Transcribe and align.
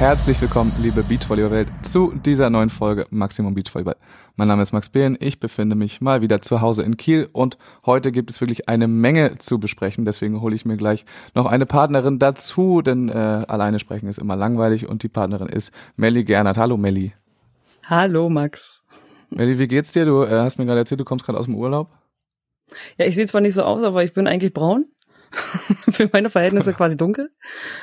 Herzlich 0.00 0.40
willkommen, 0.40 0.72
liebe 0.80 1.02
Beachvolleyball-Welt, 1.02 1.68
zu 1.82 2.14
dieser 2.14 2.48
neuen 2.48 2.70
Folge 2.70 3.06
Maximum 3.10 3.52
Beachvolleyball. 3.52 3.96
Mein 4.34 4.48
Name 4.48 4.62
ist 4.62 4.72
Max 4.72 4.88
Behn, 4.88 5.18
ich 5.20 5.40
befinde 5.40 5.76
mich 5.76 6.00
mal 6.00 6.22
wieder 6.22 6.40
zu 6.40 6.62
Hause 6.62 6.84
in 6.84 6.96
Kiel 6.96 7.28
und 7.30 7.58
heute 7.84 8.10
gibt 8.10 8.30
es 8.30 8.40
wirklich 8.40 8.66
eine 8.66 8.88
Menge 8.88 9.36
zu 9.36 9.60
besprechen, 9.60 10.06
deswegen 10.06 10.40
hole 10.40 10.54
ich 10.54 10.64
mir 10.64 10.78
gleich 10.78 11.04
noch 11.34 11.44
eine 11.44 11.66
Partnerin 11.66 12.18
dazu, 12.18 12.80
denn 12.80 13.10
äh, 13.10 13.12
alleine 13.12 13.78
sprechen 13.78 14.08
ist 14.08 14.18
immer 14.18 14.36
langweilig 14.36 14.88
und 14.88 15.02
die 15.02 15.10
Partnerin 15.10 15.50
ist 15.50 15.70
Melli 15.96 16.24
Gernert. 16.24 16.56
Hallo 16.56 16.78
Melli. 16.78 17.12
Hallo 17.84 18.30
Max. 18.30 18.82
Melli, 19.28 19.58
wie 19.58 19.68
geht's 19.68 19.92
dir? 19.92 20.06
Du 20.06 20.22
äh, 20.22 20.30
hast 20.30 20.56
mir 20.56 20.64
gerade 20.64 20.78
erzählt, 20.78 21.02
du 21.02 21.04
kommst 21.04 21.26
gerade 21.26 21.38
aus 21.38 21.44
dem 21.44 21.56
Urlaub. 21.56 21.90
Ja, 22.96 23.04
ich 23.04 23.16
sehe 23.16 23.26
zwar 23.26 23.42
nicht 23.42 23.52
so 23.52 23.64
aus, 23.64 23.82
aber 23.82 24.02
ich 24.02 24.14
bin 24.14 24.26
eigentlich 24.26 24.54
braun. 24.54 24.86
für 25.90 26.08
meine 26.12 26.30
Verhältnisse 26.30 26.72
quasi 26.72 26.96
dunkel. 26.96 27.30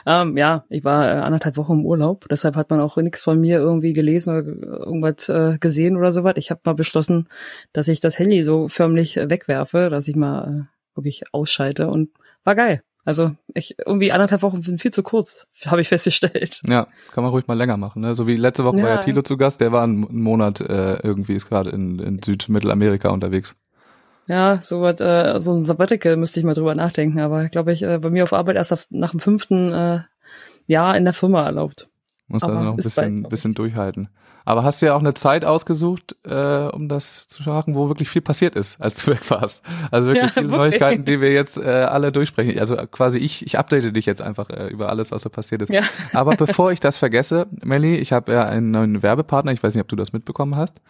Ähm, 0.05 0.37
ja, 0.37 0.65
ich 0.69 0.83
war 0.83 1.07
äh, 1.07 1.19
anderthalb 1.19 1.57
Wochen 1.57 1.79
im 1.79 1.85
Urlaub, 1.85 2.25
deshalb 2.29 2.55
hat 2.55 2.69
man 2.69 2.79
auch 2.79 2.97
nichts 2.97 3.23
von 3.23 3.39
mir 3.39 3.57
irgendwie 3.57 3.93
gelesen 3.93 4.31
oder 4.31 4.45
irgendwas 4.85 5.29
äh, 5.29 5.57
gesehen 5.59 5.97
oder 5.97 6.11
sowas. 6.11 6.33
Ich 6.37 6.51
habe 6.51 6.61
mal 6.65 6.73
beschlossen, 6.73 7.29
dass 7.73 7.87
ich 7.87 7.99
das 7.99 8.19
Handy 8.19 8.43
so 8.43 8.67
förmlich 8.67 9.15
wegwerfe, 9.15 9.89
dass 9.89 10.07
ich 10.07 10.15
mal 10.15 10.67
äh, 10.67 10.95
wirklich 10.95 11.23
ausschalte 11.31 11.87
und 11.89 12.09
war 12.43 12.55
geil. 12.55 12.81
Also 13.07 13.31
ich 13.53 13.77
irgendwie 13.85 14.11
anderthalb 14.11 14.41
Wochen 14.41 14.61
sind 14.61 14.81
viel 14.81 14.91
zu 14.91 15.01
kurz, 15.01 15.47
habe 15.65 15.79
ich 15.79 15.87
festgestellt. 15.87 16.61
Ja, 16.67 16.87
kann 17.13 17.23
man 17.23 17.31
ruhig 17.31 17.47
mal 17.47 17.53
länger 17.53 17.77
machen. 17.77 18.01
Ne? 18.01 18.15
So 18.15 18.27
wie 18.27 18.35
letzte 18.35 18.65
Woche 18.65 18.79
ja. 18.79 18.83
war 18.83 18.89
ja 18.89 18.97
Thilo 18.97 19.21
zu 19.21 19.37
Gast, 19.37 19.61
der 19.61 19.71
war 19.71 19.83
einen 19.83 20.21
Monat 20.21 20.59
äh, 20.59 20.97
irgendwie 21.03 21.35
ist 21.35 21.47
gerade 21.47 21.69
in, 21.69 21.99
in 21.99 22.21
Südmittelamerika 22.21 23.09
unterwegs. 23.09 23.55
Ja, 24.27 24.61
so 24.61 24.81
was, 24.81 24.99
äh, 24.99 25.39
so 25.39 25.53
ein 25.53 25.65
Sabbatical 25.65 26.17
müsste 26.17 26.39
ich 26.39 26.45
mal 26.45 26.53
drüber 26.53 26.75
nachdenken, 26.75 27.19
aber 27.19 27.47
glaube 27.49 27.71
ich, 27.71 27.83
äh, 27.83 27.97
bei 27.99 28.09
mir 28.09 28.23
auf 28.23 28.33
Arbeit 28.33 28.57
erst 28.57 28.87
nach 28.89 29.11
dem 29.11 29.19
fünften 29.19 29.73
äh, 29.73 29.99
Jahr 30.67 30.97
in 30.97 31.05
der 31.05 31.13
Firma 31.13 31.45
erlaubt. 31.45 31.89
Muss 32.27 32.43
also 32.43 32.59
noch 32.59 32.71
ein 32.71 32.75
bisschen, 32.75 33.23
bisschen 33.23 33.53
durchhalten. 33.53 34.09
Aber 34.43 34.63
hast 34.63 34.81
du 34.81 34.85
ja 34.85 34.95
auch 34.95 34.99
eine 34.99 35.13
Zeit 35.13 35.45
ausgesucht, 35.45 36.15
äh, 36.25 36.67
um 36.67 36.89
das 36.89 37.27
zu 37.27 37.49
machen, 37.49 37.75
wo 37.75 37.89
wirklich 37.89 38.09
viel 38.09 38.21
passiert 38.21 38.55
ist, 38.55 38.79
als 38.81 39.03
du 39.03 39.11
weg 39.11 39.29
warst. 39.29 39.63
Also 39.91 40.07
wirklich 40.07 40.23
ja, 40.23 40.31
viele 40.31 40.49
wirklich. 40.49 40.71
Neuigkeiten, 40.71 41.05
die 41.05 41.21
wir 41.21 41.31
jetzt 41.31 41.57
äh, 41.57 41.65
alle 41.65 42.11
durchsprechen. 42.11 42.59
Also 42.59 42.75
quasi 42.75 43.19
ich, 43.19 43.45
ich 43.45 43.57
update 43.57 43.95
dich 43.95 44.05
jetzt 44.05 44.21
einfach 44.21 44.49
äh, 44.49 44.67
über 44.67 44.89
alles, 44.89 45.11
was 45.11 45.21
so 45.21 45.29
passiert 45.29 45.61
ist. 45.61 45.69
Ja. 45.69 45.83
Aber 46.13 46.35
bevor 46.37 46.71
ich 46.71 46.81
das 46.81 46.97
vergesse, 46.97 47.47
Melly, 47.63 47.95
ich 47.95 48.11
habe 48.11 48.33
ja 48.33 48.45
einen 48.45 48.71
neuen 48.71 49.03
Werbepartner, 49.03 49.53
ich 49.53 49.63
weiß 49.63 49.75
nicht, 49.75 49.81
ob 49.81 49.89
du 49.89 49.95
das 49.95 50.11
mitbekommen 50.11 50.55
hast. 50.55 50.81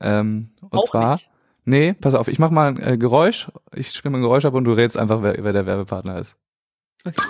Ähm, 0.00 0.50
und 0.60 0.74
auch 0.74 0.88
zwar 0.88 1.12
nicht. 1.14 1.28
Nee, 1.64 1.94
pass 1.94 2.14
auf, 2.14 2.28
ich 2.28 2.38
mach 2.38 2.50
mal 2.50 2.68
ein 2.68 2.82
äh, 2.82 2.98
Geräusch, 2.98 3.50
ich 3.74 4.04
mal 4.04 4.18
ein 4.18 4.22
Geräusch 4.22 4.44
ab 4.44 4.54
und 4.54 4.64
du 4.64 4.72
rätst 4.72 4.98
einfach, 4.98 5.22
wer, 5.22 5.42
wer 5.42 5.52
der 5.52 5.66
Werbepartner 5.66 6.18
ist. 6.18 6.36
Okay. 7.06 7.22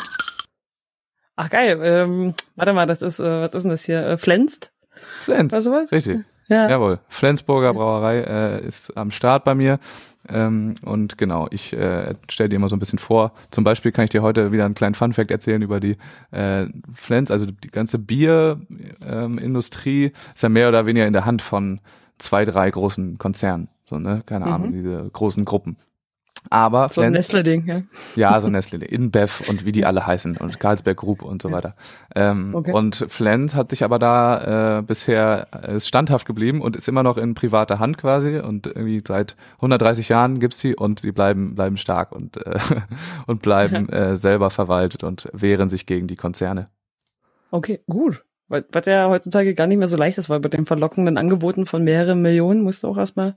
Ach 1.36 1.50
geil, 1.50 1.80
ähm, 1.82 2.34
warte 2.56 2.72
mal, 2.72 2.86
das 2.86 3.02
ist, 3.02 3.20
äh, 3.20 3.42
was 3.42 3.54
ist 3.54 3.62
denn 3.62 3.70
das 3.70 3.84
hier? 3.84 4.06
Äh, 4.06 4.16
Flensd? 4.16 4.72
Flens, 5.20 5.52
also 5.52 5.72
was? 5.72 5.90
richtig. 5.90 6.24
Ja. 6.48 6.68
Jawohl, 6.68 7.00
Flensburger 7.08 7.72
Brauerei 7.72 8.20
äh, 8.20 8.64
ist 8.64 8.96
am 8.96 9.10
Start 9.10 9.44
bei 9.44 9.54
mir. 9.54 9.78
Ähm, 10.28 10.74
und 10.82 11.18
genau, 11.18 11.48
ich 11.50 11.72
äh, 11.72 12.14
stelle 12.28 12.50
dir 12.50 12.56
immer 12.56 12.68
so 12.68 12.76
ein 12.76 12.80
bisschen 12.80 12.98
vor. 12.98 13.32
Zum 13.50 13.64
Beispiel 13.64 13.92
kann 13.92 14.04
ich 14.04 14.10
dir 14.10 14.22
heute 14.22 14.52
wieder 14.52 14.64
einen 14.64 14.74
kleinen 14.74 14.94
Fun-Fact 14.94 15.30
erzählen 15.30 15.62
über 15.62 15.80
die 15.80 15.96
äh, 16.32 16.66
Flens, 16.92 17.30
also 17.30 17.46
die 17.46 17.70
ganze 17.70 17.98
Bierindustrie 17.98 20.04
ähm, 20.04 20.12
ist 20.34 20.42
ja 20.42 20.48
mehr 20.48 20.68
oder 20.68 20.86
weniger 20.86 21.06
in 21.06 21.12
der 21.12 21.24
Hand 21.24 21.42
von 21.42 21.80
zwei, 22.18 22.44
drei 22.44 22.70
großen 22.70 23.18
Konzernen. 23.18 23.68
So, 23.84 23.98
ne? 23.98 24.22
Keine 24.26 24.46
mhm. 24.46 24.52
Ahnung, 24.52 24.72
diese 24.72 25.08
großen 25.12 25.44
Gruppen. 25.44 25.76
Aber 26.50 26.90
so 26.90 27.00
ein 27.00 27.12
Nestle-Ding, 27.12 27.66
ja. 27.66 27.82
Ja, 28.16 28.40
so 28.40 28.48
ein 28.48 28.52
Nestle-Ding. 28.52 28.88
InBev 28.88 29.48
und 29.48 29.64
wie 29.64 29.72
die 29.72 29.86
alle 29.86 30.06
heißen 30.06 30.36
und 30.36 30.60
Carlsberg 30.60 30.98
Group 30.98 31.22
und 31.22 31.40
so 31.40 31.50
weiter. 31.50 31.74
Ähm, 32.14 32.54
okay. 32.54 32.72
Und 32.72 33.06
Flens 33.08 33.54
hat 33.54 33.70
sich 33.70 33.82
aber 33.82 33.98
da 33.98 34.78
äh, 34.78 34.82
bisher 34.82 35.46
äh, 35.62 35.76
ist 35.76 35.88
standhaft 35.88 36.26
geblieben 36.26 36.60
und 36.60 36.76
ist 36.76 36.86
immer 36.86 37.02
noch 37.02 37.16
in 37.16 37.34
privater 37.34 37.78
Hand 37.78 37.96
quasi 37.96 38.38
und 38.38 38.66
irgendwie 38.66 39.02
seit 39.06 39.36
130 39.56 40.10
Jahren 40.10 40.38
gibt's 40.38 40.60
sie 40.60 40.76
und 40.76 41.00
sie 41.00 41.12
bleiben 41.12 41.54
bleiben 41.54 41.78
stark 41.78 42.12
und 42.12 42.36
äh, 42.46 42.58
und 43.26 43.40
bleiben 43.40 43.88
äh, 43.92 44.14
selber 44.16 44.50
verwaltet 44.50 45.02
und 45.02 45.28
wehren 45.32 45.70
sich 45.70 45.86
gegen 45.86 46.08
die 46.08 46.16
Konzerne. 46.16 46.66
Okay, 47.50 47.80
gut. 47.88 48.22
Was 48.48 48.84
ja 48.84 49.08
heutzutage 49.08 49.54
gar 49.54 49.66
nicht 49.66 49.78
mehr 49.78 49.88
so 49.88 49.96
leicht 49.96 50.18
ist, 50.18 50.28
weil 50.28 50.38
bei 50.38 50.50
den 50.50 50.66
verlockenden 50.66 51.16
Angeboten 51.16 51.64
von 51.64 51.82
mehreren 51.82 52.20
Millionen 52.20 52.62
musst 52.62 52.82
du 52.82 52.88
auch 52.88 52.98
erstmal 52.98 53.36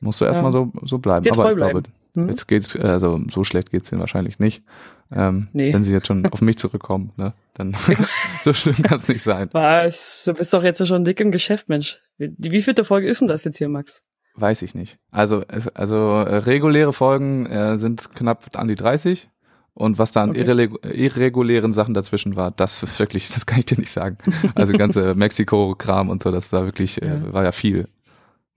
Musst 0.00 0.20
du 0.20 0.24
erstmal 0.24 0.54
ähm, 0.54 0.72
so, 0.74 0.86
so 0.86 0.98
bleiben. 0.98 1.28
Aber 1.30 1.50
ich 1.50 1.56
glaube, 1.56 1.82
hm? 2.14 2.28
jetzt 2.28 2.46
geht's, 2.46 2.76
also 2.76 3.20
so 3.30 3.44
schlecht 3.44 3.70
geht's 3.70 3.90
ihnen 3.90 4.00
wahrscheinlich 4.00 4.38
nicht. 4.38 4.62
Ähm, 5.10 5.48
nee. 5.52 5.72
Wenn 5.72 5.84
sie 5.84 5.92
jetzt 5.92 6.06
schon 6.06 6.26
auf 6.26 6.40
mich 6.42 6.58
zurückkommen, 6.58 7.12
ne? 7.16 7.32
Dann 7.54 7.74
so 8.44 8.52
schlimm 8.52 8.76
kann's 8.82 9.08
nicht 9.08 9.22
sein. 9.22 9.48
Was? 9.52 10.24
Du 10.24 10.34
bist 10.34 10.52
doch 10.52 10.62
jetzt 10.62 10.86
schon 10.86 11.04
dick 11.04 11.18
im 11.20 11.30
Geschäft, 11.30 11.68
Mensch. 11.68 12.00
Wie, 12.18 12.34
wie 12.38 12.62
vielte 12.62 12.84
Folge 12.84 13.08
ist 13.08 13.20
denn 13.20 13.28
das 13.28 13.44
jetzt 13.44 13.58
hier, 13.58 13.68
Max? 13.68 14.02
Weiß 14.34 14.62
ich 14.62 14.74
nicht. 14.74 14.98
Also, 15.10 15.42
also 15.74 15.96
äh, 15.96 16.36
reguläre 16.36 16.92
Folgen 16.92 17.46
äh, 17.46 17.78
sind 17.78 18.14
knapp 18.14 18.56
an 18.56 18.68
die 18.68 18.76
30. 18.76 19.28
Und 19.74 19.98
was 19.98 20.10
da 20.10 20.24
an 20.24 20.30
okay. 20.30 20.68
irregulären 20.82 21.72
Sachen 21.72 21.94
dazwischen 21.94 22.34
war, 22.34 22.50
das 22.50 22.82
wirklich, 22.98 23.30
das 23.30 23.46
kann 23.46 23.60
ich 23.60 23.66
dir 23.66 23.78
nicht 23.78 23.92
sagen. 23.92 24.18
Also 24.54 24.72
ganze 24.72 25.14
Mexiko-Kram 25.16 26.10
und 26.10 26.22
so, 26.22 26.32
das 26.32 26.52
war 26.52 26.64
wirklich, 26.64 27.00
äh, 27.00 27.06
ja. 27.06 27.14
Äh, 27.14 27.32
war 27.32 27.44
ja 27.44 27.52
viel. 27.52 27.88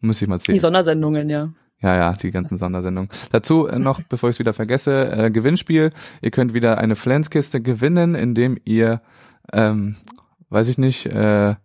Muss 0.02 0.22
ich 0.22 0.28
mal 0.28 0.40
sehen. 0.40 0.54
Die 0.54 0.60
Sondersendungen, 0.60 1.30
ja. 1.30 1.50
Ja, 1.82 1.96
ja, 1.96 2.14
die 2.14 2.32
ganzen 2.32 2.58
Sondersendungen. 2.58 3.10
Dazu 3.32 3.68
äh, 3.68 3.80
noch, 3.80 4.02
bevor 4.10 4.30
ich 4.30 4.36
es 4.36 4.40
wieder 4.40 4.54
vergesse, 4.54 5.12
äh, 5.12 5.32
Gewinnspiel. 5.32 5.92
Ihr 6.22 6.32
könnt 6.32 6.54
wieder 6.54 6.78
eine 6.78 6.96
Flens-Kiste 6.96 7.62
gewinnen, 7.62 8.16
indem 8.16 8.58
ihr, 8.66 9.02
ähm, 9.52 9.96
weiß 10.50 10.68
ich 10.68 10.78
nicht, 10.78 11.08
äh, 11.08 11.56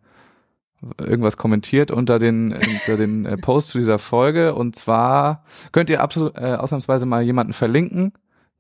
irgendwas 0.99 1.37
kommentiert 1.37 1.91
unter 1.91 2.19
den 2.19 2.53
unter 2.53 2.97
den 2.97 3.27
äh, 3.27 3.37
Post 3.37 3.71
zu 3.71 3.79
dieser 3.79 3.99
Folge. 3.99 4.55
Und 4.55 4.77
zwar 4.77 5.45
könnt 5.73 5.91
ihr 5.91 6.01
absolut 6.03 6.37
äh, 6.37 6.55
ausnahmsweise 6.55 7.07
mal 7.07 7.23
jemanden 7.23 7.53
verlinken, 7.53 8.13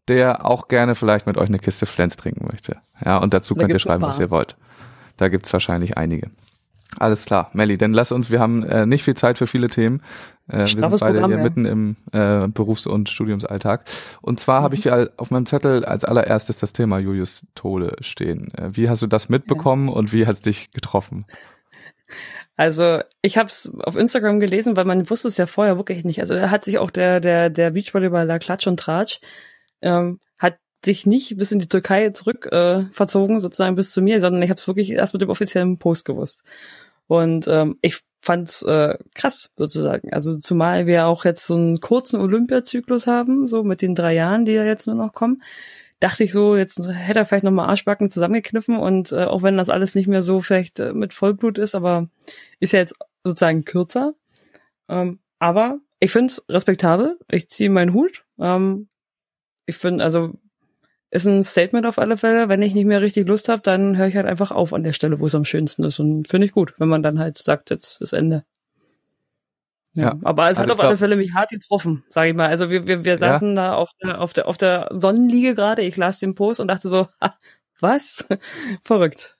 der 0.09 0.44
auch 0.44 0.69
gerne 0.69 0.94
vielleicht 0.94 1.26
mit 1.26 1.38
euch 1.38 1.48
eine 1.48 1.59
Kiste 1.59 1.86
Flens 1.86 2.16
trinken 2.16 2.47
möchte. 2.50 2.78
Ja, 3.04 3.19
und 3.19 3.34
dazu 3.34 3.54
da 3.54 3.60
könnt 3.60 3.72
ihr 3.72 3.78
schreiben, 3.78 4.03
was 4.03 4.19
ihr 4.19 4.31
wollt. 4.31 4.56
Da 5.16 5.28
gibt's 5.28 5.53
wahrscheinlich 5.53 5.97
einige. 5.97 6.31
Alles 6.99 7.25
klar, 7.25 7.51
Melli, 7.53 7.77
dann 7.79 7.93
lass 7.93 8.12
uns, 8.12 8.31
wir 8.31 8.41
haben 8.41 8.62
äh, 8.65 8.87
nicht 8.87 9.05
viel 9.05 9.15
Zeit 9.15 9.39
für 9.39 9.47
viele 9.47 9.69
Themen. 9.69 10.03
Äh, 10.49 10.59
wir 10.59 10.67
sind 10.67 10.81
beide 10.81 10.99
Programm, 10.99 11.31
hier 11.31 11.39
ja. 11.39 11.43
mitten 11.43 11.65
im 11.65 11.97
äh, 12.12 12.49
Berufs- 12.49 12.87
und 12.87 13.09
Studiumsalltag. 13.09 13.84
Und 14.23 14.41
zwar 14.41 14.61
mhm. 14.61 14.65
habe 14.65 14.75
ich 14.75 14.84
ja 14.84 15.07
auf 15.17 15.31
meinem 15.31 15.47
Zettel 15.47 15.84
als 15.84 16.05
allererstes 16.05 16.59
das 16.59 16.73
Thema 16.73 16.99
Julius 16.99 17.47
Tode 17.55 17.97
stehen. 18.01 18.53
Äh, 18.55 18.77
wie 18.77 18.89
hast 18.89 19.03
du 19.03 19.07
das 19.07 19.29
mitbekommen 19.29 19.89
ja. 19.89 19.95
und 19.95 20.12
wie 20.12 20.27
hat's 20.27 20.41
dich 20.41 20.71
getroffen? 20.71 21.27
Also 22.57 23.01
ich 23.21 23.37
habe 23.37 23.49
es 23.49 23.71
auf 23.81 23.97
Instagram 23.97 24.41
gelesen, 24.41 24.77
weil 24.77 24.87
man 24.87 25.11
wusste 25.11 25.28
es 25.28 25.37
ja 25.37 25.47
vorher 25.47 25.77
wirklich 25.77 26.05
nicht. 26.05 26.21
Also 26.21 26.34
da 26.34 26.51
hat 26.51 26.65
sich 26.65 26.78
auch 26.78 26.91
der 26.91 27.21
der 27.21 27.51
der 27.51 27.73
Beachvolleyballer 27.73 28.39
Klatsch 28.39 28.67
und 28.67 28.81
Tratsch 28.81 29.21
ähm, 29.83 30.21
hat 30.39 30.57
sich 30.84 31.05
nicht 31.05 31.37
bis 31.37 31.53
in 31.53 31.59
die 31.59 31.69
Türkei 31.69 32.11
zurück 32.11 32.47
äh, 32.51 32.84
verzogen, 32.93 33.41
sozusagen 33.41 33.77
bis 33.77 33.93
zu 33.93 34.01
mir, 34.01 34.21
sondern 34.21 34.43
ich 34.43 34.49
habe 34.49 34.59
es 34.59 34.67
wirklich 34.67 34.91
erst 34.91 35.13
mit 35.13 35.21
dem 35.21 35.28
offiziellen 35.28 35.78
Post 35.78 36.07
gewusst. 36.07 36.45
Und 37.06 37.47
ähm, 37.49 37.78
ich 37.83 38.00
fand's 38.21 38.62
äh, 38.62 38.99
krass 39.15 39.50
sozusagen. 39.56 40.13
Also 40.13 40.36
zumal 40.39 40.86
wir 40.86 41.07
auch 41.07 41.25
jetzt 41.25 41.47
so 41.47 41.54
einen 41.54 41.80
kurzen 41.80 42.21
Olympiazyklus 42.21 43.07
haben, 43.07 43.47
so 43.47 43.63
mit 43.63 43.83
den 43.83 43.95
drei 43.95 44.15
Jahren, 44.15 44.45
die 44.45 44.53
ja 44.53 44.65
jetzt 44.65 44.86
nur 44.86 44.97
noch 44.97 45.13
kommen, 45.13 45.42
dachte 46.01 46.25
ich 46.25 46.33
so, 46.33 46.57
jetzt 46.57 46.78
hätte 46.78 47.21
er 47.21 47.27
vielleicht 47.27 47.45
nochmal 47.45 47.69
Arschbacken 47.69 48.10
zusammengekniffen 48.10 48.77
und 48.77 49.13
äh, 49.13 49.25
auch 49.25 49.42
wenn 49.42 49.57
das 49.57 49.71
alles 49.71 49.95
nicht 49.95 50.09
mehr 50.09 50.22
so 50.22 50.41
vielleicht 50.41 50.80
äh, 50.80 50.92
mit 50.92 51.15
Vollblut 51.15 51.59
ist, 51.59 51.75
aber 51.75 52.09
ist 52.60 52.72
ja 52.72 52.80
jetzt 52.80 52.95
sozusagen 53.25 53.65
kürzer. 53.65 54.15
Ähm, 54.89 55.21
aber 55.39 55.78
ich 56.01 56.13
find's 56.13 56.45
respektabel. 56.48 57.19
Ich 57.30 57.48
ziehe 57.48 57.71
meinen 57.71 57.95
Hut. 57.95 58.25
Ähm, 58.39 58.89
ich 59.66 59.77
finde, 59.77 60.04
also 60.04 60.34
ist 61.10 61.26
ein 61.26 61.42
Statement 61.42 61.86
auf 61.86 61.98
alle 61.98 62.16
Fälle. 62.16 62.48
Wenn 62.48 62.62
ich 62.62 62.74
nicht 62.74 62.86
mehr 62.86 63.00
richtig 63.00 63.26
Lust 63.28 63.48
habe, 63.48 63.62
dann 63.62 63.97
höre 63.97 64.08
ich 64.08 64.16
halt 64.16 64.26
einfach 64.26 64.50
auf 64.50 64.72
an 64.72 64.82
der 64.82 64.92
Stelle, 64.92 65.20
wo 65.20 65.26
es 65.26 65.34
am 65.34 65.44
schönsten 65.44 65.84
ist. 65.84 66.00
Und 66.00 66.28
finde 66.28 66.47
ich 66.47 66.53
gut, 66.53 66.74
wenn 66.78 66.88
man 66.88 67.03
dann 67.03 67.18
halt 67.18 67.38
sagt, 67.38 67.70
jetzt 67.70 68.00
ist 68.00 68.12
Ende. 68.12 68.44
Ja, 69.94 70.03
ja. 70.03 70.18
aber 70.24 70.50
es 70.50 70.58
also 70.58 70.62
hat 70.62 70.70
auf 70.72 70.76
glaub, 70.76 70.88
alle 70.88 70.98
Fälle 70.98 71.16
mich 71.16 71.32
hart 71.32 71.50
getroffen, 71.50 72.04
sage 72.08 72.30
ich 72.30 72.36
mal. 72.36 72.48
Also 72.48 72.68
wir, 72.68 72.86
wir, 72.86 73.04
wir 73.04 73.16
saßen 73.16 73.50
ja. 73.50 73.54
da 73.54 73.74
auf 73.74 73.91
der, 74.03 74.20
auf 74.20 74.32
der, 74.34 74.47
auf 74.47 74.58
der 74.58 74.91
Sonnenliege 74.92 75.54
gerade, 75.54 75.82
ich 75.82 75.97
las 75.97 76.18
den 76.18 76.34
Post 76.34 76.60
und 76.60 76.68
dachte 76.68 76.88
so, 76.88 77.08
ha, 77.20 77.34
was? 77.80 78.26
Verrückt. 78.82 79.36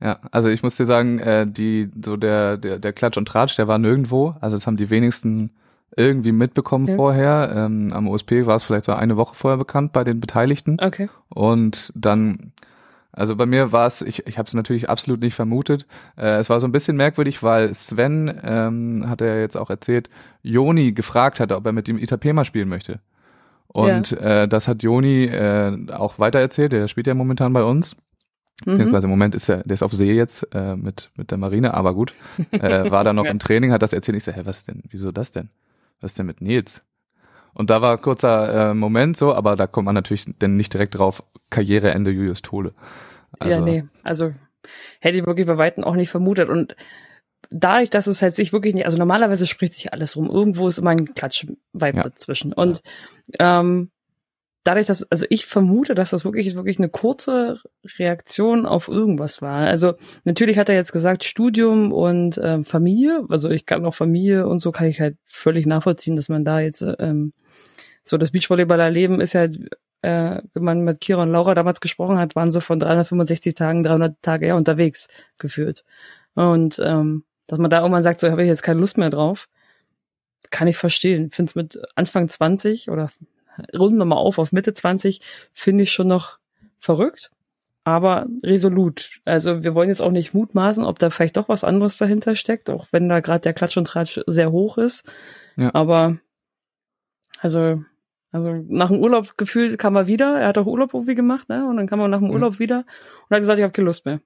Ja, 0.00 0.20
also 0.30 0.48
ich 0.48 0.62
muss 0.62 0.76
dir 0.76 0.84
sagen, 0.84 1.18
äh, 1.18 1.46
die, 1.46 1.90
so 2.02 2.16
der, 2.16 2.56
der, 2.56 2.78
der 2.78 2.92
Klatsch 2.92 3.16
und 3.16 3.28
Tratsch, 3.28 3.56
der 3.56 3.68
war 3.68 3.78
nirgendwo. 3.78 4.34
Also 4.40 4.56
es 4.56 4.66
haben 4.66 4.76
die 4.76 4.90
wenigsten 4.90 5.56
irgendwie 5.96 6.32
mitbekommen 6.32 6.86
Ja. 6.86 6.96
vorher. 6.96 7.52
Ähm, 7.54 7.92
am 7.92 8.08
OSP 8.08 8.46
war 8.46 8.56
es 8.56 8.64
vielleicht 8.64 8.84
so 8.86 8.92
eine 8.92 9.16
Woche 9.16 9.34
vorher 9.34 9.58
bekannt 9.58 9.92
bei 9.92 10.04
den 10.04 10.20
Beteiligten. 10.20 10.78
Okay. 10.80 11.08
Und 11.28 11.92
dann, 11.94 12.52
also 13.12 13.36
bei 13.36 13.46
mir 13.46 13.72
war 13.72 13.86
es, 13.86 14.02
ich, 14.02 14.26
ich 14.26 14.38
habe 14.38 14.46
es 14.46 14.54
natürlich 14.54 14.90
absolut 14.90 15.20
nicht 15.20 15.34
vermutet. 15.34 15.86
Äh, 16.16 16.36
es 16.38 16.50
war 16.50 16.60
so 16.60 16.66
ein 16.68 16.72
bisschen 16.72 16.96
merkwürdig, 16.96 17.42
weil 17.42 17.72
Sven, 17.72 18.40
ähm, 18.42 19.04
hat 19.08 19.20
er 19.20 19.40
jetzt 19.40 19.56
auch 19.56 19.70
erzählt, 19.70 20.10
Joni 20.42 20.92
gefragt 20.92 21.40
hatte, 21.40 21.56
ob 21.56 21.64
er 21.66 21.72
mit 21.72 21.88
dem 21.88 21.98
Itapema 21.98 22.44
spielen 22.44 22.68
möchte. 22.68 23.00
Und 23.68 24.12
äh, 24.12 24.48
das 24.48 24.68
hat 24.68 24.82
Joni 24.82 25.24
äh, 25.26 25.90
auch 25.92 26.18
weitererzählt, 26.18 26.72
der 26.72 26.88
spielt 26.88 27.06
ja 27.06 27.14
momentan 27.14 27.52
bei 27.52 27.62
uns. 27.62 27.94
Mhm. 28.64 28.70
Beziehungsweise 28.72 29.06
im 29.06 29.10
Moment 29.10 29.34
ist 29.34 29.48
er, 29.50 29.58
der 29.64 29.74
ist 29.74 29.82
auf 29.82 29.92
See 29.92 30.12
jetzt 30.14 30.46
äh, 30.54 30.76
mit, 30.76 31.10
mit 31.16 31.30
der 31.30 31.36
Marine, 31.38 31.74
aber 31.74 31.92
gut. 31.94 32.14
Äh, 32.52 32.90
war 32.90 33.04
da 33.04 33.12
noch 33.12 33.24
Ja. 33.26 33.30
im 33.30 33.38
Training, 33.38 33.72
hat 33.72 33.82
das 33.82 33.92
erzählt. 33.92 34.16
Ich 34.16 34.24
so, 34.24 34.32
hä, 34.32 34.40
was 34.44 34.64
denn? 34.64 34.82
Wieso 34.90 35.12
das 35.12 35.30
denn? 35.30 35.50
Was 36.00 36.14
denn 36.14 36.26
mit 36.26 36.40
Nils? 36.40 36.84
Und 37.54 37.70
da 37.70 37.80
war 37.80 37.96
kurzer 37.98 38.70
äh, 38.70 38.74
Moment 38.74 39.16
so, 39.16 39.34
aber 39.34 39.56
da 39.56 39.66
kommt 39.66 39.86
man 39.86 39.94
natürlich 39.94 40.26
denn 40.40 40.56
nicht 40.56 40.74
direkt 40.74 40.98
drauf, 40.98 41.22
Karriereende 41.48 42.10
Julius 42.10 42.42
Tole. 42.42 42.74
Also, 43.38 43.50
ja, 43.50 43.60
nee. 43.60 43.84
Also 44.02 44.34
hätte 45.00 45.18
ich 45.18 45.26
wirklich 45.26 45.46
bei 45.46 45.56
Weitem 45.56 45.84
auch 45.84 45.94
nicht 45.94 46.10
vermutet. 46.10 46.50
Und 46.50 46.76
dadurch, 47.50 47.88
dass 47.90 48.06
es 48.06 48.20
halt 48.20 48.36
sich 48.36 48.52
wirklich 48.52 48.74
nicht, 48.74 48.84
also 48.84 48.98
normalerweise 48.98 49.46
spricht 49.46 49.74
sich 49.74 49.92
alles 49.92 50.16
rum. 50.16 50.28
Irgendwo 50.28 50.68
ist 50.68 50.78
immer 50.78 50.90
ein 50.90 51.14
Klatschvibe 51.14 51.56
Ja. 51.74 52.02
dazwischen. 52.02 52.52
Und 52.52 52.82
ähm, 53.38 53.90
dadurch, 54.66 54.86
dass, 54.86 55.04
also 55.10 55.26
ich 55.30 55.46
vermute, 55.46 55.94
dass 55.94 56.10
das 56.10 56.24
wirklich, 56.24 56.56
wirklich 56.56 56.78
eine 56.78 56.88
kurze 56.88 57.58
Reaktion 57.98 58.66
auf 58.66 58.88
irgendwas 58.88 59.40
war. 59.40 59.66
Also 59.66 59.94
natürlich 60.24 60.58
hat 60.58 60.68
er 60.68 60.74
jetzt 60.74 60.92
gesagt, 60.92 61.24
Studium 61.24 61.92
und 61.92 62.40
ähm, 62.42 62.64
Familie. 62.64 63.24
Also 63.28 63.48
ich 63.50 63.64
kann 63.64 63.84
auch 63.86 63.94
Familie 63.94 64.46
und 64.48 64.58
so 64.58 64.72
kann 64.72 64.88
ich 64.88 65.00
halt 65.00 65.16
völlig 65.24 65.66
nachvollziehen, 65.66 66.16
dass 66.16 66.28
man 66.28 66.44
da 66.44 66.60
jetzt 66.60 66.84
ähm, 66.98 67.32
so 68.02 68.16
das 68.18 68.32
Beachvolleyballer-Leben 68.32 69.20
ist 69.20 69.34
ja, 69.34 69.44
äh, 69.44 70.42
wenn 70.52 70.64
man 70.64 70.80
mit 70.82 71.00
Kira 71.00 71.22
und 71.22 71.30
Laura 71.30 71.54
damals 71.54 71.80
gesprochen 71.80 72.18
hat, 72.18 72.34
waren 72.34 72.50
sie 72.50 72.60
von 72.60 72.80
365 72.80 73.54
Tagen 73.54 73.84
300 73.84 74.20
Tage 74.20 74.46
her 74.46 74.56
unterwegs 74.56 75.08
gefühlt. 75.38 75.84
Und 76.34 76.80
ähm, 76.84 77.24
dass 77.46 77.60
man 77.60 77.70
da 77.70 77.80
irgendwann 77.80 78.02
sagt, 78.02 78.18
so 78.18 78.30
habe 78.30 78.42
ich 78.42 78.48
jetzt 78.48 78.62
keine 78.62 78.80
Lust 78.80 78.98
mehr 78.98 79.10
drauf, 79.10 79.48
kann 80.50 80.66
ich 80.66 80.76
verstehen. 80.76 81.30
Finde 81.30 81.50
es 81.50 81.54
mit 81.54 81.78
Anfang 81.94 82.28
20 82.28 82.90
oder 82.90 83.10
runden 83.76 83.98
wir 83.98 84.04
mal 84.04 84.16
auf 84.16 84.38
auf 84.38 84.52
Mitte 84.52 84.74
20, 84.74 85.20
finde 85.52 85.84
ich 85.84 85.92
schon 85.92 86.08
noch 86.08 86.38
verrückt, 86.78 87.30
aber 87.84 88.26
resolut. 88.42 89.20
Also 89.24 89.64
wir 89.64 89.74
wollen 89.74 89.88
jetzt 89.88 90.02
auch 90.02 90.10
nicht 90.10 90.34
mutmaßen, 90.34 90.84
ob 90.84 90.98
da 90.98 91.10
vielleicht 91.10 91.36
doch 91.36 91.48
was 91.48 91.64
anderes 91.64 91.96
dahinter 91.98 92.36
steckt, 92.36 92.70
auch 92.70 92.86
wenn 92.90 93.08
da 93.08 93.20
gerade 93.20 93.40
der 93.40 93.54
Klatsch 93.54 93.76
und 93.76 93.86
Tratsch 93.86 94.20
sehr 94.26 94.52
hoch 94.52 94.78
ist. 94.78 95.10
Ja. 95.56 95.74
Aber 95.74 96.18
also 97.40 97.82
also 98.32 98.52
nach 98.68 98.90
dem 98.90 98.98
Urlaub 98.98 99.38
gefühlt 99.38 99.78
kam 99.78 99.96
er 99.96 100.08
wieder. 100.08 100.38
Er 100.38 100.48
hat 100.48 100.58
auch 100.58 100.66
Urlaub 100.66 100.92
irgendwie 100.92 101.14
gemacht, 101.14 101.48
ne? 101.48 101.66
Und 101.66 101.78
dann 101.78 101.86
kam 101.86 102.00
er 102.00 102.08
nach 102.08 102.18
dem 102.18 102.28
Mhm. 102.28 102.34
Urlaub 102.34 102.58
wieder 102.58 102.84
und 103.28 103.34
hat 103.34 103.40
gesagt, 103.40 103.58
ich 103.58 103.62
habe 103.62 103.72
keine 103.72 103.86
Lust 103.86 104.04
mehr. 104.04 104.20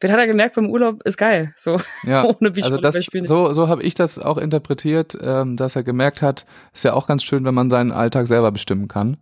Vielleicht 0.00 0.14
hat 0.14 0.20
er 0.20 0.26
gemerkt, 0.26 0.56
beim 0.56 0.70
Urlaub 0.70 1.02
ist 1.02 1.18
geil. 1.18 1.52
So 1.56 1.78
Ja, 2.04 2.24
ohne 2.40 2.52
also 2.62 2.78
das, 2.78 2.94
so, 3.24 3.52
so 3.52 3.68
habe 3.68 3.82
ich 3.82 3.94
das 3.94 4.18
auch 4.18 4.38
interpretiert, 4.38 5.16
ähm, 5.20 5.56
dass 5.56 5.76
er 5.76 5.82
gemerkt 5.82 6.22
hat, 6.22 6.46
ist 6.72 6.84
ja 6.84 6.94
auch 6.94 7.06
ganz 7.06 7.22
schön, 7.22 7.44
wenn 7.44 7.54
man 7.54 7.68
seinen 7.68 7.92
Alltag 7.92 8.26
selber 8.26 8.50
bestimmen 8.50 8.88
kann. 8.88 9.18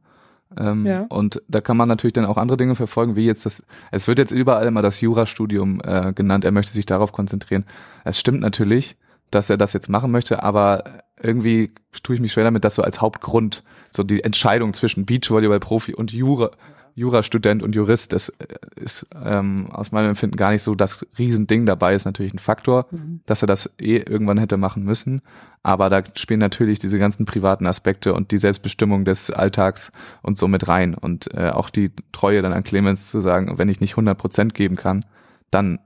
Ähm, 0.56 0.86
Ja. 0.86 1.06
Und 1.08 1.42
da 1.48 1.60
kann 1.60 1.76
man 1.76 1.88
natürlich 1.88 2.12
dann 2.12 2.25
auch 2.25 2.36
andere 2.36 2.56
Dinge 2.56 2.76
verfolgen, 2.76 3.16
wie 3.16 3.26
jetzt 3.26 3.44
das, 3.44 3.64
es 3.90 4.06
wird 4.06 4.19
jetzt 4.20 4.30
überall 4.30 4.66
immer 4.66 4.82
das 4.82 5.00
Jurastudium 5.00 5.80
äh, 5.84 6.12
genannt, 6.12 6.44
er 6.44 6.52
möchte 6.52 6.72
sich 6.72 6.86
darauf 6.86 7.12
konzentrieren. 7.12 7.64
Es 8.04 8.20
stimmt 8.20 8.40
natürlich, 8.40 8.96
dass 9.30 9.50
er 9.50 9.56
das 9.56 9.72
jetzt 9.72 9.88
machen 9.88 10.10
möchte, 10.10 10.42
aber 10.42 10.84
irgendwie 11.20 11.72
tue 12.02 12.14
ich 12.14 12.20
mich 12.20 12.32
schwer 12.32 12.44
damit, 12.44 12.64
das 12.64 12.76
so 12.76 12.82
als 12.82 13.00
Hauptgrund, 13.00 13.64
so 13.90 14.02
die 14.02 14.22
Entscheidung 14.22 14.72
zwischen 14.72 15.04
Beachvolleyball-Profi 15.04 15.94
und 15.94 16.12
Jura, 16.12 16.52
Jurastudent 16.99 17.62
und 17.62 17.75
Jurist, 17.75 18.12
das 18.12 18.29
äh, 18.29 18.47
ist 18.77 19.06
ähm, 19.25 19.71
aus 19.71 19.93
meinem 19.93 20.11
Empfinden 20.11 20.37
gar 20.37 20.50
nicht 20.50 20.62
so 20.62 20.75
das 20.75 21.06
Riesending 21.19 21.65
dabei, 21.65 21.95
ist 21.95 22.05
natürlich 22.05 22.35
ein 22.35 22.39
Faktor, 22.39 22.87
Mhm. 22.91 23.21
dass 23.27 23.43
er 23.43 23.47
das 23.47 23.71
eh 23.81 23.99
irgendwann 23.99 24.39
hätte 24.39 24.56
machen 24.56 24.83
müssen. 24.85 25.23
Aber 25.62 25.91
da 25.91 26.03
spielen 26.15 26.41
natürlich 26.41 26.79
diese 26.79 26.99
ganzen 26.99 27.25
privaten 27.27 27.67
Aspekte 27.67 28.15
und 28.15 28.31
die 28.31 28.39
Selbstbestimmung 28.39 29.05
des 29.05 29.31
Alltags 29.31 29.93
und 30.23 30.39
so 30.39 30.49
mit 30.49 30.69
rein. 30.69 30.95
Und 30.95 31.33
äh, 31.35 31.50
auch 31.50 31.71
die 31.71 31.91
Treue 32.12 32.43
dann 32.43 32.53
an 32.53 32.65
Clemens 32.65 33.11
zu 33.11 33.21
sagen, 33.21 33.59
wenn 33.59 33.69
ich 33.69 33.81
nicht 33.81 33.93
100 33.93 34.17
Prozent 34.17 34.55
geben 34.55 34.77
kann, 34.77 35.05
dann, 35.50 35.79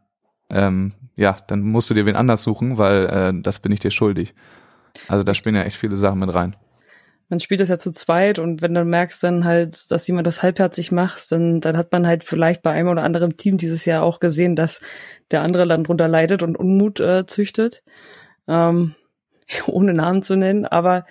ähm, 0.51 0.93
ja, 1.17 1.37
dann 1.47 1.63
musst 1.63 1.91
du 1.91 1.95
dir 1.95 2.07
wen 2.07 2.17
anders 2.17 2.43
suchen, 2.43 2.79
weil 2.79 3.07
äh, 3.07 3.43
das 3.43 3.59
bin 3.59 3.73
ich 3.73 3.81
dir 3.81 3.91
schuldig. 3.91 4.35
Also 5.09 5.25
da 5.25 5.35
spielen 5.35 5.57
ja 5.57 5.63
echt 5.63 5.77
viele 5.77 5.97
Sachen 5.97 6.19
mit 6.19 6.33
rein. 6.33 6.55
Man 7.33 7.41
spielt 7.41 7.63
das 7.63 7.71
ja 7.71 7.79
zu 7.79 7.93
zweit 7.93 8.39
und 8.39 8.61
wenn 8.61 8.75
du 8.75 8.85
merkst 8.85 9.23
dann 9.23 9.47
halt, 9.47 9.91
dass 9.91 10.07
jemand 10.07 10.27
das 10.27 10.43
halbherzig 10.43 10.93
macht, 10.93 11.33
dann, 11.33 11.63
dann 11.63 11.79
hat 11.79 11.91
man 11.91 12.07
halt 12.07 12.25
vielleicht 12.25 12.61
bei 12.61 12.73
einem 12.73 12.89
oder 12.89 13.05
anderen 13.05 13.39
Team 13.39 13.57
dieses 13.57 13.87
Jahr 13.87 14.03
auch 14.03 14.21
gesehen, 14.21 14.55
dass 14.55 14.83
der 15.31 15.41
andere 15.41 15.67
dann 15.67 15.85
drunter 15.85 16.09
leidet 16.09 16.43
und 16.43 16.59
Unmut 16.59 17.01
äh, 17.01 17.25
züchtet. 17.25 17.85
Ähm, 18.47 18.95
ohne 19.67 19.95
Namen 19.95 20.23
zu 20.23 20.37
nennen, 20.37 20.67
aber 20.67 21.07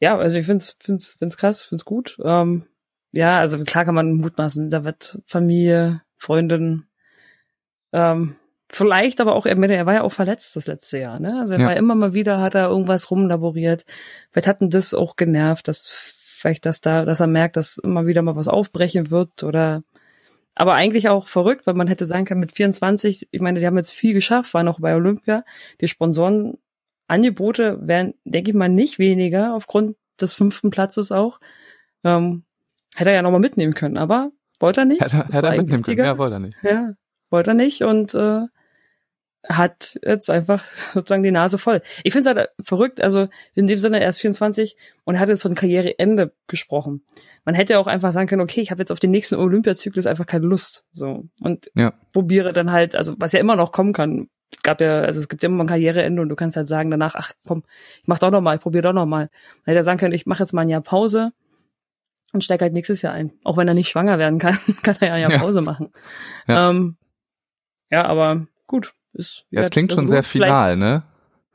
ja, 0.00 0.16
also 0.16 0.38
ich 0.38 0.46
find's, 0.46 0.78
find's, 0.80 1.16
find's 1.18 1.36
krass, 1.36 1.64
find's 1.64 1.84
gut. 1.84 2.18
Ähm, 2.24 2.64
ja, 3.12 3.38
also 3.38 3.62
klar 3.62 3.84
kann 3.84 3.94
man 3.94 4.14
mutmaßen, 4.14 4.70
da 4.70 4.84
wird 4.84 5.20
Familie, 5.26 6.00
Freundin, 6.16 6.86
ähm, 7.92 8.36
vielleicht 8.72 9.20
aber 9.20 9.34
auch, 9.34 9.46
er, 9.46 9.56
er 9.56 9.86
war 9.86 9.94
ja 9.94 10.02
auch 10.02 10.12
verletzt 10.12 10.56
das 10.56 10.66
letzte 10.66 10.98
Jahr, 10.98 11.20
ne? 11.20 11.38
Also 11.40 11.54
er 11.54 11.60
Ja. 11.60 11.66
war 11.66 11.76
immer 11.76 11.94
mal 11.94 12.14
wieder, 12.14 12.40
hat 12.40 12.54
er 12.54 12.68
irgendwas 12.68 13.10
rumlaboriert. 13.10 13.84
Vielleicht 14.30 14.48
hat 14.48 14.60
ihn 14.60 14.70
das 14.70 14.94
auch 14.94 15.16
genervt, 15.16 15.68
dass 15.68 15.86
vielleicht, 15.88 16.66
dass 16.66 16.80
da, 16.80 17.04
dass 17.04 17.20
er 17.20 17.26
merkt, 17.28 17.56
dass 17.56 17.78
immer 17.78 18.06
wieder 18.06 18.22
mal 18.22 18.34
was 18.34 18.48
aufbrechen 18.48 19.10
wird 19.10 19.42
oder 19.44 19.82
aber 20.54 20.74
eigentlich 20.74 21.08
auch 21.08 21.28
verrückt, 21.28 21.66
weil 21.66 21.74
man 21.74 21.88
hätte 21.88 22.04
sagen 22.04 22.26
können, 22.26 22.40
mit 22.40 22.52
24, 22.52 23.28
ich 23.30 23.40
meine, 23.40 23.58
die 23.60 23.66
haben 23.66 23.76
jetzt 23.76 23.92
viel 23.92 24.12
geschafft, 24.12 24.52
waren 24.52 24.68
auch 24.68 24.80
bei 24.80 24.94
Olympia. 24.94 25.44
Die 25.80 25.88
Sponsorenangebote 25.88 27.78
wären, 27.80 28.14
denke 28.24 28.50
ich 28.50 28.56
mal, 28.56 28.68
nicht 28.68 28.98
weniger 28.98 29.54
aufgrund 29.54 29.96
des 30.20 30.34
fünften 30.34 30.70
Platzes 30.70 31.10
auch. 31.10 31.40
Ähm, 32.04 32.44
hätte 32.94 33.10
er 33.10 33.16
ja 33.16 33.22
nochmal 33.22 33.40
mitnehmen 33.40 33.74
können, 33.74 33.96
aber 33.96 34.30
wollte 34.60 34.82
er 34.82 34.84
nicht. 34.84 35.00
Hätte, 35.00 35.24
hätte 35.26 35.46
er 35.46 35.56
mitnehmen 35.56 35.82
können. 35.82 35.98
Ja, 35.98 36.18
wollte 36.18 36.34
er 36.36 36.40
nicht. 36.40 36.56
Ja, 36.62 36.92
wollte 37.30 37.50
er 37.52 37.54
nicht 37.54 37.82
und 37.82 38.14
äh, 38.14 38.42
hat 39.48 39.98
jetzt 40.04 40.30
einfach 40.30 40.64
sozusagen 40.94 41.22
die 41.22 41.30
Nase 41.30 41.58
voll. 41.58 41.82
Ich 42.04 42.12
finde 42.12 42.30
es 42.30 42.36
halt 42.36 42.48
verrückt, 42.60 43.00
also 43.02 43.28
in 43.54 43.66
dem 43.66 43.78
Sinne, 43.78 44.00
er 44.00 44.08
ist 44.08 44.20
24 44.20 44.76
und 45.04 45.18
hat 45.18 45.28
jetzt 45.28 45.42
von 45.42 45.54
Karriereende 45.54 46.32
gesprochen. 46.46 47.04
Man 47.44 47.54
hätte 47.54 47.78
auch 47.78 47.86
einfach 47.86 48.12
sagen 48.12 48.28
können, 48.28 48.42
okay, 48.42 48.60
ich 48.60 48.70
habe 48.70 48.80
jetzt 48.80 48.92
auf 48.92 49.00
den 49.00 49.10
nächsten 49.10 49.34
Olympiazyklus 49.36 50.06
einfach 50.06 50.26
keine 50.26 50.46
Lust. 50.46 50.84
So. 50.92 51.24
Und 51.42 51.70
Ja. 51.74 51.92
probiere 52.12 52.52
dann 52.52 52.70
halt, 52.70 52.94
also 52.94 53.14
was 53.18 53.32
ja 53.32 53.40
immer 53.40 53.56
noch 53.56 53.72
kommen 53.72 53.92
kann. 53.92 54.28
Es 54.54 54.62
gab 54.62 54.80
ja, 54.82 55.00
also 55.00 55.18
es 55.18 55.28
gibt 55.28 55.42
ja 55.42 55.48
immer 55.48 55.56
mal 55.56 55.64
ein 55.64 55.68
Karriereende 55.68 56.20
und 56.22 56.28
du 56.28 56.36
kannst 56.36 56.56
halt 56.58 56.68
sagen 56.68 56.90
danach, 56.90 57.14
ach 57.16 57.32
komm, 57.46 57.64
ich 58.02 58.06
mach 58.06 58.18
doch 58.18 58.30
noch 58.30 58.42
mal, 58.42 58.54
ich 58.54 58.60
probiere 58.60 58.82
doch 58.82 58.92
noch 58.92 59.06
mal. 59.06 59.30
Man 59.30 59.30
hätte 59.64 59.78
er 59.78 59.82
sagen 59.84 59.98
können, 59.98 60.12
ich 60.14 60.26
mache 60.26 60.42
jetzt 60.42 60.52
mal 60.52 60.60
ein 60.62 60.68
Jahr 60.68 60.82
Pause 60.82 61.32
und 62.34 62.44
steige 62.44 62.62
halt 62.64 62.74
nächstes 62.74 63.00
Jahr 63.02 63.14
ein. 63.14 63.32
Auch 63.44 63.56
wenn 63.56 63.66
er 63.66 63.74
nicht 63.74 63.88
schwanger 63.88 64.18
werden 64.18 64.38
kann, 64.38 64.58
kann 64.82 64.96
er 65.00 65.08
ja 65.08 65.14
ein 65.14 65.20
Jahr 65.22 65.30
Ja. 65.32 65.38
Pause 65.38 65.62
machen. 65.62 65.90
Ja. 66.46 66.68
Ähm, 66.70 66.96
ja, 67.90 68.04
aber 68.04 68.46
gut. 68.66 68.92
Ist, 69.14 69.46
ja, 69.50 69.62
klingt 69.68 69.90
das 69.90 69.96
schon 69.96 70.04
ist 70.04 70.10
sehr 70.10 70.22
final, 70.22 70.76
ne? 70.76 71.02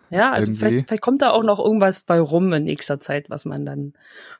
Ja, 0.09 0.31
also 0.31 0.51
irgendwie. 0.51 0.59
vielleicht, 0.69 0.87
vielleicht 0.87 1.01
kommt 1.03 1.21
da 1.21 1.31
auch 1.31 1.43
noch 1.43 1.59
irgendwas 1.59 2.01
bei 2.01 2.19
rum 2.19 2.53
in 2.53 2.63
nächster 2.63 2.99
Zeit, 2.99 3.29
was 3.29 3.45
man 3.45 3.65
dann 3.65 3.93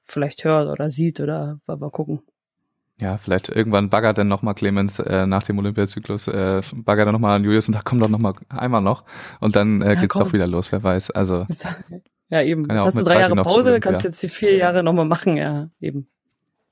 vielleicht 0.04 0.44
hört 0.46 0.70
oder 0.70 0.90
sieht 0.90 1.20
oder 1.20 1.60
mal 1.66 1.90
gucken. 1.90 2.22
Ja, 3.00 3.18
vielleicht 3.18 3.50
irgendwann 3.50 3.90
baggert 3.90 4.18
dann 4.18 4.28
nochmal 4.28 4.56
Clemens 4.56 4.98
äh, 5.00 5.28
nach 5.28 5.44
dem 5.44 5.60
Olympiazyklus, 5.60 6.28
äh, 6.30 6.62
baggert 6.74 7.08
er 7.08 7.12
nochmal 7.12 7.36
an 7.36 7.44
Julius 7.44 7.68
und 7.68 7.76
da 7.76 7.82
kommt 7.82 8.02
doch 8.02 8.10
nochmal 8.10 8.34
einmal 8.50 8.82
noch 8.82 9.04
und 9.40 9.56
dann 9.56 9.82
äh, 9.82 9.94
Ja, 9.94 9.96
geht's 9.96 10.14
komm. 10.14 10.24
doch 10.24 10.34
wieder 10.34 10.48
los, 10.48 10.72
wer 10.72 10.82
weiß. 10.84 11.12
Also 11.12 11.46
Ja, 12.30 12.42
eben. 12.42 12.68
Ja 12.70 12.86
hast 12.86 12.98
du 12.98 13.04
drei 13.04 13.16
30 13.16 13.20
Jahre 13.20 13.36
Pause, 13.44 13.70
Olympia. 13.70 13.80
kannst 13.80 14.04
jetzt 14.06 14.22
die 14.24 14.30
vier 14.30 14.56
Jahre 14.58 14.84
nochmal 14.84 15.06
machen, 15.06 15.38
ja, 15.38 15.70
eben. 15.80 16.10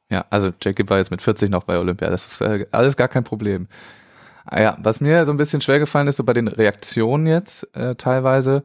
ja, 0.10 0.26
also 0.30 0.52
Jacob 0.62 0.90
war 0.90 0.98
jetzt 0.98 1.12
mit 1.12 1.22
40 1.22 1.50
noch 1.50 1.64
bei 1.64 1.78
Olympia, 1.80 2.10
das 2.10 2.26
ist 2.28 2.42
äh, 2.42 2.68
alles 2.72 2.98
gar 2.98 3.08
kein 3.08 3.24
Problem. 3.24 3.68
Ah 4.46 4.62
ja, 4.62 4.78
was 4.82 5.02
mir 5.02 5.26
so 5.26 5.32
ein 5.34 5.38
bisschen 5.38 5.62
schwer 5.62 5.80
gefallen 5.80 6.08
ist, 6.08 6.18
so 6.18 6.24
bei 6.24 6.34
den 6.34 6.48
Reaktionen 6.48 7.26
jetzt 7.28 7.76
äh, 7.76 7.96
teilweise, 7.96 8.64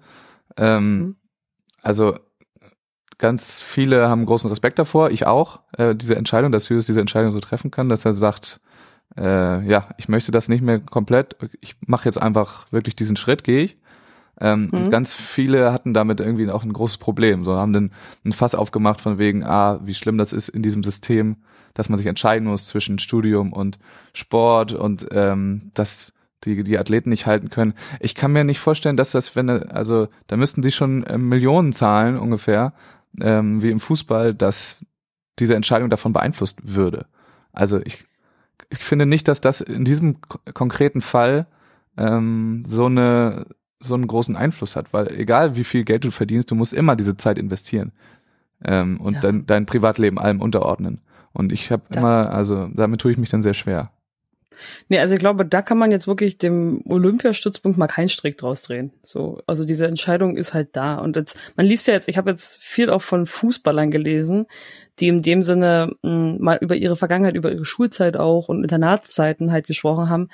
ähm, 0.57 0.99
Mhm. 0.99 1.17
also 1.83 2.17
ganz 3.19 3.61
viele 3.61 4.09
haben 4.09 4.25
großen 4.27 4.49
Respekt 4.49 4.79
davor, 4.79 5.11
ich 5.11 5.27
auch, 5.27 5.61
äh, 5.77 5.95
diese 5.95 6.17
Entscheidung, 6.17 6.53
dass 6.53 6.69
Julius 6.69 6.87
diese 6.87 7.01
Entscheidung 7.01 7.33
so 7.33 7.41
treffen 7.41 7.71
kann, 7.71 7.89
dass 7.89 8.05
er 8.05 8.13
sagt, 8.15 8.61
äh, 9.17 9.63
ja, 9.67 9.89
ich 9.99 10.09
möchte 10.09 10.31
das 10.33 10.49
nicht 10.49 10.63
mehr 10.63 10.81
komplett, 10.81 11.37
ich 11.61 11.77
mache 11.87 12.07
jetzt 12.07 12.19
einfach 12.21 12.71
wirklich 12.73 12.97
diesen 12.97 13.17
Schritt, 13.17 13.45
gehe 13.45 13.63
ich. 13.65 13.79
Ähm, 14.41 14.71
Und 14.73 14.85
Mhm. 14.87 14.91
ganz 14.91 15.13
viele 15.13 15.73
hatten 15.73 15.95
damit 15.95 16.21
irgendwie 16.21 16.49
auch 16.51 16.65
ein 16.65 16.73
großes 16.73 16.99
Problem. 16.99 17.45
So 17.45 17.55
haben 17.57 17.73
dann 17.73 17.93
ein 18.25 18.33
Fass 18.33 18.55
aufgemacht 18.55 19.01
von 19.01 19.19
wegen, 19.19 19.45
ah, 19.45 19.81
wie 19.85 19.95
schlimm 19.95 20.19
das 20.19 20.33
ist 20.33 20.49
in 20.49 20.63
diesem 20.63 20.83
System, 20.83 21.37
dass 21.75 21.89
man 21.89 21.99
sich 21.99 22.07
entscheiden 22.07 22.49
muss 22.49 22.67
zwischen 22.67 22.99
Studium 22.99 23.53
und 23.53 23.79
Sport 24.13 24.73
und 24.73 25.07
ähm, 25.13 25.71
dass 25.75 26.13
die 26.45 26.63
die 26.63 26.79
Athleten 26.79 27.11
nicht 27.11 27.27
halten 27.27 27.51
können. 27.51 27.75
Ich 28.01 28.15
kann 28.15 28.33
mir 28.33 28.45
nicht 28.45 28.61
vorstellen, 28.61 28.97
dass 28.97 29.11
das, 29.13 29.37
wenn 29.37 29.51
also 29.51 30.09
da 30.27 30.37
müssten 30.37 30.63
sie 30.63 30.73
schon 30.73 31.05
äh, 31.05 31.19
Millionen 31.19 31.73
zahlen 31.75 32.19
ungefähr, 32.19 32.73
ähm, 33.21 33.61
wie 33.63 33.71
im 33.71 33.79
Fußball, 33.81 34.35
dass 34.35 34.85
diese 35.39 35.55
Entscheidung 35.55 35.91
davon 35.91 36.13
beeinflusst 36.13 36.59
würde. 36.63 37.07
Also 37.53 37.81
ich, 37.85 38.05
ich 38.71 38.79
finde 38.79 39.05
nicht, 39.05 39.29
dass 39.29 39.41
das 39.41 39.61
in 39.61 39.85
diesem 39.85 40.17
konkreten 40.55 41.03
Fall 41.03 41.47
ähm, 41.99 42.63
so 42.67 42.87
eine 42.87 43.47
so 43.81 43.95
einen 43.95 44.07
großen 44.07 44.37
Einfluss 44.37 44.77
hat, 44.77 44.93
weil 44.93 45.09
egal 45.19 45.57
wie 45.57 45.65
viel 45.65 45.85
Geld 45.85 46.05
du 46.05 46.11
verdienst, 46.11 46.51
du 46.51 46.55
musst 46.55 46.73
immer 46.75 46.97
diese 46.97 47.17
Zeit 47.17 47.39
investieren 47.39 47.93
ähm, 48.65 49.01
und 49.01 49.15
Ja. 49.15 49.21
dein, 49.21 49.47
dein 49.47 49.67
Privatleben 49.67 50.19
allem 50.19 50.41
unterordnen. 50.41 51.01
Und 51.33 51.53
ich 51.53 51.71
habe 51.71 51.83
immer, 51.95 52.31
also 52.31 52.69
damit 52.75 53.01
tue 53.01 53.13
ich 53.13 53.19
mich 53.19 53.31
dann 53.31 53.43
sehr 53.43 53.55
schwer. 53.55 53.91
Nee, 54.89 54.99
also 54.99 55.15
ich 55.15 55.21
glaube, 55.21 55.47
da 55.47 55.63
kann 55.63 55.79
man 55.79 55.91
jetzt 55.91 56.07
wirklich 56.07 56.37
dem 56.37 56.83
Olympiastützpunkt 56.85 57.79
mal 57.79 57.87
keinen 57.87 58.11
Strick 58.11 58.37
draus 58.37 58.63
drehen. 58.63 58.93
So, 59.03 59.41
also 59.47 59.65
diese 59.65 59.87
Entscheidung 59.87 60.37
ist 60.37 60.53
halt 60.53 60.71
da. 60.77 60.97
Und 60.97 61.17
jetzt, 61.17 61.39
man 61.57 61.65
liest 61.65 61.87
ja 61.89 61.95
jetzt, 61.95 62.09
ich 62.09 62.19
habe 62.19 62.31
jetzt 62.31 62.57
viel 62.63 62.91
auch 62.91 63.01
von 63.01 63.25
Fußballern 63.25 63.91
gelesen, 63.91 64.47
die 64.99 65.09
in 65.09 65.23
dem 65.23 65.43
Sinne 65.45 65.95
mh, 66.03 66.37
mal 66.41 66.59
über 66.61 66.75
ihre 66.77 66.97
Vergangenheit, 66.97 67.37
über 67.37 67.51
ihre 67.51 67.65
Schulzeit 67.65 68.17
auch 68.19 68.49
und 68.49 68.63
Internatszeiten 68.63 69.51
halt 69.51 69.67
gesprochen 69.67 70.11
haben, 70.11 70.29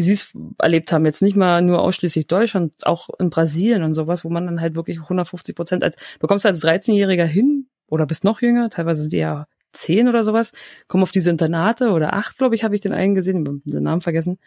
wie 0.00 0.04
sie 0.04 0.12
es 0.14 0.32
erlebt 0.58 0.92
haben. 0.92 1.04
Jetzt 1.04 1.20
nicht 1.20 1.36
mal 1.36 1.60
nur 1.60 1.82
ausschließlich 1.82 2.26
Deutschland, 2.26 2.86
auch 2.86 3.10
in 3.18 3.28
Brasilien 3.28 3.82
und 3.82 3.92
sowas, 3.92 4.24
wo 4.24 4.30
man 4.30 4.46
dann 4.46 4.60
halt 4.60 4.74
wirklich 4.74 4.98
150 4.98 5.54
Prozent 5.54 5.84
als, 5.84 5.96
du 6.20 6.26
kommst 6.26 6.46
als 6.46 6.64
13-Jähriger 6.64 7.24
hin 7.24 7.66
oder 7.86 8.06
bist 8.06 8.24
noch 8.24 8.40
jünger, 8.40 8.70
teilweise 8.70 9.02
sind 9.02 9.12
die 9.12 9.18
ja 9.18 9.46
zehn 9.72 10.08
oder 10.08 10.24
sowas, 10.24 10.52
kommen 10.88 11.02
auf 11.02 11.12
diese 11.12 11.30
Internate 11.30 11.90
oder 11.90 12.14
acht, 12.14 12.38
glaube 12.38 12.54
ich, 12.54 12.64
habe 12.64 12.74
ich 12.74 12.80
den 12.80 12.94
einen 12.94 13.14
gesehen, 13.14 13.62
den 13.64 13.82
Namen 13.82 14.00
vergessen, 14.00 14.38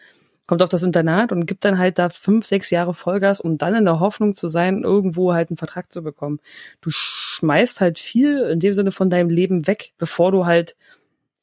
kommt 0.46 0.60
auf 0.60 0.68
das 0.68 0.82
Internat 0.82 1.30
und 1.30 1.46
gibt 1.46 1.64
dann 1.64 1.78
halt 1.78 2.00
da 2.00 2.08
fünf, 2.08 2.46
sechs 2.46 2.70
Jahre 2.70 2.92
Vollgas, 2.92 3.40
um 3.40 3.56
dann 3.56 3.76
in 3.76 3.84
der 3.84 4.00
Hoffnung 4.00 4.34
zu 4.34 4.48
sein, 4.48 4.82
irgendwo 4.82 5.34
halt 5.34 5.50
einen 5.50 5.56
Vertrag 5.56 5.92
zu 5.92 6.02
bekommen. 6.02 6.40
Du 6.80 6.90
schmeißt 6.90 7.80
halt 7.80 8.00
viel 8.00 8.40
in 8.40 8.58
dem 8.58 8.74
Sinne 8.74 8.90
von 8.90 9.08
deinem 9.08 9.30
Leben 9.30 9.68
weg, 9.68 9.92
bevor 9.98 10.32
du 10.32 10.46
halt 10.46 10.76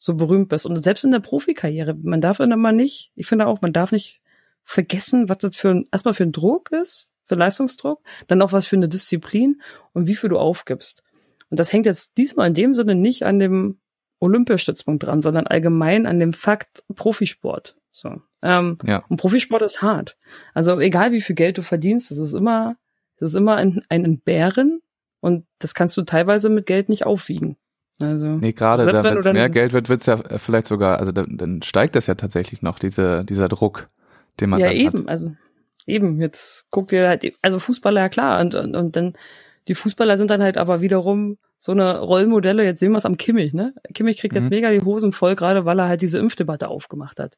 so 0.02 0.16
berühmt 0.16 0.50
bist. 0.50 0.66
Und 0.66 0.82
selbst 0.82 1.04
in 1.04 1.12
der 1.12 1.20
Profikarriere, 1.20 1.94
man 1.94 2.22
darf 2.22 2.38
dann 2.38 2.52
immer 2.52 2.72
nicht, 2.72 3.12
ich 3.14 3.28
finde 3.28 3.46
auch, 3.46 3.62
man 3.62 3.72
darf 3.72 3.92
nicht 3.92 4.20
vergessen, 4.64 5.30
was 5.30 5.38
das 5.38 5.56
für 5.56 5.70
ein, 5.70 5.88
erstmal 5.92 6.16
für 6.16 6.24
ein 6.24 6.32
Druck 6.32 6.72
ist, 6.72 7.12
für 7.26 7.36
Leistungsdruck, 7.36 8.02
dann 8.26 8.42
auch 8.42 8.52
was 8.52 8.66
für 8.66 8.76
eine 8.76 8.90
Disziplin 8.90 9.62
und 9.94 10.08
wie 10.08 10.16
viel 10.16 10.32
du 10.32 10.40
aufgibst. 10.40 11.04
Und 11.52 11.60
das 11.60 11.72
hängt 11.72 11.86
jetzt 11.86 12.18
diesmal 12.18 12.48
in 12.48 12.56
dem 12.56 12.74
Sinne 12.74 12.96
nicht 12.96 13.24
an 13.26 13.38
dem 13.38 13.80
Olympiastützpunkt 14.18 15.04
dran, 15.04 15.22
sondern 15.22 15.46
allgemein 15.46 16.08
an 16.08 16.20
dem 16.20 16.34
Fakt 16.34 16.84
Profisport. 16.96 17.78
So. 17.92 18.24
Ähm, 18.42 18.80
Ja. 18.84 19.04
Und 19.08 19.18
Profisport 19.18 19.62
ist 19.62 19.84
hart. 19.84 20.18
Also 20.56 20.80
egal 20.80 21.12
wie 21.12 21.22
viel 21.22 21.36
Geld 21.36 21.60
du 21.60 21.62
verdienst, 21.62 22.10
es 22.10 22.18
ist 22.18 22.34
immer, 22.34 22.76
es 23.18 23.22
ist 23.22 23.36
immer 23.36 23.56
ein, 23.58 23.86
ein 23.88 24.04
Entbehren 24.04 24.82
und 25.20 25.46
das 25.60 25.76
kannst 25.76 25.96
du 25.96 26.02
teilweise 26.02 26.50
mit 26.50 26.66
Geld 26.66 26.90
nicht 26.90 27.06
aufwiegen. 27.06 27.58
Also 28.04 28.28
Nee, 28.28 28.54
gerade 28.54 28.86
wenn 28.86 28.96
es 28.96 29.26
mehr 29.34 29.50
Geld 29.50 29.74
wird, 29.74 29.90
wird's 29.90 30.06
ja 30.06 30.16
äh, 30.16 30.38
vielleicht 30.38 30.68
sogar, 30.68 31.00
also 31.00 31.12
dann, 31.12 31.38
dann 31.38 31.62
steigt 31.62 31.96
das 31.96 32.08
ja 32.08 32.16
tatsächlich 32.16 32.62
noch, 32.62 32.80
diese, 32.80 33.24
dieser 33.26 33.48
Druck, 33.48 33.90
den 34.40 34.50
man 34.50 34.60
ja 34.60 34.68
dann 34.68 34.76
eben, 34.76 35.00
hat. 35.00 35.10
also 35.10 35.32
eben, 35.86 36.20
jetzt 36.22 36.66
guck 36.70 36.90
dir 36.90 37.08
halt, 37.08 37.26
also 37.42 37.60
Fußballer, 37.60 38.02
ja 38.02 38.10
klar, 38.10 38.40
und, 38.42 38.56
und, 38.56 38.76
und 38.76 38.96
dann, 38.96 39.14
die 39.68 39.76
Fußballer 39.76 40.18
sind 40.18 40.30
dann 40.32 40.42
halt 40.42 40.58
aber 40.58 40.82
wiederum 40.82 41.38
so 41.58 41.72
eine 41.72 42.00
Rollmodelle, 42.00 42.64
jetzt 42.64 42.80
sehen 42.80 42.92
wir 42.92 42.98
es 42.98 43.06
am 43.06 43.18
Kimmich, 43.18 43.54
ne? 43.54 43.74
Kimmich 43.94 44.18
kriegt 44.18 44.34
jetzt 44.34 44.46
Mhm. 44.46 44.50
mega 44.50 44.72
die 44.72 44.82
Hosen 44.82 45.12
voll, 45.12 45.36
gerade 45.36 45.64
weil 45.66 45.78
er 45.80 45.88
halt 45.88 46.02
diese 46.02 46.18
Impfdebatte 46.18 46.68
aufgemacht 46.68 47.20
hat. 47.20 47.38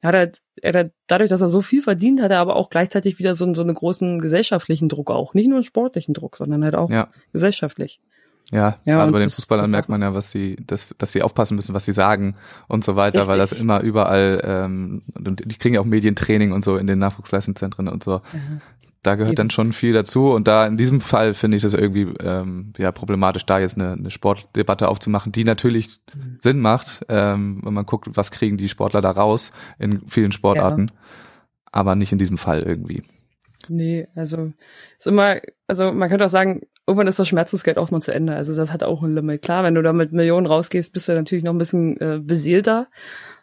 Er 0.00 0.08
hat 0.08 0.14
halt, 0.16 0.38
er 0.60 0.72
hat, 0.72 0.90
dadurch, 1.06 1.30
dass 1.30 1.42
er 1.42 1.48
so 1.48 1.62
viel 1.62 1.80
verdient, 1.80 2.20
hat 2.20 2.32
er 2.32 2.40
aber 2.40 2.56
auch 2.56 2.70
gleichzeitig 2.70 3.20
wieder 3.20 3.36
so, 3.36 3.44
einen- 3.44 3.54
so 3.54 3.62
einen 3.62 3.74
großen 3.74 4.18
gesellschaftlichen 4.18 4.88
Druck 4.88 5.12
auch. 5.12 5.32
Nicht 5.34 5.46
nur 5.46 5.58
einen 5.58 5.62
sportlichen 5.64 6.12
Druck, 6.12 6.36
sondern 6.36 6.64
halt 6.64 6.74
auch 6.74 6.90
Ja. 6.90 7.06
gesellschaftlich. 7.32 8.00
Ja, 8.52 8.76
Ja, 8.84 8.96
gerade 8.98 9.10
bei 9.12 9.18
den 9.18 9.26
das- 9.26 9.36
Fußballern 9.36 9.64
das 9.64 9.70
merkt 9.70 9.88
man 9.88 10.02
ja, 10.02 10.12
was 10.14 10.30
sie, 10.30 10.56
dass, 10.66 10.94
dass 10.98 11.10
sie 11.12 11.22
aufpassen 11.22 11.56
müssen, 11.56 11.74
was 11.74 11.84
sie 11.86 11.92
sagen 11.92 12.36
und 12.68 12.84
so 12.84 12.94
weiter, 12.96 13.26
weil 13.26 13.38
das 13.38 13.52
Richtig. 13.52 13.64
immer 13.64 13.80
überall, 13.80 14.40
ähm, 14.44 15.02
und 15.14 15.42
die 15.44 15.56
kriegen 15.58 15.74
ja 15.74 15.80
auch 15.80 15.86
Medientraining 15.86 16.52
und 16.52 16.62
so 16.62 16.76
in 16.76 16.86
den 16.86 16.98
Nachwuchsleistungszentren 16.98 17.88
und 17.88 18.04
so. 18.04 18.20
Da 19.02 19.14
gehört 19.16 19.30
Eben. 19.32 19.36
dann 19.36 19.50
schon 19.50 19.72
viel 19.72 19.94
dazu 19.94 20.30
und 20.30 20.46
da 20.46 20.64
in 20.66 20.76
diesem 20.76 21.00
Fall 21.00 21.34
finde 21.34 21.56
ich 21.56 21.62
das 21.64 21.74
irgendwie 21.74 22.02
ähm, 22.20 22.72
ja 22.78 22.92
problematisch, 22.92 23.44
da 23.46 23.58
jetzt 23.58 23.76
eine, 23.76 23.94
eine 23.94 24.10
Sportdebatte 24.10 24.86
aufzumachen, 24.86 25.32
die 25.32 25.42
natürlich 25.44 25.98
Mhm. 26.14 26.36
Sinn 26.38 26.60
macht, 26.60 27.04
ähm, 27.08 27.62
wenn 27.64 27.74
man 27.74 27.86
guckt, 27.86 28.08
was 28.14 28.30
kriegen 28.30 28.58
die 28.58 28.68
Sportler 28.68 29.00
da 29.00 29.10
raus 29.10 29.50
in 29.80 30.06
vielen 30.06 30.30
Sportarten, 30.30 30.92
aber 31.72 31.94
nicht 31.96 32.12
in 32.12 32.18
diesem 32.18 32.38
Fall 32.38 32.62
irgendwie. 32.62 33.02
Nee, 33.68 34.06
also 34.14 34.52
ist 34.98 35.06
immer, 35.06 35.36
also 35.66 35.90
man 35.92 36.08
könnte 36.08 36.24
auch 36.26 36.28
sagen, 36.28 36.60
irgendwann 36.86 37.06
ist 37.06 37.18
das 37.18 37.28
Schmerzensgeld 37.28 37.78
auch 37.78 37.90
mal 37.90 38.00
zu 38.00 38.12
Ende. 38.12 38.34
Also 38.34 38.54
das 38.54 38.72
hat 38.72 38.82
auch 38.82 39.02
ein 39.02 39.14
Limit. 39.14 39.42
Klar, 39.42 39.64
wenn 39.64 39.74
du 39.74 39.82
da 39.82 39.92
mit 39.92 40.12
Millionen 40.12 40.46
rausgehst, 40.46 40.92
bist 40.92 41.08
du 41.08 41.14
natürlich 41.14 41.44
noch 41.44 41.52
ein 41.52 41.58
bisschen 41.58 42.00
äh, 42.00 42.18
beseelter. 42.20 42.88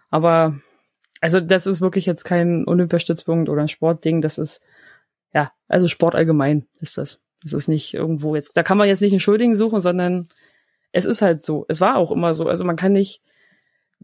Aber 0.10 0.60
also 1.22 1.40
das 1.40 1.68
ist 1.68 1.82
wirklich 1.82 2.06
jetzt 2.06 2.24
kein 2.24 2.68
Olympiastützpunkt 2.68 3.50
oder 3.50 3.62
ein 3.62 3.68
Sportding. 3.68 4.22
Das 4.22 4.38
ist 4.38 4.62
ja, 5.34 5.52
also 5.68 5.88
Sport 5.88 6.16
allgemein 6.16 6.66
ist 6.80 6.98
das. 6.98 7.22
Das 7.44 7.54
ist 7.54 7.68
nicht 7.68 7.94
irgendwo 7.94 8.36
jetzt. 8.36 8.58
Da 8.58 8.64
kann 8.64 8.78
man 8.78 8.88
jetzt 8.88 9.02
nicht 9.02 9.14
einen 9.14 9.20
Schuldigen 9.20 9.56
suchen, 9.56 9.80
sondern 9.80 10.28
es 10.92 11.06
ist 11.06 11.22
halt 11.22 11.44
so. 11.44 11.66
Es 11.70 11.80
war 11.80 11.98
auch 11.98 12.12
immer 12.12 12.34
so. 12.34 12.48
Also 12.48 12.66
man 12.66 12.76
kann 12.76 12.92
nicht. 12.92 13.22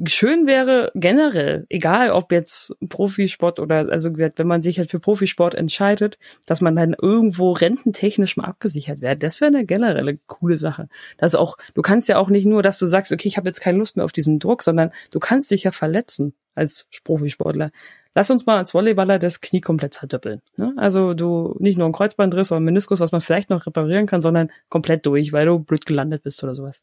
Schön 0.06 0.46
wäre 0.46 0.92
generell, 0.94 1.66
egal 1.70 2.12
ob 2.12 2.34
jetzt 2.34 2.75
Profisport 2.90 3.60
oder, 3.60 3.90
also 3.90 4.18
wenn 4.18 4.48
man 4.48 4.62
sich 4.62 4.78
halt 4.78 4.92
für 4.92 5.00
Profisport 5.00 5.56
entscheidet, 5.56 6.18
dass 6.46 6.60
man 6.60 6.75
dann 6.75 6.94
irgendwo 7.02 7.54
rententechnisch 7.54 8.36
mal 8.36 8.44
abgesichert 8.44 9.00
wird. 9.00 9.24
Das 9.24 9.40
wäre 9.40 9.56
eine 9.56 9.66
generelle 9.66 10.18
coole 10.28 10.58
Sache. 10.58 10.90
Also 11.18 11.40
auch, 11.40 11.58
du 11.75 11.82
kannst 11.82 12.10
ja 12.10 12.18
auch 12.18 12.28
nicht 12.28 12.46
nur, 12.46 12.62
dass 12.62 12.78
du 12.78 12.88
sagst, 12.88 13.14
okay, 13.14 13.30
ich 13.30 13.38
habe 13.38 13.48
jetzt 13.48 13.62
keine 13.62 13.78
Lust 13.78 13.96
mehr 13.96 14.04
auf 14.04 14.12
diesen 14.12 14.40
Druck, 14.40 14.64
sondern 14.64 14.92
du 15.12 15.20
kannst 15.20 15.50
dich 15.50 15.64
ja 15.64 15.72
verletzen 15.72 16.34
als 16.56 16.90
Profisportler. 17.06 17.72
Lass 18.14 18.30
uns 18.30 18.46
mal 18.46 18.58
als 18.58 18.72
Volleyballer 18.72 19.18
das 19.18 19.40
Knie 19.40 19.62
komplett 19.62 19.94
zerdoppeln. 19.94 20.42
Ne? 20.58 20.74
Also 20.75 21.14
du 21.14 21.56
nicht 21.60 21.78
nur 21.78 21.88
ein 21.88 21.94
Kreuzbandriss 21.94 22.52
oder 22.52 22.60
ein 22.60 22.66
Meniskus, 22.66 23.00
was 23.00 23.14
man 23.14 23.22
vielleicht 23.22 23.50
noch 23.50 23.66
reparieren 23.66 24.08
kann, 24.08 24.22
sondern 24.22 24.52
komplett 24.68 25.06
durch, 25.06 25.32
weil 25.32 25.46
du 25.46 25.60
blöd 25.60 25.86
gelandet 25.86 26.24
bist 26.24 26.44
oder 26.44 26.56
sowas. 26.56 26.82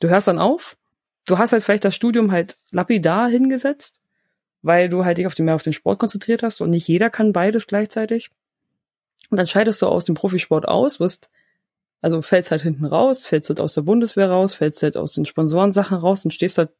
Du 0.00 0.08
hörst 0.08 0.28
dann 0.28 0.38
auf, 0.38 0.76
du 1.26 1.38
hast 1.38 1.52
halt 1.52 1.62
vielleicht 1.62 1.84
das 1.84 1.94
Studium 1.94 2.32
halt 2.32 2.56
lapidar 2.70 3.28
hingesetzt, 3.28 4.00
weil 4.62 4.88
du 4.88 5.04
halt 5.04 5.18
dich 5.18 5.26
auf 5.26 5.34
den, 5.34 5.44
mehr 5.44 5.54
auf 5.54 5.62
den 5.62 5.72
Sport 5.72 5.98
konzentriert 5.98 6.42
hast 6.42 6.60
und 6.60 6.70
nicht 6.70 6.88
jeder 6.88 7.10
kann 7.10 7.32
beides 7.32 7.66
gleichzeitig. 7.66 8.30
Und 9.30 9.36
dann 9.36 9.46
scheidest 9.46 9.82
du 9.82 9.86
aus 9.86 10.04
dem 10.04 10.14
Profisport 10.14 10.66
aus, 10.66 11.00
wirst, 11.00 11.30
also 12.00 12.22
fällst 12.22 12.52
halt 12.52 12.62
hinten 12.62 12.86
raus, 12.86 13.24
fällst 13.24 13.50
halt 13.50 13.60
aus 13.60 13.74
der 13.74 13.82
Bundeswehr 13.82 14.30
raus, 14.30 14.54
fällst 14.54 14.82
halt 14.82 14.96
aus 14.96 15.12
den 15.12 15.24
Sponsorensachen 15.24 15.96
raus 15.98 16.24
und 16.24 16.30
stehst 16.30 16.58
halt, 16.58 16.70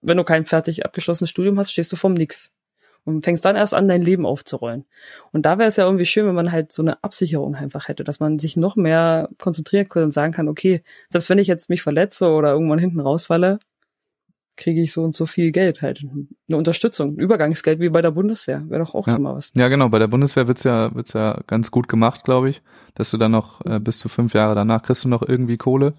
wenn 0.00 0.16
du 0.16 0.24
kein 0.24 0.44
fertig 0.44 0.84
abgeschlossenes 0.84 1.30
Studium 1.30 1.58
hast, 1.58 1.70
stehst 1.70 1.92
du 1.92 1.96
vom 1.96 2.14
Nix. 2.14 2.52
Und 3.04 3.22
fängst 3.24 3.44
dann 3.44 3.56
erst 3.56 3.74
an, 3.74 3.88
dein 3.88 4.00
Leben 4.00 4.24
aufzurollen. 4.24 4.84
Und 5.32 5.44
da 5.44 5.58
wäre 5.58 5.68
es 5.68 5.74
ja 5.74 5.84
irgendwie 5.84 6.06
schön, 6.06 6.24
wenn 6.24 6.36
man 6.36 6.52
halt 6.52 6.70
so 6.70 6.82
eine 6.82 7.02
Absicherung 7.02 7.56
einfach 7.56 7.88
hätte, 7.88 8.04
dass 8.04 8.20
man 8.20 8.38
sich 8.38 8.56
noch 8.56 8.76
mehr 8.76 9.28
konzentrieren 9.38 9.88
könnte 9.88 10.04
und 10.04 10.12
sagen 10.12 10.32
kann, 10.32 10.48
okay, 10.48 10.84
selbst 11.08 11.28
wenn 11.28 11.38
ich 11.38 11.48
jetzt 11.48 11.68
mich 11.68 11.82
verletze 11.82 12.28
oder 12.28 12.52
irgendwann 12.52 12.78
hinten 12.78 13.00
rausfalle, 13.00 13.58
kriege 14.56 14.80
ich 14.82 14.92
so 14.92 15.02
und 15.02 15.14
so 15.14 15.26
viel 15.26 15.50
Geld 15.52 15.82
halt. 15.82 16.02
Eine 16.48 16.56
Unterstützung, 16.56 17.10
ein 17.14 17.18
Übergangsgeld 17.18 17.80
wie 17.80 17.88
bei 17.88 18.02
der 18.02 18.10
Bundeswehr. 18.10 18.62
Wäre 18.68 18.84
doch 18.84 18.94
auch 18.94 19.06
Ja. 19.06 19.16
immer 19.16 19.34
was. 19.34 19.50
Ja, 19.54 19.68
genau. 19.68 19.88
Bei 19.88 19.98
der 19.98 20.08
Bundeswehr 20.08 20.46
wird's 20.48 20.64
ja, 20.64 20.94
wird's 20.94 21.12
ja 21.12 21.40
ganz 21.46 21.70
gut 21.70 21.88
gemacht, 21.88 22.24
glaube 22.24 22.48
ich, 22.48 22.62
dass 22.94 23.10
du 23.10 23.16
dann 23.18 23.32
noch 23.32 23.64
äh, 23.64 23.80
bis 23.80 23.98
zu 23.98 24.08
fünf 24.08 24.34
Jahre 24.34 24.54
danach 24.54 24.82
kriegst 24.82 25.04
du 25.04 25.08
noch 25.08 25.22
irgendwie 25.26 25.56
Kohle 25.56 25.94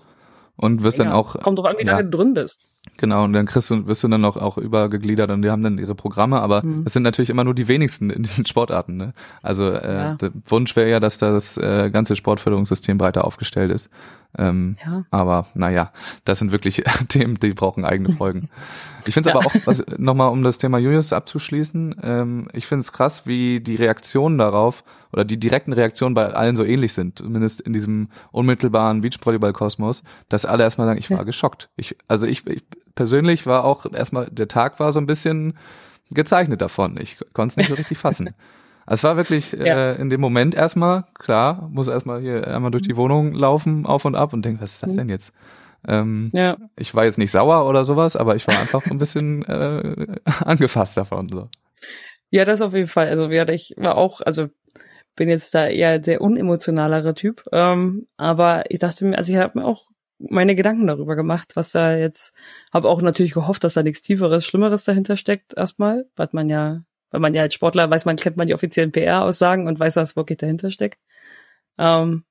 und 0.56 0.84
wirst 0.84 1.00
dann 1.00 1.08
Ja, 1.08 1.14
auch 1.16 1.40
Kommt 1.42 1.58
drauf 1.60 1.66
an, 1.66 1.76
wie 1.80 1.86
ja. 1.86 1.94
lange 1.98 2.10
du 2.10 2.18
drin 2.18 2.34
bist. 2.34 2.62
Genau 2.98 3.24
und 3.24 3.34
dann 3.34 3.46
kriegst 3.46 3.70
du 3.70 3.88
wirst 3.88 4.04
du 4.04 4.08
dann 4.08 4.22
noch 4.22 4.38
auch 4.38 4.58
übergegliedert 4.58 5.32
und 5.32 5.42
die 5.42 5.50
haben 5.50 5.63
dann 5.63 5.78
ihre 5.78 5.96
Programme, 5.96 6.42
aber 6.42 6.63
Mhm. 6.66 6.84
es 6.86 6.94
sind 6.94 7.04
natürlich 7.04 7.30
immer 7.30 7.44
nur 7.44 7.54
die 7.56 7.68
wenigsten 7.68 8.10
in 8.10 8.24
diesen 8.24 8.46
Sportarten. 8.46 8.98
Ne? 8.98 9.13
Also 9.42 9.70
äh, 9.72 9.94
Ja. 9.96 10.16
der 10.16 10.32
Wunsch 10.46 10.75
wäre 10.75 10.90
ja, 10.90 11.00
dass 11.00 11.18
das 11.18 11.58
äh, 11.58 11.90
ganze 11.92 12.16
Sportförderungssystem 12.16 12.98
breiter 12.98 13.25
aufgestellt 13.25 13.72
ist. 13.72 13.90
Ähm, 14.38 14.75
Ja. 14.84 15.06
aber 15.12 15.46
naja, 15.54 15.92
das 16.25 16.40
sind 16.40 16.52
wirklich 16.52 16.84
Themen, 17.08 17.40
die 17.40 17.54
brauchen 17.54 17.86
eigene 17.86 18.10
Folgen. 18.10 18.50
Ich 19.06 19.13
finde 19.13 19.30
es 19.30 19.34
Ja. 19.34 19.40
aber 19.40 19.48
auch, 19.48 19.54
was 19.66 19.84
nochmal 19.98 20.30
um 20.30 20.44
das 20.44 20.58
Thema 20.60 20.78
Julius 20.78 21.12
abzuschließen, 21.12 21.96
ähm, 22.02 22.48
ich 22.54 22.66
finde 22.68 22.82
es 22.82 22.94
krass, 22.94 23.28
wie 23.28 23.60
die 23.60 23.75
Reaktionen 23.75 24.38
darauf 24.38 24.86
oder 25.12 25.25
die 25.25 25.38
direkten 25.38 25.74
Reaktionen 25.74 26.16
bei 26.16 26.28
allen 26.34 26.56
so 26.56 26.63
ähnlich 26.63 26.94
sind, 26.94 27.20
zumindest 27.20 27.60
in 27.60 27.74
diesem 27.74 28.08
unmittelbaren 28.32 29.02
Beachvolleyball-Kosmos, 29.02 30.04
dass 30.30 30.46
alle 30.46 30.63
erstmal 30.63 30.88
sagen, 30.88 31.00
ich 31.00 31.10
war 31.10 31.18
Ja. 31.18 31.24
geschockt. 31.24 31.70
Ich, 31.75 31.98
also 32.08 32.25
ich, 32.28 32.48
ich 32.48 32.63
persönlich 32.96 33.46
war 33.46 33.63
auch 33.63 33.86
erstmal, 33.92 34.27
der 34.30 34.48
Tag 34.48 34.80
war 34.80 34.92
so 34.92 35.00
ein 35.00 35.06
bisschen 35.08 35.58
gezeichnet 36.12 36.62
davon. 36.62 36.98
Ich 37.00 37.18
konnte 37.34 37.53
es 37.53 37.58
nicht 37.58 37.68
so 37.70 37.75
richtig 37.75 37.98
fassen. 37.98 38.30
Also 38.86 39.00
Es 39.00 39.03
war 39.06 39.15
wirklich 39.15 39.53
Ja. 39.53 39.92
äh, 39.94 39.96
in 40.01 40.10
dem 40.10 40.20
Moment 40.20 40.56
erstmal, 40.56 41.06
klar, 41.18 41.70
muss 41.72 41.88
erstmal 41.88 42.20
hier 42.20 42.46
einmal 42.53 42.70
durch 42.70 42.84
die 42.84 42.98
Wohnung 42.98 43.34
laufen, 43.34 43.86
auf 43.86 44.03
und 44.03 44.13
ab 44.15 44.34
und 44.34 44.44
denken, 44.44 44.62
was 44.62 44.74
ist 44.74 44.84
das 44.84 44.92
Mhm. 44.92 44.98
denn 44.98 45.10
jetzt? 45.10 45.34
Ähm, 45.88 46.30
Ja. 46.34 46.58
ich 46.75 46.94
war 46.94 47.06
jetzt 47.06 47.18
nicht 47.18 47.32
sauer 47.32 47.65
oder 47.65 47.86
sowas, 47.86 48.18
aber 48.18 48.36
ich 48.36 48.46
war 48.46 48.60
einfach 48.60 48.86
ein 48.88 48.98
bisschen 48.98 49.46
äh, 49.46 50.18
angefasst 50.44 50.98
davon. 50.98 51.30
So. 51.30 51.48
Ja, 52.30 52.44
das 52.44 52.62
auf 52.62 52.74
jeden 52.74 52.89
Fall. 52.89 53.08
Also 53.08 53.30
ja, 53.32 53.48
ich 53.48 53.74
war 53.77 53.96
auch, 53.98 54.20
also 54.20 54.50
bin 55.15 55.30
jetzt 55.30 55.56
da 55.56 55.68
eher 55.68 55.98
der 56.00 56.20
unemotionalere 56.20 57.13
Typ. 57.13 57.46
Ähm, 57.53 58.08
aber 58.18 58.70
ich 58.70 58.80
dachte 58.80 59.06
mir, 59.06 59.18
also 59.18 59.32
ich 59.32 59.39
habe 59.39 59.60
mir 59.60 59.65
auch 59.65 59.86
meine 60.30 60.56
Gedanken 60.56 60.88
darüber 60.88 61.15
gemacht, 61.15 61.56
was 61.56 61.72
da 61.72 61.96
jetzt, 61.96 62.34
habe 62.72 62.89
auch 62.89 63.01
natürlich 63.01 63.34
gehofft, 63.34 63.63
dass 63.63 63.74
da 63.74 63.84
nichts 63.84 64.01
Tieferes, 64.01 64.46
Schlimmeres 64.46 64.84
dahinter 64.84 65.18
steckt, 65.18 65.56
erstmal, 65.56 66.06
weil 66.15 66.30
man 66.32 66.50
ja, 66.50 66.84
weil 67.12 67.22
man 67.22 67.34
ja 67.34 67.44
als 67.44 67.53
Sportler 67.53 67.89
weiß, 67.89 68.06
man 68.06 68.15
kennt 68.15 68.38
man 68.38 68.48
die 68.48 68.53
offiziellen 68.53 68.92
PR-Aussagen 68.92 69.68
und 69.68 69.80
weiß, 69.80 69.96
was 69.98 70.15
wirklich 70.15 70.38
dahinter 70.39 70.72
steckt. 70.72 71.00
Ähm, 71.77 72.24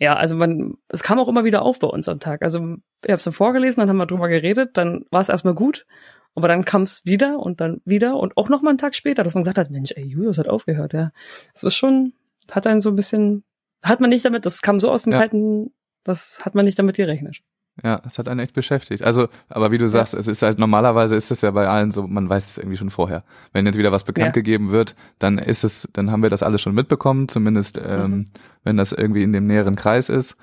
ja, 0.00 0.16
also 0.16 0.36
man, 0.36 0.74
es 0.88 1.02
kam 1.02 1.18
auch 1.18 1.28
immer 1.28 1.44
wieder 1.44 1.62
auf 1.62 1.78
bei 1.78 1.86
uns 1.86 2.08
am 2.08 2.20
Tag. 2.20 2.42
Also 2.42 2.58
ich 3.04 3.10
habe 3.10 3.18
es 3.18 3.24
dann 3.24 3.32
vorgelesen, 3.32 3.80
dann 3.80 3.88
haben 3.88 3.96
wir 3.96 4.06
drüber 4.06 4.28
geredet, 4.28 4.76
dann 4.76 5.04
war 5.10 5.20
es 5.20 5.28
erstmal 5.28 5.54
gut, 5.54 5.86
aber 6.34 6.48
dann 6.48 6.64
kam 6.64 6.82
es 6.82 7.04
wieder 7.04 7.38
und 7.38 7.60
dann 7.60 7.80
wieder 7.84 8.16
und 8.16 8.36
auch 8.36 8.48
noch 8.48 8.62
mal 8.62 8.70
einen 8.70 8.78
Tag 8.78 8.94
später, 8.94 9.22
dass 9.22 9.34
man 9.34 9.44
gesagt 9.44 9.58
hat, 9.58 9.70
Mensch, 9.70 9.92
ey, 9.94 10.04
Julius 10.04 10.38
hat 10.38 10.48
aufgehört, 10.48 10.92
ja. 10.92 11.12
Das 11.52 11.62
ist 11.62 11.76
schon, 11.76 12.12
hat 12.50 12.66
einen 12.66 12.80
so 12.80 12.90
ein 12.90 12.96
bisschen, 12.96 13.44
hat 13.84 14.00
man 14.00 14.10
nicht 14.10 14.24
damit, 14.24 14.46
das 14.46 14.62
kam 14.62 14.80
so 14.80 14.90
aus 14.90 15.04
dem 15.04 15.12
Ja. 15.12 15.18
kalten, 15.20 15.72
das 16.04 16.44
hat 16.44 16.54
man 16.54 16.64
nicht 16.64 16.78
damit 16.78 16.96
gerechnet. 16.96 17.38
Ja, 17.82 18.00
es 18.06 18.18
hat 18.18 18.28
einen 18.28 18.38
echt 18.38 18.54
beschäftigt. 18.54 19.02
Also, 19.02 19.26
aber 19.48 19.72
wie 19.72 19.78
du 19.78 19.88
sagst, 19.88 20.14
es 20.14 20.28
ist 20.28 20.42
halt 20.42 20.60
normalerweise 20.60 21.16
ist 21.16 21.32
es 21.32 21.40
ja 21.40 21.50
bei 21.50 21.66
allen 21.66 21.90
so, 21.90 22.06
man 22.06 22.30
weiß 22.30 22.48
es 22.48 22.56
irgendwie 22.58 22.76
schon 22.76 22.90
vorher. 22.90 23.24
Wenn 23.52 23.66
jetzt 23.66 23.76
wieder 23.76 23.90
was 23.90 24.04
bekannt 24.04 24.26
Ja. 24.28 24.32
gegeben 24.32 24.70
wird, 24.70 24.94
dann 25.18 25.38
ist 25.38 25.64
es, 25.64 25.88
dann 25.92 26.12
haben 26.12 26.22
wir 26.22 26.30
das 26.30 26.44
alles 26.44 26.60
schon 26.62 26.74
mitbekommen, 26.74 27.26
zumindest 27.28 27.76
ähm, 27.84 28.10
Mhm. 28.10 28.24
wenn 28.62 28.76
das 28.76 28.92
irgendwie 28.92 29.24
in 29.24 29.32
dem 29.32 29.48
näheren 29.48 29.74
Kreis 29.74 30.08
ist, 30.08 30.36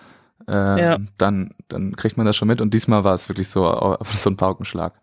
ähm, 0.49 0.77
Ja. 0.77 0.97
dann 1.17 1.51
dann 1.69 1.95
kriegt 1.95 2.17
man 2.17 2.25
das 2.25 2.35
schon 2.35 2.49
mit. 2.49 2.59
Und 2.59 2.73
diesmal 2.73 3.05
war 3.05 3.13
es 3.13 3.29
wirklich 3.29 3.47
so 3.47 3.95
so 4.03 4.29
ein 4.29 4.35
Paukenschlag. 4.35 4.95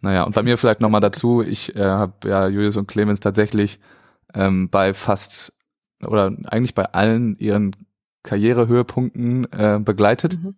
Naja, 0.00 0.24
und 0.24 0.34
bei 0.34 0.42
mir 0.42 0.56
vielleicht 0.58 0.80
nochmal 0.80 1.02
dazu, 1.02 1.40
ich 1.40 1.76
äh, 1.76 1.84
habe 1.84 2.28
ja 2.28 2.48
Julius 2.48 2.76
und 2.78 2.88
Clemens 2.88 3.20
tatsächlich 3.20 3.78
ähm, 4.34 4.70
bei 4.70 4.92
fast 4.92 5.52
oder 6.04 6.32
eigentlich 6.46 6.74
bei 6.74 6.86
allen 6.86 7.36
ihren 7.38 7.76
Karrierehöhepunkten 8.22 9.50
äh, 9.52 9.78
begleitet 9.82 10.38
Mhm. 10.42 10.54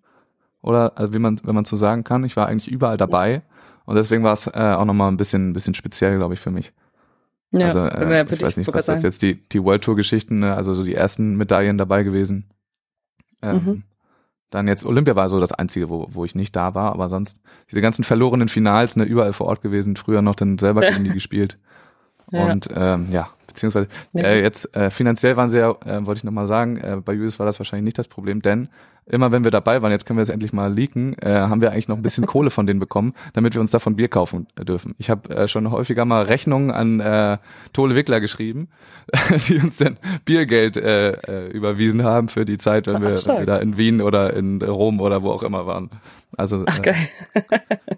oder 0.62 0.92
also 0.96 1.14
wie 1.14 1.18
man 1.18 1.40
wenn 1.44 1.54
man 1.54 1.64
so 1.64 1.76
sagen 1.76 2.04
kann. 2.04 2.24
Ich 2.24 2.36
war 2.36 2.46
eigentlich 2.48 2.70
überall 2.70 2.96
dabei 2.96 3.42
und 3.84 3.96
deswegen 3.96 4.22
war 4.24 4.32
es 4.32 4.46
äh, 4.46 4.50
auch 4.76 4.84
nochmal 4.84 5.10
ein 5.10 5.16
bisschen 5.16 5.50
ein 5.50 5.52
bisschen 5.52 5.74
speziell, 5.74 6.16
glaube 6.18 6.34
ich, 6.34 6.40
für 6.40 6.50
mich. 6.50 6.72
Ja, 7.52 7.66
also 7.66 7.80
äh, 7.84 8.24
ich 8.24 8.42
weiß 8.42 8.56
nicht, 8.56 8.72
was 8.72 8.86
das 8.86 9.02
jetzt 9.02 9.22
die 9.22 9.34
die 9.50 9.62
World 9.62 9.84
Tour 9.84 9.96
Geschichten, 9.96 10.38
ne? 10.40 10.54
also 10.54 10.72
so 10.74 10.84
die 10.84 10.94
ersten 10.94 11.36
Medaillen 11.36 11.78
dabei 11.78 12.02
gewesen. 12.02 12.46
Ähm, 13.42 13.56
Mhm. 13.64 13.82
Dann 14.50 14.68
jetzt 14.68 14.84
Olympia 14.84 15.16
war 15.16 15.30
so 15.30 15.40
das 15.40 15.52
einzige, 15.52 15.88
wo 15.88 16.08
wo 16.10 16.24
ich 16.26 16.34
nicht 16.34 16.54
da 16.54 16.74
war, 16.74 16.92
aber 16.92 17.08
sonst 17.08 17.40
diese 17.70 17.80
ganzen 17.80 18.04
verlorenen 18.04 18.48
Finals, 18.48 18.96
ne, 18.96 19.04
überall 19.04 19.32
vor 19.32 19.46
Ort 19.46 19.62
gewesen, 19.62 19.96
früher 19.96 20.20
noch 20.20 20.34
dann 20.34 20.58
selber 20.58 20.82
gegen 20.82 21.04
die 21.04 21.10
gespielt. 21.14 21.58
Ja. 22.30 22.50
Und 22.52 22.68
ähm, 22.74 23.08
ja, 23.10 23.28
beziehungsweise 23.52 23.88
Ja. 24.12 24.24
äh, 24.24 24.42
jetzt 24.42 24.74
äh, 24.76 24.90
finanziell 24.90 25.36
waren 25.36 25.48
sie 25.48 25.58
ja, 25.58 25.70
äh, 25.84 26.04
wollte 26.06 26.18
ich 26.18 26.24
nochmal 26.24 26.46
sagen, 26.46 26.76
äh, 26.78 26.96
bei 27.04 27.12
Julius 27.12 27.38
war 27.38 27.46
das 27.46 27.58
wahrscheinlich 27.60 27.84
nicht 27.84 27.98
das 27.98 28.08
Problem, 28.08 28.42
denn 28.42 28.68
immer 29.04 29.32
wenn 29.32 29.42
wir 29.42 29.50
dabei 29.50 29.82
waren, 29.82 29.90
jetzt 29.90 30.06
können 30.06 30.16
wir 30.18 30.22
es 30.22 30.28
endlich 30.28 30.52
mal 30.52 30.72
leaken, 30.72 31.16
äh, 31.20 31.32
haben 31.34 31.60
wir 31.60 31.72
eigentlich 31.72 31.88
noch 31.88 31.96
ein 31.96 32.02
bisschen 32.02 32.24
Kohle 32.32 32.50
von 32.50 32.66
denen 32.66 32.78
bekommen, 32.80 33.14
damit 33.32 33.54
wir 33.54 33.60
uns 33.60 33.70
davon 33.72 33.96
Bier 33.96 34.08
kaufen 34.08 34.46
äh, 34.56 34.64
dürfen. 34.64 34.94
Ich 34.98 35.10
habe 35.10 35.28
äh, 35.34 35.48
schon 35.48 35.70
häufiger 35.70 36.04
mal 36.04 36.22
Rechnungen 36.22 36.70
an 36.70 37.00
äh, 37.00 37.38
Tole 37.72 37.94
Wickler 37.94 38.20
geschrieben, 38.20 38.68
die 39.48 39.58
uns 39.58 39.76
dann 39.78 39.98
Biergeld 40.24 40.76
äh, 40.76 41.12
äh, 41.12 41.50
überwiesen 41.50 42.04
haben 42.04 42.28
für 42.28 42.44
die 42.44 42.58
Zeit, 42.58 42.86
wenn 42.86 43.02
wir, 43.02 43.16
wir 43.24 43.46
da 43.46 43.56
in 43.58 43.76
Wien 43.76 44.00
oder 44.00 44.34
in 44.34 44.62
Rom 44.62 45.00
oder 45.00 45.22
wo 45.22 45.30
auch 45.32 45.42
immer 45.42 45.66
waren. 45.66 45.90
Also 46.36 46.62
Ach, 46.66 46.78
äh, 46.78 46.82
geil. 46.82 46.96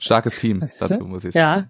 starkes 0.01 0.37
Team 0.37 0.61
dazu, 0.81 1.05
muss 1.05 1.25
ich 1.25 1.35
sagen. 1.35 1.61
Ja. 1.63 1.67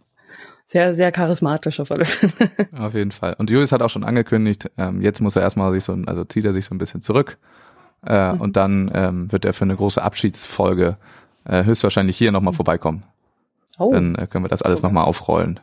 Sehr, 0.68 0.94
sehr 0.94 1.12
charismatisch 1.12 1.78
auf 1.80 1.90
alle 1.90 2.04
Fälle. 2.06 2.32
Auf 2.78 2.94
jeden 2.94 3.12
Fall. 3.12 3.34
Und 3.38 3.50
Julius 3.50 3.70
hat 3.70 3.82
auch 3.82 3.90
schon 3.90 4.02
angekündigt, 4.04 4.70
ähm, 4.78 5.02
jetzt 5.02 5.20
muss 5.20 5.36
er 5.36 5.42
erstmal 5.42 5.70
sich 5.72 5.84
so, 5.84 5.92
also 6.06 6.24
zieht 6.24 6.44
er 6.44 6.52
sich 6.52 6.64
so 6.64 6.74
ein 6.74 6.78
bisschen 6.78 7.00
zurück 7.00 7.38
äh, 8.06 8.32
Mhm. 8.32 8.40
und 8.40 8.56
dann 8.56 8.90
ähm, 8.94 9.30
wird 9.32 9.44
er 9.44 9.52
für 9.52 9.64
eine 9.64 9.76
große 9.76 10.02
Abschiedsfolge 10.02 10.96
äh, 11.44 11.64
höchstwahrscheinlich 11.64 12.16
hier 12.16 12.32
nochmal 12.32 12.54
vorbeikommen. 12.54 13.04
Oh, 13.78 13.92
Dann 13.92 14.14
äh, 14.14 14.26
können 14.26 14.44
wir 14.44 14.48
das 14.48 14.62
alles 14.62 14.80
Okay. 14.80 14.86
nochmal 14.88 15.04
aufrollen. 15.04 15.60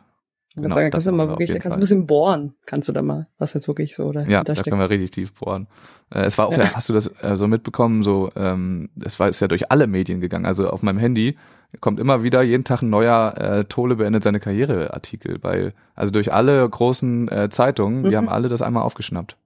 Genau, 0.54 0.76
da 0.76 0.90
kannst 0.90 1.06
du 1.06 1.12
mal 1.12 1.26
wir 1.26 1.30
wirklich, 1.30 1.48
kannst 1.50 1.64
Fall. 1.64 1.72
ein 1.74 1.80
bisschen 1.80 2.06
bohren, 2.06 2.54
kannst 2.66 2.88
du 2.88 2.92
da 2.92 3.02
mal, 3.02 3.26
was 3.38 3.54
jetzt 3.54 3.68
wirklich 3.68 3.94
so 3.94 4.12
Ja, 4.12 4.12
dahinter 4.12 4.54
da 4.54 4.62
können 4.62 4.80
wir 4.80 4.90
richtig 4.90 5.10
tief 5.12 5.32
bohren. 5.34 5.66
Äh, 6.10 6.20
es 6.24 6.36
war 6.38 6.46
auch, 6.48 6.52
Ja. 6.52 6.64
ja. 6.64 6.74
hast 6.74 6.88
du 6.88 6.92
das 6.92 7.06
äh, 7.22 7.36
so 7.36 7.48
mitbekommen, 7.48 8.02
so, 8.02 8.30
ähm, 8.36 8.90
es 9.02 9.18
war, 9.18 9.28
ist 9.28 9.40
ja 9.40 9.48
durch 9.48 9.70
alle 9.70 9.86
Medien 9.86 10.20
gegangen. 10.20 10.44
Also 10.46 10.68
auf 10.68 10.82
meinem 10.82 10.98
Handy 10.98 11.36
kommt 11.80 11.98
immer 12.00 12.22
wieder 12.22 12.42
jeden 12.42 12.64
Tag 12.64 12.82
ein 12.82 12.90
neuer 12.90 13.34
äh, 13.38 13.64
Tole 13.64 13.96
beendet 13.96 14.22
seine 14.22 14.40
Karriere 14.40 14.92
Artikel 14.92 15.38
bei, 15.38 15.72
also 15.94 16.12
durch 16.12 16.32
alle 16.32 16.68
großen 16.68 17.28
äh, 17.28 17.48
Zeitungen, 17.48 18.02
die 18.04 18.10
Mhm. 18.10 18.16
haben 18.16 18.28
alle 18.28 18.48
das 18.48 18.60
einmal 18.62 18.82
aufgeschnappt. 18.82 19.36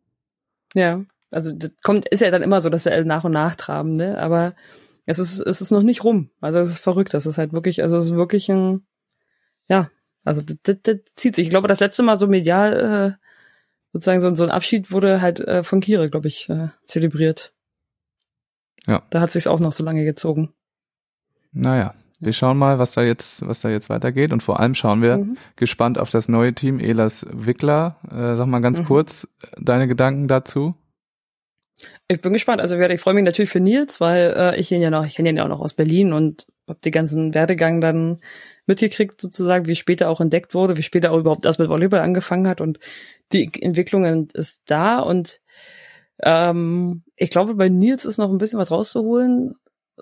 Ja, 0.74 1.02
also 1.30 1.52
das 1.54 1.70
kommt, 1.82 2.08
ist 2.08 2.20
ja 2.20 2.30
dann 2.30 2.42
immer 2.42 2.60
so, 2.60 2.68
dass 2.68 2.84
sie 2.84 3.04
nach 3.04 3.24
und 3.24 3.32
nach 3.32 3.54
traben, 3.54 3.94
ne? 3.94 4.18
Aber 4.18 4.54
es 5.06 5.18
ist, 5.20 5.38
es 5.40 5.60
ist 5.60 5.70
noch 5.70 5.82
nicht 5.82 6.02
rum. 6.02 6.30
Also 6.40 6.58
es 6.58 6.70
ist 6.70 6.78
verrückt. 6.80 7.14
Das 7.14 7.26
ist 7.26 7.38
halt 7.38 7.52
wirklich, 7.52 7.82
also 7.82 7.96
es 7.96 8.06
ist 8.06 8.16
wirklich 8.16 8.50
ein, 8.50 8.84
ja, 9.68 9.88
also 10.26 10.42
das, 10.42 10.56
das, 10.62 10.76
das 10.82 10.96
zieht 11.14 11.34
sich. 11.36 11.46
Ich 11.46 11.50
glaube, 11.50 11.68
das 11.68 11.80
letzte 11.80 12.02
Mal 12.02 12.16
so 12.16 12.26
medial, 12.26 13.16
äh, 13.18 13.26
sozusagen 13.92 14.20
so, 14.20 14.34
so 14.34 14.44
ein 14.44 14.50
Abschied 14.50 14.90
wurde 14.92 15.20
halt 15.22 15.40
äh, 15.40 15.62
von 15.62 15.80
Kire, 15.80 16.10
glaube 16.10 16.28
ich, 16.28 16.48
äh, 16.50 16.68
zelebriert. 16.84 17.52
Ja. 18.86 19.02
Da 19.10 19.20
hat 19.20 19.30
sich's 19.30 19.46
auch 19.46 19.60
noch 19.60 19.72
so 19.72 19.82
lange 19.84 20.04
gezogen. 20.04 20.52
Naja, 21.52 21.94
wir 22.20 22.32
schauen 22.32 22.58
mal, 22.58 22.78
was 22.78 22.92
da 22.92 23.02
jetzt, 23.02 23.46
was 23.46 23.60
da 23.60 23.68
jetzt 23.68 23.88
weitergeht 23.88 24.32
und 24.32 24.42
vor 24.42 24.60
allem 24.60 24.74
schauen 24.74 25.02
wir 25.02 25.18
Mhm. 25.18 25.36
gespannt 25.56 25.98
auf 25.98 26.10
das 26.10 26.28
neue 26.28 26.54
Team 26.54 26.78
Elas 26.78 27.26
Wickler. 27.30 27.96
Äh, 28.10 28.36
sag 28.36 28.46
mal 28.46 28.60
ganz 28.60 28.80
Mhm. 28.80 28.84
kurz 28.84 29.28
deine 29.58 29.88
Gedanken 29.88 30.28
dazu. 30.28 30.74
Ich 32.08 32.20
bin 32.20 32.32
gespannt. 32.32 32.60
Also 32.60 32.78
ich 32.78 33.00
freue 33.00 33.14
mich 33.14 33.24
natürlich 33.24 33.50
für 33.50 33.60
Nils, 33.60 34.00
weil 34.00 34.32
äh, 34.36 34.60
ich 34.60 34.70
ihn 34.72 34.80
ja 34.80 34.90
noch, 34.90 35.04
ich 35.04 35.14
kenne 35.14 35.30
ihn 35.30 35.36
ja 35.36 35.44
auch 35.44 35.48
noch 35.48 35.60
aus 35.60 35.74
Berlin 35.74 36.12
und 36.12 36.46
habe 36.68 36.78
den 36.80 36.92
ganzen 36.92 37.34
Werdegang 37.34 37.80
dann 37.80 38.20
mitgekriegt, 38.66 39.20
sozusagen, 39.20 39.66
wie 39.66 39.76
später 39.76 40.09
auch 40.09 40.20
entdeckt 40.20 40.55
wurde, 40.55 40.76
wie 40.76 40.83
später 40.83 41.12
auch 41.12 41.18
überhaupt 41.18 41.46
erst 41.46 41.59
mit 41.59 41.68
Volleyball 41.68 42.00
angefangen 42.00 42.48
hat 42.48 42.61
und 42.61 42.79
die 43.33 43.50
Entwicklung 43.61 44.29
ist 44.31 44.62
da 44.66 44.98
und 44.98 45.40
ähm, 46.22 47.02
ich 47.16 47.31
glaube, 47.31 47.55
bei 47.55 47.68
Nils 47.68 48.05
ist 48.05 48.18
noch 48.18 48.31
ein 48.31 48.38
bisschen 48.38 48.59
was 48.59 48.70
rauszuholen 48.70 49.55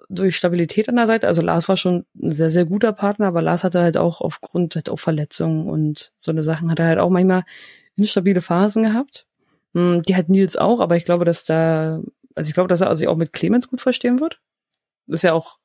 durch 0.08 0.36
Stabilität 0.36 0.88
an 0.88 0.96
der 0.96 1.06
Seite. 1.06 1.28
Also 1.28 1.42
Lars 1.42 1.68
war 1.68 1.76
schon 1.76 2.04
ein 2.20 2.32
sehr, 2.32 2.50
sehr 2.50 2.64
guter 2.64 2.92
Partner, 2.92 3.28
aber 3.28 3.42
Lars 3.42 3.64
hatte 3.64 3.80
halt 3.80 3.96
auch 3.96 4.20
aufgrund 4.20 4.74
halt 4.74 4.90
auch 4.90 4.98
Verletzungen 4.98 5.68
und 5.68 6.12
so 6.16 6.30
eine 6.30 6.42
Sachen 6.42 6.70
hat 6.70 6.78
er 6.78 6.86
halt 6.86 6.98
auch 6.98 7.10
manchmal 7.10 7.44
instabile 7.96 8.42
Phasen 8.42 8.82
gehabt. 8.84 9.26
Hm, 9.74 10.02
Die 10.02 10.16
hat 10.16 10.28
Nils 10.28 10.56
auch, 10.56 10.80
aber 10.80 10.96
ich 10.96 11.04
glaube, 11.04 11.24
dass 11.24 11.44
da, 11.44 12.00
also 12.34 12.48
ich 12.48 12.54
glaube, 12.54 12.68
dass 12.68 12.80
er 12.80 12.94
sich 12.96 13.08
auch 13.08 13.16
mit 13.16 13.32
Clemens 13.32 13.68
gut 13.68 13.80
verstehen 13.80 14.20
wird. 14.20 14.40
Das 15.06 15.16
ist 15.16 15.22
ja 15.22 15.32
auch 15.32 15.58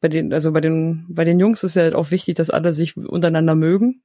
bei 0.00 0.08
den, 0.08 0.32
also 0.32 0.52
bei 0.52 0.60
den, 0.60 1.06
bei 1.08 1.24
den 1.24 1.40
Jungs 1.40 1.64
ist 1.64 1.76
ja 1.76 1.82
halt 1.82 1.94
auch 1.94 2.10
wichtig, 2.10 2.36
dass 2.36 2.50
alle 2.50 2.72
sich 2.72 2.96
untereinander 2.96 3.54
mögen 3.54 4.02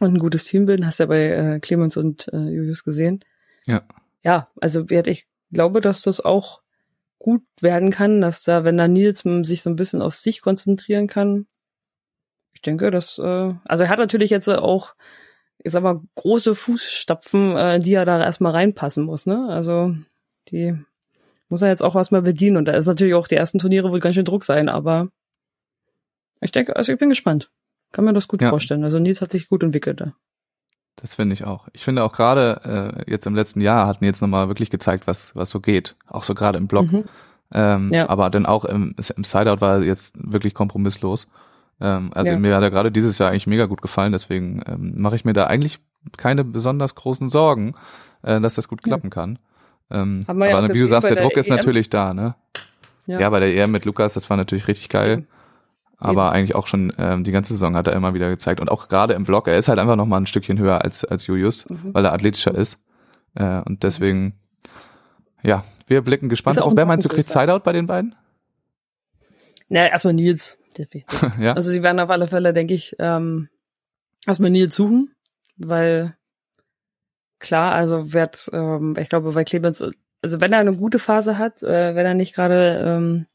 und 0.00 0.14
ein 0.14 0.18
gutes 0.18 0.44
Team 0.44 0.66
bilden. 0.66 0.86
Hast 0.86 1.00
ja 1.00 1.06
bei 1.06 1.28
äh, 1.30 1.60
Clemens 1.60 1.96
und 1.96 2.28
äh, 2.32 2.48
Julius 2.48 2.84
gesehen. 2.84 3.24
Ja. 3.66 3.82
Ja, 4.22 4.48
also 4.60 4.84
ich 4.88 5.26
glaube, 5.52 5.80
dass 5.80 6.02
das 6.02 6.20
auch 6.20 6.62
gut 7.18 7.42
werden 7.60 7.90
kann, 7.90 8.20
dass 8.20 8.44
da, 8.44 8.64
wenn 8.64 8.76
da 8.76 8.88
Nils 8.88 9.24
sich 9.42 9.62
so 9.62 9.70
ein 9.70 9.76
bisschen 9.76 10.02
auf 10.02 10.14
sich 10.14 10.42
konzentrieren 10.42 11.06
kann. 11.06 11.46
Ich 12.52 12.62
denke, 12.62 12.90
dass, 12.90 13.18
äh, 13.18 13.54
also 13.64 13.84
er 13.84 13.88
hat 13.88 13.98
natürlich 13.98 14.30
jetzt 14.30 14.48
auch, 14.48 14.94
ich 15.58 15.72
sag 15.72 15.82
mal, 15.82 16.02
große 16.14 16.54
Fußstapfen, 16.54 17.56
äh, 17.56 17.80
die 17.80 17.94
er 17.94 18.04
da 18.04 18.22
erstmal 18.22 18.52
reinpassen 18.52 19.04
muss, 19.04 19.26
ne? 19.26 19.46
Also 19.48 19.94
die 20.48 20.76
muss 21.48 21.62
er 21.62 21.68
jetzt 21.68 21.82
auch 21.82 21.94
erstmal 21.96 22.22
bedienen. 22.22 22.56
Und 22.56 22.66
da 22.66 22.72
ist 22.72 22.86
natürlich 22.86 23.14
auch 23.14 23.28
die 23.28 23.36
ersten 23.36 23.58
Turniere 23.58 23.90
wohl 23.90 24.00
ganz 24.00 24.14
schön 24.14 24.24
Druck 24.24 24.44
sein, 24.44 24.68
aber 24.68 25.08
ich 26.40 26.52
denke, 26.52 26.76
also 26.76 26.92
ich 26.92 26.98
bin 26.98 27.08
gespannt. 27.08 27.50
Kann 27.92 28.04
mir 28.04 28.12
das 28.12 28.28
gut 28.28 28.42
Ja. 28.42 28.50
vorstellen. 28.50 28.84
Also 28.84 28.98
Nils 28.98 29.22
hat 29.22 29.30
sich 29.30 29.48
gut 29.48 29.62
entwickelt 29.62 30.00
da. 30.00 30.12
Das 30.96 31.14
finde 31.14 31.34
ich 31.34 31.44
auch. 31.44 31.68
Ich 31.72 31.84
finde 31.84 32.02
auch 32.04 32.12
gerade 32.12 33.04
äh, 33.06 33.10
jetzt 33.10 33.26
im 33.26 33.34
letzten 33.34 33.60
Jahr 33.60 33.86
hatten 33.86 34.04
jetzt 34.04 34.20
nochmal 34.22 34.48
wirklich 34.48 34.70
gezeigt, 34.70 35.06
was 35.06 35.36
was 35.36 35.50
so 35.50 35.60
geht. 35.60 35.94
Auch 36.06 36.22
so 36.22 36.34
gerade 36.34 36.58
im 36.58 36.66
Block. 36.68 36.90
Mhm. 36.90 37.04
Ähm, 37.52 37.92
Ja. 37.92 38.08
Aber 38.08 38.28
dann 38.30 38.44
auch 38.46 38.64
im, 38.64 38.94
im 39.16 39.24
Sideout 39.24 39.60
war 39.60 39.76
er 39.76 39.82
jetzt 39.82 40.14
wirklich 40.18 40.52
kompromisslos. 40.54 41.30
Ähm, 41.80 42.10
also 42.14 42.32
Ja. 42.32 42.38
mir 42.38 42.56
hat 42.56 42.62
er 42.62 42.70
gerade 42.70 42.90
dieses 42.90 43.18
Jahr 43.18 43.30
eigentlich 43.30 43.46
mega 43.46 43.66
gut 43.66 43.82
gefallen. 43.82 44.12
Deswegen 44.12 44.62
ähm, 44.66 44.94
mache 44.96 45.16
ich 45.16 45.24
mir 45.24 45.32
da 45.34 45.46
eigentlich 45.46 45.78
keine 46.16 46.44
besonders 46.44 46.94
großen 46.94 47.28
Sorgen, 47.28 47.74
äh, 48.22 48.40
dass 48.40 48.54
das 48.54 48.68
gut 48.68 48.82
klappen 48.82 49.10
kann. 49.10 49.38
Ähm, 49.90 50.20
Haben 50.26 50.38
wir 50.38 50.48
ja 50.50 50.58
aber 50.58 50.66
auch 50.68 50.74
wie 50.74 50.78
du 50.80 50.86
sagst, 50.86 51.08
der 51.08 51.16
Druck 51.22 51.36
ist 51.36 51.48
EM. 51.48 51.56
natürlich 51.56 51.90
da, 51.90 52.12
ne? 52.14 52.34
Ja. 53.06 53.20
Ja. 53.20 53.30
bei 53.30 53.40
der 53.40 53.54
EM 53.54 53.70
mit 53.70 53.84
Lukas, 53.84 54.14
das 54.14 54.28
war 54.30 54.36
natürlich 54.36 54.66
richtig 54.68 54.88
geil. 54.88 55.12
Eben. 55.18 55.26
Aber 55.98 56.32
eigentlich 56.32 56.54
auch 56.54 56.66
schon 56.66 56.92
ähm, 56.98 57.24
die 57.24 57.32
ganze 57.32 57.52
Saison 57.54 57.74
hat 57.76 57.86
er 57.86 57.94
immer 57.94 58.12
wieder 58.14 58.28
gezeigt. 58.28 58.60
Und 58.60 58.68
auch 58.70 58.88
gerade 58.88 59.14
im 59.14 59.24
Block, 59.24 59.48
er 59.48 59.56
ist 59.56 59.68
halt 59.68 59.78
einfach 59.78 59.96
noch 59.96 60.04
mal 60.06 60.18
ein 60.18 60.26
Stückchen 60.26 60.58
höher 60.58 60.82
als, 60.84 61.04
als 61.04 61.26
Julius, 61.26 61.68
Mhm. 61.70 61.94
weil 61.94 62.04
er 62.04 62.12
athletischer 62.12 62.54
ist. 62.54 62.84
Äh, 63.34 63.60
und 63.62 63.82
deswegen, 63.82 64.34
ja, 65.42 65.64
wir 65.86 66.02
blicken 66.02 66.28
gespannt 66.28 66.56
Ist 66.58 66.62
auch 66.62 66.70
ein 66.70 66.76
Wer 66.76 66.84
meinst 66.84 67.04
du, 67.04 67.08
kriegt. 67.08 67.28
Sideout 67.28 67.60
bei 67.60 67.72
den 67.72 67.86
beiden? 67.86 68.14
Na, 69.68 69.86
erstmal 69.88 70.14
Nils. 70.14 70.58
Definitiv. 70.76 71.30
ja. 71.40 71.54
Also 71.54 71.70
sie 71.70 71.82
werden 71.82 72.00
auf 72.00 72.10
alle 72.10 72.28
Fälle, 72.28 72.52
denke 72.52 72.74
ich, 72.74 72.94
ähm, 72.98 73.48
erstmal 74.26 74.50
Nils 74.50 74.74
suchen, 74.76 75.14
weil 75.56 76.14
klar, 77.46 77.72
also 77.72 78.12
wird, 78.12 78.50
ähm, 78.52 78.94
ich 78.98 79.08
glaube, 79.08 79.32
bei 79.32 79.44
Clemens, 79.44 79.82
also 80.22 80.40
wenn 80.40 80.52
er 80.52 80.58
eine 80.58 80.76
gute 80.76 80.98
Phase 80.98 81.38
hat, 81.38 81.62
äh, 81.62 81.94
wenn 81.94 82.04
er 82.04 82.14
nicht 82.14 82.34
gerade 82.34 82.82
ähm, 82.84 83.26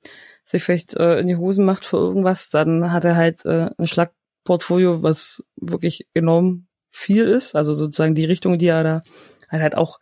sich 0.44 0.64
vielleicht 0.64 0.96
äh, 0.98 1.20
in 1.20 1.28
die 1.28 1.38
Hosen 1.38 1.66
macht 1.66 1.86
für 1.86 1.98
irgendwas, 1.98 2.50
dann 2.50 2.92
hat 2.92 3.06
er 3.06 3.16
halt 3.16 3.46
äh, 3.46 3.70
ein 3.78 3.88
Schlagportfolio, 3.88 5.02
was 5.02 5.44
wirklich 5.56 6.08
enorm 6.14 6.68
viel 6.90 7.26
ist. 7.28 7.56
Also 7.56 7.74
sozusagen 7.74 8.16
die 8.16 8.26
Richtung, 8.26 8.58
die 8.58 8.68
er 8.68 8.84
da 8.84 9.04
halt, 9.50 9.62
halt 9.62 9.76
auch, 9.76 10.00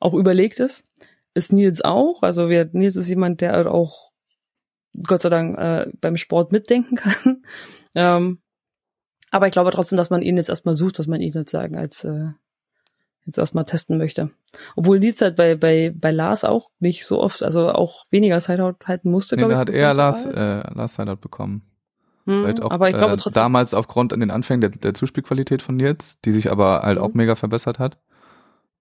auch 0.00 0.14
überlegt 0.14 0.58
ist. 0.58 0.88
Ist 1.34 1.52
Nils 1.52 1.82
auch. 1.82 2.22
Also 2.22 2.48
wir, 2.48 2.68
Nils 2.72 2.96
ist 2.96 3.08
jemand, 3.08 3.40
der 3.40 3.52
halt 3.52 3.66
auch 3.68 4.10
Gott 5.06 5.22
sei 5.22 5.28
Dank 5.28 5.58
äh, 5.58 5.86
beim 6.00 6.16
Sport 6.16 6.50
mitdenken 6.50 6.96
kann. 6.96 7.44
ähm, 7.94 8.40
aber 9.30 9.46
ich 9.46 9.52
glaube 9.52 9.70
trotzdem, 9.70 9.96
dass 9.96 10.10
man 10.10 10.22
ihn 10.22 10.36
jetzt 10.36 10.48
erstmal 10.48 10.74
sucht, 10.74 10.98
dass 10.98 11.06
man 11.06 11.20
ihn 11.20 11.32
sozusagen 11.32 11.76
als 11.76 12.04
äh, 12.04 12.30
jetzt 13.26 13.38
erstmal 13.38 13.64
testen 13.64 13.98
möchte. 13.98 14.30
Obwohl 14.76 14.98
Nils 14.98 15.20
halt 15.20 15.36
bei, 15.36 15.54
bei, 15.54 15.92
bei 15.94 16.10
Lars 16.10 16.44
auch 16.44 16.70
nicht 16.78 17.06
so 17.06 17.20
oft, 17.20 17.42
also 17.42 17.70
auch 17.70 18.04
weniger 18.10 18.40
Sideout 18.40 18.76
halten 18.84 19.10
musste. 19.10 19.36
Nee, 19.36 19.48
da 19.48 19.56
hat 19.56 19.70
eher 19.70 19.94
Lars, 19.94 20.26
äh, 20.26 20.62
Lars 20.74 20.94
Sideout 20.94 21.16
bekommen. 21.16 21.62
Hm, 22.26 22.58
auch, 22.60 22.70
aber 22.70 22.88
ich 22.88 22.96
glaube 22.96 23.14
äh, 23.14 23.16
trotzdem. 23.16 23.42
Damals 23.42 23.74
aufgrund 23.74 24.12
an 24.12 24.20
den 24.20 24.30
Anfängen 24.30 24.60
der, 24.60 24.70
der 24.70 24.94
Zuspielqualität 24.94 25.62
von 25.62 25.76
Nils, 25.76 26.20
die 26.22 26.32
sich 26.32 26.50
aber 26.50 26.82
halt 26.82 26.98
mhm. 26.98 27.04
auch 27.04 27.14
mega 27.14 27.34
verbessert 27.34 27.78
hat. 27.78 27.98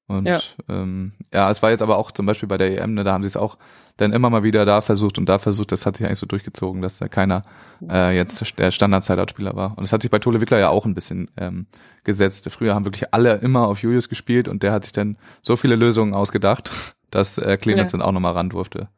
Und 0.07 0.27
ja. 0.27 0.39
Ähm, 0.69 1.13
ja, 1.31 1.49
es 1.49 1.61
war 1.61 1.71
jetzt 1.71 1.81
aber 1.81 1.97
auch 1.97 2.11
zum 2.11 2.25
Beispiel 2.25 2.49
bei 2.49 2.57
der 2.57 2.81
EM, 2.81 2.93
ne, 2.93 3.03
da 3.03 3.13
haben 3.13 3.23
sie 3.23 3.27
es 3.27 3.37
auch 3.37 3.57
dann 3.97 4.11
immer 4.11 4.29
mal 4.29 4.43
wieder 4.43 4.65
da 4.65 4.81
versucht 4.81 5.17
und 5.17 5.29
da 5.29 5.37
versucht, 5.37 5.71
das 5.71 5.85
hat 5.85 5.97
sich 5.97 6.05
eigentlich 6.05 6.19
so 6.19 6.25
durchgezogen, 6.25 6.81
dass 6.81 6.97
da 6.97 7.07
keiner 7.07 7.43
äh, 7.87 8.15
jetzt 8.15 8.57
der 8.57 8.71
Standard-Sideout-Spieler 8.71 9.55
war. 9.55 9.77
Und 9.77 9.83
es 9.83 9.93
hat 9.93 10.01
sich 10.01 10.09
bei 10.09 10.19
Tole 10.19 10.41
Wickler 10.41 10.59
ja 10.59 10.69
auch 10.69 10.85
ein 10.85 10.95
bisschen 10.95 11.29
ähm, 11.37 11.67
gesetzt. 12.03 12.49
Früher 12.49 12.73
haben 12.73 12.85
wirklich 12.85 13.13
alle 13.13 13.35
immer 13.35 13.67
auf 13.67 13.81
Julius 13.81 14.09
gespielt 14.09 14.47
und 14.47 14.63
der 14.63 14.71
hat 14.71 14.83
sich 14.83 14.93
dann 14.93 15.17
so 15.41 15.55
viele 15.55 15.75
Lösungen 15.75 16.15
ausgedacht, 16.15 16.95
dass 17.11 17.37
äh, 17.37 17.57
Clemens 17.57 17.91
ja. 17.91 17.99
dann 17.99 18.07
auch 18.07 18.11
nochmal 18.11 18.33
ran 18.33 18.49
durfte. 18.49 18.89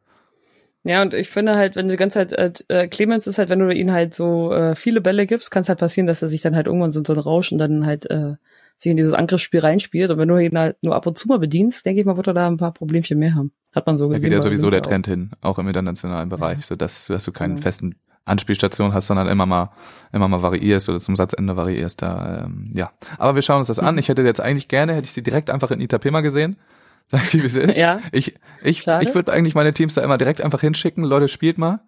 Ja, 0.82 1.02
und 1.02 1.14
ich 1.14 1.28
finde 1.28 1.56
halt, 1.56 1.74
wenn 1.74 1.88
die 1.88 1.96
ganze 1.96 2.26
Zeit, 2.26 2.32
äh, 2.32 2.52
äh, 2.68 2.88
Clemens 2.88 3.26
ist 3.26 3.38
halt, 3.38 3.48
wenn 3.48 3.58
du 3.58 3.74
ihn 3.74 3.92
halt 3.92 4.14
so 4.14 4.52
äh, 4.52 4.76
viele 4.76 5.00
Bälle 5.00 5.26
gibst, 5.26 5.50
kann 5.50 5.62
es 5.62 5.68
halt 5.68 5.80
passieren, 5.80 6.06
dass 6.06 6.22
er 6.22 6.28
sich 6.28 6.42
dann 6.42 6.54
halt 6.54 6.68
irgendwann 6.68 6.92
so, 6.92 7.02
so 7.04 7.12
ein 7.12 7.18
Rausch 7.18 7.50
und 7.50 7.58
dann 7.58 7.84
halt 7.84 8.08
äh, 8.08 8.36
sich 8.78 8.90
in 8.90 8.96
dieses 8.96 9.14
Angriffsspiel 9.14 9.60
reinspielt. 9.60 10.10
Und 10.10 10.18
wenn 10.18 10.28
du 10.28 10.36
ihn 10.36 10.58
halt 10.58 10.76
nur 10.82 10.94
ab 10.94 11.06
und 11.06 11.16
zu 11.16 11.28
mal 11.28 11.38
bedienst, 11.38 11.86
denke 11.86 12.00
ich 12.00 12.06
mal, 12.06 12.16
wird 12.16 12.26
er 12.26 12.34
da 12.34 12.46
ein 12.46 12.56
paar 12.56 12.72
Problemchen 12.72 13.18
mehr 13.18 13.34
haben. 13.34 13.52
Hat 13.74 13.86
man 13.86 13.96
so 13.96 14.08
gesehen. 14.08 14.22
Da 14.22 14.28
geht 14.28 14.38
ja 14.38 14.42
sowieso 14.42 14.70
der 14.70 14.82
Trend 14.82 15.06
hin, 15.06 15.30
auch 15.40 15.58
im 15.58 15.66
internationalen 15.66 16.28
Bereich, 16.28 16.58
ja. 16.58 16.64
so 16.64 16.76
dass, 16.76 17.06
dass 17.06 17.24
du 17.24 17.32
keinen 17.32 17.56
ja. 17.56 17.62
festen 17.62 17.96
Anspielstation 18.26 18.92
hast, 18.92 19.06
sondern 19.06 19.28
immer 19.28 19.46
mal, 19.46 19.70
immer 20.12 20.28
mal 20.28 20.42
variierst 20.42 20.88
oder 20.88 20.98
zum 20.98 21.16
Satzende 21.16 21.56
variierst. 21.56 22.02
Da, 22.02 22.44
ähm, 22.44 22.70
ja. 22.74 22.90
Aber 23.18 23.34
wir 23.34 23.42
schauen 23.42 23.58
uns 23.58 23.68
das 23.68 23.78
an. 23.78 23.94
Mhm. 23.94 23.98
Ich 24.00 24.08
hätte 24.08 24.22
jetzt 24.22 24.40
eigentlich 24.40 24.68
gerne, 24.68 24.94
hätte 24.94 25.06
ich 25.06 25.12
sie 25.12 25.22
direkt 25.22 25.48
einfach 25.48 25.70
in 25.70 25.80
Itapema 25.80 26.20
gesehen. 26.20 26.56
Sag 27.06 27.22
ich, 27.22 27.40
wie 27.40 27.46
es 27.46 27.54
ist. 27.54 27.76
Ja. 27.76 28.00
Ich, 28.10 28.34
ich, 28.64 28.82
Schade. 28.82 29.06
ich 29.06 29.14
würde 29.14 29.32
eigentlich 29.32 29.54
meine 29.54 29.72
Teams 29.72 29.94
da 29.94 30.02
immer 30.02 30.18
direkt 30.18 30.40
einfach 30.40 30.60
hinschicken. 30.60 31.04
Leute, 31.04 31.28
spielt 31.28 31.56
mal. 31.56 31.80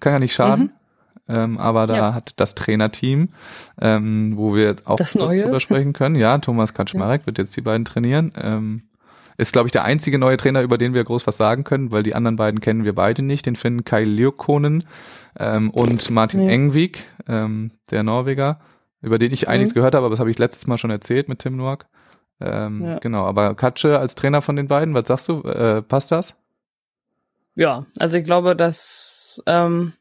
Kann 0.00 0.12
ja 0.12 0.18
nicht 0.18 0.34
schaden. 0.34 0.64
Mhm. 0.64 0.70
Ähm, 1.28 1.58
aber 1.58 1.86
da 1.86 1.96
ja. 1.96 2.14
hat 2.14 2.34
das 2.36 2.54
Trainerteam, 2.54 3.28
ähm, 3.80 4.32
wo 4.36 4.54
wir 4.54 4.76
auch 4.84 4.96
das 4.96 5.12
kurz 5.12 5.38
drüber 5.38 5.60
sprechen 5.60 5.92
können. 5.92 6.14
Ja, 6.14 6.38
Thomas 6.38 6.74
Kaczmarek 6.74 7.22
ja. 7.22 7.26
wird 7.26 7.38
jetzt 7.38 7.56
die 7.56 7.62
beiden 7.62 7.84
trainieren. 7.84 8.32
Ähm, 8.36 8.82
ist, 9.38 9.52
glaube 9.52 9.68
ich, 9.68 9.72
der 9.72 9.84
einzige 9.84 10.18
neue 10.18 10.36
Trainer, 10.36 10.62
über 10.62 10.78
den 10.78 10.94
wir 10.94 11.04
groß 11.04 11.26
was 11.26 11.36
sagen 11.36 11.64
können, 11.64 11.92
weil 11.92 12.02
die 12.02 12.14
anderen 12.14 12.36
beiden 12.36 12.60
kennen 12.60 12.84
wir 12.84 12.94
beide 12.94 13.22
nicht. 13.22 13.44
Den 13.44 13.56
finden 13.56 13.84
Kai 13.84 14.04
Liokonen 14.04 14.84
ähm, 15.38 15.70
und 15.70 16.10
Martin 16.10 16.46
nee. 16.46 16.52
Engvik, 16.52 17.04
ähm, 17.28 17.72
der 17.90 18.02
Norweger, 18.02 18.60
über 19.02 19.18
den 19.18 19.32
ich 19.32 19.42
mhm. 19.42 19.48
einiges 19.48 19.74
gehört 19.74 19.94
habe, 19.94 20.06
aber 20.06 20.14
das 20.14 20.20
habe 20.20 20.30
ich 20.30 20.38
letztes 20.38 20.66
Mal 20.66 20.78
schon 20.78 20.90
erzählt 20.90 21.28
mit 21.28 21.40
Tim 21.40 21.56
Noack. 21.56 21.86
Ähm, 22.40 22.84
ja. 22.84 22.98
Genau, 22.98 23.24
aber 23.24 23.54
Katsche 23.54 23.98
als 23.98 24.14
Trainer 24.14 24.42
von 24.42 24.56
den 24.56 24.68
beiden, 24.68 24.94
was 24.94 25.08
sagst 25.08 25.28
du? 25.28 25.42
Äh, 25.42 25.82
passt 25.82 26.12
das? 26.12 26.34
Ja, 27.54 27.86
also 27.98 28.18
ich 28.18 28.24
glaube, 28.24 28.54
dass 28.54 29.42
ähm, 29.46 29.94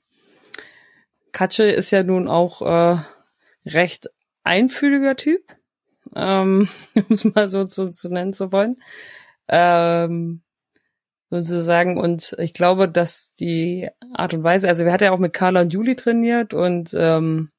Katsche 1.35 1.65
ist 1.65 1.91
ja 1.91 2.01
nun 2.01 2.29
auch 2.29 2.61
äh, 2.61 2.97
recht 3.65 4.09
einfühliger 4.45 5.17
Typ, 5.17 5.41
ähm, 6.15 6.69
um 6.95 7.05
es 7.09 7.25
mal 7.25 7.49
so 7.49 7.65
zu, 7.65 7.91
zu 7.91 8.07
nennen 8.07 8.31
zu 8.31 8.53
wollen. 8.53 8.77
Ähm, 9.49 10.41
sozusagen. 11.29 11.97
Und 11.97 12.37
ich 12.39 12.53
glaube, 12.53 12.87
dass 12.87 13.35
die 13.35 13.89
Art 14.13 14.33
und 14.33 14.43
Weise, 14.43 14.69
also 14.69 14.85
wir 14.85 14.93
hatten 14.93 15.03
ja 15.03 15.11
auch 15.11 15.19
mit 15.19 15.33
Carla 15.33 15.59
und 15.59 15.73
Juli 15.73 15.97
trainiert 15.97 16.53
und 16.53 16.95
ähm, 16.97 17.49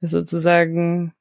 sozusagen 0.00 1.12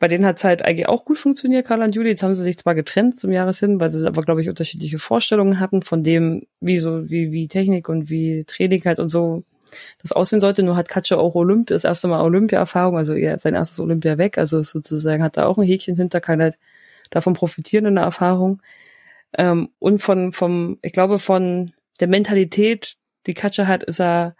bei 0.00 0.08
denen 0.08 0.26
hat 0.26 0.38
es 0.38 0.44
halt 0.44 0.62
eigentlich 0.62 0.88
auch 0.88 1.04
gut 1.04 1.18
funktioniert, 1.18 1.68
Carla 1.68 1.84
und 1.84 1.94
Juli. 1.94 2.10
Jetzt 2.10 2.24
haben 2.24 2.34
sie 2.34 2.42
sich 2.42 2.58
zwar 2.58 2.74
getrennt 2.74 3.16
zum 3.16 3.30
Jahreshin, 3.30 3.78
weil 3.78 3.90
sie 3.90 4.06
aber, 4.06 4.22
glaube 4.22 4.42
ich, 4.42 4.48
unterschiedliche 4.48 4.98
Vorstellungen 4.98 5.60
hatten 5.60 5.82
von 5.82 6.02
dem, 6.02 6.48
wie 6.60 6.78
so, 6.78 7.08
wie, 7.08 7.30
wie 7.30 7.46
Technik 7.46 7.88
und 7.88 8.10
wie 8.10 8.44
Training 8.44 8.84
halt 8.84 8.98
und 8.98 9.08
so 9.08 9.44
das 10.02 10.12
aussehen 10.12 10.40
sollte. 10.40 10.62
Nur 10.62 10.76
hat 10.76 10.88
Katja 10.88 11.16
auch 11.16 11.34
Olymp, 11.34 11.68
das 11.68 11.84
erste 11.84 12.08
Mal 12.08 12.22
Olympia-Erfahrung, 12.22 12.96
also 12.96 13.14
er 13.14 13.34
hat 13.34 13.40
sein 13.40 13.54
erstes 13.54 13.80
Olympia 13.80 14.18
weg, 14.18 14.38
also 14.38 14.62
sozusagen 14.62 15.22
hat 15.22 15.36
da 15.36 15.46
auch 15.46 15.58
ein 15.58 15.66
Häkchen 15.66 15.96
hinter, 15.96 16.20
kann 16.20 16.40
halt 16.40 16.58
davon 17.10 17.34
profitieren 17.34 17.86
in 17.86 17.94
der 17.96 18.04
Erfahrung. 18.04 18.62
Ähm, 19.36 19.70
und 19.78 20.02
von, 20.02 20.32
vom, 20.32 20.78
ich 20.82 20.92
glaube, 20.92 21.18
von 21.18 21.72
der 22.00 22.08
Mentalität, 22.08 22.96
die 23.26 23.34
Katja 23.34 23.66
hat, 23.66 23.82
ist 23.82 24.00
er, 24.00 24.36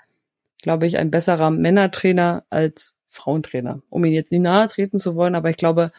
glaube 0.62 0.87
ich, 0.87 0.98
ein 0.98 1.10
besserer 1.10 1.50
Männertrainer 1.50 2.44
als 2.50 2.94
Frauentrainer. 3.08 3.80
Um 3.90 4.04
ihn 4.04 4.12
jetzt 4.12 4.32
nie 4.32 4.38
nahe 4.38 4.66
treten 4.68 4.98
zu 4.98 5.14
wollen, 5.14 5.34
aber 5.34 5.50
ich 5.50 5.56
glaube, 5.56 5.92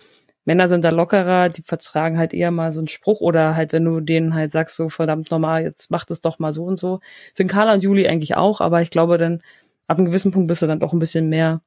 Männer 0.46 0.68
sind 0.68 0.84
da 0.84 0.90
lockerer, 0.90 1.50
die 1.50 1.64
vertragen 1.64 2.18
halt 2.18 2.34
eher 2.34 2.52
mal 2.52 2.72
so 2.72 2.80
einen 2.80 2.88
Spruch 2.88 3.20
oder 3.20 3.56
halt, 3.56 3.74
wenn 3.74 3.84
du 3.84 4.00
denen 4.00 4.36
halt 4.36 4.52
sagst, 4.52 4.78
so 4.78 4.90
verdammt 4.90 5.32
normal, 5.32 5.64
jetzt 5.64 5.90
mach 5.90 6.06
das 6.06 6.22
doch 6.22 6.40
mal 6.40 6.54
so 6.54 6.66
und 6.66 6.78
so. 6.78 7.00
Sind 7.34 7.48
Carla 7.50 7.74
und 7.74 7.84
Juli 7.84 8.08
eigentlich 8.08 8.36
auch, 8.36 8.62
aber 8.62 8.82
ich 8.82 8.92
glaube 8.92 9.18
dann, 9.18 9.42
ab 9.88 9.98
einem 9.98 10.06
gewissen 10.06 10.32
Punkt 10.32 10.48
bist 10.48 10.62
du 10.62 10.68
dann 10.68 10.80
doch 10.80 10.94
ein 10.94 11.00
bisschen 11.00 11.30
mehr 11.30 11.62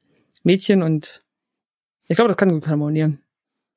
Mädchen 0.44 0.82
und 0.82 1.24
ich 2.06 2.16
glaube, 2.16 2.28
das 2.28 2.36
kann 2.36 2.50
gut 2.50 2.68
harmonieren. 2.68 3.20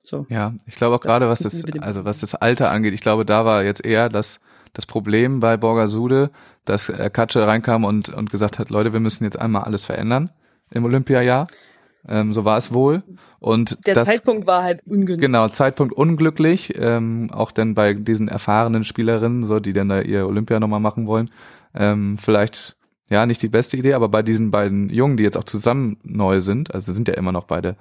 So. 0.04 0.26
Ja, 0.30 0.54
ich 0.66 0.76
glaube 0.76 0.96
auch 0.96 1.02
gerade, 1.02 1.28
was 1.28 1.40
das, 1.40 1.64
also 1.80 2.06
was 2.06 2.20
das 2.20 2.36
Alter 2.36 2.72
angeht, 2.72 2.94
ich 2.94 3.02
glaube, 3.02 3.26
da 3.26 3.46
war 3.46 3.64
jetzt 3.64 3.84
eher 3.84 4.10
das, 4.10 4.40
das 4.74 4.86
Problem 4.86 5.40
bei 5.40 5.58
Borgasude, 5.58 6.32
dass 6.66 6.92
Katsche 7.14 7.46
reinkam 7.46 7.84
und, 7.84 8.10
und 8.10 8.32
gesagt 8.32 8.60
hat, 8.60 8.70
Leute, 8.70 8.94
wir 8.94 9.00
müssen 9.00 9.24
jetzt 9.24 9.40
einmal 9.40 9.64
alles 9.64 9.84
verändern 9.84 10.32
im 10.72 10.86
Olympiajahr. 10.86 11.48
Ähm, 12.08 12.34
so 12.34 12.46
war 12.46 12.58
es 12.58 12.74
wohl. 12.74 13.04
Und 13.40 13.86
der 13.86 13.96
das, 13.96 14.08
Zeitpunkt 14.08 14.48
war 14.48 14.64
halt 14.64 14.86
ungünstig. 14.86 15.22
Genau, 15.22 15.48
Zeitpunkt 15.48 15.94
unglücklich. 15.94 16.74
Ähm, 16.78 17.30
auch 17.32 17.52
dann 17.52 17.76
bei 17.76 17.94
diesen 17.94 18.28
erfahrenen 18.28 18.84
Spielerinnen, 18.84 19.44
so 19.44 19.60
die 19.60 19.74
dann 19.74 19.90
da 19.90 20.02
ihr 20.02 20.28
Olympia 20.28 20.60
nochmal 20.60 20.80
machen 20.80 21.08
wollen. 21.08 21.30
Ähm, 21.74 22.18
vielleicht 22.18 22.76
ja 23.10 23.26
nicht 23.26 23.42
die 23.42 23.50
beste 23.50 23.78
Idee, 23.78 23.94
aber 23.94 24.10
bei 24.10 24.24
diesen 24.24 24.52
beiden 24.52 24.90
Jungen, 24.90 25.18
die 25.18 25.24
jetzt 25.24 25.38
auch 25.38 25.44
zusammen 25.44 25.98
neu 26.04 26.40
sind, 26.40 26.74
also 26.74 26.92
sind 26.94 27.08
ja 27.08 27.14
immer 27.16 27.32
noch 27.32 27.44
beide 27.44 27.76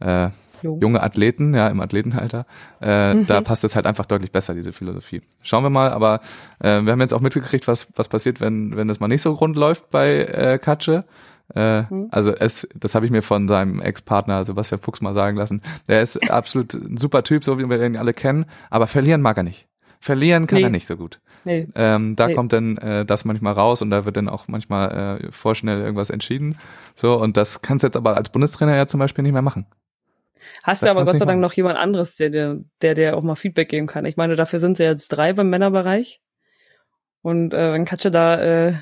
äh, 0.00 0.30
junge 0.62 1.02
Athleten, 1.02 1.54
ja, 1.54 1.68
im 1.68 1.80
Athletenalter, 1.80 2.46
äh, 2.80 3.14
mhm. 3.14 3.26
da 3.26 3.40
passt 3.40 3.64
es 3.64 3.76
halt 3.76 3.86
einfach 3.86 4.06
deutlich 4.06 4.32
besser, 4.32 4.54
diese 4.54 4.72
Philosophie. 4.72 5.20
Schauen 5.42 5.62
wir 5.62 5.70
mal, 5.70 5.90
aber 5.90 6.20
äh, 6.60 6.80
wir 6.82 6.92
haben 6.92 7.00
jetzt 7.00 7.14
auch 7.14 7.20
mitgekriegt, 7.20 7.68
was, 7.68 7.88
was 7.96 8.08
passiert, 8.08 8.40
wenn, 8.40 8.76
wenn 8.76 8.88
das 8.88 9.00
mal 9.00 9.08
nicht 9.08 9.22
so 9.22 9.32
rund 9.32 9.56
läuft 9.56 9.90
bei 9.90 10.24
äh, 10.24 10.58
Katsche. 10.58 11.04
Äh, 11.54 11.82
mhm. 11.82 12.08
Also 12.10 12.34
es, 12.34 12.68
das 12.74 12.94
habe 12.94 13.06
ich 13.06 13.12
mir 13.12 13.22
von 13.22 13.48
seinem 13.48 13.80
Ex-Partner 13.80 14.44
Sebastian 14.44 14.80
Fuchs 14.80 15.00
mal 15.00 15.14
sagen 15.14 15.36
lassen. 15.36 15.62
Der 15.88 16.02
ist 16.02 16.16
absolut 16.30 16.74
ein 16.74 16.96
super 16.96 17.22
Typ, 17.22 17.44
so 17.44 17.58
wie 17.58 17.68
wir 17.68 17.82
ihn 17.84 17.96
alle 17.96 18.14
kennen, 18.14 18.46
aber 18.70 18.86
verlieren 18.86 19.22
mag 19.22 19.36
er 19.36 19.42
nicht. 19.42 19.66
Verlieren 20.00 20.46
kann 20.46 20.58
nee. 20.58 20.64
er 20.64 20.70
nicht 20.70 20.86
so 20.86 20.96
gut. 20.96 21.20
Nee. 21.44 21.66
Ähm, 21.74 22.14
da 22.14 22.28
nee. 22.28 22.34
kommt 22.34 22.52
dann 22.52 22.76
äh, 22.78 23.04
das 23.04 23.24
manchmal 23.24 23.54
raus 23.54 23.82
und 23.82 23.90
da 23.90 24.04
wird 24.04 24.16
dann 24.16 24.28
auch 24.28 24.46
manchmal 24.46 25.20
äh, 25.22 25.32
vorschnell 25.32 25.80
irgendwas 25.80 26.10
entschieden. 26.10 26.58
So, 26.94 27.20
und 27.20 27.36
das 27.36 27.62
kannst 27.62 27.82
du 27.82 27.88
jetzt 27.88 27.96
aber 27.96 28.16
als 28.16 28.28
Bundestrainer 28.28 28.76
ja 28.76 28.86
zum 28.86 29.00
Beispiel 29.00 29.22
nicht 29.22 29.32
mehr 29.32 29.42
machen. 29.42 29.66
Hast 30.62 30.82
du 30.82 30.90
aber 30.90 31.04
Gott 31.04 31.18
sei 31.18 31.24
Dank 31.24 31.40
noch 31.40 31.52
jemand 31.52 31.78
anderes, 31.78 32.16
der 32.16 32.30
dir 32.30 32.64
der, 32.82 32.94
der 32.94 33.16
auch 33.16 33.22
mal 33.22 33.34
Feedback 33.34 33.68
geben 33.68 33.86
kann. 33.86 34.04
Ich 34.04 34.16
meine, 34.16 34.36
dafür 34.36 34.58
sind 34.58 34.76
sie 34.76 34.84
jetzt 34.84 35.08
drei 35.08 35.32
beim 35.32 35.50
Männerbereich. 35.50 36.20
Und 37.22 37.52
äh, 37.52 37.72
wenn 37.72 37.84
Katja 37.84 38.10
da 38.10 38.40
äh, 38.40 38.74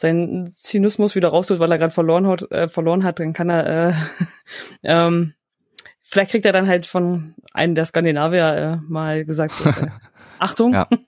seinen 0.00 0.50
Zynismus 0.50 1.14
wieder 1.14 1.28
rausholt, 1.28 1.60
weil 1.60 1.70
er 1.70 1.78
gerade 1.78 1.92
verloren 1.92 2.26
hat, 2.26 2.50
äh, 2.50 2.68
verloren 2.68 3.04
hat, 3.04 3.20
dann 3.20 3.34
kann 3.34 3.50
er 3.50 3.90
äh, 3.90 3.92
ähm, 4.82 5.34
vielleicht 6.00 6.30
kriegt 6.30 6.46
er 6.46 6.52
dann 6.52 6.66
halt 6.66 6.86
von 6.86 7.34
einem 7.52 7.74
der 7.74 7.84
Skandinavier 7.84 8.44
äh, 8.44 8.76
mal 8.88 9.26
gesagt, 9.26 9.54
äh, 9.66 9.88
Achtung. 10.38 10.72
Ja. 10.72 10.88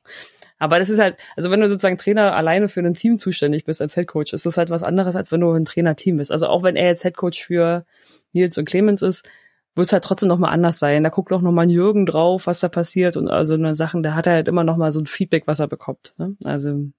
Aber 0.59 0.79
das 0.79 0.91
ist 0.91 1.01
halt, 1.01 1.17
also 1.35 1.51
wenn 1.51 1.61
du 1.61 1.69
sozusagen 1.69 1.97
Trainer 1.97 2.37
alleine 2.37 2.69
für 2.69 2.81
ein 2.81 2.95
Team 2.95 3.19
zuständig 3.19 3.65
bist 3.65 3.83
als 3.83 3.97
Headcoach, 3.97 4.33
ist 4.33 4.47
das 4.47 4.59
halt 4.59 4.71
was 4.71 4.85
anderes, 4.85 5.17
als 5.17 5.33
wenn 5.33 5.41
du 5.41 5.51
ein 5.51 5.65
Trainerteam 5.65 6.19
bist. 6.19 6.31
Also 6.31 6.47
auch 6.47 6.63
wenn 6.63 6.77
er 6.77 6.87
jetzt 6.87 7.03
Headcoach 7.03 7.43
für 7.45 7.85
Nils 8.33 8.57
und 8.59 8.67
Clemens 8.67 9.03
ist, 9.03 9.29
wird 9.75 9.87
es 9.87 9.93
halt 9.93 10.05
trotzdem 10.05 10.29
nochmal 10.29 10.53
anders 10.53 10.79
sein. 10.79 11.03
Da 11.03 11.11
guckt 11.11 11.33
auch 11.33 11.41
nochmal 11.41 11.69
Jürgen 11.69 12.07
drauf, 12.07 12.47
was 12.47 12.61
da 12.61 12.69
passiert 12.69 13.17
und 13.17 13.29
also 13.29 13.55
eine 13.55 13.75
Sachen, 13.75 14.05
da 14.05 14.15
hat 14.15 14.29
er 14.29 14.35
halt 14.35 14.47
immer 14.47 14.63
nochmal 14.63 14.93
so 14.93 15.01
ein 15.01 15.07
Feedback, 15.07 15.49
was 15.49 15.59
er 15.59 15.67
bekommt. 15.67 16.13
Ne? 16.19 16.37
Also 16.45 16.93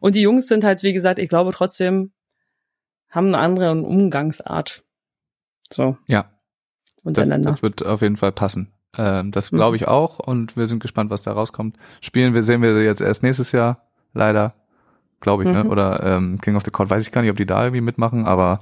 und 0.00 0.14
die 0.14 0.20
Jungs 0.20 0.46
sind 0.46 0.64
halt, 0.64 0.82
wie 0.82 0.92
gesagt, 0.92 1.18
ich 1.18 1.28
glaube 1.28 1.52
trotzdem, 1.52 2.12
haben 3.10 3.28
eine 3.28 3.38
andere 3.38 3.70
Umgangsart. 3.72 4.82
So. 5.72 5.96
Ja. 6.06 6.26
Das, 7.04 7.28
das 7.28 7.62
wird 7.62 7.84
auf 7.84 8.00
jeden 8.02 8.16
Fall 8.16 8.32
passen. 8.32 8.72
Ähm, 8.96 9.30
das 9.30 9.50
glaube 9.50 9.70
Mhm. 9.72 9.76
ich 9.76 9.88
auch 9.88 10.18
und 10.18 10.56
wir 10.56 10.66
sind 10.66 10.80
gespannt, 10.80 11.10
was 11.10 11.22
da 11.22 11.32
rauskommt. 11.32 11.76
Spielen 12.00 12.32
wir, 12.34 12.42
sehen 12.42 12.62
wir 12.62 12.82
jetzt 12.82 13.00
erst 13.00 13.22
nächstes 13.22 13.52
Jahr, 13.52 13.88
leider. 14.14 14.54
Glaube 15.20 15.42
ich, 15.44 15.48
ne? 15.50 15.64
Mhm. 15.64 15.70
Oder 15.70 16.02
ähm, 16.02 16.38
King 16.40 16.56
of 16.56 16.62
the 16.64 16.70
Court, 16.70 16.90
weiß 16.90 17.02
ich 17.06 17.12
gar 17.12 17.22
nicht, 17.22 17.30
ob 17.30 17.36
die 17.36 17.46
da 17.46 17.62
irgendwie 17.64 17.80
mitmachen, 17.80 18.24
aber 18.24 18.58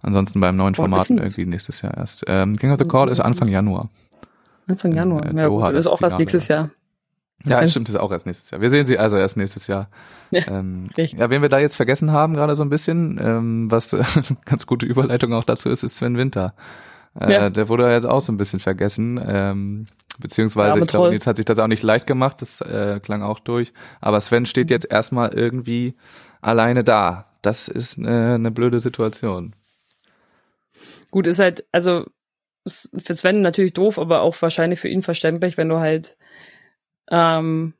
ansonsten 0.00 0.40
beim 0.40 0.56
neuen 0.56 0.74
Format 0.74 1.10
irgendwie 1.10 1.44
nächstes 1.46 1.82
Jahr 1.82 1.96
erst. 1.96 2.24
Ähm, 2.26 2.56
King 2.56 2.72
of 2.72 2.78
the 2.78 2.86
Court 2.86 3.10
ist 3.10 3.20
Anfang 3.20 3.48
Januar. 3.48 3.88
Anfang 4.66 4.92
Januar. 4.92 5.24
in, 5.26 5.36
äh, 5.38 5.42
ja, 5.42 5.46
Doha 5.48 5.66
gut, 5.68 5.76
das 5.76 5.86
ist 5.86 5.90
auch 5.90 6.00
erst 6.02 6.16
Finale. 6.16 6.22
nächstes 6.22 6.48
Jahr. 6.48 6.70
Ja, 7.44 7.60
Ähm. 7.62 7.68
stimmt, 7.68 7.88
ist 7.88 7.96
auch 7.96 8.10
erst 8.10 8.26
nächstes 8.26 8.50
Jahr. 8.50 8.60
Wir 8.60 8.70
sehen 8.70 8.86
sie 8.86 8.98
also 8.98 9.16
erst 9.16 9.36
nächstes 9.36 9.66
Jahr. 9.66 9.88
Ja, 10.30 10.46
ähm, 10.48 10.90
ja, 10.96 11.30
wen 11.30 11.40
wir 11.40 11.48
da 11.48 11.58
jetzt 11.58 11.76
vergessen 11.76 12.12
haben, 12.12 12.34
gerade 12.34 12.54
so 12.54 12.62
ein 12.62 12.68
bisschen, 12.68 13.18
ähm, 13.22 13.70
was 13.70 13.94
äh, 13.94 14.02
ganz 14.44 14.66
gute 14.66 14.84
Überleitung 14.84 15.32
auch 15.32 15.44
dazu 15.44 15.70
ist, 15.70 15.82
ist 15.82 15.96
Sven 15.96 16.18
Winter. 16.18 16.52
Äh, 17.18 17.32
Ja. 17.32 17.48
Der 17.50 17.70
wurde 17.70 17.90
jetzt 17.90 18.04
auch 18.04 18.20
so 18.20 18.30
ein 18.32 18.36
bisschen 18.36 18.60
vergessen. 18.60 19.18
Ähm, 19.26 19.86
beziehungsweise, 20.18 20.72
arme 20.72 20.82
ich 20.82 20.88
glaube, 20.88 21.12
jetzt 21.12 21.26
hat 21.26 21.36
sich 21.36 21.46
das 21.46 21.58
auch 21.58 21.66
nicht 21.66 21.82
leicht 21.82 22.06
gemacht, 22.06 22.42
das 22.42 22.60
äh, 22.60 23.00
klang 23.02 23.22
auch 23.22 23.38
durch. 23.38 23.72
Aber 24.02 24.20
Sven 24.20 24.44
steht 24.44 24.70
jetzt 24.70 24.90
erstmal 24.90 25.32
irgendwie 25.32 25.94
alleine 26.42 26.84
da. 26.84 27.24
Das 27.40 27.68
ist 27.68 27.96
eine, 27.98 28.34
eine 28.34 28.50
blöde 28.50 28.80
Situation. 28.80 29.54
Gut, 31.10 31.26
ist 31.26 31.38
halt, 31.38 31.64
also 31.72 32.04
für 32.66 33.14
Sven 33.14 33.40
natürlich 33.40 33.72
doof, 33.72 33.98
aber 33.98 34.20
auch 34.20 34.36
wahrscheinlich 34.42 34.78
für 34.80 34.88
ihn 34.88 35.02
verständlich, 35.02 35.56
wenn 35.56 35.70
du 35.70 35.78
halt 35.78 36.18
ähm, 37.10 37.74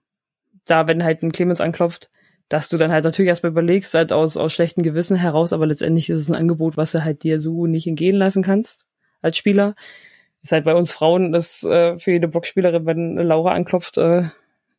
da, 0.65 0.87
wenn 0.87 1.05
halt 1.05 1.23
ein 1.23 1.33
Clemens 1.33 1.61
anklopft, 1.61 2.11
dass 2.49 2.69
du 2.69 2.79
dann 2.79 2.91
halt 2.91 3.05
natürlich 3.05 3.29
erstmal 3.29 3.53
überlegst, 3.53 3.95
halt 3.95 4.13
aus, 4.13 4.37
aus 4.37 4.53
schlechten 4.53 4.83
Gewissen 4.83 5.17
heraus, 5.17 5.53
aber 5.53 5.67
letztendlich 5.67 6.09
ist 6.09 6.19
es 6.19 6.31
ein 6.31 6.37
Angebot, 6.37 6.77
was 6.77 6.93
du 6.93 7.05
halt 7.05 7.23
dir 7.23 7.41
so 7.41 7.67
nicht 7.67 7.87
entgehen 7.87 8.17
lassen 8.17 8.43
kannst 8.43 8.87
als 9.21 9.37
Spieler. 9.37 9.75
Ist 10.43 10.53
halt 10.53 10.65
bei 10.65 10.75
uns 10.75 10.93
Frauen, 10.93 11.33
das 11.33 11.63
äh, 11.65 11.99
für 11.99 12.13
jede 12.13 12.29
Blockspielerin, 12.29 12.87
wenn 12.87 13.17
Laura 13.17 13.53
anklopft, 13.53 13.99
äh, 13.99 14.29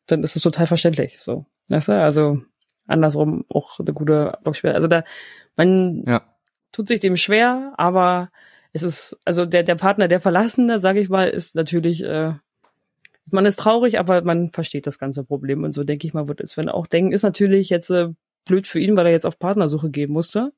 dann 0.06 0.24
ist 0.24 0.34
es 0.34 0.42
total 0.42 0.66
verständlich. 0.66 1.20
So. 1.20 1.46
Weißt 1.68 1.88
du? 1.88 1.92
Also 1.92 2.40
andersrum 2.86 3.44
auch 3.48 3.78
eine 3.78 3.92
gute 3.92 4.38
Blockspielerin. 4.42 4.76
Also 4.76 4.88
da, 4.88 5.04
man 5.56 6.02
Ja. 6.06 6.22
tut 6.72 6.88
sich 6.88 6.98
dem 6.98 7.16
schwer, 7.16 7.74
aber 7.76 8.30
es 8.72 8.82
ist, 8.82 9.18
also 9.24 9.46
der, 9.46 9.62
der 9.62 9.74
Partner, 9.74 10.08
der 10.08 10.20
Verlassene, 10.20 10.80
sage 10.80 11.00
ich 11.00 11.08
mal, 11.08 11.28
ist 11.28 11.54
natürlich, 11.54 12.02
äh, 12.02 12.32
man 13.30 13.46
ist 13.46 13.58
traurig, 13.58 13.98
aber 13.98 14.22
man 14.22 14.50
versteht 14.50 14.86
das 14.86 14.98
ganze 14.98 15.24
Problem. 15.24 15.64
Und 15.64 15.72
so 15.72 15.84
denke 15.84 16.06
ich 16.06 16.14
mal, 16.14 16.28
wird 16.28 16.46
Sven 16.48 16.68
auch 16.68 16.86
denken, 16.86 17.12
ist 17.12 17.22
natürlich 17.22 17.68
jetzt 17.70 17.90
äh, 17.90 18.08
blöd 18.44 18.66
für 18.66 18.80
ihn, 18.80 18.96
weil 18.96 19.06
er 19.06 19.12
jetzt 19.12 19.26
auf 19.26 19.38
Partnersuche 19.38 19.90
gehen 19.90 20.12
musste. 20.12 20.52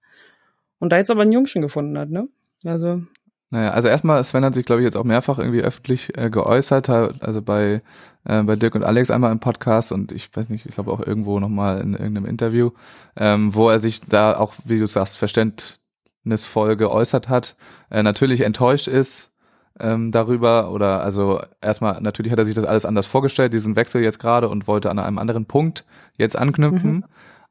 Und 0.79 0.91
da 0.91 0.99
jetzt 0.99 1.11
aber 1.11 1.23
einen 1.23 1.33
Jungen 1.33 1.47
schon 1.47 1.63
gefunden 1.63 1.97
hat, 1.99 2.11
ne? 2.11 2.29
Also, 2.65 3.03
Naja, 3.51 3.71
also 3.71 3.89
erstmal, 3.89 4.23
Sven 4.25 4.45
hat 4.45 4.55
sich, 4.55 4.65
glaube 4.65 4.83
ich, 4.83 4.85
jetzt 4.85 4.97
auch 4.97 5.05
mehrfach 5.05 5.39
irgendwie 5.39 5.63
öffentlich 5.63 6.17
äh, 6.17 6.31
geäußert, 6.31 6.89
also 6.89 7.43
bei, 7.43 7.83
äh, 8.25 8.43
bei 8.43 8.57
Dirk 8.57 8.75
und 8.75 8.85
Alex 8.85 9.11
einmal 9.11 9.33
im 9.33 9.41
Podcast 9.41 9.93
und 9.93 10.11
ich 10.13 10.35
weiß 10.35 10.49
nicht, 10.49 10.67
ich 10.67 10.75
glaube 10.75 10.93
auch 10.93 11.01
irgendwo 11.01 11.39
nochmal 11.39 11.81
in 11.81 11.93
irgendeinem 11.93 12.27
Interview, 12.27 12.71
ähm, 13.17 13.55
wo 13.55 13.69
er 13.69 13.79
sich 13.79 14.01
da 14.01 14.37
auch, 14.37 14.55
wie 14.65 14.79
du 14.79 14.87
sagst, 14.87 15.19
verständnisvoll 15.19 16.77
geäußert 16.77 17.29
hat, 17.29 17.57
äh, 17.91 18.03
natürlich 18.03 18.41
enttäuscht 18.41 18.89
ist 18.89 19.32
ähm, 19.81 20.11
darüber 20.13 20.71
oder 20.71 21.03
also 21.03 21.43
erstmal, 21.61 22.01
natürlich 22.01 22.31
hat 22.33 22.39
er 22.39 22.45
sich 22.45 22.55
das 22.55 22.65
alles 22.65 22.85
anders 22.85 23.07
vorgestellt, 23.07 23.53
diesen 23.53 23.77
Wechsel 23.77 24.03
jetzt 24.03 24.19
gerade 24.19 24.49
und 24.49 24.67
wollte 24.67 24.91
an 24.91 24.99
einem 24.99 25.19
anderen 25.19 25.47
Punkt 25.47 25.85
jetzt 26.17 26.37
anknüpfen, 26.37 26.91
Mhm. 26.97 27.05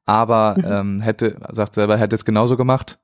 aber 0.06 0.56
Mhm. 0.58 0.66
ähm, 0.66 1.00
hätte, 1.02 1.38
sagt 1.52 1.74
selber, 1.74 1.98
hätte 1.98 2.16
es 2.16 2.26
genauso 2.26 2.58
gemacht. 2.58 3.00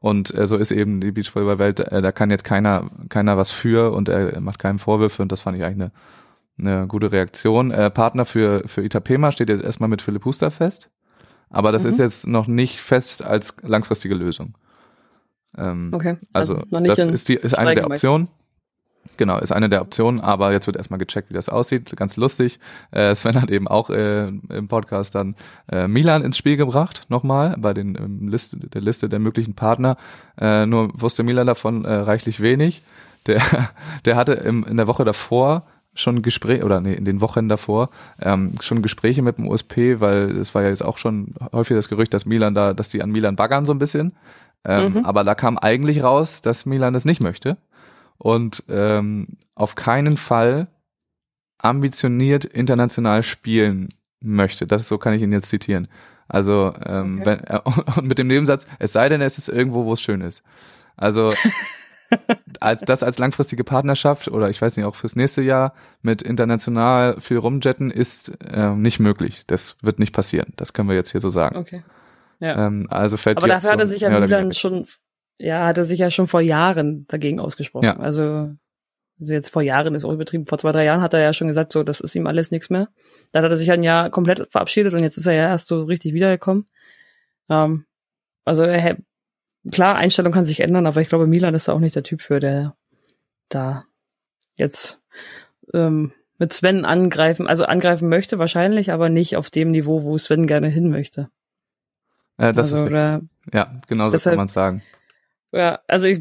Und 0.00 0.32
äh, 0.32 0.46
so 0.46 0.56
ist 0.56 0.70
eben 0.70 1.00
die 1.00 1.10
Beachvolleyball-Welt, 1.10 1.80
äh, 1.80 2.02
da 2.02 2.12
kann 2.12 2.30
jetzt 2.30 2.44
keiner, 2.44 2.88
keiner 3.08 3.36
was 3.36 3.50
für 3.50 3.92
und 3.92 4.08
er 4.08 4.40
macht 4.40 4.60
keinem 4.60 4.78
Vorwürfe 4.78 5.22
und 5.22 5.32
das 5.32 5.40
fand 5.40 5.56
ich 5.56 5.64
eigentlich 5.64 5.90
eine, 6.58 6.76
eine 6.76 6.86
gute 6.86 7.10
Reaktion. 7.10 7.70
Äh, 7.72 7.90
Partner 7.90 8.24
für, 8.24 8.62
für 8.66 8.84
Itapema 8.84 9.32
steht 9.32 9.48
jetzt 9.48 9.62
erstmal 9.62 9.88
mit 9.88 10.00
Philipp 10.02 10.24
Huster 10.24 10.50
fest, 10.52 10.90
aber 11.50 11.72
das 11.72 11.82
Mhm. 11.82 11.88
ist 11.88 11.98
jetzt 11.98 12.26
noch 12.28 12.46
nicht 12.46 12.80
fest 12.80 13.24
als 13.24 13.56
langfristige 13.62 14.14
Lösung. 14.14 14.54
Ähm, 15.56 15.90
okay. 15.92 16.16
also, 16.32 16.62
noch 16.70 16.80
nicht 16.80 16.96
das 16.96 17.08
ist 17.08 17.28
die 17.28 17.34
ist 17.34 17.58
eine 17.58 17.74
der 17.74 17.86
Optionen. 17.86 18.28
Genau, 19.16 19.38
ist 19.38 19.52
eine 19.52 19.68
der 19.68 19.82
Optionen, 19.82 20.20
aber 20.20 20.52
jetzt 20.52 20.66
wird 20.66 20.76
erstmal 20.76 20.98
gecheckt, 20.98 21.30
wie 21.30 21.34
das 21.34 21.48
aussieht. 21.48 21.96
Ganz 21.96 22.16
lustig. 22.16 22.60
Äh, 22.90 23.14
Sven 23.14 23.40
hat 23.40 23.50
eben 23.50 23.66
auch 23.66 23.90
äh, 23.90 24.28
im 24.28 24.68
Podcast 24.68 25.14
dann 25.14 25.34
äh, 25.70 25.88
Milan 25.88 26.22
ins 26.22 26.36
Spiel 26.36 26.56
gebracht, 26.56 27.06
nochmal, 27.08 27.56
bei 27.58 27.74
den 27.74 27.96
ähm, 27.96 28.28
Liste, 28.28 28.56
der 28.56 28.80
Liste 28.80 29.08
der 29.08 29.18
möglichen 29.18 29.54
Partner. 29.54 29.96
Äh, 30.40 30.66
nur 30.66 30.90
wusste 30.94 31.22
Milan 31.22 31.46
davon 31.46 31.84
äh, 31.84 31.92
reichlich 31.92 32.40
wenig. 32.40 32.82
Der, 33.26 33.42
der 34.04 34.16
hatte 34.16 34.34
im, 34.34 34.64
in 34.64 34.76
der 34.76 34.86
Woche 34.86 35.04
davor 35.04 35.64
schon 35.94 36.22
Gespräche, 36.22 36.64
oder 36.64 36.80
nee, 36.80 36.94
in 36.94 37.04
den 37.04 37.20
Wochen 37.20 37.48
davor, 37.48 37.90
ähm, 38.20 38.52
schon 38.60 38.82
Gespräche 38.82 39.22
mit 39.22 39.38
dem 39.38 39.48
USP, 39.48 40.00
weil 40.00 40.36
es 40.36 40.54
war 40.54 40.62
ja 40.62 40.68
jetzt 40.68 40.84
auch 40.84 40.96
schon 40.96 41.34
häufig 41.52 41.76
das 41.76 41.88
Gerücht, 41.88 42.14
dass 42.14 42.24
Milan 42.24 42.54
da, 42.54 42.72
dass 42.72 42.88
die 42.88 43.02
an 43.02 43.10
Milan 43.10 43.34
baggern 43.34 43.66
so 43.66 43.72
ein 43.72 43.78
bisschen. 43.78 44.12
Ähm, 44.64 44.92
Mhm. 44.92 45.04
Aber 45.04 45.24
da 45.24 45.34
kam 45.34 45.58
eigentlich 45.58 46.02
raus, 46.02 46.42
dass 46.42 46.66
Milan 46.66 46.94
das 46.94 47.04
nicht 47.04 47.22
möchte 47.22 47.56
und 48.18 48.64
ähm, 48.68 49.28
auf 49.54 49.74
keinen 49.74 50.16
Fall 50.16 50.68
ambitioniert 51.58 52.44
international 52.44 53.22
spielen 53.22 53.88
möchte. 54.20 54.66
Das 54.66 54.86
so 54.88 54.98
kann 54.98 55.14
ich 55.14 55.22
ihn 55.22 55.32
jetzt 55.32 55.48
zitieren. 55.48 55.88
Also 56.28 56.74
ähm, 56.84 57.20
Okay. 57.20 57.26
wenn, 57.26 57.44
äh, 57.44 57.60
und 57.96 58.06
mit 58.06 58.18
dem 58.18 58.26
Nebensatz, 58.26 58.66
es 58.78 58.92
sei 58.92 59.08
denn, 59.08 59.20
es 59.20 59.38
ist 59.38 59.48
irgendwo, 59.48 59.84
wo 59.84 59.92
es 59.92 60.00
schön 60.00 60.20
ist. 60.20 60.42
Also 60.96 61.32
als 62.60 62.82
das 62.82 63.02
als 63.02 63.18
langfristige 63.18 63.64
Partnerschaft 63.64 64.28
oder 64.28 64.50
ich 64.50 64.60
weiß 64.60 64.76
nicht 64.76 64.86
auch 64.86 64.94
fürs 64.94 65.16
nächste 65.16 65.42
Jahr 65.42 65.74
mit 66.02 66.22
international 66.22 67.20
viel 67.20 67.38
rumjetten 67.38 67.90
ist 67.90 68.32
ähm, 68.50 68.82
nicht 68.82 68.98
möglich. 68.98 69.44
Das 69.46 69.76
wird 69.82 69.98
nicht 69.98 70.14
passieren. 70.14 70.52
Das 70.56 70.72
können 70.72 70.88
wir 70.88 70.96
jetzt 70.96 71.12
hier 71.12 71.20
so 71.20 71.30
sagen. 71.30 71.56
Okay. 71.56 71.82
Ja. 72.40 72.66
Ähm, 72.66 72.86
also 72.90 73.16
fällt 73.16 73.38
Aber 73.38 73.48
dafür 73.48 73.70
hat 73.70 73.80
er 73.80 73.86
sich 73.86 74.02
ja 74.02 74.20
Milan 74.20 74.52
schon, 74.52 74.86
ja, 75.38 75.66
hat 75.66 75.78
er 75.78 75.84
sich 75.84 76.00
ja 76.00 76.10
schon 76.10 76.26
vor 76.26 76.40
Jahren 76.40 77.06
dagegen 77.08 77.40
ausgesprochen. 77.40 77.84
Ja. 77.84 77.96
Also, 77.96 78.54
also 79.20 79.32
jetzt 79.32 79.50
vor 79.50 79.62
Jahren 79.62 79.94
ist 79.94 80.04
auch 80.04 80.12
übertrieben. 80.12 80.46
Vor 80.46 80.58
zwei, 80.58 80.72
drei 80.72 80.84
Jahren 80.84 81.00
hat 81.00 81.14
er 81.14 81.20
ja 81.20 81.32
schon 81.32 81.48
gesagt, 81.48 81.72
so, 81.72 81.82
das 81.82 82.00
ist 82.00 82.14
ihm 82.14 82.26
alles 82.26 82.50
nichts 82.50 82.70
mehr. 82.70 82.88
Dann 83.32 83.44
hat 83.44 83.50
er 83.50 83.56
sich 83.56 83.70
ein 83.70 83.82
Jahr 83.82 84.10
komplett 84.10 84.50
verabschiedet 84.50 84.94
und 84.94 85.02
jetzt 85.02 85.16
ist 85.16 85.26
er 85.26 85.34
ja 85.34 85.48
erst 85.48 85.68
so 85.68 85.84
richtig 85.84 86.12
wiedergekommen. 86.12 86.68
Ähm, 87.48 87.84
also, 88.44 88.64
er, 88.64 88.96
klar, 89.70 89.96
Einstellung 89.96 90.32
kann 90.32 90.44
sich 90.44 90.60
ändern, 90.60 90.86
aber 90.86 91.00
ich 91.00 91.08
glaube, 91.08 91.26
Milan 91.26 91.54
ist 91.54 91.68
da 91.68 91.72
auch 91.72 91.80
nicht 91.80 91.96
der 91.96 92.02
Typ 92.02 92.20
für, 92.20 92.40
der 92.40 92.76
da 93.48 93.84
jetzt 94.56 95.00
ähm, 95.72 96.12
mit 96.38 96.52
Sven 96.52 96.84
angreifen, 96.84 97.46
also 97.46 97.64
angreifen 97.64 98.08
möchte 98.08 98.38
wahrscheinlich, 98.38 98.92
aber 98.92 99.08
nicht 99.08 99.36
auf 99.36 99.50
dem 99.50 99.70
Niveau, 99.70 100.02
wo 100.02 100.18
Sven 100.18 100.46
gerne 100.46 100.68
hin 100.68 100.90
möchte. 100.90 101.30
Äh, 102.38 102.52
das 102.52 102.72
also, 102.72 102.84
ist 102.84 102.90
richtig. 102.92 103.28
Ja, 103.52 103.72
genau 103.88 104.08
so 104.08 104.18
kann 104.18 104.36
man 104.36 104.48
sagen. 104.48 104.82
Ja, 105.52 105.80
also 105.86 106.06
ich 106.06 106.20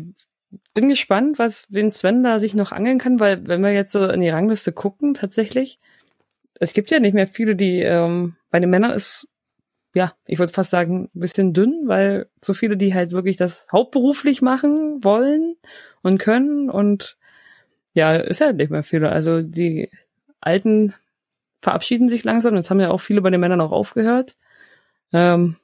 bin 0.73 0.89
gespannt, 0.89 1.39
was 1.39 1.67
wen 1.69 1.91
Sven 1.91 2.23
da 2.23 2.39
sich 2.39 2.53
noch 2.53 2.71
angeln 2.71 2.99
kann, 2.99 3.19
weil 3.19 3.47
wenn 3.47 3.61
wir 3.61 3.73
jetzt 3.73 3.91
so 3.91 4.05
in 4.07 4.21
die 4.21 4.29
Rangliste 4.29 4.71
gucken, 4.71 5.13
tatsächlich, 5.13 5.79
es 6.59 6.73
gibt 6.73 6.91
ja 6.91 6.99
nicht 6.99 7.13
mehr 7.13 7.27
viele, 7.27 7.55
die 7.55 7.81
ähm, 7.81 8.35
bei 8.49 8.59
den 8.59 8.69
Männern 8.69 8.91
ist, 8.91 9.27
ja, 9.93 10.13
ich 10.25 10.39
würde 10.39 10.53
fast 10.53 10.69
sagen, 10.69 11.09
ein 11.13 11.19
bisschen 11.19 11.53
dünn, 11.53 11.83
weil 11.87 12.29
so 12.41 12.53
viele, 12.53 12.77
die 12.77 12.93
halt 12.93 13.11
wirklich 13.11 13.37
das 13.37 13.67
hauptberuflich 13.71 14.41
machen 14.41 15.03
wollen 15.03 15.55
und 16.01 16.19
können 16.19 16.69
und 16.69 17.17
ja, 17.93 18.15
ist 18.15 18.39
ja 18.39 18.53
nicht 18.53 18.69
mehr 18.69 18.83
viele. 18.83 19.09
Also 19.09 19.41
die 19.41 19.89
Alten 20.39 20.93
verabschieden 21.61 22.09
sich 22.09 22.23
langsam, 22.23 22.55
jetzt 22.55 22.69
haben 22.69 22.79
ja 22.79 22.91
auch 22.91 23.01
viele 23.01 23.21
bei 23.21 23.31
den 23.31 23.39
Männern 23.39 23.61
auch 23.61 23.71
aufgehört. 23.71 24.37
Ähm, 25.11 25.57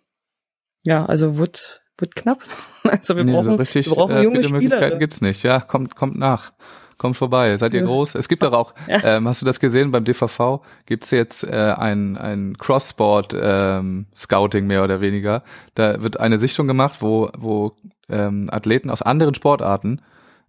ja, 0.83 1.05
also 1.05 1.37
wird, 1.37 1.82
wird 1.97 2.15
knapp. 2.15 2.39
Also 2.83 3.15
wir 3.15 3.23
Nee, 3.23 3.31
brauchen, 3.31 3.43
so 3.43 3.55
richtig 3.55 3.85
wir 3.87 3.95
brauchen 3.95 4.15
äh, 4.17 4.23
junge 4.23 4.39
viele 4.41 4.51
Möglichkeiten 4.53 4.83
Spieler. 4.83 4.99
gibt's 4.99 5.21
nicht. 5.21 5.43
Ja, 5.43 5.59
kommt, 5.61 5.95
kommt 5.95 6.17
nach. 6.17 6.51
Kommt 6.97 7.15
vorbei. 7.17 7.55
Seid 7.57 7.73
ihr 7.73 7.79
Ja. 7.81 7.85
groß? 7.85 8.15
Es 8.15 8.27
gibt 8.27 8.43
doch 8.43 8.51
auch, 8.53 8.73
Ja. 8.87 9.03
ähm, 9.03 9.27
hast 9.27 9.41
du 9.41 9.45
das 9.45 9.59
gesehen 9.59 9.91
beim 9.91 10.03
DVV? 10.03 10.61
Gibt's 10.85 11.11
jetzt 11.11 11.43
äh, 11.43 11.73
ein, 11.77 12.17
ein 12.17 12.57
Cross-Sport 12.57 13.35
ähm, 13.39 14.07
Scouting 14.15 14.67
mehr 14.67 14.83
oder 14.83 14.99
weniger. 15.01 15.43
Da 15.75 16.03
wird 16.03 16.19
eine 16.19 16.37
Sichtung 16.37 16.67
gemacht, 16.67 16.97
wo, 17.01 17.29
wo 17.37 17.75
ähm, 18.09 18.49
Athleten 18.51 18.89
aus 18.89 19.01
anderen 19.01 19.33
Sportarten 19.33 20.01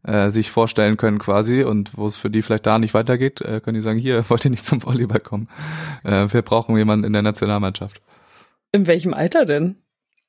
äh, 0.02 0.28
sich 0.30 0.50
vorstellen 0.50 0.96
können 0.96 1.18
quasi 1.18 1.62
und 1.62 1.96
wo 1.96 2.04
es 2.06 2.16
für 2.16 2.30
die 2.30 2.42
vielleicht 2.42 2.66
da 2.66 2.78
nicht 2.78 2.94
weitergeht, 2.94 3.40
äh, 3.40 3.60
können 3.60 3.76
die 3.76 3.80
sagen, 3.82 3.98
hier, 3.98 4.22
wollt 4.28 4.44
ihr 4.44 4.50
nicht 4.50 4.64
zum 4.64 4.82
Volleyball 4.84 5.20
kommen? 5.20 5.48
Äh, 6.02 6.26
wir 6.32 6.42
brauchen 6.42 6.76
jemanden 6.76 7.04
in 7.04 7.12
der 7.12 7.22
Nationalmannschaft. 7.22 8.02
In 8.72 8.86
welchem 8.88 9.14
Alter 9.14 9.46
denn? 9.46 9.76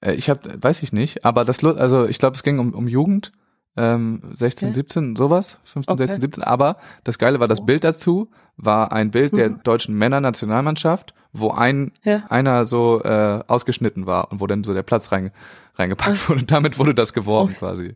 Äh, 0.06 0.13
Ich 0.13 0.30
habe, 0.30 0.41
weiß 0.62 0.84
ich 0.84 0.94
nicht, 0.94 1.26
aber 1.26 1.44
das, 1.46 1.63
also 1.63 2.06
ich 2.06 2.20
glaube, 2.20 2.36
es 2.36 2.44
ging 2.44 2.60
um, 2.60 2.74
um 2.74 2.88
Jugend, 2.88 3.32
ähm, 3.78 4.22
16, 4.36 4.70
Ja. 4.70 4.74
17, 4.74 5.15
sowas, 5.15 5.60
15, 5.65 5.94
Okay. 5.94 6.04
16, 6.06 6.22
17. 6.22 6.44
Aber 6.44 6.78
das 7.04 7.18
Geile 7.20 7.39
war, 7.39 7.48
das 7.48 7.65
Bild 7.65 7.84
dazu 7.84 8.30
war 8.58 8.94
ein 8.94 9.12
Bild 9.12 9.36
der 9.36 9.50
Mhm. 9.50 9.60
deutschen 9.63 9.96
Männernationalmannschaft, 9.98 11.13
wo 11.34 11.52
ein 11.52 11.91
Ja. 12.04 12.24
einer 12.30 12.65
so 12.65 13.02
äh, 13.04 13.44
ausgeschnitten 13.48 14.06
war 14.06 14.32
und 14.32 14.39
wo 14.39 14.48
dann 14.48 14.63
so 14.63 14.74
der 14.74 14.84
Platz 14.84 15.12
rein, 15.12 15.32
reingepackt 15.76 16.18
Ah. 16.26 16.30
wurde. 16.30 16.39
Und 16.39 16.52
damit 16.52 16.80
wurde 16.80 16.96
das 16.96 17.12
geworben 17.13 17.54
Oh. 17.56 17.60
quasi. 17.60 17.96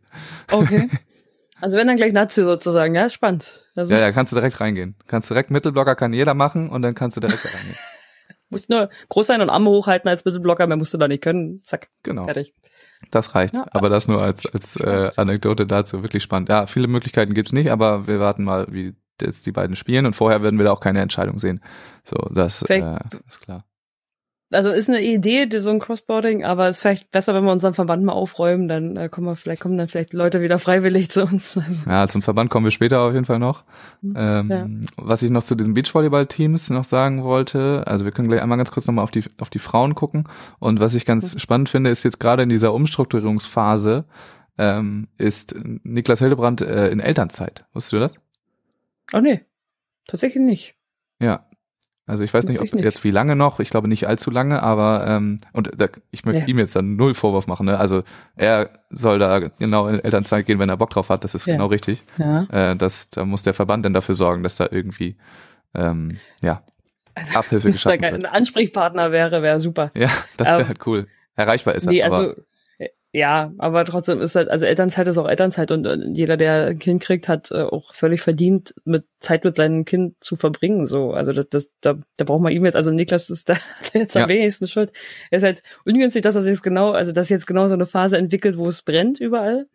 Okay. 0.52 0.90
Also 1.62 1.76
wenn 1.76 1.88
dann 1.88 1.98
gleich 1.98 2.14
Nazi 2.14 2.42
sozusagen, 2.42 2.96
ja, 2.96 3.06
ist 3.06 3.14
spannend. 3.16 3.62
Also, 3.76 3.94
Ja, 3.94 4.00
ja, 4.00 4.14
kannst 4.14 4.32
du 4.32 4.38
direkt 4.38 4.62
reingehen. 4.62 4.96
Kannst 5.08 5.30
direkt 5.30 5.52
Mittelblocker 5.52 5.94
kann 5.96 6.14
jeder 6.14 6.34
machen 6.34 6.70
und 6.70 6.82
dann 6.84 6.96
kannst 6.96 7.18
du 7.18 7.22
direkt 7.22 7.44
reingehen. 7.46 7.76
Musst 8.50 8.70
nur 8.70 8.90
groß 9.10 9.28
sein 9.28 9.42
und 9.42 9.50
Arme 9.50 9.70
hochhalten 9.70 10.10
als 10.10 10.26
Mittelblocker, 10.26 10.68
mehr 10.68 10.78
musst 10.78 10.94
du 10.94 10.98
da 10.98 11.08
nicht 11.08 11.22
können. 11.22 11.62
Zack, 11.64 11.90
Genau. 12.04 12.26
fertig. 12.26 12.54
Das 13.12 13.36
reicht. 13.36 13.54
Ja. 13.54 13.66
Aber 13.72 13.90
das 13.90 14.08
nur 14.08 14.22
als, 14.22 14.46
als 14.46 14.76
äh, 14.76 15.12
Anekdote 15.16 15.66
dazu. 15.66 16.04
Wirklich 16.04 16.24
spannend. 16.24 16.50
Ja, 16.50 16.66
viele 16.66 16.88
Möglichkeiten 16.88 17.34
gibt's 17.34 17.54
nicht, 17.54 17.72
aber 17.72 18.08
wir 18.08 18.20
warten 18.20 18.44
mal, 18.44 18.68
wie 18.70 18.96
das 19.18 19.42
die 19.42 19.52
beiden 19.52 19.76
spielen 19.76 20.06
und 20.06 20.16
vorher 20.16 20.44
werden 20.44 20.58
wir 20.60 20.66
da 20.66 20.72
auch 20.72 20.80
keine 20.80 21.02
Entscheidung 21.02 21.40
sehen. 21.40 21.62
So, 22.04 22.16
das 22.32 22.62
äh, 22.64 22.98
ist 23.28 23.42
klar. 23.42 23.66
Also 24.52 24.72
ist 24.72 24.90
eine 24.90 25.02
Idee, 25.02 25.48
so 25.60 25.70
ein 25.70 25.80
Crossboarding, 25.80 26.44
aber 26.44 26.70
ist 26.70 26.80
vielleicht 26.80 27.12
besser, 27.12 27.36
wenn 27.36 27.44
wir 27.44 27.52
unseren 27.52 27.76
Verband 27.76 28.04
mal 28.04 28.14
aufräumen, 28.14 28.68
dann 28.68 28.98
äh, 28.98 29.08
kommen 29.08 29.28
wir 29.28 29.36
vielleicht, 29.36 29.62
kommen 29.62 29.78
dann 29.78 29.88
vielleicht 29.88 30.12
Leute 30.14 30.42
wieder 30.42 30.58
freiwillig 30.58 31.10
zu 31.10 31.24
uns. 31.24 31.60
Also, 31.70 31.90
Ja, 31.90 32.08
zum 32.08 32.22
Verband 32.22 32.50
kommen 32.50 32.66
wir 32.66 32.72
später 32.72 33.02
auf 33.02 33.14
jeden 33.14 33.26
Fall 33.26 33.38
noch. 33.40 33.64
Ähm, 34.16 34.50
Ja. 34.50 34.68
Was 34.98 35.22
ich 35.22 35.30
noch 35.30 35.44
zu 35.44 35.56
diesen 35.56 35.76
Beachvolleyball-Teams 35.76 36.72
noch 36.72 36.84
sagen 36.84 37.24
wollte, 37.24 37.84
also 37.86 38.06
wir 38.06 38.12
können 38.12 38.28
gleich 38.28 38.42
einmal 38.42 38.58
ganz 38.58 38.72
kurz 38.72 38.88
nochmal 38.88 39.04
auf 39.04 39.12
die, 39.12 39.24
auf 39.40 39.52
die 39.52 39.60
Frauen 39.60 39.94
gucken. 39.94 40.24
Und 40.58 40.80
was 40.80 40.96
ich 40.96 41.06
ganz 41.06 41.40
spannend 41.40 41.70
finde, 41.70 41.92
ist 41.92 42.04
jetzt 42.04 42.20
gerade 42.20 42.42
in 42.44 42.50
dieser 42.50 42.74
Umstrukturierungsphase, 42.74 44.06
ähm, 44.58 45.08
ist 45.18 45.56
Niklas 45.84 46.20
Hildebrand 46.20 46.62
äh, 46.62 46.90
in 46.90 47.00
Elternzeit. 47.00 47.66
Wusstest 47.74 47.94
du 47.94 48.00
das? 48.00 48.16
oh 49.14 49.20
nee, 49.20 49.42
tatsächlich 50.08 50.44
nicht. 50.44 50.76
Ja. 51.20 51.46
Also 52.10 52.24
ich 52.24 52.34
weiß 52.34 52.46
nicht, 52.46 52.60
ob 52.60 52.66
ich 52.66 52.74
nicht. 52.74 52.84
jetzt 52.84 53.04
wie 53.04 53.12
lange 53.12 53.36
noch, 53.36 53.60
ich 53.60 53.70
glaube 53.70 53.88
nicht 53.88 54.08
allzu 54.08 54.32
lange, 54.32 54.62
aber 54.64 55.06
ähm, 55.08 55.40
und 55.54 55.72
da, 55.80 55.88
ich 56.12 56.26
möchte 56.26 56.42
Ja. 56.42 56.48
ihm 56.48 56.58
jetzt 56.60 56.76
dann 56.76 56.96
null 56.96 57.14
Vorwurf 57.14 57.48
machen. 57.48 57.66
Ne? 57.68 57.78
Also 57.80 58.04
er 58.36 58.70
soll 58.90 59.20
da 59.20 59.40
genau 59.40 59.88
in 59.88 60.00
Elternzeit 60.00 60.46
gehen, 60.46 60.60
wenn 60.60 60.70
er 60.70 60.78
Bock 60.78 60.90
drauf 60.90 61.10
hat, 61.10 61.24
das 61.24 61.36
ist 61.36 61.46
Ja. 61.46 61.54
genau 61.54 61.68
richtig. 61.68 62.04
Ja. 62.18 62.44
Äh, 62.52 62.76
das, 62.76 63.10
da 63.10 63.24
muss 63.26 63.44
der 63.44 63.54
Verband 63.54 63.86
dann 63.86 63.94
dafür 63.94 64.16
sorgen, 64.16 64.44
dass 64.44 64.56
da 64.56 64.68
irgendwie 64.70 65.16
ähm, 65.76 66.18
ja, 66.42 66.64
Also, 67.16 67.36
Abhilfe 67.38 67.66
wenn 67.70 67.74
es 67.76 67.84
da 67.84 67.96
geschaffen 67.96 68.16
ein 68.16 68.22
wird. 68.24 68.34
Ansprechpartner 68.34 69.12
wäre, 69.12 69.42
wäre 69.44 69.60
super. 69.60 69.92
Ja, 69.96 70.10
das 70.38 70.50
wäre 70.50 70.62
Ähm, 70.62 70.68
halt 70.68 70.86
cool. 70.88 71.08
Erreichbar 71.36 71.76
ist 71.76 71.86
er, 71.86 71.92
Nee, 71.92 72.04
aber 72.04 72.16
also 72.18 72.42
ja, 73.12 73.52
aber 73.58 73.86
trotzdem 73.86 74.22
ist 74.22 74.36
halt, 74.36 74.50
also 74.50 74.66
Elternzeit 74.66 75.08
ist 75.08 75.18
auch 75.18 75.28
Elternzeit 75.28 75.72
und 75.72 75.86
äh, 75.86 75.98
jeder, 76.14 76.38
der 76.38 76.68
ein 76.68 76.78
Kind 76.80 77.02
kriegt, 77.02 77.28
hat 77.28 77.50
äh, 77.52 77.64
auch 77.64 77.94
völlig 77.94 78.22
verdient, 78.22 78.76
mit 78.86 79.06
Zeit 79.20 79.44
mit 79.44 79.56
seinem 79.56 79.84
Kind 79.86 80.24
zu 80.24 80.36
verbringen. 80.36 80.86
So, 80.86 81.14
also 81.14 81.34
das, 81.34 81.50
das 81.50 81.72
da, 81.82 81.96
da 82.18 82.26
braucht 82.26 82.42
man 82.42 82.52
ihm 82.52 82.66
jetzt, 82.66 82.76
also 82.76 82.92
Niklas 82.92 83.30
ist 83.32 83.50
da 83.50 83.56
jetzt 83.94 84.16
am 84.16 84.22
Ja. 84.24 84.30
wenigsten 84.30 84.68
schuld. 84.68 84.92
Er 85.32 85.38
ist 85.40 85.44
halt 85.44 85.64
ungünstig, 85.86 86.22
dass 86.22 86.36
er 86.36 86.44
sich 86.44 86.62
genau, 86.62 86.92
also 86.92 87.12
dass 87.12 87.30
jetzt 87.30 87.48
genau 87.48 87.68
so 87.68 87.74
eine 87.74 87.88
Phase 87.88 88.18
entwickelt, 88.18 88.58
wo 88.58 88.68
es 88.68 88.84
brennt 88.84 89.20
überall. 89.20 89.68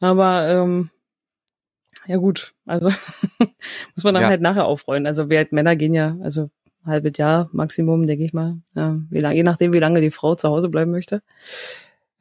Aber 0.00 0.48
ähm, 0.48 0.90
ja 2.08 2.16
gut, 2.16 2.54
also 2.66 2.88
muss 3.94 4.02
man 4.02 4.14
dann 4.14 4.24
Ja. 4.24 4.28
halt 4.28 4.40
nachher 4.40 4.64
aufräumen. 4.64 5.06
Also 5.06 5.30
wir 5.30 5.38
halt 5.38 5.52
Männer 5.52 5.76
gehen 5.76 5.94
ja, 5.94 6.16
also 6.20 6.50
halbes 6.84 7.16
Jahr 7.16 7.48
Maximum, 7.52 8.06
denke 8.06 8.24
ich 8.24 8.32
mal. 8.32 8.56
Ja, 8.74 8.98
wie 9.08 9.20
lange, 9.20 9.36
je 9.36 9.44
nachdem, 9.44 9.72
wie 9.72 9.78
lange 9.78 10.00
die 10.00 10.10
Frau 10.10 10.34
zu 10.34 10.48
Hause 10.48 10.68
bleiben 10.68 10.90
möchte, 10.90 11.22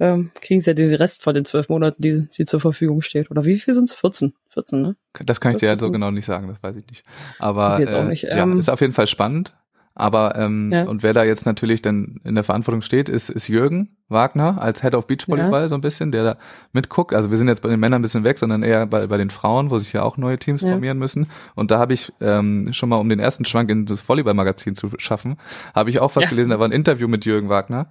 ähm, 0.02 0.32
kriegen 0.42 0.60
sie 0.62 0.72
ja 0.72 0.74
den 0.74 0.96
Rest 0.96 1.22
von 1.22 1.36
den 1.36 1.46
zwölf 1.46 1.70
Monaten, 1.70 2.02
die 2.02 2.28
sie 2.32 2.46
zur 2.46 2.60
Verfügung 2.60 3.04
steht. 3.04 3.30
Oder 3.30 3.46
wie 3.46 3.60
viel 3.60 3.76
sind 3.76 3.88
es? 3.88 3.94
14. 3.94 4.34
14, 4.50 4.82
ne? 4.82 4.96
das 5.24 5.40
kann 5.40 5.52
ich 5.52 5.60
dir 5.60 5.70
halt 5.70 5.80
so 5.80 5.92
genau 5.92 6.10
nicht 6.10 6.26
sagen, 6.26 6.48
das 6.48 6.62
weiß 6.62 6.76
ich 6.76 6.88
nicht. 6.88 7.06
Aber 7.38 7.80
ich 7.80 7.88
äh, 7.88 8.04
nicht. 8.06 8.24
ja, 8.24 8.44
Ähm, 8.44 8.58
ist 8.58 8.70
auf 8.70 8.82
jeden 8.82 8.94
Fall 8.94 9.06
spannend. 9.06 9.54
Aber 9.94 10.36
ähm, 10.38 10.72
Ja. 10.72 10.84
und 10.86 11.04
wer 11.04 11.12
da 11.14 11.24
jetzt 11.24 11.46
natürlich 11.46 11.82
dann 11.82 12.22
in 12.24 12.36
der 12.36 12.44
Verantwortung 12.46 12.82
steht, 12.82 13.10
ist, 13.10 13.30
ist 13.30 13.50
Jürgen 13.50 13.98
Wagner 14.08 14.62
als 14.62 14.82
Head 14.82 14.96
of 14.96 15.06
Beachvolleyball 15.08 15.68
so 15.70 15.76
ein 15.76 15.82
bisschen, 15.82 16.12
der 16.14 16.24
da 16.24 16.38
mitguckt. 16.72 17.14
Also 17.14 17.30
wir 17.30 17.38
sind 17.38 17.50
jetzt 17.50 17.62
bei 17.62 17.70
den 17.70 17.80
Männern 17.80 18.00
ein 18.00 18.02
bisschen 18.02 18.24
weg, 18.24 18.40
sondern 18.40 18.64
eher 18.64 18.86
bei, 18.86 19.08
bei 19.08 19.18
den 19.18 19.30
Frauen, 19.30 19.70
wo 19.70 19.78
sich 19.78 19.92
ja 19.94 20.04
auch 20.04 20.16
neue 20.18 20.38
Teams 20.40 20.62
Ja. 20.62 20.70
formieren 20.72 20.98
müssen. 20.98 21.28
Und 21.56 21.72
da 21.72 21.78
habe 21.80 21.94
ich 21.94 22.12
ähm, 22.22 22.72
schon 22.72 22.88
mal, 22.90 22.98
um 22.98 23.10
den 23.10 23.20
ersten 23.20 23.44
Schwank 23.46 23.70
in 23.70 23.86
das 23.86 24.08
Volleyball-Magazin 24.08 24.76
zu 24.76 24.90
schaffen, 24.98 25.38
habe 25.76 25.90
ich 25.90 26.00
auch 26.00 26.16
was 26.16 26.24
Ja. 26.24 26.30
gelesen. 26.30 26.52
Da 26.52 26.60
war 26.60 26.68
ein 26.68 26.72
Interview 26.72 27.08
mit 27.10 27.26
Jürgen 27.26 27.50
Wagner 27.50 27.88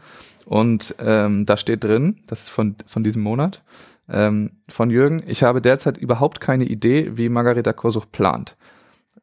und 0.47 0.95
ähm, 0.99 1.45
da 1.45 1.57
steht 1.59 1.85
drin, 1.85 2.21
das 2.27 2.43
ist 2.43 2.49
von 2.49 2.77
von 2.87 3.05
diesem 3.05 3.23
Monat. 3.23 3.63
Ähm, 4.09 4.53
von 4.69 4.91
Jürgen, 4.91 5.23
ich 5.27 5.43
habe 5.43 5.61
derzeit 5.61 5.97
überhaupt 5.99 6.41
keine 6.41 6.65
Idee, 6.65 7.13
wie 7.17 7.29
Margareta 7.29 7.73
Korsuch 7.73 8.07
plant. 8.11 8.57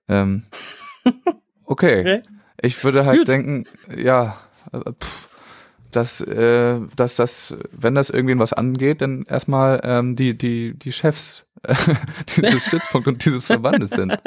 Ähm, 0.07 0.43
okay. 1.65 1.99
Okay. 2.01 2.21
Ich 2.61 2.83
würde 2.83 3.05
halt 3.05 3.19
Gut. 3.19 3.27
denken, 3.27 3.65
ja, 3.95 4.35
äh, 4.71 4.79
pff, 4.91 5.29
dass, 5.91 6.21
äh, 6.21 6.79
dass 6.95 7.15
das, 7.15 7.55
wenn 7.71 7.95
das 7.95 8.09
irgendwen 8.09 8.39
was 8.39 8.53
angeht, 8.53 9.01
dann 9.01 9.23
erstmal 9.23 9.79
ähm, 9.83 10.15
die, 10.15 10.37
die, 10.37 10.73
die 10.77 10.91
Chefs 10.91 11.45
äh, 11.63 11.75
dieses 12.37 12.65
Stützpunkt 12.65 13.07
und 13.07 13.23
dieses 13.25 13.47
Verbandes 13.47 13.91
sind. 13.91 14.17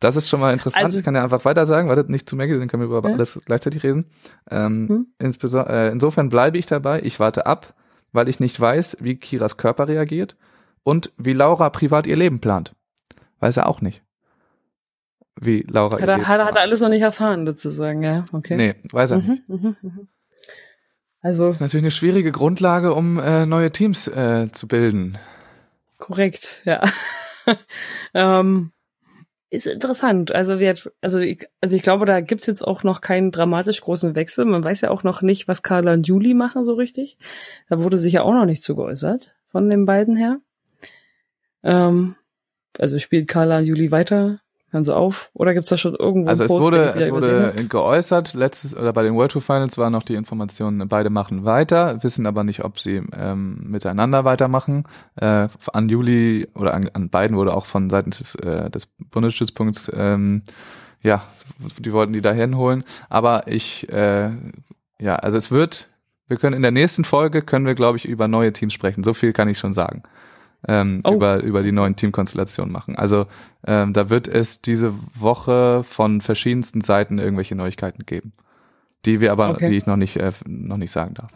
Das 0.00 0.16
ist 0.16 0.28
schon 0.28 0.40
mal 0.40 0.52
interessant. 0.52 0.84
Also- 0.84 0.98
ich 0.98 1.04
kann 1.04 1.14
ja 1.14 1.22
einfach 1.24 1.44
weiter 1.44 1.66
sagen, 1.66 1.88
wartet 1.88 2.08
nicht 2.10 2.28
zu 2.28 2.36
Maggie, 2.36 2.58
dann 2.58 2.68
können 2.68 2.82
wir 2.88 2.96
über 2.98 3.08
Ja. 3.08 3.14
alles 3.14 3.40
gleichzeitig 3.46 3.82
reden. 3.82 4.06
Ähm, 4.50 4.88
Hm. 4.88 5.06
insbeso- 5.28 5.66
äh, 5.66 5.90
insofern 5.90 6.28
bleibe 6.28 6.58
ich 6.58 6.66
dabei, 6.66 7.00
ich 7.02 7.18
warte 7.20 7.46
ab, 7.46 7.74
weil 8.12 8.28
ich 8.28 8.38
nicht 8.38 8.58
weiß, 8.60 8.98
wie 9.00 9.16
Kiras 9.16 9.56
Körper 9.56 9.88
reagiert 9.88 10.36
und 10.84 11.10
wie 11.16 11.32
Laura 11.32 11.68
privat 11.70 12.06
ihr 12.06 12.16
Leben 12.16 12.40
plant. 12.40 12.74
Weiß 13.40 13.56
er 13.56 13.66
auch 13.66 13.80
nicht. 13.80 14.02
Wie 15.44 15.64
Laura 15.68 16.00
Hat 16.00 16.08
er, 16.08 16.26
hat, 16.28 16.40
er- 16.40 16.44
hat 16.46 16.54
er 16.56 16.60
alles 16.62 16.80
noch 16.80 16.88
nicht 16.88 17.02
erfahren, 17.02 17.46
sozusagen, 17.46 18.02
ja. 18.02 18.24
Okay. 18.32 18.56
Nee, 18.56 18.74
weiß 18.90 19.12
er 19.12 19.18
nicht. 19.18 19.48
Mhm, 19.48 19.56
mhm, 19.56 19.76
mhm. 19.82 20.08
Also 21.20 21.46
Das 21.46 21.56
ist 21.56 21.60
natürlich 21.60 21.84
eine 21.84 21.90
schwierige 21.90 22.32
Grundlage, 22.32 22.92
um 22.94 23.18
äh, 23.18 23.46
neue 23.46 23.70
Teams 23.72 24.08
äh, 24.08 24.48
zu 24.52 24.68
bilden. 24.68 25.18
korrekt, 25.98 26.60
ja. 26.64 26.82
ähm, 28.14 28.72
ist 29.50 29.66
interessant. 29.66 30.34
Also 30.34 30.58
wir, 30.58 30.74
also 31.00 31.20
ich, 31.20 31.46
also 31.60 31.76
ich 31.76 31.82
glaube, 31.82 32.04
da 32.06 32.20
gibt's 32.20 32.46
jetzt 32.46 32.62
auch 32.66 32.82
noch 32.82 33.00
keinen 33.00 33.30
dramatisch 33.30 33.80
großen 33.80 34.14
Wechsel. 34.16 34.44
Man 34.44 34.64
weiß 34.64 34.80
ja 34.82 34.90
auch 34.90 35.02
noch 35.04 35.22
nicht, 35.22 35.46
was 35.48 35.62
Carla 35.62 35.92
und 35.94 36.06
Juli 36.06 36.34
machen 36.34 36.64
so 36.64 36.74
richtig. 36.74 37.16
Da 37.68 37.78
wurde 37.80 37.96
sich 37.96 38.14
ja 38.14 38.22
auch 38.22 38.34
noch 38.34 38.46
nicht 38.46 38.62
zu 38.62 38.74
geäußert 38.76 39.34
von 39.46 39.70
den 39.70 39.86
beiden 39.86 40.16
her. 40.16 40.40
Ähm, 41.62 42.16
also 42.78 42.98
spielt 42.98 43.28
Carla 43.28 43.58
und 43.58 43.64
Juli 43.64 43.90
weiter? 43.92 44.40
Hören 44.74 44.82
sie 44.82 44.94
auf? 44.94 45.30
Oder 45.34 45.54
gibt's 45.54 45.68
da 45.68 45.76
schon 45.76 45.94
irgendwo? 45.94 46.28
Also 46.28 46.42
es 46.42 46.50
Post, 46.50 46.64
wurde, 46.64 46.94
es 46.96 47.08
wurde 47.08 47.54
geäußert, 47.68 48.34
letztes 48.34 48.76
oder 48.76 48.92
bei 48.92 49.04
den 49.04 49.14
World 49.14 49.30
Tour 49.30 49.40
Finals 49.40 49.78
war 49.78 49.88
noch 49.88 50.02
die 50.02 50.16
Information, 50.16 50.88
beide 50.88 51.10
machen 51.10 51.44
weiter, 51.44 52.02
wissen 52.02 52.26
aber 52.26 52.42
nicht, 52.42 52.64
ob 52.64 52.80
sie 52.80 53.00
ähm, 53.16 53.60
miteinander 53.68 54.24
weitermachen. 54.24 54.82
Äh, 55.14 55.46
an 55.72 55.88
Juli 55.88 56.48
oder 56.56 56.74
an, 56.74 56.90
an 56.92 57.08
beiden 57.08 57.36
wurde 57.36 57.54
auch 57.54 57.66
von 57.66 57.88
Seiten 57.88 58.10
des, 58.10 58.34
äh, 58.34 58.68
des 58.68 58.88
Bundesstützpunkts 59.12 59.92
ähm, 59.94 60.42
ja, 61.04 61.22
die 61.78 61.92
wollten 61.92 62.12
die 62.12 62.22
da 62.22 62.32
hinholen. 62.32 62.82
Aber 63.08 63.46
ich, 63.46 63.88
äh, 63.90 64.30
ja, 64.98 65.14
also 65.16 65.38
es 65.38 65.52
wird, 65.52 65.88
wir 66.26 66.38
können 66.38 66.56
in 66.56 66.62
der 66.62 66.72
nächsten 66.72 67.04
Folge 67.04 67.42
können 67.42 67.66
wir, 67.66 67.74
glaube 67.74 67.98
ich, 67.98 68.06
über 68.06 68.26
neue 68.26 68.52
Teams 68.52 68.72
sprechen. 68.72 69.04
So 69.04 69.14
viel 69.14 69.32
kann 69.32 69.48
ich 69.48 69.58
schon 69.58 69.74
sagen. 69.74 70.02
Ähm, 70.66 71.00
Oh. 71.04 71.12
über, 71.14 71.42
über 71.42 71.62
die 71.62 71.72
neuen 71.72 71.96
Teamkonstellationen 71.96 72.72
machen. 72.72 72.96
Also 72.96 73.26
ähm, 73.66 73.92
da 73.92 74.08
wird 74.10 74.28
es 74.28 74.60
diese 74.62 74.94
Woche 75.14 75.82
von 75.84 76.20
verschiedensten 76.20 76.80
Seiten 76.80 77.18
irgendwelche 77.18 77.54
Neuigkeiten 77.54 78.06
geben, 78.06 78.32
die 79.04 79.20
wir 79.20 79.32
aber, 79.32 79.50
Okay. 79.50 79.68
die 79.68 79.76
ich 79.76 79.86
noch 79.86 79.96
nicht, 79.96 80.16
äh, 80.16 80.32
noch 80.46 80.78
nicht 80.78 80.90
sagen 80.90 81.14
darf. 81.14 81.30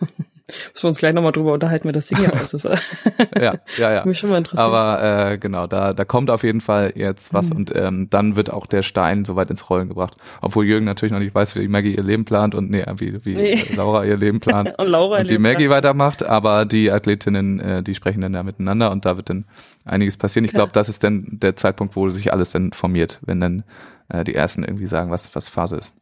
Müssen 0.46 0.82
wir 0.84 0.88
uns 0.88 0.98
gleich 0.98 1.14
nochmal 1.14 1.32
drüber 1.32 1.54
unterhalten, 1.54 1.88
wie 1.88 1.92
das 1.92 2.06
Ding 2.08 2.18
hier 2.18 2.32
aus 2.40 2.52
ist. 2.52 2.64
Ja, 2.64 3.54
ja, 3.78 3.92
ja. 3.92 4.04
Mich 4.06 4.18
schon 4.18 4.28
mal 4.30 4.36
interessiert. 4.38 4.60
Aber 4.60 5.30
äh, 5.32 5.38
genau, 5.38 5.66
da, 5.66 5.94
da 5.94 6.04
kommt 6.04 6.30
auf 6.30 6.42
jeden 6.42 6.60
Fall 6.60 6.92
jetzt 6.96 7.32
was 7.32 7.48
Mhm. 7.50 7.56
und 7.56 7.72
ähm, 7.74 8.08
dann 8.10 8.36
wird 8.36 8.50
auch 8.52 8.66
der 8.66 8.82
Stein 8.82 9.24
soweit 9.24 9.48
ins 9.50 9.70
Rollen 9.70 9.88
gebracht. 9.88 10.16
Obwohl 10.42 10.66
Jürgen 10.66 10.84
natürlich 10.84 11.12
noch 11.12 11.18
nicht 11.18 11.34
weiß, 11.34 11.56
wie 11.56 11.66
Maggie 11.68 11.94
ihr 11.96 12.02
Leben 12.02 12.24
plant 12.26 12.54
und 12.54 12.70
nee, 12.70 12.84
wie, 12.96 13.24
wie 13.24 13.34
Nee. 13.34 13.64
Laura 13.76 14.04
ihr 14.04 14.16
Leben 14.18 14.40
plant. 14.40 14.74
und 14.78 14.86
Laura 14.86 15.20
und 15.20 15.30
wie 15.30 15.38
Maggie 15.38 15.64
da. 15.64 15.70
weitermacht, 15.70 16.22
aber 16.22 16.66
die 16.66 16.90
Athletinnen, 16.90 17.60
äh, 17.60 17.82
die 17.82 17.94
sprechen 17.94 18.20
dann 18.20 18.34
ja 18.34 18.42
miteinander 18.42 18.90
und 18.90 19.06
da 19.06 19.16
wird 19.16 19.30
dann 19.30 19.46
einiges 19.86 20.16
passieren. 20.18 20.44
Ich 20.44 20.52
glaube, 20.52 20.72
das 20.72 20.88
ist 20.90 21.02
dann 21.04 21.26
der 21.30 21.56
Zeitpunkt, 21.56 21.96
wo 21.96 22.10
sich 22.10 22.32
alles 22.34 22.50
dann 22.52 22.72
formiert, 22.72 23.20
wenn 23.24 23.40
dann 23.40 23.64
äh, 24.10 24.24
die 24.24 24.34
ersten 24.34 24.62
irgendwie 24.62 24.86
sagen, 24.86 25.10
was, 25.10 25.34
was 25.34 25.48
Phase 25.48 25.76
ist. 25.76 25.92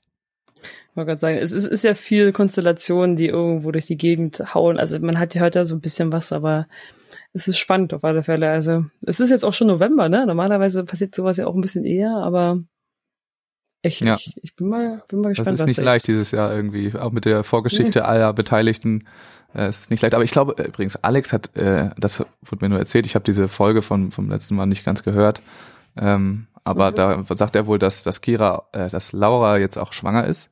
Wollte 0.95 1.07
gerade 1.09 1.20
sagen, 1.20 1.38
es 1.38 1.53
ist, 1.53 1.66
ist 1.66 1.84
ja 1.84 1.95
viel 1.95 2.32
Konstellationen, 2.32 3.16
die 3.16 3.26
irgendwo 3.26 3.70
durch 3.72 3.86
die 3.86 3.97
Gegend 3.97 4.55
hauen. 4.55 4.78
Also 4.78 4.99
man 5.01 5.18
hat 5.18 5.34
ja 5.34 5.40
heute 5.40 5.64
so 5.64 5.74
ein 5.74 5.80
bisschen 5.80 6.12
was, 6.12 6.32
aber 6.32 6.66
es 7.32 7.49
ist 7.49 7.59
spannend 7.59 7.95
auf 7.95 8.05
alle 8.05 8.22
Fälle. 8.22 8.51
Also 8.51 8.84
es 9.07 9.18
ist 9.20 9.30
jetzt 9.30 9.45
auch 9.45 9.55
schon 9.55 9.68
November, 9.68 10.09
ne? 10.11 10.26
Normalerweise 10.26 10.84
passiert 10.84 11.14
sowas 11.14 11.38
ja 11.38 11.47
auch 11.47 11.55
ein 11.55 11.62
bisschen 11.62 11.84
eher, 11.86 12.14
aber 12.16 12.59
ich, 13.82 14.01
Ja. 14.01 14.14
ich, 14.16 14.34
ich 14.43 14.55
bin 14.55 14.68
mal, 14.68 15.03
bin 15.09 15.20
mal 15.20 15.30
Das 15.30 15.38
gespannt. 15.38 15.59
ist 15.61 15.66
nicht 15.66 15.78
was 15.78 15.84
leicht 15.84 16.03
jetzt- 16.03 16.09
dieses 16.09 16.30
Jahr 16.30 16.55
irgendwie, 16.55 16.95
auch 16.97 17.11
mit 17.11 17.24
der 17.24 17.43
Vorgeschichte 17.43 18.05
aller 18.05 18.32
Beteiligten. 18.32 19.09
Äh, 19.55 19.66
es 19.66 19.80
ist 19.82 19.90
nicht 19.90 20.03
leicht. 20.03 20.14
Aber 20.14 20.24
ich 20.24 20.30
glaube, 20.30 20.57
äh, 20.59 20.68
übrigens, 20.68 20.97
Alex 20.97 21.32
hat, 21.32 21.57
äh, 21.57 21.90
das 21.99 22.20
wurde 22.20 22.64
mir 22.64 22.68
nur 22.68 22.78
erzählt, 22.78 23.07
ich 23.07 23.14
habe 23.14 23.24
diese 23.24 23.49
Folge 23.49 23.82
von, 23.82 24.11
vom 24.12 24.30
letzten 24.30 24.55
Mal 24.57 24.66
nicht 24.66 24.84
ganz 24.84 25.03
gehört. 25.03 25.43
Ähm, 25.97 26.47
aber 26.64 26.90
Mhm. 26.90 26.95
da 26.95 27.24
sagt 27.34 27.57
er 27.57 27.66
wohl, 27.66 27.78
dass, 27.78 28.03
dass 28.03 28.20
Kira, 28.20 28.66
äh, 28.72 28.88
dass 28.88 29.12
Laura 29.12 29.59
jetzt 29.59 29.78
auch 29.78 29.93
schwanger 29.93 30.26
ist. 30.26 30.51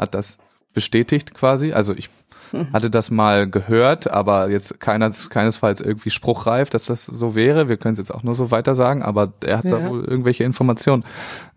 Hat 0.00 0.14
das. 0.14 0.38
bestätigt 0.72 1.34
quasi. 1.34 1.72
Also 1.72 1.92
ich 1.94 2.08
Mhm. 2.52 2.72
hatte 2.72 2.90
das 2.90 3.10
mal 3.10 3.48
gehört, 3.48 4.08
aber 4.10 4.50
jetzt 4.50 4.80
keines, 4.80 5.30
keinesfalls 5.30 5.80
irgendwie 5.80 6.10
spruchreif, 6.10 6.68
dass 6.70 6.84
das 6.84 7.06
so 7.06 7.34
wäre. 7.36 7.68
Wir 7.68 7.76
können 7.76 7.92
es 7.92 7.98
jetzt 7.98 8.12
auch 8.12 8.22
nur 8.24 8.34
so 8.36 8.50
weiter 8.50 8.74
sagen, 8.74 9.02
aber 9.02 9.32
er 9.44 9.58
hat 9.58 9.64
da 9.66 9.78
Ja. 9.78 9.88
wohl 9.88 10.04
irgendwelche 10.04 10.42
Informationen, 10.44 11.04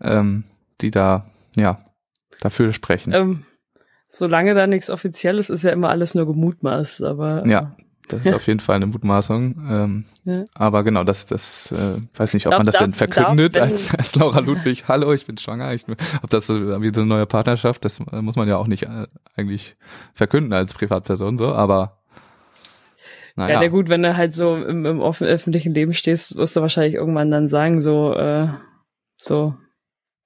ähm, 0.00 0.44
die 0.80 0.90
da, 0.92 1.26
ja, 1.56 1.78
dafür 2.40 2.72
sprechen. 2.72 3.12
Ähm, 3.12 3.44
solange 4.08 4.54
da 4.54 4.66
nichts 4.68 4.90
Offizielles 4.90 5.48
ist, 5.50 5.62
ja 5.64 5.70
immer 5.72 5.88
alles 5.90 6.14
nur 6.14 6.26
gemutmaßt, 6.26 7.02
aber 7.02 7.44
Ja. 7.46 7.74
Das 8.08 8.24
ist 8.24 8.34
auf 8.34 8.46
jeden 8.46 8.60
Fall 8.60 8.76
eine 8.76 8.86
Mutmaßung. 8.86 9.66
Ähm, 9.68 10.04
Ja. 10.24 10.44
Aber 10.54 10.84
genau, 10.84 11.04
das, 11.04 11.24
das 11.26 11.72
äh, 11.72 12.00
weiß 12.14 12.34
nicht, 12.34 12.46
ob 12.46 12.50
Darf- 12.50 12.58
man 12.58 12.66
das 12.66 12.74
darf- 12.74 12.82
denn 12.84 12.92
verkündet 12.92 13.56
darf, 13.56 13.70
als, 13.70 13.94
als 13.94 14.14
Laura 14.16 14.40
Ludwig, 14.40 14.84
hallo, 14.88 15.12
ich 15.12 15.26
bin 15.26 15.38
schwanger. 15.38 15.72
Ich, 15.72 15.86
ob 16.22 16.28
das 16.30 16.46
so, 16.46 16.54
wie 16.82 16.92
so 16.94 17.00
eine 17.00 17.08
neue 17.08 17.26
Partnerschaft, 17.26 17.84
das 17.84 18.00
äh, 18.00 18.20
muss 18.22 18.36
man 18.36 18.46
ja 18.48 18.56
auch 18.58 18.66
nicht 18.66 18.82
äh, 18.82 19.06
eigentlich 19.36 19.76
verkünden 20.12 20.52
als 20.52 20.74
Privatperson 20.74 21.38
so, 21.38 21.48
aber 21.54 22.02
Ja, 23.36 23.46
naja. 23.46 23.58
der 23.60 23.70
gut, 23.70 23.88
wenn 23.88 24.02
du 24.02 24.16
halt 24.16 24.32
so 24.34 24.54
im, 24.56 24.84
im 24.84 25.00
offen, 25.00 25.26
öffentlichen 25.26 25.72
Leben 25.72 25.94
stehst, 25.94 26.36
wirst 26.36 26.56
du 26.56 26.60
wahrscheinlich 26.60 26.94
irgendwann 26.94 27.30
dann 27.30 27.48
sagen, 27.48 27.80
so, 27.80 28.12
äh, 28.14 28.48
so, 29.16 29.54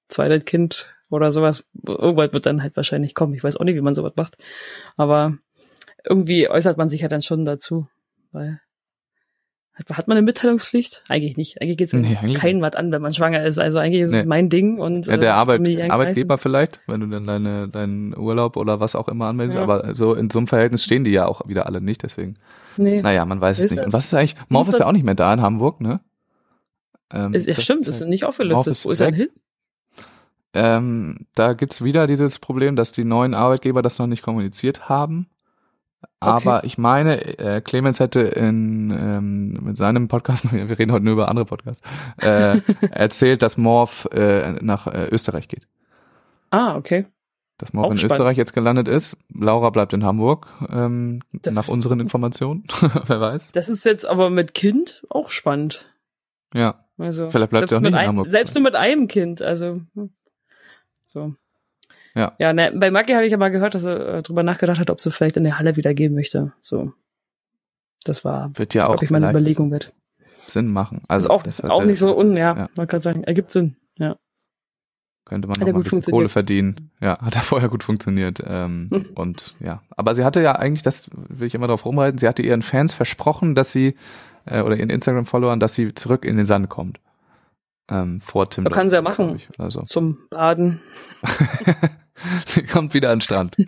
zweites 0.09 0.43
Kind 0.45 0.93
oder 1.09 1.31
sowas. 1.31 1.63
Irgendwann 1.87 2.33
wird 2.33 2.45
dann 2.45 2.61
halt 2.61 2.75
wahrscheinlich 2.75 3.15
kommen. 3.15 3.33
Ich 3.35 3.43
weiß 3.43 3.57
auch 3.57 3.63
nicht, 3.63 3.75
wie 3.75 3.81
man 3.81 3.95
sowas 3.95 4.13
macht. 4.15 4.37
Aber 4.97 5.37
irgendwie 6.09 6.49
äußert 6.49 6.77
man 6.77 6.89
sich 6.89 7.01
ja 7.01 7.07
dann 7.07 7.21
schon 7.21 7.45
dazu. 7.45 7.87
Weil, 8.31 8.59
hat, 9.73 9.89
hat 9.97 10.07
man 10.07 10.17
eine 10.17 10.25
Mitteilungspflicht? 10.25 11.03
Eigentlich 11.07 11.37
nicht. 11.37 11.61
Eigentlich 11.61 11.77
geht's 11.77 11.93
Nee, 11.93 12.17
eigentlich 12.17 12.37
keinen 12.37 12.61
was 12.61 12.73
an, 12.75 12.91
wenn 12.91 13.01
man 13.01 13.13
schwanger 13.13 13.45
ist. 13.45 13.57
Also 13.59 13.79
eigentlich 13.79 14.01
ist 14.01 14.11
Nee. 14.11 14.17
es 14.19 14.25
mein 14.25 14.49
Ding 14.49 14.79
und 14.79 15.07
Ja, 15.07 15.15
der 15.17 15.29
äh, 15.29 15.33
Arbeit, 15.33 15.61
Arbeitgeber 15.89 16.37
vielleicht, 16.37 16.81
wenn 16.87 16.99
du 16.99 17.07
dann 17.07 17.25
deine, 17.27 17.69
deinen 17.69 18.17
Urlaub 18.17 18.57
oder 18.57 18.79
was 18.79 18.95
auch 18.95 19.07
immer 19.07 19.27
anmeldest, 19.27 19.57
Ja. 19.57 19.63
aber 19.63 19.95
so 19.95 20.13
in 20.15 20.29
so 20.29 20.39
einem 20.39 20.47
Verhältnis 20.47 20.83
stehen 20.83 21.03
die 21.05 21.11
ja 21.11 21.27
auch 21.27 21.47
wieder 21.47 21.65
alle 21.65 21.79
nicht, 21.81 22.03
deswegen. 22.03 22.33
Nee. 22.75 23.01
Naja, 23.01 23.25
man 23.25 23.39
weiß 23.39 23.59
es 23.59 23.65
Ist 23.65 23.71
nicht. 23.71 23.85
Und 23.85 23.93
was 23.93 24.05
ist 24.05 24.13
eigentlich, 24.13 24.35
Morph 24.49 24.69
ist 24.69 24.79
ja 24.79 24.85
auch 24.87 24.91
nicht 24.91 25.05
mehr 25.05 25.15
da 25.15 25.33
in 25.33 25.41
Hamburg, 25.41 25.79
ne? 25.81 26.01
Ähm, 27.11 27.33
Ist, 27.33 27.47
ja, 27.47 27.53
das 27.55 27.63
stimmt, 27.63 27.81
ist 27.81 27.87
ist 27.87 28.01
halt- 28.01 28.09
nicht 28.09 28.23
aufgelistet. 28.25 28.67
ist 28.67 28.85
Wo 28.85 28.91
ist 28.91 28.99
er 28.99 29.11
hin? 29.13 29.29
Ähm, 30.53 31.27
da 31.35 31.53
gibt's 31.53 31.83
wieder 31.83 32.07
dieses 32.07 32.39
Problem, 32.39 32.75
dass 32.75 32.91
die 32.91 33.05
neuen 33.05 33.33
Arbeitgeber 33.33 33.81
das 33.81 33.99
noch 33.99 34.07
nicht 34.07 34.23
kommuniziert 34.23 34.89
haben. 34.89 35.27
Aber 36.19 36.63
ich 36.63 36.77
meine, 36.77 37.39
äh, 37.39 37.61
Clemens 37.61 37.99
hätte 37.99 38.21
in 38.21 38.91
ähm, 38.91 39.53
mit 39.61 39.77
seinem 39.77 40.07
Podcast, 40.07 40.51
wir 40.53 40.77
reden 40.77 40.91
heute 40.91 41.05
nur 41.05 41.13
über 41.13 41.29
andere 41.29 41.45
Podcasts, 41.45 41.81
äh, 42.21 42.61
erzählt, 42.91 43.41
dass 43.41 43.57
Morph 43.57 44.05
äh, 44.11 44.53
nach 44.61 44.87
äh, 44.87 45.07
Österreich 45.11 45.47
geht. 45.47 45.67
Ah, 46.51 46.75
okay. 46.75 47.05
Dass 47.57 47.73
Morph 47.73 47.87
Auch 47.87 47.91
in 47.91 47.97
spannend. 47.97 48.11
Österreich 48.13 48.37
jetzt 48.37 48.53
gelandet 48.53 48.87
ist. 48.87 49.17
Laura 49.33 49.69
bleibt 49.69 49.93
in 49.93 50.03
Hamburg, 50.03 50.47
ähm, 50.69 51.21
Da- 51.33 51.51
nach 51.51 51.67
unseren 51.67 51.99
Informationen. 51.99 52.63
Wer 53.05 53.19
weiß. 53.21 53.51
Das 53.51 53.69
ist 53.69 53.85
jetzt 53.85 54.07
aber 54.07 54.29
mit 54.29 54.53
Kind 54.53 55.05
auch 55.09 55.29
spannend. 55.29 55.85
Ja. 56.53 56.85
Also 56.97 57.29
Vielleicht 57.29 57.51
bleibt 57.51 57.69
sie 57.69 57.75
auch 57.75 57.81
nicht 57.81 57.93
in 57.93 57.97
Hamburg. 57.97 58.29
Selbst 58.29 58.55
nur 58.55 58.63
mit 58.63 58.75
einem 58.75 59.07
Kind, 59.07 59.41
also 59.41 59.81
hm. 59.93 60.09
so. 61.05 61.33
Ja. 62.15 62.33
Ja, 62.39 62.53
ne, 62.53 62.71
bei 62.75 62.91
Maggie 62.91 63.15
habe 63.15 63.25
ich 63.25 63.33
aber 63.33 63.49
gehört, 63.49 63.75
dass 63.75 63.85
er 63.85 64.15
äh, 64.15 64.21
drüber 64.21 64.43
nachgedacht 64.43 64.79
hat, 64.79 64.89
ob 64.89 64.99
sie 64.99 65.11
vielleicht 65.11 65.37
in 65.37 65.43
der 65.43 65.59
Halle 65.59 65.75
wieder 65.75 65.93
gehen 65.93 66.13
möchte. 66.13 66.53
So. 66.61 66.93
Das 68.03 68.23
war, 68.25 68.51
Wird 68.57 68.73
ja 68.73 68.87
auch 68.87 69.01
ich, 69.01 69.09
meine 69.09 69.29
Überlegung 69.29 69.71
wird. 69.71 69.93
Sinn 70.47 70.71
machen. 70.71 71.01
Also 71.07 71.29
auch, 71.29 71.43
das 71.43 71.61
auch 71.61 71.83
nicht 71.83 71.99
so 71.99 72.17
un, 72.17 72.35
ja, 72.35 72.55
ja. 72.57 72.69
man 72.77 72.87
kann 72.87 72.99
sagen, 72.99 73.23
ergibt 73.23 73.51
Sinn. 73.51 73.75
Ja. 73.99 74.15
könnte 75.25 75.47
man 75.47 75.55
Hat 75.55 75.61
noch 75.61 75.67
ja 75.67 75.73
mal 75.73 75.79
ein 75.79 75.83
gut 75.83 75.91
bisschen. 75.91 76.11
Kohle 76.11 76.29
verdienen. 76.29 76.91
Ja, 77.01 77.19
hat 77.19 77.35
er 77.35 77.41
vorher 77.41 77.69
gut 77.69 77.83
funktioniert. 77.83 78.41
Ähm, 78.45 78.89
Hm. 78.91 79.05
und 79.15 79.57
ja, 79.59 79.81
aber 79.91 80.15
sie 80.15 80.23
hatte 80.23 80.41
ja 80.41 80.53
eigentlich, 80.53 80.81
das 80.81 81.09
will 81.13 81.47
ich 81.47 81.55
immer 81.55 81.67
darauf 81.67 81.85
rumreiten, 81.85 82.17
sie 82.17 82.27
hatte 82.27 82.41
ihren 82.41 82.61
Fans 82.61 82.93
versprochen, 82.93 83.53
dass 83.53 83.71
sie 83.71 83.95
äh, 84.45 84.61
oder 84.61 84.77
ihren 84.77 84.89
Instagram-Followern, 84.89 85.59
dass 85.59 85.75
sie 85.75 85.93
zurück 85.93 86.25
in 86.25 86.37
den 86.37 86.45
Sand 86.45 86.69
kommt. 86.69 86.99
Ähm, 87.89 88.21
vor 88.21 88.49
Tim. 88.49 88.63
Da 88.63 88.69
kann 88.69 88.89
sie 88.89 88.95
ja 88.95 89.01
machen. 89.01 89.35
Ich, 89.35 89.49
also. 89.57 89.81
Zum 89.83 90.19
Baden. 90.29 90.81
sie 92.45 92.63
kommt 92.63 92.93
wieder 92.93 93.09
an 93.09 93.17
den 93.17 93.21
Strand. 93.21 93.55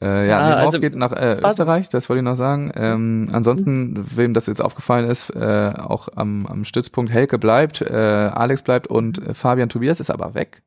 Äh, 0.00 0.28
ja, 0.28 0.50
Ja, 0.50 0.56
also- 0.56 0.80
geht 0.80 0.96
nach 0.96 1.12
äh, 1.12 1.40
Österreich, 1.42 1.88
das 1.88 2.08
wollte 2.08 2.18
ich 2.18 2.24
noch 2.24 2.34
sagen. 2.34 2.72
Ähm, 2.74 3.30
ansonsten, 3.32 4.04
wem 4.16 4.34
das 4.34 4.46
jetzt 4.46 4.60
aufgefallen 4.60 5.08
ist, 5.08 5.30
äh, 5.30 5.72
auch 5.76 6.08
am, 6.16 6.46
am 6.46 6.64
Stützpunkt 6.64 7.12
Helke 7.12 7.38
bleibt, 7.38 7.80
äh, 7.80 7.94
Alex 7.94 8.62
bleibt 8.62 8.88
und 8.88 9.18
äh, 9.24 9.34
Fabian 9.34 9.68
Tobias 9.68 10.00
ist 10.00 10.10
aber 10.10 10.34
weg. 10.34 10.62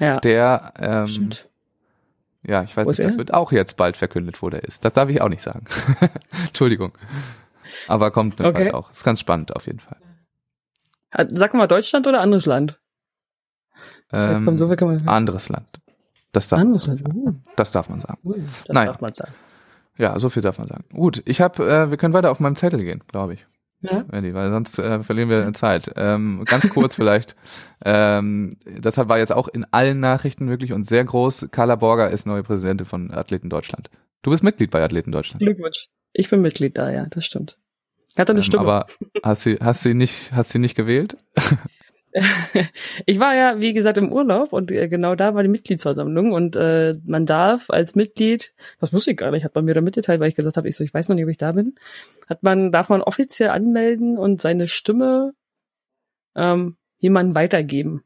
Ja. 0.00 0.18
Der, 0.20 0.74
ähm, 0.78 1.06
Stimmt. 1.06 1.48
ja, 2.42 2.62
ich 2.62 2.76
weiß 2.76 2.86
Wo 2.86 2.90
nicht, 2.90 3.00
das 3.04 3.16
wird 3.16 3.32
auch 3.32 3.52
jetzt 3.52 3.76
bald 3.76 3.96
verkündet, 3.96 4.42
wo 4.42 4.50
der 4.50 4.64
ist. 4.64 4.84
Das 4.84 4.92
darf 4.92 5.08
ich 5.08 5.20
auch 5.22 5.28
nicht 5.28 5.42
sagen. 5.42 5.64
Entschuldigung. 6.48 6.92
Aber 7.86 8.10
kommt 8.10 8.40
Okay. 8.40 8.52
bald 8.52 8.74
auch. 8.74 8.90
Ist 8.90 9.04
ganz 9.04 9.20
spannend 9.20 9.54
auf 9.54 9.66
jeden 9.66 9.80
Fall. 9.80 9.96
Hat- 11.10 11.28
Sag 11.32 11.54
mal 11.54 11.66
Deutschland 11.66 12.06
oder 12.06 12.20
anderes 12.20 12.46
Land? 12.46 12.80
Jetzt 14.12 14.38
Ähm, 14.40 14.44
kommt 14.44 14.58
so 14.58 14.68
viel 14.68 14.76
kann 14.76 14.88
man. 14.88 15.08
anderes 15.08 15.48
Land. 15.48 15.80
Das 16.32 16.48
darf, 16.48 16.58
anderes 16.60 16.86
Land. 16.86 17.02
Uh, 17.08 17.34
das 17.56 17.70
darf 17.70 17.88
man 17.88 18.00
sagen. 18.00 18.18
uh, 18.24 18.34
das 18.66 18.74
Nein. 18.74 18.86
darf 18.86 19.00
man 19.00 19.12
sagen. 19.14 19.32
Ja, 19.96 20.18
so 20.18 20.28
viel 20.28 20.42
darf 20.42 20.58
man 20.58 20.66
sagen. 20.68 20.84
Gut, 20.92 21.22
ich 21.24 21.40
habe, 21.40 21.68
äh, 21.68 21.90
wir 21.90 21.96
können 21.96 22.14
weiter 22.14 22.30
auf 22.30 22.40
meinem 22.40 22.56
Zettel 22.56 22.82
gehen, 22.84 23.02
glaube 23.08 23.34
ich. 23.34 23.46
Ja. 23.80 24.04
Eddie, 24.10 24.34
weil 24.34 24.50
sonst 24.50 24.78
äh, 24.78 25.02
verlieren 25.04 25.28
wir 25.30 25.52
Zeit. 25.52 25.92
Ähm, 25.96 26.42
ganz 26.44 26.68
kurz 26.70 26.94
vielleicht. 26.94 27.36
Ähm, 27.84 28.56
deshalb 28.66 29.08
war 29.08 29.18
jetzt 29.18 29.32
auch 29.32 29.46
in 29.46 29.64
allen 29.70 30.00
Nachrichten 30.00 30.48
wirklich 30.48 30.72
und 30.72 30.82
sehr 30.82 31.04
groß. 31.04 31.46
Carla 31.52 31.76
Borger 31.76 32.10
ist 32.10 32.26
neue 32.26 32.42
Präsidentin 32.42 32.86
von 32.86 33.12
Athleten 33.12 33.48
Deutschland. 33.50 33.88
Du 34.22 34.32
bist 34.32 34.42
Mitglied 34.42 34.72
bei 34.72 34.82
Athleten 34.82 35.12
Deutschland. 35.12 35.38
Glückwunsch. 35.40 35.86
Ich 36.12 36.28
bin 36.28 36.40
Mitglied 36.42 36.76
da, 36.76 36.90
ja, 36.90 37.06
das 37.06 37.24
stimmt. 37.24 37.56
Hat 38.18 38.30
eine 38.30 38.40
Ähm, 38.40 38.42
Stimme. 38.44 38.62
aber 38.62 38.86
hast 39.22 39.42
sie, 39.42 39.56
hast 39.60 39.82
sie 39.82 39.94
nicht, 39.94 40.32
hast 40.32 40.50
sie 40.50 40.58
nicht 40.58 40.74
gewählt? 40.74 41.16
ich 43.06 43.20
war 43.20 43.34
ja, 43.34 43.60
wie 43.60 43.72
gesagt, 43.72 43.98
im 43.98 44.10
Urlaub 44.12 44.52
und 44.52 44.70
äh, 44.72 44.88
genau 44.88 45.14
da 45.14 45.34
war 45.34 45.42
die 45.42 45.48
Mitgliedsversammlung 45.48 46.32
und 46.32 46.56
äh, 46.56 46.94
man 47.04 47.26
darf 47.26 47.70
als 47.70 47.94
Mitglied, 47.94 48.54
das 48.80 48.92
wusste 48.92 49.10
ich 49.12 49.16
gar 49.18 49.30
nicht, 49.30 49.44
hat 49.44 49.54
man 49.54 49.64
mir 49.64 49.74
da 49.74 49.80
mitgeteilt, 49.80 50.20
weil 50.20 50.28
ich 50.28 50.34
gesagt 50.34 50.56
habe, 50.56 50.68
ich 50.68 50.76
so, 50.76 50.82
ich 50.84 50.92
weiß 50.92 51.08
noch 51.08 51.16
nicht, 51.16 51.24
ob 51.24 51.30
ich 51.30 51.36
da 51.36 51.52
bin, 51.52 51.74
hat 52.28 52.42
man, 52.42 52.72
darf 52.72 52.88
man 52.88 53.02
offiziell 53.02 53.50
anmelden 53.50 54.18
und 54.18 54.40
seine 54.40 54.66
Stimme 54.68 55.32
ähm, 56.34 56.76
jemandem 56.98 57.34
weitergeben, 57.34 58.02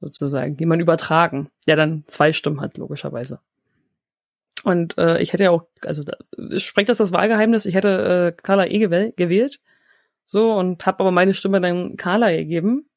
sozusagen, 0.00 0.56
jemand 0.58 0.82
übertragen, 0.82 1.50
der 1.68 1.76
dann 1.76 2.04
zwei 2.06 2.32
Stimmen 2.32 2.60
hat, 2.60 2.76
logischerweise. 2.78 3.40
Und 4.64 4.96
äh, 4.96 5.20
ich 5.20 5.34
hätte 5.34 5.44
ja 5.44 5.50
auch, 5.50 5.66
also 5.82 6.02
da, 6.04 6.16
sprengt 6.58 6.88
das 6.88 6.96
das 6.96 7.12
Wahlgeheimnis, 7.12 7.66
ich 7.66 7.74
hätte 7.74 8.32
äh, 8.34 8.42
Carla 8.42 8.66
E 8.66 8.78
gewähl 8.78 9.12
gewählt, 9.14 9.60
so 10.24 10.54
und 10.54 10.86
habe 10.86 11.00
aber 11.00 11.10
meine 11.10 11.34
Stimme 11.34 11.60
dann 11.60 11.96
Carla 11.96 12.30
gegeben. 12.30 12.88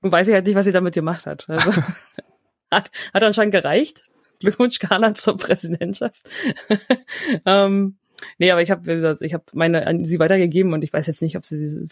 Nun 0.00 0.12
weiß 0.12 0.28
ich 0.28 0.34
halt 0.34 0.46
nicht, 0.46 0.54
was 0.54 0.64
sie 0.64 0.72
damit 0.72 0.94
gemacht 0.94 1.26
hat. 1.26 1.50
Also, 1.50 1.72
hat, 2.70 2.90
hat 3.12 3.22
anscheinend 3.22 3.52
gereicht. 3.52 4.04
Glückwunsch, 4.38 4.78
Carla, 4.78 5.14
zur 5.14 5.36
Präsidentschaft. 5.36 6.20
ähm, 7.46 7.96
nee, 8.38 8.52
aber 8.52 8.62
ich 8.62 8.70
habe, 8.70 8.86
wie 8.86 8.94
gesagt, 8.94 9.22
ich 9.22 9.34
habe 9.34 9.44
meine 9.52 9.86
an 9.88 10.04
sie 10.04 10.20
weitergegeben 10.20 10.72
und 10.72 10.84
ich 10.84 10.92
weiß 10.92 11.08
jetzt 11.08 11.22
nicht, 11.22 11.36
ob 11.36 11.44
sie 11.44 11.66
sie, 11.66 11.88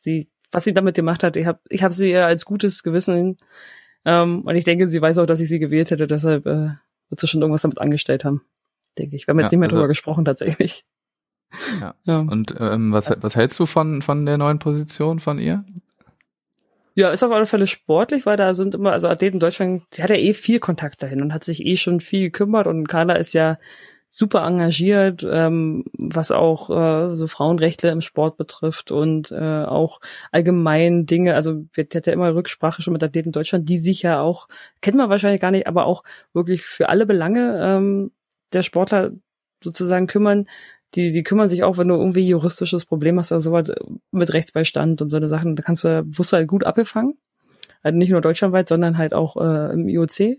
sie 0.00 0.28
was 0.50 0.64
sie 0.64 0.72
damit 0.72 0.94
gemacht 0.94 1.22
hat. 1.22 1.36
Ich 1.36 1.46
habe 1.46 1.60
ich 1.68 1.82
hab 1.82 1.92
sie 1.92 2.10
ihr 2.10 2.24
als 2.24 2.46
gutes 2.46 2.82
Gewissen 2.82 3.36
ähm, 4.06 4.42
und 4.42 4.56
ich 4.56 4.64
denke, 4.64 4.88
sie 4.88 5.02
weiß 5.02 5.18
auch, 5.18 5.26
dass 5.26 5.40
ich 5.40 5.48
sie 5.48 5.58
gewählt 5.58 5.90
hätte. 5.90 6.06
Deshalb 6.06 6.46
äh, 6.46 6.70
wird 7.12 7.20
sie 7.20 7.28
schon 7.28 7.42
irgendwas 7.42 7.62
damit 7.62 7.78
angestellt 7.80 8.24
haben. 8.24 8.40
Denke 8.98 9.14
ich. 9.16 9.26
Wir 9.26 9.32
haben 9.32 9.38
jetzt 9.38 9.52
Ja, 9.52 9.56
nicht 9.56 9.60
mehr 9.60 9.66
also- 9.68 9.76
drüber 9.76 9.88
gesprochen, 9.88 10.24
tatsächlich. 10.24 10.84
Ja. 11.80 11.94
Ja. 12.04 12.18
Und 12.18 12.54
ähm, 12.58 12.92
was, 12.92 13.12
was 13.20 13.36
hältst 13.36 13.58
du 13.60 13.66
von, 13.66 14.00
von 14.00 14.24
der 14.24 14.38
neuen 14.38 14.58
Position 14.58 15.20
von 15.20 15.38
ihr? 15.38 15.64
Ja, 16.94 17.10
ist 17.10 17.22
auf 17.22 17.30
alle 17.30 17.44
Fälle 17.46 17.66
sportlich, 17.66 18.24
weil 18.24 18.36
da 18.38 18.54
sind 18.54 18.74
immer, 18.74 18.92
also 18.92 19.08
Athleten 19.08 19.38
Deutschland, 19.38 19.82
sie 19.92 20.02
hat 20.02 20.08
ja 20.10 20.16
eh 20.16 20.32
viel 20.32 20.60
Kontakt 20.60 21.02
dahin 21.02 21.20
und 21.20 21.34
hat 21.34 21.44
sich 21.44 21.64
eh 21.66 21.76
schon 21.76 22.00
viel 22.00 22.22
gekümmert 22.22 22.66
und 22.66 22.86
Carla 22.88 23.14
ist 23.16 23.34
ja 23.34 23.58
super 24.14 24.44
engagiert, 24.46 25.26
ähm, 25.26 25.84
was 25.94 26.32
auch 26.32 26.68
äh, 26.68 27.16
so 27.16 27.26
Frauenrechte 27.26 27.88
im 27.88 28.02
Sport 28.02 28.36
betrifft 28.36 28.90
und 28.90 29.32
äh, 29.32 29.64
auch 29.64 30.02
allgemein 30.30 31.06
Dinge, 31.06 31.34
also 31.34 31.64
wir 31.72 31.86
hat 31.94 32.06
ja 32.06 32.12
immer 32.12 32.34
Rücksprache 32.34 32.82
schon 32.82 32.92
mit 32.92 33.02
Athleten 33.02 33.32
Deutschland, 33.32 33.70
die 33.70 33.78
sich 33.78 34.02
ja 34.02 34.20
auch, 34.20 34.48
kennt 34.82 34.98
man 34.98 35.08
wahrscheinlich 35.08 35.40
gar 35.40 35.50
nicht, 35.50 35.66
aber 35.66 35.86
auch 35.86 36.04
wirklich 36.34 36.62
für 36.62 36.90
alle 36.90 37.06
Belange 37.06 37.58
ähm, 37.62 38.10
der 38.52 38.62
Sportler 38.62 39.12
sozusagen 39.64 40.08
kümmern, 40.08 40.46
die, 40.94 41.10
die 41.10 41.22
kümmern 41.22 41.48
sich 41.48 41.64
auch, 41.64 41.78
wenn 41.78 41.88
du 41.88 41.94
irgendwie 41.94 42.28
juristisches 42.28 42.84
Problem 42.84 43.18
hast 43.18 43.32
oder 43.32 43.40
sowas 43.40 43.72
mit 44.10 44.34
Rechtsbeistand 44.34 45.00
und 45.00 45.08
so 45.08 45.16
eine 45.16 45.30
Sachen, 45.30 45.56
da 45.56 45.62
kannst 45.62 45.84
du, 45.84 46.04
wirst 46.04 46.32
du 46.32 46.36
halt 46.36 46.48
gut 46.48 46.64
abgefangen. 46.64 47.16
Also 47.80 47.96
nicht 47.96 48.10
nur 48.10 48.20
deutschlandweit, 48.20 48.68
sondern 48.68 48.98
halt 48.98 49.14
auch 49.14 49.38
äh, 49.38 49.72
im 49.72 49.88
IOC. 49.88 50.36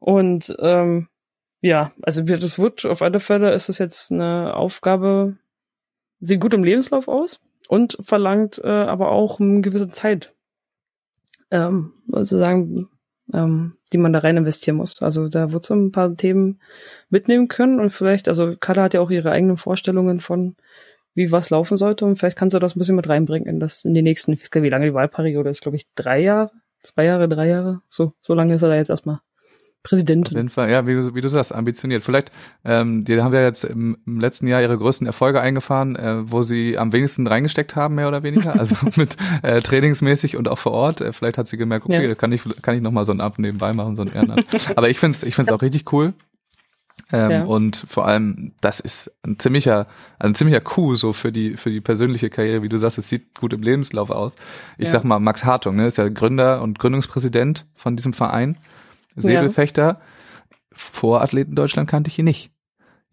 Und 0.00 0.56
ähm, 0.58 1.06
ja, 1.60 1.92
also 2.02 2.22
das 2.22 2.58
wird 2.58 2.84
auf 2.84 3.02
alle 3.02 3.20
Fälle 3.20 3.52
ist 3.52 3.68
es 3.68 3.78
jetzt 3.78 4.12
eine 4.12 4.54
Aufgabe, 4.54 5.36
sieht 6.20 6.40
gut 6.40 6.54
im 6.54 6.64
Lebenslauf 6.64 7.08
aus 7.08 7.40
und 7.68 7.98
verlangt 8.00 8.60
äh, 8.62 8.68
aber 8.68 9.10
auch 9.10 9.40
eine 9.40 9.60
gewisse 9.60 9.90
Zeit. 9.90 10.34
Ähm, 11.50 11.94
also 12.12 12.38
sagen, 12.38 12.88
ähm, 13.32 13.74
die 13.92 13.98
man 13.98 14.12
da 14.12 14.20
rein 14.20 14.36
investieren 14.36 14.76
muss. 14.76 15.02
Also 15.02 15.28
da 15.28 15.52
wird 15.52 15.66
so 15.66 15.74
ein 15.74 15.92
paar 15.92 16.14
Themen 16.14 16.60
mitnehmen 17.10 17.48
können 17.48 17.80
und 17.80 17.90
vielleicht, 17.90 18.28
also 18.28 18.54
Kada 18.58 18.84
hat 18.84 18.94
ja 18.94 19.00
auch 19.00 19.10
ihre 19.10 19.30
eigenen 19.30 19.56
Vorstellungen 19.56 20.20
von, 20.20 20.56
wie 21.14 21.32
was 21.32 21.50
laufen 21.50 21.76
sollte 21.76 22.04
und 22.04 22.16
vielleicht 22.16 22.38
kannst 22.38 22.54
du 22.54 22.58
das 22.58 22.76
ein 22.76 22.78
bisschen 22.78 22.96
mit 22.96 23.08
reinbringen 23.08 23.48
in 23.48 23.60
das, 23.60 23.84
in 23.84 23.94
die 23.94 24.02
nächsten, 24.02 24.32
ich 24.32 24.40
weiß 24.40 24.50
gar 24.50 24.60
nicht, 24.60 24.68
wie 24.68 24.72
lange 24.72 24.86
die 24.86 24.94
Wahlperiode 24.94 25.50
ist, 25.50 25.62
glaube 25.62 25.76
ich, 25.76 25.86
drei 25.94 26.20
Jahre, 26.20 26.52
zwei 26.82 27.04
Jahre, 27.04 27.28
drei 27.28 27.48
Jahre, 27.48 27.82
so, 27.88 28.12
so 28.20 28.34
lange 28.34 28.54
ist 28.54 28.62
er 28.62 28.68
da 28.68 28.76
jetzt 28.76 28.90
erstmal. 28.90 29.20
Präsidentin. 29.82 30.36
Auf 30.36 30.38
jeden 30.38 30.50
Fall, 30.50 30.70
ja, 30.70 30.86
wie 30.86 30.94
du, 30.94 31.14
wie 31.14 31.20
du 31.20 31.28
sagst, 31.28 31.54
ambitioniert. 31.54 32.02
Vielleicht, 32.02 32.32
ähm, 32.64 33.04
die 33.04 33.20
haben 33.20 33.32
ja 33.32 33.42
jetzt 33.42 33.64
im, 33.64 33.96
im 34.06 34.20
letzten 34.20 34.48
Jahr 34.48 34.60
ihre 34.60 34.76
größten 34.76 35.06
Erfolge 35.06 35.40
eingefahren, 35.40 35.96
äh, 35.96 36.30
wo 36.30 36.42
sie 36.42 36.76
am 36.76 36.92
wenigsten 36.92 37.26
reingesteckt 37.26 37.76
haben, 37.76 37.94
mehr 37.94 38.08
oder 38.08 38.22
weniger. 38.22 38.58
Also 38.58 38.76
mit 38.96 39.16
äh, 39.42 39.60
trainingsmäßig 39.60 40.36
und 40.36 40.48
auch 40.48 40.58
vor 40.58 40.72
Ort. 40.72 41.00
Äh, 41.00 41.12
vielleicht 41.12 41.38
hat 41.38 41.48
sie 41.48 41.56
gemerkt, 41.56 41.86
okay, 41.86 42.08
ja. 42.08 42.14
kann 42.14 42.32
ich, 42.32 42.42
kann 42.60 42.74
ich 42.74 42.82
nochmal 42.82 43.04
so 43.04 43.12
ein 43.12 43.20
Ab 43.20 43.38
nebenbei 43.38 43.72
machen, 43.72 43.96
so 43.96 44.02
ein 44.02 44.08
Ehrenamt. 44.08 44.46
Aber 44.76 44.90
ich 44.90 44.98
find's, 44.98 45.22
ich 45.22 45.34
find's 45.34 45.50
auch 45.50 45.62
richtig 45.62 45.92
cool. 45.92 46.12
Ähm, 47.12 47.30
ja. 47.30 47.44
Und 47.44 47.76
vor 47.88 48.06
allem, 48.06 48.52
das 48.60 48.80
ist 48.80 49.10
ein 49.22 49.38
ziemlicher, 49.38 49.86
ein 50.18 50.34
ziemlicher 50.34 50.60
Coup 50.60 50.96
so 50.96 51.12
für 51.12 51.32
die, 51.32 51.56
für 51.56 51.70
die 51.70 51.80
persönliche 51.80 52.28
Karriere, 52.28 52.62
wie 52.62 52.68
du 52.68 52.76
sagst, 52.76 52.98
es 52.98 53.08
sieht 53.08 53.34
gut 53.38 53.52
im 53.52 53.62
Lebenslauf 53.62 54.10
aus. 54.10 54.36
Ich 54.76 54.86
ja. 54.86 54.92
sag 54.92 55.04
mal, 55.04 55.18
Max 55.18 55.44
Hartung, 55.44 55.76
ne, 55.76 55.86
ist 55.86 55.98
ja 55.98 56.08
Gründer 56.08 56.60
und 56.62 56.78
Gründungspräsident 56.78 57.66
von 57.74 57.96
diesem 57.96 58.12
Verein. 58.12 58.58
Säbelfechter. 59.20 59.82
Ja. 59.82 60.00
Vor 60.72 61.22
Athleten 61.22 61.54
Deutschland 61.54 61.88
kannte 61.88 62.08
ich 62.08 62.18
ihn 62.18 62.24
nicht. 62.24 62.52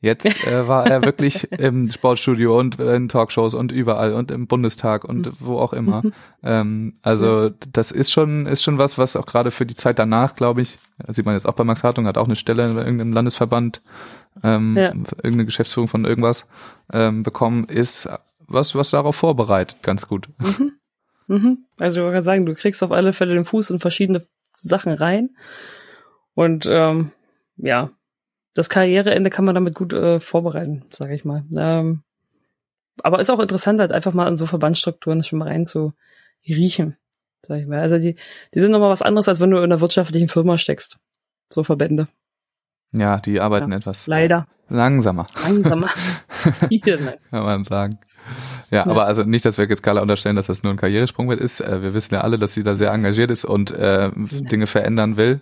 Jetzt 0.06 0.26
äh, 0.45 0.68
war 0.68 0.86
er 0.86 1.01
wirklich 1.01 1.51
im 1.60 1.89
Sportstudio 1.89 2.60
und 2.60 2.80
in 2.80 3.10
Talkshows 3.10 3.56
und 3.56 3.72
überall 3.72 4.14
und 4.14 4.30
im 4.30 4.45
Bundestag 4.45 5.03
und 5.03 5.32
wo 5.39 5.58
auch 5.58 5.74
immer. 5.74 6.03
ähm, 6.43 6.93
also 7.01 7.49
das 7.49 7.89
ist 7.89 8.12
schon 8.12 8.45
ist 8.45 8.62
schon 8.62 8.78
was, 8.78 8.99
was 8.99 9.16
auch 9.16 9.26
gerade 9.26 9.49
für 9.49 9.66
die 9.66 9.74
Zeit 9.74 9.97
danach, 9.97 10.36
glaube 10.36 10.62
ich, 10.62 10.78
sieht 11.08 11.26
man 11.26 11.34
jetzt 11.34 11.47
auch 11.47 11.53
bei 11.53 11.64
Max 11.64 11.84
Hartung, 11.84 12.06
hat 12.06 12.20
auch 12.20 12.28
eine 12.28 12.36
Stelle 12.36 12.70
in 12.70 12.78
irgendeinem 12.78 13.14
Landesverband, 13.14 13.82
ähm, 14.43 14.78
ja. 14.78 14.89
irgendeine 14.89 15.45
Geschäftsführung 15.45 15.88
von 15.88 16.06
irgendwas 16.06 16.47
ähm, 16.93 17.24
bekommen, 17.24 17.64
ist 17.66 18.08
was 18.39 18.76
was 18.76 18.91
darauf 18.91 19.16
vorbereitet, 19.16 19.82
ganz 19.82 20.08
gut. 20.08 20.30
Mhm. 20.38 20.72
Mhm. 21.28 21.58
Also 21.80 22.06
ich 22.06 22.14
kann 22.14 22.22
sagen, 22.22 22.45
du 22.45 22.53
kriegst 22.53 22.84
auf 22.84 22.91
alle 22.91 23.12
Fälle 23.12 23.34
den 23.34 23.45
Fuß 23.45 23.72
in 23.72 23.80
verschiedene 23.80 24.24
Sachen 24.56 24.93
rein 24.93 25.32
und 26.36 26.68
ähm, 26.70 27.12
ja, 27.58 27.90
das 28.54 28.70
Karriereende 28.70 29.30
kann 29.30 29.46
man 29.46 29.56
damit 29.56 29.74
gut 29.76 29.94
äh, 29.94 30.20
vorbereiten, 30.20 30.86
sage 30.90 31.14
ich 31.14 31.26
mal. 31.26 31.44
Ähm, 31.58 32.04
aber 33.04 33.20
ist 33.20 33.30
auch 33.30 33.40
interessant, 33.40 33.80
halt 33.80 33.92
einfach 33.92 34.14
mal 34.14 34.28
in 34.28 34.38
so 34.38 34.46
Verbandsstrukturen 34.46 35.24
schon 35.24 35.40
mal 35.40 35.50
rein 35.50 35.66
zu 35.66 35.94
riechen, 36.48 36.96
sag 37.42 37.60
ich 37.60 37.68
mal. 37.68 37.80
Also 37.80 37.98
die, 37.98 38.16
die 38.54 38.60
sind 38.60 38.72
nochmal 38.72 38.90
was 38.90 39.02
anderes, 39.02 39.28
als 39.28 39.40
wenn 39.40 39.52
du 39.52 39.58
in 39.58 39.64
einer 39.64 39.82
wirtschaftlichen 39.82 40.30
Firma 40.30 40.58
steckst. 40.58 40.98
So 41.50 41.64
Verbände. 41.64 42.08
Ja, 42.92 43.18
die 43.20 43.40
arbeiten 43.42 43.72
ja, 43.72 43.78
etwas. 43.78 44.08
Leider. 44.08 44.48
Langsamer. 44.70 45.28
Langsamer. 45.44 45.90
Kann 47.30 47.44
man 47.44 47.64
sagen. 47.64 48.00
Ja, 48.72 48.78
ja, 48.78 48.88
aber 48.88 49.06
also 49.06 49.24
nicht, 49.24 49.46
dass 49.46 49.58
wir 49.58 49.68
jetzt 49.68 49.84
Carla 49.84 50.02
unterstellen, 50.02 50.36
dass 50.36 50.48
das 50.48 50.64
nur 50.64 50.74
ein 50.74 50.78
Karrieresprung 50.78 51.30
ist. 51.32 51.62
Äh, 51.62 51.84
wir 51.84 51.94
wissen 51.94 52.16
ja 52.16 52.22
alle, 52.22 52.40
dass 52.40 52.54
sie 52.54 52.64
da 52.64 52.76
sehr 52.76 52.92
engagiert 52.92 53.32
ist 53.32 53.46
und 53.46 53.72
äh, 53.72 54.12
Dinge 54.16 54.66
verändern 54.66 55.18
will. 55.18 55.42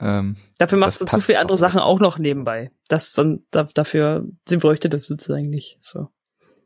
Ähm, 0.00 0.36
dafür 0.58 0.78
machst 0.78 1.00
du 1.00 1.04
zu 1.04 1.20
viele 1.20 1.40
andere 1.40 1.56
Sachen 1.56 1.80
auch 1.80 2.00
noch 2.00 2.18
nebenbei. 2.18 2.70
Das 2.88 3.12
dann, 3.12 3.44
da, 3.50 3.64
dafür, 3.74 4.26
sie 4.46 4.56
bräuchte 4.56 4.88
das 4.88 5.06
sozusagen 5.06 5.48
nicht. 5.48 5.78
So. 5.82 6.08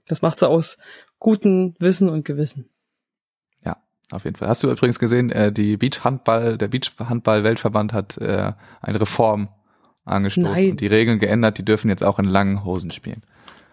Das 0.06 0.22
macht 0.22 0.38
sie 0.38 0.48
aus 0.48 0.78
gutem 1.18 1.74
Wissen 1.78 2.08
und 2.08 2.24
Gewissen. 2.24 2.70
Ja, 3.64 3.76
auf 4.10 4.24
jeden 4.24 4.36
Fall. 4.36 4.48
Hast 4.48 4.62
du 4.62 4.70
übrigens 4.70 4.98
gesehen, 4.98 5.30
äh, 5.30 5.52
die 5.52 5.76
Beachhandball, 5.76 6.58
der 6.58 6.68
Beachhandball-Weltverband 6.68 7.92
hat 7.92 8.18
äh, 8.18 8.52
eine 8.80 9.00
Reform 9.00 9.48
angestoßen 10.04 10.52
Nein. 10.52 10.70
und 10.72 10.80
die 10.80 10.86
Regeln 10.86 11.18
geändert, 11.18 11.58
die 11.58 11.64
dürfen 11.64 11.88
jetzt 11.88 12.04
auch 12.04 12.18
in 12.18 12.26
langen 12.26 12.64
Hosen 12.64 12.90
spielen. 12.90 13.22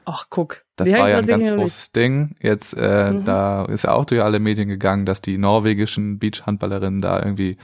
Ach, 0.06 0.26
guck. 0.30 0.64
Das 0.76 0.92
war 0.92 1.10
ja 1.10 1.20
ein 1.20 1.28
ganz 1.28 1.44
großes 1.44 1.92
Ding. 1.92 2.36
Jetzt, 2.42 2.74
äh, 2.74 3.12
mhm. 3.12 3.26
da 3.26 3.66
ist 3.66 3.84
ja 3.84 3.94
auch 3.94 4.06
durch 4.06 4.22
alle 4.22 4.40
Medien 4.40 4.68
gegangen, 4.68 5.06
dass 5.06 5.22
die 5.22 5.38
norwegischen 5.38 6.20
Beachhandballerinnen 6.20 7.02
da 7.02 7.24
irgendwie 7.24 7.58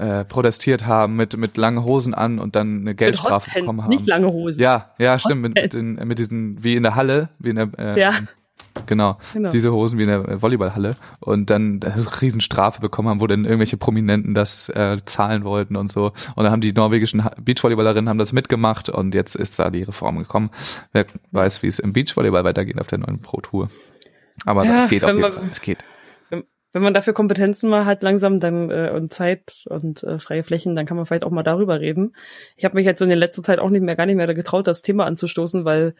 äh, 0.00 0.24
protestiert 0.24 0.86
haben 0.86 1.16
mit 1.16 1.36
mit 1.36 1.56
langen 1.56 1.84
Hosen 1.84 2.14
an 2.14 2.38
und 2.38 2.56
dann 2.56 2.80
eine 2.80 2.94
Geldstrafe 2.94 3.60
bekommen 3.60 3.82
haben. 3.82 3.90
Nicht 3.90 4.06
lange 4.06 4.28
Hosen. 4.28 4.60
Ja, 4.60 4.90
ja, 4.98 5.18
stimmt. 5.18 5.42
Mit, 5.42 5.54
mit, 5.54 5.72
den, 5.72 5.94
mit 5.94 6.18
diesen 6.18 6.62
wie 6.62 6.76
in 6.76 6.82
der 6.82 6.94
Halle, 6.94 7.28
wie 7.38 7.50
in 7.50 7.56
der 7.56 7.68
äh, 7.78 8.00
ja. 8.00 8.12
Genau, 8.86 9.18
genau, 9.32 9.50
diese 9.50 9.72
Hosen 9.72 9.98
wie 9.98 10.04
in 10.04 10.08
der 10.08 10.42
Volleyballhalle 10.42 10.96
und 11.18 11.50
dann 11.50 11.80
eine 11.82 12.22
Riesenstrafe 12.22 12.80
bekommen 12.80 13.08
haben, 13.08 13.20
wo 13.20 13.26
dann 13.26 13.44
irgendwelche 13.44 13.76
Prominenten 13.76 14.32
das 14.32 14.68
äh, 14.68 14.98
zahlen 15.04 15.44
wollten 15.44 15.76
und 15.76 15.90
so. 15.90 16.12
Und 16.36 16.44
dann 16.44 16.52
haben 16.52 16.60
die 16.60 16.72
norwegischen 16.72 17.28
Beachvolleyballerinnen 17.42 18.08
haben 18.08 18.18
das 18.18 18.32
mitgemacht 18.32 18.88
und 18.88 19.14
jetzt 19.14 19.34
ist 19.34 19.58
da 19.58 19.70
die 19.70 19.82
Reform 19.82 20.18
gekommen. 20.18 20.50
Wer 20.92 21.06
weiß, 21.32 21.62
wie 21.62 21.66
es 21.66 21.78
im 21.78 21.92
Beachvolleyball 21.92 22.44
weitergeht 22.44 22.80
auf 22.80 22.86
der 22.86 22.98
neuen 22.98 23.20
Pro 23.20 23.40
Tour. 23.40 23.70
Aber 24.46 24.64
ja, 24.64 24.78
es 24.78 24.88
geht 24.88 25.04
auf 25.04 25.14
jeden 25.14 25.32
Fall. 25.32 25.42
Es 25.50 25.60
geht 25.60 25.78
wenn 26.72 26.82
man 26.82 26.94
dafür 26.94 27.12
Kompetenzen 27.12 27.68
mal 27.68 27.84
hat 27.84 28.02
langsam 28.02 28.38
dann 28.38 28.70
äh, 28.70 28.92
und 28.94 29.12
Zeit 29.12 29.64
und 29.68 30.02
äh, 30.04 30.18
freie 30.18 30.42
Flächen, 30.42 30.74
dann 30.74 30.86
kann 30.86 30.96
man 30.96 31.06
vielleicht 31.06 31.24
auch 31.24 31.30
mal 31.30 31.42
darüber 31.42 31.80
reden. 31.80 32.14
Ich 32.56 32.64
habe 32.64 32.76
mich 32.76 32.86
jetzt 32.86 33.02
in 33.02 33.08
der 33.08 33.18
letzten 33.18 33.42
Zeit 33.42 33.58
auch 33.58 33.70
nicht 33.70 33.82
mehr 33.82 33.96
gar 33.96 34.06
nicht 34.06 34.16
mehr 34.16 34.32
getraut, 34.34 34.66
das 34.66 34.82
Thema 34.82 35.06
anzustoßen, 35.06 35.64
weil 35.64 35.94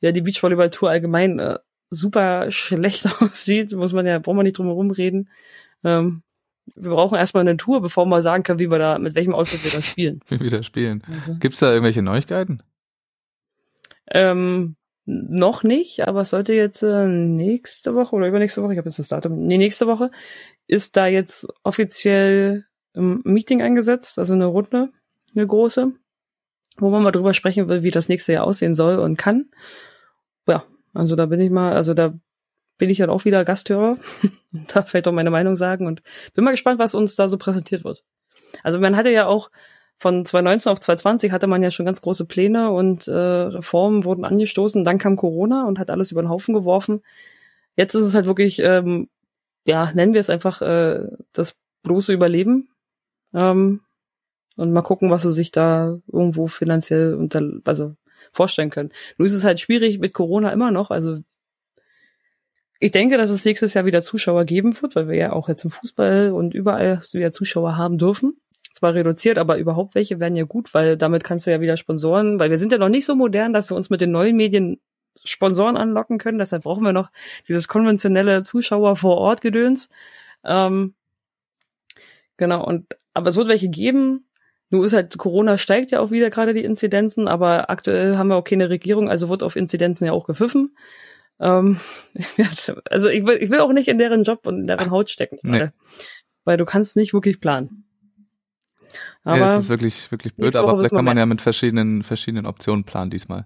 ja 0.00 0.10
die 0.10 0.22
Beachvolleyball-Tour 0.22 0.90
allgemein 0.90 1.38
äh, 1.38 1.58
super 1.90 2.50
schlecht 2.50 3.06
aussieht, 3.22 3.72
muss 3.72 3.92
man 3.92 4.06
ja, 4.06 4.18
braucht 4.18 4.36
man 4.36 4.44
nicht 4.44 4.58
drum 4.58 4.66
herum 4.66 4.90
reden. 4.90 5.28
Ähm, 5.84 6.22
wir 6.74 6.90
brauchen 6.90 7.16
erstmal 7.16 7.42
eine 7.42 7.56
Tour, 7.56 7.80
bevor 7.80 8.06
man 8.06 8.22
sagen 8.22 8.42
kann, 8.42 8.58
wie 8.58 8.70
wir 8.70 8.78
da, 8.78 8.98
mit 8.98 9.14
welchem 9.14 9.34
Outfit 9.34 9.64
wir 9.64 9.70
da 9.70 9.82
spielen. 9.82 10.20
wie 10.28 10.40
wir 10.40 10.50
da 10.50 10.62
spielen. 10.62 11.02
Also. 11.06 11.36
Gibt's 11.38 11.60
da 11.60 11.70
irgendwelche 11.70 12.02
Neuigkeiten? 12.02 12.62
Ähm, 14.10 14.76
noch 15.06 15.62
nicht, 15.62 16.06
aber 16.06 16.22
es 16.22 16.30
sollte 16.30 16.52
jetzt 16.52 16.82
äh, 16.82 17.06
nächste 17.06 17.94
Woche 17.94 18.14
oder 18.16 18.26
übernächste 18.26 18.62
Woche, 18.62 18.72
ich 18.72 18.78
habe 18.78 18.88
jetzt 18.88 18.98
das 18.98 19.08
Datum, 19.08 19.46
nee, 19.46 19.56
nächste 19.56 19.86
Woche, 19.86 20.10
ist 20.66 20.96
da 20.96 21.06
jetzt 21.06 21.46
offiziell 21.62 22.64
ein 22.94 23.20
Meeting 23.24 23.62
eingesetzt, 23.62 24.18
also 24.18 24.34
eine 24.34 24.46
Runde, 24.46 24.90
eine 25.34 25.46
große, 25.46 25.92
wo 26.78 26.90
man 26.90 27.04
mal 27.04 27.12
drüber 27.12 27.34
sprechen 27.34 27.68
will, 27.68 27.84
wie 27.84 27.92
das 27.92 28.08
nächste 28.08 28.32
Jahr 28.32 28.44
aussehen 28.44 28.74
soll 28.74 28.98
und 28.98 29.16
kann. 29.16 29.46
Ja, 30.48 30.64
also 30.92 31.14
da 31.14 31.26
bin 31.26 31.40
ich 31.40 31.50
mal, 31.50 31.74
also 31.74 31.94
da 31.94 32.14
bin 32.76 32.90
ich 32.90 32.98
dann 32.98 33.10
auch 33.10 33.24
wieder 33.24 33.44
Gasthörer. 33.44 33.98
da 34.74 34.82
fällt 34.82 35.06
auch 35.06 35.12
meine 35.12 35.30
Meinung 35.30 35.54
sagen 35.54 35.86
und 35.86 36.02
bin 36.34 36.44
mal 36.44 36.50
gespannt, 36.50 36.80
was 36.80 36.94
uns 36.94 37.14
da 37.14 37.28
so 37.28 37.38
präsentiert 37.38 37.84
wird. 37.84 38.04
Also 38.64 38.80
man 38.80 38.96
hatte 38.96 39.10
ja 39.10 39.26
auch 39.26 39.50
von 39.98 40.24
2019 40.24 40.72
auf 40.72 40.80
2020 40.80 41.32
hatte 41.32 41.46
man 41.46 41.62
ja 41.62 41.70
schon 41.70 41.86
ganz 41.86 42.02
große 42.02 42.26
Pläne 42.26 42.70
und 42.70 43.08
äh, 43.08 43.12
Reformen 43.12 44.04
wurden 44.04 44.24
angestoßen. 44.24 44.84
Dann 44.84 44.98
kam 44.98 45.16
Corona 45.16 45.66
und 45.66 45.78
hat 45.78 45.90
alles 45.90 46.12
über 46.12 46.22
den 46.22 46.28
Haufen 46.28 46.54
geworfen. 46.54 47.02
Jetzt 47.76 47.94
ist 47.94 48.04
es 48.04 48.14
halt 48.14 48.26
wirklich, 48.26 48.58
ähm, 48.60 49.08
ja, 49.64 49.90
nennen 49.92 50.12
wir 50.12 50.20
es 50.20 50.30
einfach 50.30 50.60
äh, 50.60 51.00
das 51.32 51.56
bloße 51.82 52.12
Überleben. 52.12 52.68
Ähm, 53.32 53.80
und 54.56 54.72
mal 54.72 54.82
gucken, 54.82 55.10
was 55.10 55.22
sie 55.22 55.32
sich 55.32 55.50
da 55.50 55.98
irgendwo 56.10 56.46
finanziell 56.46 57.14
unter, 57.14 57.42
also 57.64 57.94
vorstellen 58.32 58.70
können. 58.70 58.92
Nur 59.18 59.26
ist 59.26 59.34
es 59.34 59.44
halt 59.44 59.60
schwierig 59.60 59.98
mit 59.98 60.12
Corona 60.12 60.50
immer 60.52 60.70
noch. 60.70 60.90
Also 60.90 61.18
ich 62.80 62.92
denke, 62.92 63.16
dass 63.16 63.30
es 63.30 63.44
nächstes 63.44 63.72
Jahr 63.72 63.86
wieder 63.86 64.02
Zuschauer 64.02 64.44
geben 64.44 64.80
wird, 64.82 64.94
weil 64.96 65.08
wir 65.08 65.16
ja 65.16 65.32
auch 65.32 65.48
jetzt 65.48 65.64
im 65.64 65.70
Fußball 65.70 66.32
und 66.32 66.54
überall 66.54 67.02
wieder 67.12 67.32
Zuschauer 67.32 67.76
haben 67.76 67.96
dürfen 67.96 68.38
zwar 68.76 68.94
reduziert, 68.94 69.38
aber 69.38 69.58
überhaupt 69.58 69.94
welche 69.94 70.20
werden 70.20 70.36
ja 70.36 70.44
gut, 70.44 70.74
weil 70.74 70.96
damit 70.96 71.24
kannst 71.24 71.46
du 71.46 71.50
ja 71.50 71.60
wieder 71.60 71.76
Sponsoren, 71.76 72.38
weil 72.38 72.50
wir 72.50 72.58
sind 72.58 72.72
ja 72.72 72.78
noch 72.78 72.88
nicht 72.88 73.06
so 73.06 73.14
modern, 73.14 73.52
dass 73.52 73.70
wir 73.70 73.76
uns 73.76 73.90
mit 73.90 74.00
den 74.00 74.12
neuen 74.12 74.36
Medien 74.36 74.80
Sponsoren 75.24 75.76
anlocken 75.76 76.18
können. 76.18 76.38
Deshalb 76.38 76.62
brauchen 76.62 76.84
wir 76.84 76.92
noch 76.92 77.10
dieses 77.48 77.68
konventionelle 77.68 78.42
Zuschauer 78.42 78.96
vor 78.96 79.18
Ort 79.18 79.40
Gedöns. 79.40 79.90
Ähm, 80.44 80.94
genau, 82.36 82.64
und 82.64 82.86
aber 83.14 83.30
es 83.30 83.36
wird 83.36 83.48
welche 83.48 83.68
geben. 83.68 84.28
Nur 84.68 84.84
ist 84.84 84.92
halt, 84.92 85.16
Corona 85.16 85.58
steigt 85.58 85.92
ja 85.92 86.00
auch 86.00 86.10
wieder 86.10 86.28
gerade 86.28 86.52
die 86.52 86.64
Inzidenzen, 86.64 87.28
aber 87.28 87.70
aktuell 87.70 88.16
haben 88.16 88.28
wir 88.28 88.36
auch 88.36 88.44
keine 88.44 88.68
Regierung, 88.68 89.08
also 89.08 89.28
wird 89.28 89.42
auf 89.42 89.54
Inzidenzen 89.54 90.06
ja 90.06 90.12
auch 90.12 90.26
gepfiffen. 90.26 90.76
Ähm, 91.38 91.78
also 92.90 93.08
ich 93.08 93.26
will, 93.26 93.38
ich 93.40 93.50
will 93.50 93.60
auch 93.60 93.72
nicht 93.72 93.88
in 93.88 93.98
deren 93.98 94.24
Job 94.24 94.46
und 94.46 94.60
in 94.60 94.66
deren 94.66 94.90
Haut 94.90 95.08
stecken, 95.08 95.38
nee. 95.42 95.68
weil 96.44 96.56
du 96.56 96.64
kannst 96.64 96.96
nicht 96.96 97.14
wirklich 97.14 97.40
planen. 97.40 97.85
Aber 99.24 99.38
ja, 99.38 99.46
das 99.46 99.56
ist 99.64 99.68
wirklich, 99.68 100.10
wirklich 100.12 100.34
blöd, 100.34 100.54
aber 100.54 100.76
vielleicht 100.76 100.94
kann 100.94 101.04
man 101.04 101.18
ja 101.18 101.26
mit 101.26 101.42
verschiedenen, 101.42 102.02
verschiedenen 102.02 102.46
Optionen 102.46 102.84
planen 102.84 103.10
diesmal. 103.10 103.44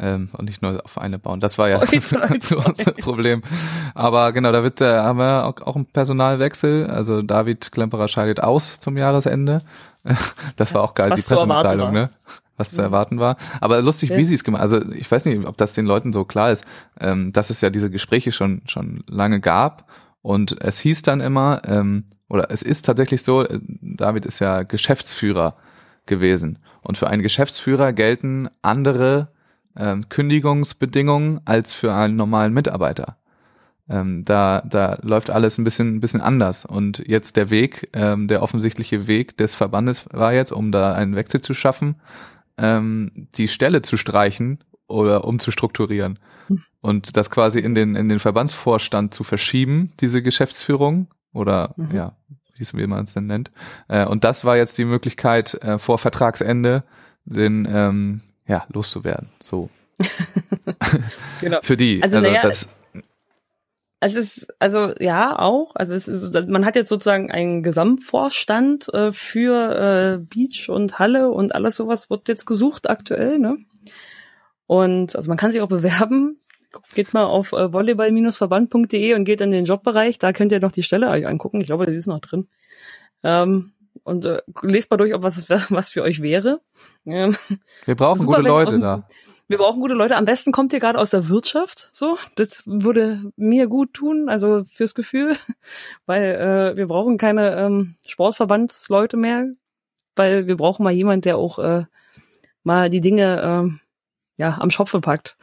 Ähm, 0.00 0.28
und 0.32 0.44
nicht 0.44 0.62
nur 0.62 0.84
auf 0.84 0.96
eine 0.98 1.18
bauen. 1.18 1.40
Das 1.40 1.58
war 1.58 1.68
ja 1.68 1.78
das 1.80 2.08
große 2.08 2.92
Problem. 2.98 3.42
Aber 3.94 4.32
genau, 4.32 4.52
da 4.52 4.62
wird, 4.62 4.80
äh, 4.80 4.98
haben 4.98 5.18
wir 5.18 5.44
auch, 5.44 5.60
auch 5.66 5.74
einen 5.74 5.86
Personalwechsel. 5.86 6.86
Also 6.86 7.20
David 7.22 7.72
Klemperer 7.72 8.06
scheidet 8.06 8.40
aus 8.40 8.80
zum 8.80 8.96
Jahresende. 8.96 9.60
Das 10.56 10.72
war 10.72 10.82
auch 10.82 10.94
geil, 10.94 11.10
Was 11.10 11.26
die 11.26 11.34
Pressemitteilung, 11.34 11.92
ne? 11.92 12.10
Was 12.56 12.70
zu 12.70 12.80
erwarten 12.80 13.20
war. 13.20 13.36
Aber 13.60 13.82
lustig, 13.82 14.10
ja. 14.10 14.16
wie 14.16 14.24
sie 14.24 14.34
es 14.34 14.42
gemacht 14.42 14.62
Also 14.62 14.80
ich 14.92 15.10
weiß 15.10 15.26
nicht, 15.26 15.46
ob 15.46 15.56
das 15.58 15.74
den 15.74 15.84
Leuten 15.84 16.12
so 16.12 16.24
klar 16.24 16.50
ist, 16.50 16.64
ähm, 16.98 17.32
dass 17.32 17.50
es 17.50 17.60
ja 17.60 17.68
diese 17.68 17.90
Gespräche 17.90 18.32
schon, 18.32 18.62
schon 18.66 19.04
lange 19.06 19.40
gab 19.40 19.86
Und 20.22 20.60
es 20.60 20.80
hieß 20.80 21.02
dann 21.02 21.20
immer, 21.20 21.62
ähm, 21.64 22.04
oder 22.28 22.50
es 22.50 22.62
ist 22.62 22.82
tatsächlich 22.82 23.22
so, 23.22 23.44
äh, 23.44 23.58
David 23.62 24.26
ist 24.26 24.40
ja 24.40 24.62
Geschäftsführer 24.62 25.56
gewesen. 26.06 26.58
Und 26.82 26.98
für 26.98 27.08
einen 27.08 27.22
Geschäftsführer 27.22 27.92
gelten 27.92 28.48
andere 28.62 29.28
ähm, 29.76 30.08
Kündigungsbedingungen 30.08 31.40
als 31.44 31.72
für 31.72 31.94
einen 31.94 32.16
normalen 32.16 32.52
Mitarbeiter. 32.52 33.16
Ähm, 33.88 34.24
da, 34.24 34.62
da 34.68 34.98
läuft 35.02 35.30
alles 35.30 35.56
ein 35.56 35.64
bisschen, 35.64 35.96
ein 35.96 36.00
bisschen 36.00 36.20
anders. 36.20 36.64
Und 36.64 37.02
jetzt 37.06 37.36
der 37.36 37.50
Weg, 37.50 37.88
ähm, 37.94 38.28
der 38.28 38.42
offensichtliche 38.42 39.06
Weg 39.06 39.36
des 39.38 39.54
Verbandes 39.54 40.06
war 40.12 40.32
jetzt, 40.32 40.52
um 40.52 40.72
da 40.72 40.94
einen 40.94 41.16
Wechsel 41.16 41.40
zu 41.40 41.54
schaffen, 41.54 41.96
ähm, 42.58 43.28
die 43.36 43.48
Stelle 43.48 43.80
zu 43.82 43.96
streichen 43.96 44.58
oder 44.88 45.24
umzustrukturieren. 45.24 46.18
Hm. 46.48 46.62
Und 46.80 47.16
das 47.16 47.30
quasi 47.30 47.58
in 47.58 47.74
den, 47.74 47.96
in 47.96 48.08
den 48.08 48.18
Verbandsvorstand 48.18 49.12
zu 49.12 49.24
verschieben, 49.24 49.92
diese 50.00 50.22
Geschäftsführung 50.22 51.08
oder 51.32 51.74
mhm. 51.76 51.94
ja, 51.94 52.16
wie 52.54 52.86
man 52.86 53.04
es 53.04 53.14
denn 53.14 53.26
nennt. 53.26 53.50
Äh, 53.88 54.06
und 54.06 54.24
das 54.24 54.44
war 54.44 54.56
jetzt 54.56 54.78
die 54.78 54.84
Möglichkeit, 54.84 55.54
äh, 55.54 55.78
vor 55.78 55.98
Vertragsende 55.98 56.84
den 57.24 57.66
ähm, 57.70 58.22
ja, 58.46 58.64
loszuwerden. 58.72 59.30
So. 59.40 59.70
genau. 61.40 61.58
Für 61.62 61.76
die. 61.76 62.02
Also, 62.02 62.16
also 62.16 62.28
naja, 62.28 62.42
das, 62.42 62.68
also 64.00 64.20
es 64.20 64.38
ist, 64.38 64.54
also 64.60 64.94
ja, 65.00 65.38
auch. 65.38 65.74
Also 65.74 65.94
es 65.94 66.06
ist, 66.06 66.48
man 66.48 66.64
hat 66.64 66.76
jetzt 66.76 66.88
sozusagen 66.88 67.30
einen 67.30 67.62
Gesamtvorstand 67.62 68.92
äh, 68.94 69.12
für 69.12 70.18
äh, 70.20 70.24
Beach 70.24 70.68
und 70.68 70.98
Halle 70.98 71.30
und 71.30 71.54
alles 71.54 71.76
sowas 71.76 72.08
wird 72.08 72.28
jetzt 72.28 72.46
gesucht 72.46 72.88
aktuell, 72.88 73.38
ne? 73.38 73.58
Und 74.66 75.16
also 75.16 75.28
man 75.28 75.38
kann 75.38 75.50
sich 75.50 75.62
auch 75.62 75.68
bewerben. 75.68 76.38
Geht 76.94 77.14
mal 77.14 77.24
auf 77.24 77.52
äh, 77.52 77.72
volleyball-verband.de 77.72 79.14
und 79.14 79.24
geht 79.24 79.40
in 79.40 79.50
den 79.50 79.64
Jobbereich. 79.64 80.18
Da 80.18 80.32
könnt 80.32 80.52
ihr 80.52 80.60
noch 80.60 80.72
die 80.72 80.82
Stelle 80.82 81.10
euch 81.10 81.26
angucken. 81.26 81.60
Ich 81.60 81.66
glaube, 81.66 81.86
die 81.86 81.94
ist 81.94 82.06
noch 82.06 82.20
drin. 82.20 82.48
Ähm, 83.22 83.72
und 84.04 84.24
äh, 84.26 84.42
lest 84.62 84.90
mal 84.90 84.96
durch, 84.96 85.14
ob 85.14 85.22
was, 85.22 85.48
was 85.70 85.90
für 85.90 86.02
euch 86.02 86.22
wäre. 86.22 86.60
Ähm, 87.06 87.36
Wir 87.84 87.96
brauchen 87.96 88.26
gute 88.26 88.42
Leute 88.42 88.78
da. 88.78 89.06
Wir 89.50 89.56
brauchen 89.56 89.80
gute 89.80 89.94
Leute. 89.94 90.16
Am 90.16 90.26
besten 90.26 90.52
kommt 90.52 90.74
ihr 90.74 90.78
gerade 90.78 90.98
aus 90.98 91.08
der 91.08 91.30
Wirtschaft. 91.30 91.88
So, 91.92 92.18
das 92.34 92.64
würde 92.66 93.32
mir 93.36 93.66
gut 93.66 93.94
tun, 93.94 94.28
also 94.28 94.64
fürs 94.64 94.94
Gefühl, 94.94 95.36
weil 96.06 96.34
äh, 96.34 96.76
wir 96.76 96.86
brauchen 96.86 97.16
keine 97.16 97.56
ähm, 97.56 97.94
Sportverbandsleute 98.06 99.16
mehr, 99.16 99.46
weil 100.16 100.46
wir 100.46 100.56
brauchen 100.58 100.84
mal 100.84 100.92
jemand, 100.92 101.24
der 101.24 101.38
auch 101.38 101.58
äh, 101.58 101.84
mal 102.62 102.90
die 102.90 103.00
Dinge 103.00 103.40
äh, 103.72 103.78
ja 104.36 104.58
am 104.60 104.70
Schopfe 104.70 105.00
packt. 105.00 105.38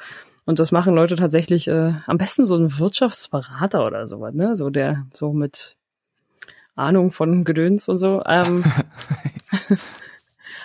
Und 0.46 0.60
das 0.60 0.72
machen 0.72 0.94
Leute 0.94 1.16
tatsächlich 1.16 1.68
äh, 1.68 1.94
am 2.06 2.18
besten 2.18 2.46
so 2.46 2.56
ein 2.56 2.78
Wirtschaftsberater 2.78 3.86
oder 3.86 4.08
sowas, 4.08 4.34
ne? 4.34 4.56
So 4.56 4.70
der 4.70 5.08
so 5.12 5.34
mit 5.34 5.76
Ahnung 6.76 7.12
von 7.12 7.44
Gedöns 7.44 7.90
und 7.90 7.98
so. 7.98 8.22
Ähm, 8.26 8.64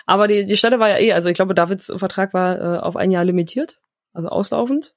Aber 0.06 0.26
die, 0.28 0.44
die 0.44 0.56
Stelle 0.56 0.80
war 0.80 0.88
ja 0.88 0.98
eh, 0.98 1.12
also 1.12 1.28
ich 1.28 1.34
glaube, 1.34 1.54
Davids 1.54 1.92
Vertrag 1.96 2.34
war 2.34 2.60
äh, 2.60 2.78
auf 2.78 2.96
ein 2.96 3.10
Jahr 3.10 3.24
limitiert, 3.24 3.78
also 4.12 4.28
auslaufend. 4.28 4.94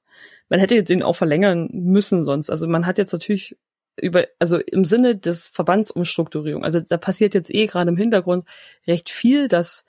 Man 0.48 0.60
hätte 0.60 0.74
jetzt 0.74 0.90
ihn 0.90 1.02
auch 1.02 1.14
verlängern 1.14 1.68
müssen 1.72 2.24
sonst. 2.24 2.50
Also 2.50 2.66
man 2.66 2.84
hat 2.84 2.98
jetzt 2.98 3.12
natürlich 3.12 3.56
über, 3.96 4.26
also 4.40 4.58
im 4.58 4.84
Sinne 4.84 5.16
des 5.16 5.48
Verbandsumstrukturierung, 5.48 6.64
also 6.64 6.80
da 6.80 6.96
passiert 6.96 7.34
jetzt 7.34 7.54
eh 7.54 7.66
gerade 7.66 7.88
im 7.88 7.96
Hintergrund 7.96 8.44
recht 8.88 9.08
viel, 9.08 9.46
dass 9.46 9.84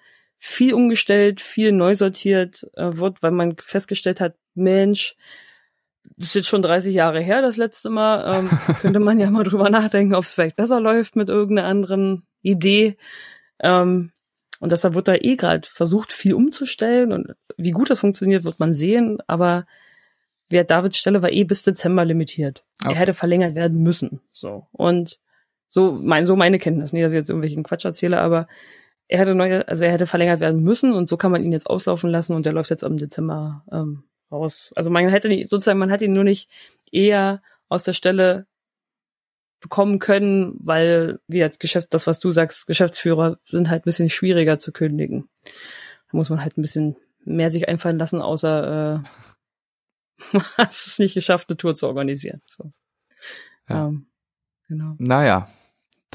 viel 0.45 0.73
umgestellt, 0.73 1.41
viel 1.41 1.71
neu 1.71 1.95
sortiert 1.95 2.67
äh, 2.75 2.97
wird, 2.97 3.23
weil 3.23 3.31
man 3.31 3.55
festgestellt 3.57 4.21
hat, 4.21 4.35
Mensch, 4.53 5.15
das 6.17 6.27
ist 6.27 6.35
jetzt 6.35 6.47
schon 6.47 6.61
30 6.61 6.93
Jahre 6.93 7.21
her, 7.21 7.41
das 7.41 7.57
letzte 7.57 7.89
Mal, 7.89 8.35
ähm, 8.35 8.49
könnte 8.81 8.99
man 8.99 9.19
ja 9.19 9.29
mal 9.29 9.43
drüber 9.43 9.69
nachdenken, 9.69 10.15
ob 10.15 10.23
es 10.23 10.33
vielleicht 10.33 10.55
besser 10.55 10.79
läuft 10.79 11.15
mit 11.15 11.29
irgendeiner 11.29 11.67
anderen 11.67 12.25
Idee. 12.41 12.97
Ähm, 13.59 14.11
und 14.59 14.71
deshalb 14.71 14.93
wird 14.95 15.07
da 15.07 15.15
eh 15.15 15.35
gerade 15.35 15.67
versucht, 15.67 16.13
viel 16.13 16.33
umzustellen. 16.33 17.11
Und 17.11 17.35
wie 17.57 17.71
gut 17.71 17.89
das 17.89 17.99
funktioniert, 17.99 18.45
wird 18.45 18.59
man 18.59 18.73
sehen. 18.73 19.17
Aber 19.27 19.65
wer 20.49 20.63
Davids 20.63 20.97
Stelle 20.97 21.21
war 21.21 21.31
eh 21.31 21.43
bis 21.43 21.63
Dezember 21.63 22.05
limitiert. 22.05 22.63
Okay. 22.83 22.93
Er 22.93 22.99
hätte 22.99 23.13
verlängert 23.13 23.55
werden 23.55 23.83
müssen. 23.83 24.21
So. 24.31 24.67
Und 24.71 25.19
so 25.67 25.91
mein, 25.91 26.25
so 26.25 26.35
meine 26.35 26.59
Kenntnis. 26.59 26.93
Nicht, 26.93 27.03
dass 27.03 27.11
ich 27.11 27.17
jetzt 27.17 27.29
irgendwelchen 27.29 27.63
Quatsch 27.63 27.85
erzähle, 27.85 28.21
aber 28.21 28.47
er 29.07 29.19
hätte 29.19 29.35
neue, 29.35 29.67
also 29.67 29.85
er 29.85 29.91
hätte 29.91 30.07
verlängert 30.07 30.39
werden 30.39 30.63
müssen 30.63 30.93
und 30.93 31.09
so 31.09 31.17
kann 31.17 31.31
man 31.31 31.43
ihn 31.43 31.51
jetzt 31.51 31.69
auslaufen 31.69 32.09
lassen 32.09 32.33
und 32.33 32.45
der 32.45 32.53
läuft 32.53 32.69
jetzt 32.69 32.83
am 32.83 32.97
Dezember 32.97 33.63
ähm, 33.71 34.03
raus. 34.31 34.71
Also 34.75 34.89
man 34.89 35.07
hätte 35.09 35.27
nicht, 35.27 35.49
sozusagen, 35.49 35.79
man 35.79 35.91
hat 35.91 36.01
ihn 36.01 36.13
nur 36.13 36.23
nicht 36.23 36.49
eher 36.91 37.41
aus 37.69 37.83
der 37.83 37.93
Stelle 37.93 38.47
bekommen 39.59 39.99
können, 39.99 40.55
weil 40.59 41.19
wie 41.27 41.39
das 41.39 41.59
Geschäft, 41.59 41.93
das 41.93 42.07
was 42.07 42.19
du 42.19 42.31
sagst, 42.31 42.67
Geschäftsführer 42.67 43.39
sind 43.43 43.69
halt 43.69 43.83
ein 43.83 43.85
bisschen 43.85 44.09
schwieriger 44.09 44.59
zu 44.59 44.71
kündigen. 44.71 45.29
Da 46.11 46.17
muss 46.17 46.29
man 46.29 46.41
halt 46.41 46.57
ein 46.57 46.61
bisschen 46.61 46.97
mehr 47.23 47.49
sich 47.49 47.67
einfallen 47.67 47.97
lassen, 47.97 48.21
außer 48.21 49.03
äh, 49.03 50.39
hast 50.57 50.87
es 50.87 50.99
nicht 50.99 51.13
geschafft, 51.13 51.49
eine 51.49 51.57
Tour 51.57 51.75
zu 51.75 51.87
organisieren. 51.87 52.41
So. 52.45 52.71
Ja. 53.69 53.87
Ähm, 53.87 54.07
genau. 54.67 54.95
Naja, 54.97 55.47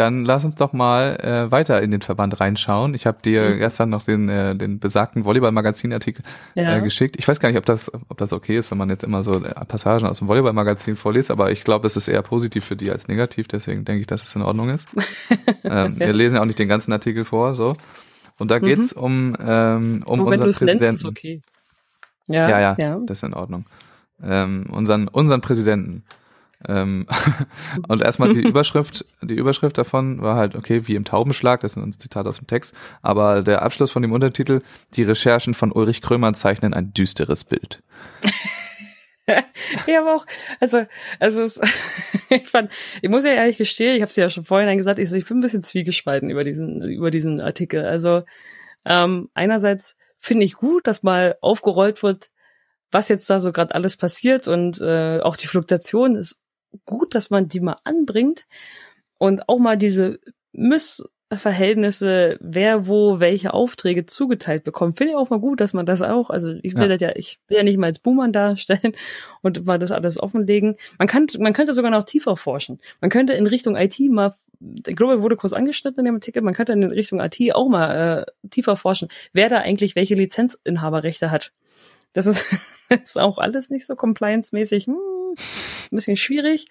dann 0.01 0.25
lass 0.25 0.45
uns 0.47 0.57
doch 0.57 0.73
mal 0.73 1.17
äh, 1.21 1.51
weiter 1.51 1.83
in 1.83 1.91
den 1.91 2.01
Verband 2.01 2.41
reinschauen. 2.41 2.95
Ich 2.95 3.07
habe 3.07 3.19
dir 3.23 3.51
mhm. 3.51 3.59
gestern 3.59 3.91
noch 3.91 4.03
den, 4.03 4.31
äh, 4.31 4.57
den 4.57 4.79
besagten 4.79 5.25
Volleyball-Magazin-Artikel 5.25 6.25
ja. 6.55 6.77
äh, 6.77 6.81
geschickt. 6.81 7.17
Ich 7.19 7.29
weiß 7.29 7.39
gar 7.39 7.51
nicht, 7.51 7.59
ob 7.59 7.67
das, 7.67 7.93
ob 8.09 8.17
das 8.17 8.33
okay 8.33 8.57
ist, 8.57 8.71
wenn 8.71 8.79
man 8.79 8.89
jetzt 8.89 9.05
immer 9.05 9.23
so 9.23 9.33
äh, 9.33 9.65
Passagen 9.67 10.07
aus 10.07 10.19
dem 10.19 10.29
Volleyball-Magazin 10.29 10.97
vorliest, 10.97 11.31
aber 11.31 11.51
ich 11.51 11.65
glaube, 11.65 11.87
es 11.87 11.97
ist 11.97 12.09
eher 12.09 12.23
positiv 12.23 12.65
für 12.65 12.77
die 12.77 12.91
als 12.91 13.09
negativ, 13.09 13.47
deswegen 13.47 13.85
denke 13.85 14.01
ich, 14.01 14.07
dass 14.07 14.23
es 14.23 14.35
in 14.35 14.43
Ordnung 14.43 14.71
ist. 14.71 14.89
ähm. 15.65 15.99
Wir 15.99 16.15
lesen 16.15 16.37
ja 16.37 16.43
auch 16.43 16.47
nicht 16.47 16.59
den 16.59 16.69
ganzen 16.69 16.93
Artikel 16.93 17.25
vor, 17.25 17.55
so. 17.55 17.77
Und 18.39 18.51
da 18.51 18.59
geht's 18.59 18.97
mhm. 18.97 19.03
um, 19.03 19.37
ähm, 19.47 20.03
um 20.07 20.21
unseren 20.21 20.49
Präsidenten. 20.49 20.85
Nennst, 20.85 21.03
ist 21.05 21.09
okay. 21.09 21.43
Ja, 22.27 22.49
ja, 22.49 22.61
ja, 22.61 22.77
ja, 22.79 23.01
das 23.05 23.19
ist 23.19 23.25
in 23.25 23.35
Ordnung. 23.35 23.67
Ähm, 24.23 24.67
unseren, 24.71 25.09
unseren 25.09 25.43
Präsidenten. 25.43 26.05
Ähm, 26.69 27.07
und 27.89 28.03
erstmal 28.03 28.35
die 28.35 28.43
Überschrift, 28.43 29.07
die 29.23 29.35
Überschrift 29.35 29.79
davon 29.79 30.21
war 30.21 30.37
halt, 30.37 30.57
okay, 30.57 30.87
wie 30.87 30.95
im 30.95 31.05
Taubenschlag, 31.05 31.61
das 31.61 31.77
ist 31.77 31.83
ein 31.83 31.93
Zitat 31.93 32.27
aus 32.27 32.39
dem 32.39 32.47
Text, 32.47 32.75
aber 33.03 33.43
der 33.43 33.63
Abschluss 33.63 33.91
von 33.91 34.03
dem 34.03 34.13
Untertitel, 34.13 34.61
die 34.95 35.03
Recherchen 35.03 35.55
von 35.55 35.73
Ulrich 35.73 36.03
Krömer 36.03 36.33
zeichnen 36.33 36.75
ein 36.75 36.93
düsteres 36.93 37.45
Bild. 37.45 37.83
ja, 39.87 40.01
aber 40.01 40.17
auch, 40.17 40.27
also, 40.61 40.85
also 41.19 41.41
es, 41.43 41.61
ich 42.29 42.49
fand, 42.49 42.71
ich 43.01 43.09
muss 43.09 43.25
ja 43.25 43.33
ehrlich 43.33 43.59
gestehen, 43.59 43.97
ich 43.97 44.03
habe 44.03 44.11
es 44.11 44.17
ja 44.17 44.29
schon 44.29 44.45
vorhin 44.45 44.77
gesagt, 44.77 44.99
ich, 44.99 45.09
so, 45.09 45.17
ich 45.17 45.27
bin 45.27 45.39
ein 45.39 45.43
bisschen 45.43 45.63
zwiegespalten 45.63 46.31
über 46.31 46.43
diesen, 46.43 46.83
über 46.83 47.11
diesen 47.11 47.41
Artikel. 47.41 47.85
Also 47.85 48.23
ähm, 48.85 49.29
einerseits 49.35 49.97
finde 50.19 50.45
ich 50.45 50.55
gut, 50.55 50.87
dass 50.87 51.03
mal 51.03 51.37
aufgerollt 51.41 52.03
wird, 52.03 52.31
was 52.91 53.09
jetzt 53.09 53.31
da 53.31 53.41
so 53.41 53.53
gerade 53.53 53.75
alles 53.75 53.97
passiert 53.97 54.49
und 54.49 54.81
äh, 54.81 55.21
auch 55.21 55.37
die 55.37 55.47
Fluktuation 55.47 56.17
ist 56.17 56.40
gut, 56.85 57.15
dass 57.15 57.31
man 57.31 57.49
die 57.49 57.61
mal 57.61 57.77
anbringt 57.85 58.47
und 59.19 59.49
auch 59.49 59.59
mal 59.59 59.77
diese 59.77 60.19
Missverhältnisse, 60.53 62.39
wer 62.41 62.87
wo 62.87 63.21
welche 63.21 63.55
Aufträge 63.55 64.07
zugeteilt 64.07 64.65
bekommt, 64.65 64.97
finde 64.97 65.13
ich 65.13 65.17
auch 65.17 65.31
mal 65.31 65.41
gut, 65.41 65.61
dass 65.61 65.73
man 65.73 65.87
das 65.87 66.03
auch, 66.03 66.31
also 66.31 66.55
ich 66.63 66.75
will 66.75 66.83
ja. 66.83 66.97
das 66.97 67.01
ja, 67.01 67.13
ich 67.15 67.41
will 67.49 67.59
ja 67.59 67.63
nicht 67.63 67.79
mal 67.79 67.89
als 67.89 67.99
Buhmann 67.99 68.33
darstellen 68.33 68.95
und 69.43 69.67
mal 69.67 69.79
das 69.79 69.93
alles 69.93 70.21
offenlegen. 70.21 70.77
Man 70.99 71.09
kann, 71.09 71.27
man 71.39 71.53
könnte 71.53 71.75
sogar 71.75 71.91
noch 71.91 72.05
tiefer 72.05 72.37
forschen. 72.37 72.79
Man 73.01 73.11
könnte 73.11 73.35
in 73.35 73.47
Richtung 73.47 73.77
IT 73.77 73.99
mal, 74.11 74.35
ich 74.61 74.97
glaube, 74.97 75.23
wurde 75.23 75.37
kurz 75.37 75.53
angeschnitten 75.53 76.01
in 76.01 76.07
dem 76.07 76.15
Artikel, 76.17 76.43
man 76.43 76.55
könnte 76.55 76.73
in 76.73 76.85
Richtung 76.85 77.21
IT 77.21 77.55
auch 77.55 77.69
mal 77.69 78.27
äh, 78.27 78.49
tiefer 78.49 78.77
forschen, 78.77 79.09
wer 79.33 79.49
da 79.49 79.59
eigentlich 79.59 79.97
welche 79.97 80.15
Lizenzinhaberrechte 80.15 81.31
hat. 81.31 81.53
Das 82.13 82.27
ist, 82.27 82.45
ist 82.89 83.19
auch 83.19 83.39
alles 83.39 83.71
nicht 83.71 83.87
so 83.87 83.95
compliance-mäßig. 83.95 84.87
Hm, 84.87 84.97
ein 85.33 85.97
bisschen 85.97 86.17
schwierig. 86.17 86.67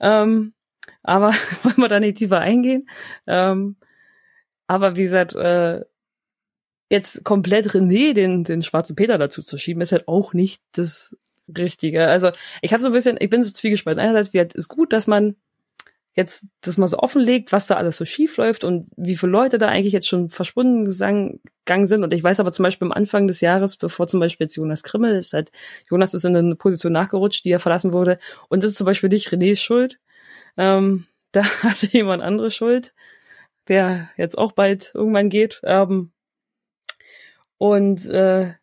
Ähm, 0.00 0.54
aber 1.02 1.32
wollen 1.62 1.78
wir 1.78 1.88
da 1.88 2.00
nicht 2.00 2.18
tiefer 2.18 2.40
eingehen. 2.40 2.88
Ähm, 3.26 3.76
aber 4.66 4.96
wie 4.96 5.02
gesagt, 5.02 5.34
äh, 5.34 5.84
jetzt 6.88 7.24
komplett 7.24 7.68
René 7.68 8.12
den, 8.12 8.44
den 8.44 8.62
schwarzen 8.62 8.96
Peter 8.96 9.18
dazu 9.18 9.42
zu 9.42 9.58
schieben, 9.58 9.82
ist 9.82 9.92
halt 9.92 10.08
auch 10.08 10.34
nicht 10.34 10.62
das 10.72 11.16
Richtige. 11.56 12.06
Also 12.06 12.30
ich 12.60 12.72
habe 12.72 12.82
so 12.82 12.88
ein 12.88 12.92
bisschen, 12.92 13.16
ich 13.20 13.30
bin 13.30 13.42
so 13.42 13.50
zwiegespalten. 13.50 14.00
Einerseits 14.00 14.32
wie 14.32 14.38
halt, 14.38 14.54
ist 14.54 14.68
gut, 14.68 14.92
dass 14.92 15.06
man 15.06 15.36
jetzt 16.14 16.46
das 16.60 16.76
mal 16.76 16.88
so 16.88 16.98
offenlegt, 16.98 17.52
was 17.52 17.66
da 17.66 17.76
alles 17.76 17.96
so 17.96 18.04
schief 18.04 18.36
läuft 18.36 18.64
und 18.64 18.88
wie 18.96 19.16
viele 19.16 19.32
Leute 19.32 19.58
da 19.58 19.68
eigentlich 19.68 19.94
jetzt 19.94 20.08
schon 20.08 20.28
verschwunden 20.28 20.84
gegangen 20.84 21.86
sind. 21.86 22.04
Und 22.04 22.12
ich 22.12 22.22
weiß 22.22 22.40
aber 22.40 22.52
zum 22.52 22.64
Beispiel 22.64 22.86
am 22.86 22.92
Anfang 22.92 23.26
des 23.26 23.40
Jahres, 23.40 23.76
bevor 23.76 24.06
zum 24.06 24.20
Beispiel 24.20 24.44
jetzt 24.44 24.56
Jonas 24.56 24.82
Krimmel 24.82 25.16
ist, 25.16 25.32
halt, 25.32 25.50
Jonas 25.90 26.12
ist 26.12 26.24
in 26.24 26.36
eine 26.36 26.56
Position 26.56 26.92
nachgerutscht, 26.92 27.44
die 27.44 27.50
er 27.50 27.60
verlassen 27.60 27.92
wurde. 27.92 28.18
Und 28.48 28.62
das 28.62 28.72
ist 28.72 28.78
zum 28.78 28.84
Beispiel 28.84 29.08
nicht 29.08 29.28
Renés 29.28 29.60
Schuld. 29.60 29.98
Ähm, 30.56 31.06
da 31.32 31.44
hatte 31.62 31.86
jemand 31.86 32.22
andere 32.22 32.50
Schuld, 32.50 32.92
der 33.68 34.10
jetzt 34.18 34.36
auch 34.36 34.52
bald 34.52 34.92
irgendwann 34.94 35.30
geht. 35.30 35.60
Ähm, 35.64 36.12
und 37.56 38.04
äh, 38.06 38.54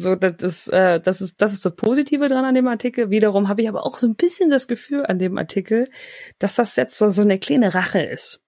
So, 0.00 0.14
das 0.14 0.42
ist, 0.42 0.68
äh, 0.68 1.00
das 1.00 1.20
ist, 1.20 1.42
das 1.42 1.52
ist 1.52 1.64
das 1.64 1.74
Positive 1.76 2.28
dran 2.28 2.44
an 2.44 2.54
dem 2.54 2.66
Artikel. 2.68 3.10
Wiederum 3.10 3.48
habe 3.48 3.62
ich 3.62 3.68
aber 3.68 3.84
auch 3.84 3.98
so 3.98 4.06
ein 4.06 4.14
bisschen 4.14 4.48
das 4.48 4.66
Gefühl 4.66 5.04
an 5.04 5.18
dem 5.18 5.36
Artikel, 5.36 5.88
dass 6.38 6.54
das 6.54 6.76
jetzt 6.76 6.96
so, 6.96 7.10
so 7.10 7.22
eine 7.22 7.38
kleine 7.38 7.74
Rache 7.74 8.00
ist. 8.00 8.40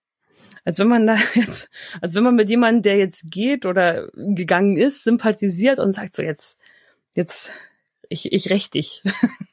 Als 0.65 0.79
wenn 0.79 0.89
man 0.89 1.07
da 1.07 1.17
jetzt, 1.35 1.69
als 2.01 2.15
wenn 2.15 2.23
man 2.23 2.35
mit 2.35 2.49
jemandem, 2.49 2.83
der 2.83 2.97
jetzt 2.97 3.31
geht 3.31 3.67
oder 3.67 4.09
gegangen 4.15 4.77
ist, 4.77 5.05
sympathisiert 5.05 5.79
und 5.79 5.93
sagt 5.93 6.17
so 6.17 6.23
jetzt, 6.23 6.57
jetzt, 7.15 7.53
ich, 8.09 8.33
ich 8.33 8.51
räch 8.51 8.71
dich. 8.71 9.03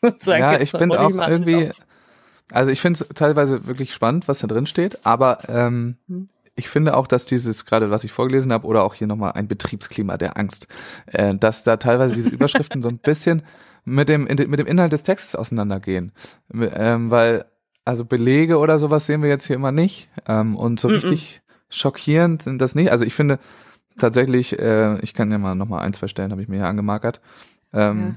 ja, 0.26 0.60
ich 0.60 0.72
finde 0.72 1.02
auch 1.02 1.28
irgendwie, 1.28 1.72
also 2.52 2.72
ich 2.72 2.80
finde 2.80 3.04
es 3.04 3.16
teilweise 3.16 3.68
wirklich 3.68 3.93
spannend, 3.93 4.28
was 4.28 4.39
da 4.39 4.47
drin 4.47 4.66
steht, 4.66 5.06
aber 5.06 5.39
ähm, 5.50 5.97
hm 6.08 6.30
ich 6.60 6.70
finde 6.70 6.95
auch, 6.95 7.07
dass 7.07 7.26
dieses, 7.26 7.66
gerade 7.66 7.89
was 7.89 8.03
ich 8.03 8.12
vorgelesen 8.12 8.53
habe, 8.53 8.68
oder 8.68 8.84
auch 8.84 8.93
hier 8.93 9.07
nochmal 9.07 9.32
ein 9.32 9.47
Betriebsklima 9.47 10.18
der 10.18 10.38
Angst, 10.38 10.68
äh, 11.07 11.36
dass 11.36 11.64
da 11.64 11.78
teilweise 11.78 12.16
diese 12.16 12.30
Überschriften 12.36 12.82
so 12.82 12.89
ein 12.89 12.99
bisschen 12.99 13.43
mit 13.86 14.10
dem, 14.10 14.26
mit 14.26 14.39
dem 14.60 14.68
Inhalt 14.68 14.93
des 14.93 15.03
Textes 15.03 15.36
auseinandergehen. 15.36 16.12
Ähm, 16.53 17.10
weil, 17.10 17.45
also 17.86 18.05
Belege 18.05 18.57
oder 18.57 18.78
sowas 18.78 19.05
sehen 19.05 19.24
wir 19.24 19.30
jetzt 19.30 19.47
hier 19.47 19.55
immer 19.55 19.72
nicht. 19.72 20.10
Ähm, 20.28 20.55
und 20.55 20.80
so 20.80 20.89
mm 20.89 20.91
-mm. 20.91 20.95
richtig 20.95 21.41
schockierend 21.70 22.43
sind 22.43 22.60
das 22.62 22.76
nicht. 22.76 22.91
Also 22.91 23.05
ich 23.05 23.14
finde 23.14 23.39
tatsächlich, 23.97 24.60
äh, 24.60 24.99
ich 24.99 25.14
kann 25.14 25.32
ja 25.32 25.38
mal 25.38 25.55
nochmal 25.55 25.82
ein, 25.82 25.93
zwei 25.93 26.07
Stellen, 26.07 26.32
habe 26.32 26.41
ich 26.41 26.47
mir 26.47 26.57
hier 26.57 26.68
angemarkert. 26.68 27.22
Ähm, 27.74 27.99
ja. 27.99 28.16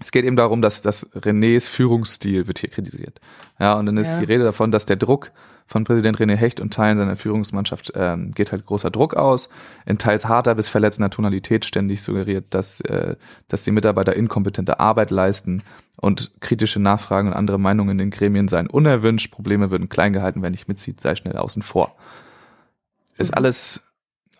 Es 0.00 0.10
geht 0.10 0.24
eben 0.24 0.36
darum, 0.36 0.62
dass, 0.62 0.82
dass 0.82 1.12
Renés 1.14 1.68
Führungsstil 1.68 2.46
wird 2.46 2.58
hier 2.58 2.70
kritisiert. 2.70 3.20
Ja, 3.60 3.74
und 3.74 3.86
dann 3.86 3.96
ist 3.98 4.12
ja. 4.12 4.18
die 4.18 4.24
Rede 4.24 4.44
davon, 4.44 4.72
dass 4.72 4.86
der 4.86 4.96
Druck 4.96 5.30
von 5.72 5.84
Präsident 5.84 6.18
René 6.18 6.36
Hecht 6.36 6.60
und 6.60 6.72
Teilen 6.72 6.98
seiner 6.98 7.16
Führungsmannschaft 7.16 7.92
ähm, 7.96 8.32
geht 8.32 8.52
halt 8.52 8.66
großer 8.66 8.90
Druck 8.90 9.14
aus, 9.14 9.48
in 9.86 9.96
teils 9.96 10.26
harter 10.26 10.54
bis 10.54 10.68
verletzender 10.68 11.08
Tonalität 11.08 11.64
ständig 11.64 12.02
suggeriert, 12.02 12.44
dass, 12.50 12.82
äh, 12.82 13.16
dass 13.48 13.64
die 13.64 13.70
Mitarbeiter 13.70 14.14
inkompetente 14.14 14.80
Arbeit 14.80 15.10
leisten 15.10 15.62
und 15.96 16.32
kritische 16.40 16.78
Nachfragen 16.78 17.28
und 17.28 17.34
andere 17.34 17.58
Meinungen 17.58 17.92
in 17.92 17.98
den 17.98 18.10
Gremien 18.10 18.48
seien 18.48 18.66
unerwünscht, 18.66 19.32
Probleme 19.32 19.70
würden 19.70 19.88
klein 19.88 20.12
gehalten, 20.12 20.42
wer 20.42 20.50
nicht 20.50 20.68
mitzieht, 20.68 21.00
sei 21.00 21.14
schnell 21.14 21.38
außen 21.38 21.62
vor. 21.62 21.96
Ist 23.16 23.30
mhm. 23.30 23.38
alles, 23.38 23.80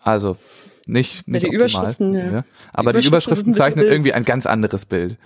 also 0.03 0.37
nicht, 0.85 1.27
nicht 1.27 1.43
ja, 1.43 1.49
die 1.49 1.57
optimal, 1.57 1.83
Überschriften, 1.85 2.13
ja. 2.13 2.31
ja. 2.31 2.45
Aber 2.71 2.93
die 2.93 3.07
Überschriften, 3.07 3.07
die 3.07 3.07
Überschriften 3.07 3.53
zeichnen 3.53 3.85
irgendwie 3.85 4.13
ein 4.13 4.23
ganz 4.23 4.45
anderes 4.45 4.85
Bild. 4.85 5.17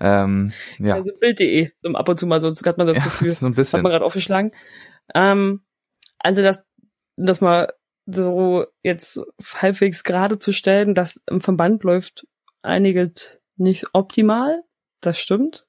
Ähm, 0.00 0.52
ja. 0.78 0.94
Also 0.94 1.12
Bild.de, 1.20 1.70
so 1.82 1.90
ab 1.90 2.08
und 2.08 2.18
zu 2.18 2.26
mal 2.26 2.40
so, 2.40 2.48
hat 2.48 2.78
man 2.78 2.86
das 2.86 2.96
ja, 2.96 3.04
Gefühl, 3.04 3.30
so 3.32 3.44
ein 3.44 3.52
bisschen. 3.52 3.78
hat 3.78 3.82
man 3.82 3.92
gerade 3.92 4.04
aufgeschlagen. 4.04 4.52
Ähm, 5.14 5.62
also 6.18 6.42
das, 6.42 6.64
das 7.16 7.40
mal 7.40 7.72
so 8.06 8.66
jetzt 8.82 9.20
halbwegs 9.54 10.04
gerade 10.04 10.38
zu 10.38 10.52
stellen, 10.52 10.94
dass 10.94 11.20
im 11.28 11.40
Verband 11.40 11.84
läuft 11.84 12.26
einiges 12.62 13.40
nicht 13.56 13.86
optimal. 13.92 14.62
Das 15.00 15.18
stimmt. 15.18 15.66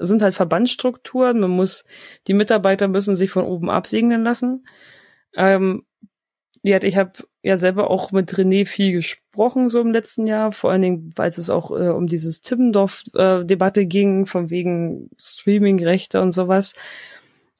Es 0.00 0.08
sind 0.08 0.22
halt 0.22 0.34
Verbandsstrukturen. 0.34 1.40
Man 1.40 1.50
muss, 1.50 1.84
die 2.26 2.34
Mitarbeiter 2.34 2.88
müssen 2.88 3.16
sich 3.16 3.30
von 3.30 3.44
oben 3.44 3.70
absegnen 3.70 4.24
lassen. 4.24 4.66
Ähm, 5.36 5.84
ja, 6.62 6.82
ich 6.82 6.96
habe 6.96 7.12
ja 7.42 7.58
selber 7.58 7.90
auch 7.90 8.10
mit 8.10 8.32
René 8.32 8.66
viel 8.66 8.92
gesprochen 8.92 9.68
so 9.68 9.80
im 9.80 9.92
letzten 9.92 10.26
Jahr, 10.26 10.50
vor 10.50 10.70
allen 10.70 10.80
Dingen, 10.80 11.12
weil 11.14 11.28
es 11.28 11.50
auch 11.50 11.70
äh, 11.70 11.90
um 11.90 12.06
dieses 12.06 12.40
Tippendorf-Debatte 12.40 13.82
äh, 13.82 13.86
ging, 13.86 14.24
von 14.24 14.48
wegen 14.48 15.10
Streaming-Rechte 15.20 16.22
und 16.22 16.30
sowas. 16.30 16.72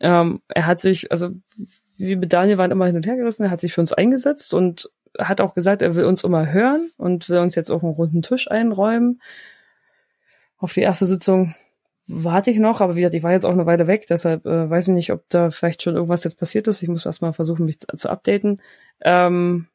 Ähm, 0.01 0.41
er 0.49 0.67
hat 0.67 0.81
sich, 0.81 1.11
also 1.11 1.31
wir 1.97 2.17
mit 2.17 2.33
Daniel 2.33 2.59
waren 2.59 2.71
immer 2.71 2.87
hin 2.87 2.97
und 2.97 3.07
her 3.07 3.17
gerissen, 3.17 3.45
er 3.45 3.51
hat 3.51 3.61
sich 3.61 3.73
für 3.73 3.81
uns 3.81 3.93
eingesetzt 3.93 4.55
und 4.55 4.91
hat 5.19 5.41
auch 5.41 5.55
gesagt, 5.55 5.83
er 5.83 5.95
will 5.95 6.05
uns 6.05 6.25
immer 6.25 6.53
hören 6.53 6.91
und 6.97 7.29
will 7.29 7.39
uns 7.39 7.55
jetzt 7.55 7.71
auch 7.71 7.83
einen 7.83 7.93
runden 7.93 8.23
Tisch 8.23 8.51
einräumen. 8.51 9.21
Auf 10.59 10.73
die 10.73 10.81
erste 10.81 11.07
Sitzung 11.07 11.55
warte 12.07 12.51
ich 12.51 12.59
noch, 12.59 12.81
aber 12.81 12.97
wie 12.97 13.01
gesagt, 13.01 13.15
ich 13.15 13.23
war 13.23 13.33
jetzt 13.33 13.47
auch 13.47 13.53
eine 13.53 13.67
Weile 13.67 13.87
weg, 13.87 14.07
deshalb 14.09 14.45
äh, 14.47 14.69
weiß 14.69 14.89
ich 14.89 14.95
nicht, 14.95 15.13
ob 15.13 15.25
da 15.29 15.51
vielleicht 15.51 15.83
schon 15.83 15.95
irgendwas 15.95 16.25
jetzt 16.25 16.39
passiert 16.39 16.69
ist. 16.69 16.83
Ich 16.83 16.89
muss 16.89 17.07
erstmal 17.07 17.33
versuchen, 17.33 17.65
mich 17.65 17.79
zu, 17.81 18.11
updaten. 18.11 18.61
Ähm, 19.01 19.69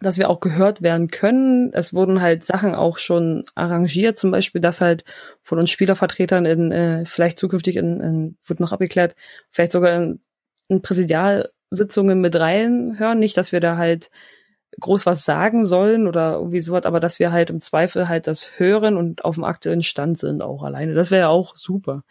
dass 0.00 0.18
wir 0.18 0.28
auch 0.28 0.40
gehört 0.40 0.82
werden 0.82 1.08
können. 1.08 1.72
Es 1.72 1.94
wurden 1.94 2.20
halt 2.20 2.44
Sachen 2.44 2.74
auch 2.74 2.98
schon 2.98 3.44
arrangiert, 3.54 4.18
zum 4.18 4.30
Beispiel, 4.30 4.60
dass 4.60 4.80
halt 4.80 5.04
von 5.42 5.58
uns 5.58 5.70
Spielervertretern 5.70 6.44
in, 6.44 6.72
äh, 6.72 7.04
vielleicht 7.06 7.38
zukünftig 7.38 7.76
in, 7.76 8.00
in, 8.00 8.36
wird 8.44 8.60
noch 8.60 8.72
abgeklärt, 8.72 9.16
vielleicht 9.50 9.72
sogar 9.72 9.94
in, 9.96 10.20
in 10.68 10.82
Präsidialsitzungen 10.82 12.20
mit 12.20 12.36
reinhören. 12.36 13.18
Nicht, 13.18 13.38
dass 13.38 13.52
wir 13.52 13.60
da 13.60 13.78
halt 13.78 14.10
groß 14.80 15.06
was 15.06 15.24
sagen 15.24 15.64
sollen 15.64 16.06
oder 16.06 16.34
irgendwie 16.34 16.60
sowas, 16.60 16.84
aber 16.84 17.00
dass 17.00 17.18
wir 17.18 17.32
halt 17.32 17.48
im 17.48 17.60
Zweifel 17.62 18.08
halt 18.08 18.26
das 18.26 18.58
hören 18.58 18.98
und 18.98 19.24
auf 19.24 19.36
dem 19.36 19.44
aktuellen 19.44 19.82
Stand 19.82 20.18
sind 20.18 20.42
auch 20.42 20.62
alleine. 20.62 20.94
Das 20.94 21.10
wäre 21.10 21.22
ja 21.22 21.28
auch 21.28 21.56
super. 21.56 22.04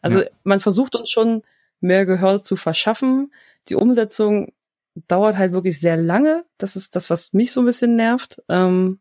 Also 0.00 0.20
ja. 0.20 0.26
man 0.44 0.60
versucht 0.60 0.94
uns 0.94 1.10
schon 1.10 1.42
mehr 1.80 2.06
Gehör 2.06 2.40
zu 2.40 2.54
verschaffen. 2.54 3.32
Die 3.68 3.74
Umsetzung 3.74 4.52
dauert 4.94 5.36
halt 5.38 5.52
wirklich 5.52 5.80
sehr 5.80 5.96
lange. 5.96 6.44
Das 6.58 6.76
ist 6.76 6.96
das, 6.96 7.10
was 7.10 7.32
mich 7.32 7.52
so 7.52 7.60
ein 7.60 7.66
bisschen 7.66 7.96
nervt. 7.96 8.42
Ähm, 8.48 9.00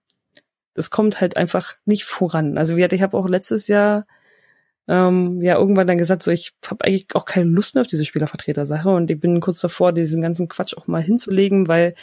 es 0.74 0.90
kommt 0.90 1.22
halt 1.22 1.38
einfach 1.38 1.74
nicht 1.86 2.06
voran. 2.06 2.58
Also 2.58 2.78
wie 2.78 2.84
ich 2.84 3.02
habe 3.02 3.18
auch 3.18 3.28
letztes 3.28 3.68
Jahr 3.68 4.06
ähm, 4.88 5.42
ja 5.42 5.58
irgendwann 5.58 5.88
dann 5.88 5.98
gesagt, 5.98 6.24
so 6.24 6.32
ich 6.32 6.54
habe 6.66 6.86
eigentlich 6.86 7.08
auch 7.14 7.26
keine 7.26 7.50
Lust 7.50 7.76
mehr 7.76 7.82
auf 7.82 7.88
diese 7.88 8.06
Spielervertreter-Sache 8.06 8.90
und 8.90 9.12
ich 9.12 9.20
bin 9.20 9.40
kurz 9.40 9.62
davor, 9.62 9.94
diesen 9.94 10.22
ganzen 10.22 10.48
Quatsch 10.48 10.76
auch 10.76 10.88
mal 10.88 11.02
hinzulegen, 11.02 11.68
weil 11.68 11.96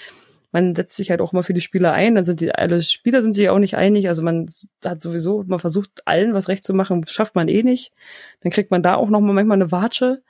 man 0.53 0.75
setzt 0.75 0.97
sich 0.97 1.11
halt 1.11 1.21
auch 1.21 1.33
immer 1.33 1.43
für 1.43 1.53
die 1.53 1.61
Spieler 1.61 1.93
ein, 1.93 2.15
dann 2.15 2.25
sind 2.25 2.41
die 2.41 2.53
alle 2.55 2.81
Spieler 2.83 3.21
sind 3.21 3.35
sich 3.35 3.51
auch 3.51 3.59
nicht 3.59 3.77
einig, 3.77 4.09
also 4.09 4.23
man 4.23 4.49
hat 4.85 5.03
sowieso, 5.03 5.45
man 5.47 5.59
versucht 5.59 5.91
allen 6.07 6.35
was 6.35 6.49
recht 6.49 6.65
zu 6.65 6.73
machen, 6.73 7.07
schafft 7.07 7.35
man 7.35 7.49
eh 7.49 7.63
nicht. 7.63 7.93
Dann 8.41 8.53
kriegt 8.53 8.71
man 8.71 8.83
da 8.83 8.95
auch 8.95 9.11
noch 9.11 9.21
mal 9.21 9.35
manchmal 9.35 9.57
eine 9.59 9.73
Watsche. 9.73 10.23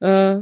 Äh, 0.00 0.40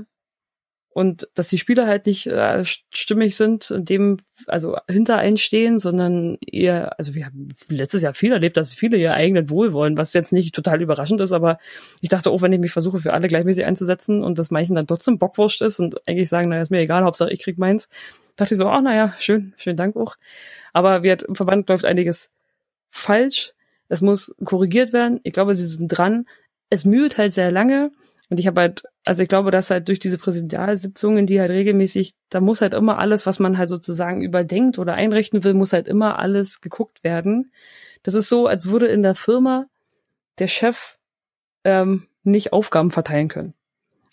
und 0.99 1.28
dass 1.34 1.49
die 1.49 1.59
Spieler 1.59 1.86
halt 1.86 2.07
nicht 2.07 2.26
äh, 2.26 2.64
stimmig 2.64 3.36
sind, 3.36 3.72
dem 3.72 4.16
also 4.49 4.76
hinter 4.88 5.18
einstehen, 5.18 5.78
sondern 5.78 6.38
eher, 6.44 6.99
also 6.99 7.14
wir 7.14 7.26
haben 7.26 7.51
letztes 7.68 8.03
Jahr 8.03 8.14
viel 8.14 8.32
erlebt, 8.32 8.57
dass 8.57 8.72
viele 8.72 8.96
ihr 8.96 9.14
eigenen 9.14 9.49
Wohl 9.49 9.72
wollen, 9.72 9.96
was 9.96 10.12
jetzt 10.12 10.32
nicht 10.32 10.53
total 10.53 10.82
überraschend 10.82 11.20
ist, 11.20 11.30
aber 11.30 11.59
ich 12.01 12.09
dachte 12.09 12.32
auch, 12.32 12.42
wenn 12.42 12.53
ich 12.53 12.59
mich 12.59 12.72
versuche, 12.72 12.99
für 12.99 13.12
alle 13.12 13.28
gleichmäßig 13.28 13.64
einzusetzen 13.64 14.24
und 14.24 14.40
das 14.40 14.51
manchen 14.51 14.74
dann 14.74 14.88
trotzdem 14.88 15.18
Bockwurscht 15.18 15.62
ist 15.62 15.78
und 15.78 16.05
eigentlich 16.09 16.28
sagen, 16.28 16.49
naja, 16.49 16.62
ist 16.62 16.72
mir 16.72 16.80
egal, 16.80 17.05
Hauptsache 17.05 17.30
ich 17.30 17.44
krieg 17.44 17.59
meins, 17.59 17.88
dachte 18.34 18.55
ich 18.55 18.59
so, 18.59 18.66
ach 18.66 18.82
naja, 18.82 19.14
schön, 19.20 19.55
schönen 19.57 19.76
Dank 19.76 19.94
auch. 19.94 20.16
Aber 20.72 21.05
wir, 21.05 21.16
im 21.28 21.36
Verband 21.36 21.68
läuft 21.68 21.84
einiges 21.84 22.28
falsch. 22.90 23.53
Es 23.88 24.01
muss 24.01 24.34
korrigiert 24.44 24.92
werden. 24.92 25.20
Ich 25.22 25.32
glaube, 25.32 25.55
sie 25.55 25.64
sind 25.64 25.86
dran. 25.86 26.26
Es 26.70 26.84
mühlt 26.84 27.18
halt 27.18 27.34
sehr 27.34 27.53
lange. 27.53 27.92
Und 28.31 28.39
ich 28.39 28.47
habe 28.47 28.61
halt, 28.61 28.83
also 29.05 29.22
ich 29.22 29.29
glaube, 29.29 29.51
dass 29.51 29.70
halt 29.70 29.89
durch 29.89 29.99
diese 29.99 30.18
Präsidialsitzungen, 30.18 31.26
die 31.26 31.41
halt 31.41 31.51
regelmäßig, 31.51 32.14
da 32.29 32.41
muss 32.41 32.61
halt 32.61 32.74
immer 32.74 32.99
alles, 32.99 33.24
was 33.24 33.39
man 33.39 33.57
halt 33.57 33.70
sozusagen 33.70 34.22
überdenkt 34.22 34.79
oder 34.79 34.95
einrichten 34.95 35.45
will, 35.45 35.55
muss 35.55 35.72
halt 35.72 35.89
immer 35.89 36.18
alles 36.18 36.61
geguckt 36.61 37.03
werden. 37.03 37.53
Das 38.03 38.14
ist 38.14 38.29
so, 38.29 38.47
als 38.47 38.68
würde 38.68 38.87
in 38.87 39.03
der 39.03 39.14
Firma 39.14 39.66
der 40.39 40.49
Chef 40.49 40.99
ähm, 41.64 42.07
nicht 42.22 42.53
Aufgaben 42.53 42.91
verteilen 42.91 43.29
können. 43.29 43.55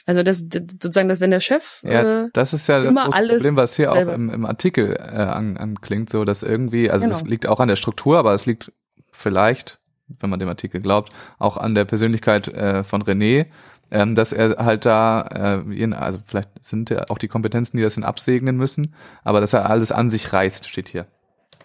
Also 0.06 0.22
das 0.22 0.38
sozusagen, 0.38 1.10
dass 1.10 1.20
wenn 1.20 1.32
der 1.32 1.40
Chef 1.40 1.82
ja, 1.84 2.26
äh, 2.26 2.30
das 2.32 2.54
ist 2.54 2.68
ja 2.68 2.80
das 2.80 2.94
große 2.94 3.28
Problem, 3.28 3.56
was 3.56 3.76
hier 3.76 3.92
selber. 3.92 4.12
auch 4.12 4.16
im, 4.16 4.30
im 4.30 4.46
Artikel 4.46 4.94
äh, 4.94 5.00
an, 5.00 5.58
anklingt, 5.58 6.10
so 6.10 6.26
dass 6.26 6.44
irgendwie, 6.44 6.92
also 6.92 7.06
genau. 7.06 7.18
das 7.18 7.28
liegt 7.28 7.48
auch 7.48 7.60
an 7.60 7.68
der 7.68 7.76
Struktur, 7.76 8.20
aber 8.20 8.34
es 8.34 8.46
liegt 8.46 8.72
vielleicht, 9.12 9.80
wenn 10.08 10.30
man 10.30 10.40
dem 10.40 10.50
Artikel 10.50 10.82
glaubt, 10.82 11.12
auch 11.40 11.58
an 11.58 11.76
der 11.76 11.86
Persönlichkeit 11.86 12.48
äh, 12.48 12.84
von 12.84 13.04
René, 13.04 13.48
ähm, 13.92 14.16
dass 14.16 14.34
er 14.34 14.58
halt 14.58 14.86
da, 14.86 15.64
äh, 15.64 15.94
also 15.94 16.20
vielleicht 16.26 16.50
sind 16.64 16.90
ja 16.90 17.06
auch 17.10 17.18
die 17.18 17.28
Kompetenzen, 17.28 17.78
die 17.78 17.84
das 17.84 17.98
in 17.98 18.04
absegnen 18.04 18.58
müssen, 18.58 18.94
aber 19.24 19.42
dass 19.42 19.54
er 19.54 19.70
alles 19.70 19.92
an 19.92 20.10
sich 20.10 20.34
reißt, 20.34 20.68
steht 20.68 20.90
hier. 20.90 21.08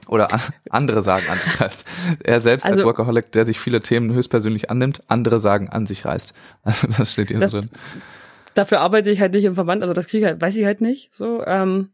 Oder 0.06 0.32
an, 0.32 0.40
andere 0.70 1.02
sagen 1.02 1.26
an 1.30 1.38
sich 1.38 1.60
reißt. 1.60 1.88
Er 2.24 2.40
selbst 2.40 2.66
also, 2.66 2.80
als 2.80 2.86
Workaholic, 2.86 3.30
der 3.32 3.44
sich 3.44 3.60
viele 3.60 3.80
Themen 3.80 4.12
höchstpersönlich 4.12 4.68
annimmt, 4.70 5.02
andere 5.08 5.38
sagen 5.38 5.68
an 5.68 5.86
sich 5.86 6.04
reißt. 6.04 6.34
Also 6.62 6.88
das 6.88 7.12
steht 7.12 7.28
hier 7.28 7.38
das, 7.38 7.52
drin. 7.52 7.70
Dafür 8.54 8.80
arbeite 8.80 9.10
ich 9.10 9.20
halt 9.20 9.32
nicht 9.32 9.44
im 9.44 9.54
Verband, 9.54 9.82
also 9.82 9.94
das 9.94 10.08
kriege 10.08 10.24
ich 10.24 10.26
halt, 10.26 10.40
weiß 10.40 10.56
ich 10.56 10.64
halt 10.64 10.80
nicht. 10.80 11.14
So, 11.14 11.44
ähm, 11.46 11.90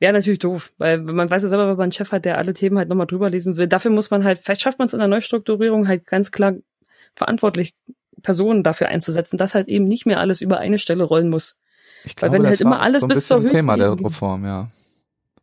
Wäre 0.00 0.12
natürlich 0.12 0.38
doof, 0.38 0.72
weil 0.78 0.98
man 0.98 1.28
weiß 1.28 1.42
ja 1.42 1.48
selber, 1.48 1.68
wenn 1.68 1.76
man 1.76 1.84
einen 1.84 1.92
Chef 1.92 2.12
hat, 2.12 2.24
der 2.24 2.38
alle 2.38 2.54
Themen 2.54 2.78
halt 2.78 2.88
nochmal 2.88 3.06
drüber 3.08 3.30
lesen 3.30 3.56
will. 3.56 3.66
Dafür 3.66 3.90
muss 3.90 4.10
man 4.10 4.22
halt, 4.22 4.38
vielleicht 4.38 4.60
schafft 4.60 4.78
man 4.78 4.86
es 4.86 4.92
in 4.92 5.00
der 5.00 5.08
Neustrukturierung 5.08 5.88
halt 5.88 6.06
ganz 6.06 6.30
klar 6.30 6.54
verantwortlich 7.16 7.74
Personen 8.22 8.62
dafür 8.62 8.88
einzusetzen, 8.88 9.38
dass 9.38 9.54
halt 9.54 9.68
eben 9.68 9.84
nicht 9.84 10.06
mehr 10.06 10.20
alles 10.20 10.40
über 10.40 10.58
eine 10.58 10.78
Stelle 10.78 11.04
rollen 11.04 11.30
muss. 11.30 11.58
Ich 12.04 12.14
glaube, 12.14 12.32
Weil 12.32 12.42
wenn 12.42 12.48
halt 12.48 12.60
immer 12.60 12.80
alles 12.80 13.00
so 13.00 13.08
bis 13.08 13.26
zur 13.26 13.46
Thema 13.48 13.76
der 13.76 13.98
Reform, 13.98 14.44
ja. 14.44 14.70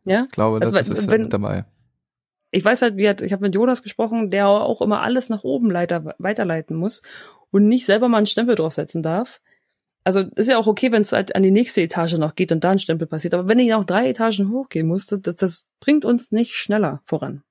Ja. 0.04 0.24
Ich 0.24 0.32
glaube, 0.32 0.58
also, 0.60 0.72
das 0.72 0.88
ist 0.88 1.10
wenn, 1.10 1.28
dabei. 1.28 1.64
Ich 2.50 2.64
weiß 2.64 2.80
halt, 2.80 2.96
wie 2.96 3.08
hat, 3.08 3.20
ich 3.22 3.32
habe 3.32 3.42
mit 3.42 3.54
Jonas 3.54 3.82
gesprochen, 3.82 4.30
der 4.30 4.48
auch 4.48 4.80
immer 4.80 5.02
alles 5.02 5.28
nach 5.28 5.44
oben 5.44 5.70
leiter, 5.70 6.14
weiterleiten 6.18 6.76
muss 6.76 7.02
und 7.50 7.68
nicht 7.68 7.84
selber 7.84 8.08
mal 8.08 8.18
einen 8.18 8.26
Stempel 8.26 8.54
draufsetzen 8.54 9.02
darf. 9.02 9.40
Also 10.06 10.20
ist 10.36 10.48
ja 10.48 10.56
auch 10.56 10.68
okay, 10.68 10.92
wenn 10.92 11.02
es 11.02 11.10
halt 11.10 11.34
an 11.34 11.42
die 11.42 11.50
nächste 11.50 11.82
Etage 11.82 12.16
noch 12.18 12.36
geht 12.36 12.52
und 12.52 12.62
da 12.62 12.70
ein 12.70 12.78
Stempel 12.78 13.08
passiert. 13.08 13.34
Aber 13.34 13.48
wenn 13.48 13.58
ich 13.58 13.70
noch 13.70 13.84
drei 13.84 14.08
Etagen 14.08 14.52
hochgehen 14.52 14.86
muss, 14.86 15.06
das, 15.06 15.20
das, 15.20 15.34
das 15.34 15.66
bringt 15.80 16.04
uns 16.04 16.30
nicht 16.30 16.52
schneller 16.52 17.00
voran. 17.06 17.42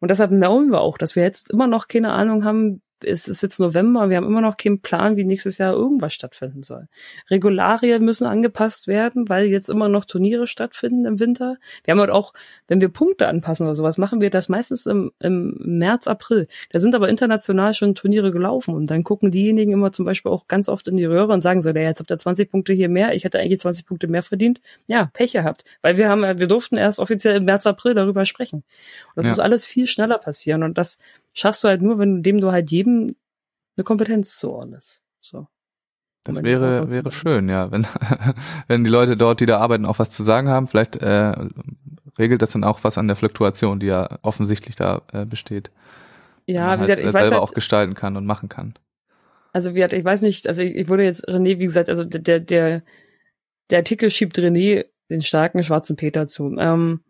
Und 0.00 0.10
deshalb 0.10 0.32
merken 0.32 0.72
wir 0.72 0.80
auch, 0.80 0.98
dass 0.98 1.14
wir 1.14 1.22
jetzt 1.22 1.48
immer 1.52 1.68
noch 1.68 1.86
keine 1.86 2.10
Ahnung 2.10 2.42
haben, 2.42 2.82
es 3.06 3.28
ist 3.28 3.42
jetzt 3.42 3.60
November, 3.60 4.10
wir 4.10 4.16
haben 4.16 4.26
immer 4.26 4.40
noch 4.40 4.56
keinen 4.56 4.80
Plan, 4.80 5.16
wie 5.16 5.24
nächstes 5.24 5.58
Jahr 5.58 5.72
irgendwas 5.72 6.12
stattfinden 6.12 6.62
soll. 6.62 6.88
Regularien 7.30 8.04
müssen 8.04 8.26
angepasst 8.26 8.88
werden, 8.88 9.28
weil 9.28 9.46
jetzt 9.46 9.70
immer 9.70 9.88
noch 9.88 10.04
Turniere 10.04 10.46
stattfinden 10.46 11.04
im 11.04 11.20
Winter. 11.20 11.56
Wir 11.84 11.92
haben 11.92 12.00
halt 12.00 12.10
auch, 12.10 12.32
wenn 12.66 12.80
wir 12.80 12.88
Punkte 12.88 13.28
anpassen 13.28 13.66
oder 13.66 13.74
sowas, 13.74 13.96
machen 13.96 14.20
wir 14.20 14.30
das 14.30 14.48
meistens 14.48 14.86
im, 14.86 15.12
im 15.20 15.56
März, 15.58 16.08
April. 16.08 16.48
Da 16.70 16.78
sind 16.78 16.94
aber 16.94 17.08
international 17.08 17.74
schon 17.74 17.94
Turniere 17.94 18.32
gelaufen 18.32 18.74
und 18.74 18.90
dann 18.90 19.04
gucken 19.04 19.30
diejenigen 19.30 19.72
immer 19.72 19.92
zum 19.92 20.04
Beispiel 20.04 20.32
auch 20.32 20.48
ganz 20.48 20.68
oft 20.68 20.88
in 20.88 20.96
die 20.96 21.04
Röhre 21.04 21.32
und 21.32 21.42
sagen 21.42 21.62
so, 21.62 21.70
naja, 21.70 21.88
jetzt 21.88 22.00
habt 22.00 22.10
ihr 22.10 22.18
20 22.18 22.50
Punkte 22.50 22.72
hier 22.72 22.88
mehr, 22.88 23.14
ich 23.14 23.24
hätte 23.24 23.38
eigentlich 23.38 23.60
20 23.60 23.86
Punkte 23.86 24.08
mehr 24.08 24.22
verdient. 24.22 24.60
Ja, 24.88 25.10
Pech 25.12 25.32
gehabt, 25.32 25.64
weil 25.82 25.96
wir 25.96 26.08
haben, 26.08 26.22
wir 26.22 26.46
durften 26.46 26.76
erst 26.76 26.98
offiziell 26.98 27.36
im 27.36 27.44
März, 27.44 27.66
April 27.66 27.94
darüber 27.94 28.24
sprechen. 28.24 28.64
Und 29.08 29.16
das 29.16 29.24
ja. 29.26 29.30
muss 29.30 29.38
alles 29.38 29.64
viel 29.64 29.86
schneller 29.86 30.18
passieren 30.18 30.62
und 30.62 30.76
das 30.76 30.98
schaffst 31.36 31.62
du 31.62 31.68
halt 31.68 31.82
nur, 31.82 31.98
wenn 31.98 32.22
dem 32.22 32.40
du 32.40 32.50
halt 32.50 32.70
jedem 32.70 33.14
eine 33.76 33.84
Kompetenz 33.84 34.36
zuordnest. 34.38 35.02
So. 35.20 35.46
Das 36.24 36.42
wäre, 36.42 36.92
wäre 36.92 37.12
schön, 37.12 37.48
ja, 37.48 37.70
wenn, 37.70 37.86
wenn 38.66 38.82
die 38.82 38.90
Leute 38.90 39.16
dort, 39.16 39.40
die 39.40 39.46
da 39.46 39.58
arbeiten, 39.58 39.86
auch 39.86 40.00
was 40.00 40.10
zu 40.10 40.24
sagen 40.24 40.48
haben. 40.48 40.66
Vielleicht 40.66 40.96
äh, 40.96 41.32
regelt 42.18 42.42
das 42.42 42.50
dann 42.50 42.64
auch 42.64 42.82
was 42.82 42.98
an 42.98 43.06
der 43.06 43.16
Fluktuation, 43.16 43.78
die 43.78 43.86
ja 43.86 44.18
offensichtlich 44.22 44.74
da 44.74 45.02
äh, 45.12 45.24
besteht. 45.24 45.70
Ja, 46.46 46.54
wie 46.54 46.68
halt, 46.68 46.80
gesagt, 46.80 46.98
ich 46.98 47.04
äh, 47.04 47.12
weiß 47.12 47.22
selber 47.22 47.36
halt, 47.36 47.42
auch 47.42 47.54
gestalten 47.54 47.94
kann 47.94 48.16
und 48.16 48.26
machen 48.26 48.48
kann. 48.48 48.74
Also 49.52 49.70
wie 49.70 49.76
gesagt, 49.76 49.92
ich 49.92 50.04
weiß 50.04 50.22
nicht, 50.22 50.48
also 50.48 50.62
ich, 50.62 50.74
ich 50.74 50.88
wurde 50.88 51.04
jetzt 51.04 51.28
René, 51.28 51.58
wie 51.58 51.66
gesagt, 51.66 51.88
also 51.88 52.04
der, 52.04 52.40
der, 52.40 52.82
der 53.70 53.78
Artikel 53.78 54.10
schiebt 54.10 54.36
René 54.38 54.86
den 55.08 55.22
starken 55.22 55.62
schwarzen 55.62 55.94
Peter 55.94 56.26
zu. 56.26 56.56
Ähm, 56.58 57.00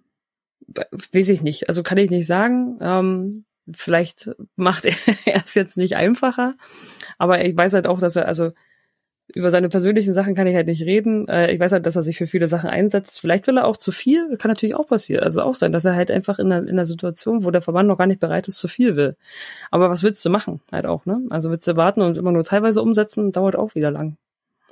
weiß 1.12 1.31
ich 1.31 1.43
nicht, 1.43 1.68
also 1.68 1.83
kann 1.83 1.97
ich 1.97 2.11
nicht 2.11 2.27
sagen. 2.27 2.79
Ähm, 2.83 3.45
vielleicht 3.73 4.31
macht 4.57 4.85
er 4.85 4.95
es 5.45 5.55
jetzt 5.55 5.77
nicht 5.77 5.97
einfacher, 5.97 6.55
aber 7.19 7.45
ich 7.45 7.57
weiß 7.57 7.75
halt 7.75 7.87
auch, 7.87 8.01
dass 8.01 8.17
er, 8.17 8.27
also 8.27 8.53
über 9.35 9.51
seine 9.51 9.69
persönlichen 9.69 10.12
Sachen 10.12 10.35
kann 10.35 10.47
ich 10.47 10.55
halt 10.55 10.69
nicht 10.69 10.83
reden. 10.83 11.27
Äh, 11.29 11.53
ich 11.53 11.59
weiß 11.59 11.73
halt, 11.73 11.87
dass 11.87 11.97
er 11.97 12.03
sich 12.03 12.17
für 12.17 12.27
viele 12.27 12.49
Sachen 12.49 12.71
einsetzt. 12.71 13.21
Vielleicht 13.21 13.47
will 13.47 13.59
er 13.59 13.67
auch 13.67 13.77
zu 13.77 13.91
viel, 13.91 14.37
kann 14.37 14.51
natürlich 14.51 14.77
auch 14.77 14.87
passieren. 14.87 15.25
Also 15.25 15.43
auch 15.43 15.55
sein, 15.55 15.73
dass 15.73 15.85
er 15.85 15.97
halt 15.97 16.11
einfach 16.11 16.39
in 16.39 16.53
einer, 16.53 16.62
in 16.62 16.71
einer 16.71 16.85
Situation, 16.85 17.45
wo 17.45 17.51
der 17.51 17.62
Verband 17.62 17.89
noch 17.89 17.99
gar 17.99 18.07
nicht 18.07 18.21
bereit 18.21 18.47
ist, 18.47 18.59
zu 18.59 18.69
viel 18.69 18.95
will. 18.97 19.17
Aber 19.71 19.91
was 19.91 20.03
willst 20.03 20.25
du 20.25 20.31
machen? 20.31 20.61
Halt 20.71 20.87
auch, 20.87 21.07
ne? 21.07 21.23
Also 21.31 21.51
willst 21.51 21.67
du 21.67 21.77
warten 21.77 22.03
und 22.03 22.17
immer 22.17 22.31
nur 22.31 22.45
teilweise 22.45 22.81
umsetzen, 22.81 23.33
dauert 23.33 23.57
auch 23.57 23.75
wieder 23.75 23.91
lang. 23.91 24.17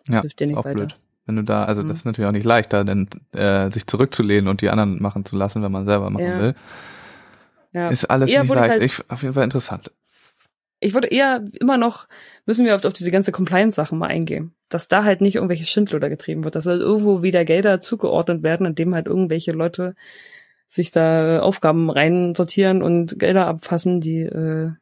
Ja, 0.08 0.20
Hilft 0.20 0.38
dir 0.38 0.46
nicht 0.46 0.56
auch 0.56 0.64
weiter. 0.64 0.76
blöd. 0.76 0.96
Wenn 1.26 1.36
du 1.36 1.42
da, 1.42 1.64
also 1.64 1.82
mhm. 1.82 1.88
das 1.88 1.98
ist 1.98 2.04
natürlich 2.04 2.28
auch 2.28 2.32
nicht 2.32 2.44
leicht, 2.44 2.72
da 2.72 2.84
denn 2.84 3.08
äh, 3.32 3.70
sich 3.72 3.86
zurückzulehnen 3.86 4.48
und 4.48 4.60
die 4.60 4.70
anderen 4.70 5.02
machen 5.02 5.24
zu 5.24 5.36
lassen, 5.36 5.62
wenn 5.62 5.72
man 5.72 5.86
selber 5.86 6.10
machen 6.10 6.24
ja. 6.24 6.38
will. 6.38 6.54
Ja. 7.74 7.88
Ist 7.88 8.04
alles 8.04 8.30
eher 8.30 8.42
nicht 8.42 8.54
leicht. 8.54 8.70
Halt, 8.70 8.82
ich, 8.82 9.10
auf 9.10 9.22
jeden 9.22 9.34
Fall 9.34 9.44
interessant. 9.44 9.90
Ich 10.80 10.94
würde 10.94 11.08
eher 11.08 11.44
immer 11.60 11.76
noch, 11.76 12.06
müssen 12.46 12.64
wir 12.64 12.76
auf, 12.76 12.84
auf 12.84 12.92
diese 12.92 13.10
ganze 13.10 13.32
Compliance-Sachen 13.32 13.98
mal 13.98 14.06
eingehen. 14.06 14.54
Dass 14.68 14.88
da 14.88 15.04
halt 15.04 15.20
nicht 15.20 15.34
irgendwelche 15.34 15.66
Schindluder 15.66 16.08
getrieben 16.08 16.44
wird, 16.44 16.54
dass 16.54 16.66
halt 16.66 16.80
irgendwo 16.80 17.22
wieder 17.22 17.44
Gelder 17.44 17.80
zugeordnet 17.80 18.42
werden, 18.42 18.66
indem 18.66 18.94
halt 18.94 19.06
irgendwelche 19.06 19.52
Leute 19.52 19.96
sich 20.68 20.92
da 20.92 21.40
Aufgaben 21.40 21.90
reinsortieren 21.90 22.82
und 22.82 23.18
Gelder 23.18 23.46
abfassen, 23.46 24.00
die 24.00 24.20
äh, 24.20 24.72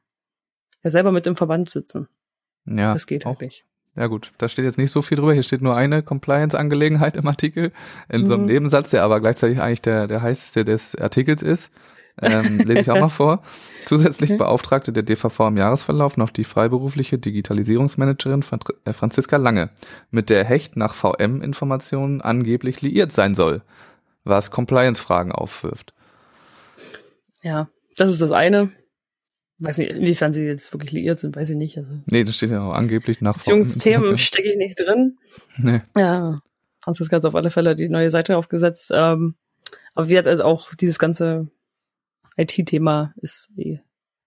ja 0.82 0.90
selber 0.90 1.12
mit 1.12 1.26
im 1.26 1.36
Verband 1.36 1.70
sitzen. 1.70 2.08
Ja. 2.66 2.92
Das 2.92 3.06
geht 3.06 3.24
auch. 3.24 3.30
halt 3.30 3.40
nicht. 3.40 3.64
Ja 3.94 4.06
gut, 4.06 4.32
da 4.38 4.48
steht 4.48 4.64
jetzt 4.64 4.78
nicht 4.78 4.90
so 4.90 5.02
viel 5.02 5.16
drüber. 5.16 5.34
Hier 5.34 5.42
steht 5.42 5.60
nur 5.60 5.76
eine 5.76 6.02
Compliance-Angelegenheit 6.02 7.16
im 7.16 7.26
Artikel, 7.26 7.72
in 8.08 8.26
so 8.26 8.34
einem 8.34 8.42
mhm. 8.42 8.48
Nebensatz, 8.48 8.90
der 8.90 9.02
aber 9.02 9.20
gleichzeitig 9.20 9.60
eigentlich 9.60 9.82
der, 9.82 10.06
der 10.06 10.22
heißeste 10.22 10.64
des 10.64 10.94
Artikels 10.96 11.42
ist 11.42 11.70
ähm, 12.20 12.58
lese 12.58 12.80
ich 12.80 12.90
auch 12.90 13.00
mal 13.00 13.08
vor. 13.08 13.42
Zusätzlich 13.84 14.36
beauftragte 14.36 14.92
der 14.92 15.02
DVV 15.02 15.48
im 15.48 15.56
Jahresverlauf 15.56 16.16
noch 16.16 16.30
die 16.30 16.44
freiberufliche 16.44 17.18
Digitalisierungsmanagerin 17.18 18.44
äh, 18.84 18.92
Franziska 18.92 19.36
Lange, 19.36 19.70
mit 20.10 20.30
der 20.30 20.44
Hecht 20.44 20.76
nach 20.76 20.94
VM-Informationen 20.94 22.20
angeblich 22.20 22.82
liiert 22.82 23.12
sein 23.12 23.34
soll, 23.34 23.62
was 24.24 24.50
Compliance-Fragen 24.50 25.32
aufwirft. 25.32 25.94
Ja, 27.42 27.68
das 27.96 28.10
ist 28.10 28.22
das 28.22 28.32
eine. 28.32 28.70
Weiß 29.58 29.78
nicht, 29.78 29.90
inwiefern 29.90 30.32
sie 30.32 30.44
jetzt 30.44 30.72
wirklich 30.72 30.92
liiert 30.92 31.18
sind, 31.18 31.36
weiß 31.36 31.50
ich 31.50 31.56
nicht. 31.56 31.78
Also 31.78 31.92
nee, 32.06 32.24
das 32.24 32.36
steht 32.36 32.50
ja 32.50 32.62
auch 32.62 32.74
angeblich 32.74 33.20
nach 33.20 33.36
Beziehungsthemen 33.36 34.18
stecke 34.18 34.50
ich 34.50 34.56
nicht 34.56 34.78
drin. 34.78 35.18
Nee. 35.56 35.80
Ja, 35.96 36.40
Franziska 36.80 37.16
hat 37.16 37.24
auf 37.24 37.36
alle 37.36 37.50
Fälle 37.50 37.76
die 37.76 37.88
neue 37.88 38.10
Seite 38.10 38.36
aufgesetzt. 38.36 38.90
Ähm, 38.92 39.36
aber 39.94 40.08
wie 40.08 40.18
hat 40.18 40.26
also 40.26 40.42
auch 40.42 40.74
dieses 40.74 40.98
ganze 40.98 41.48
IT-Thema 42.36 43.14
ist 43.16 43.50
eh. 43.56 43.78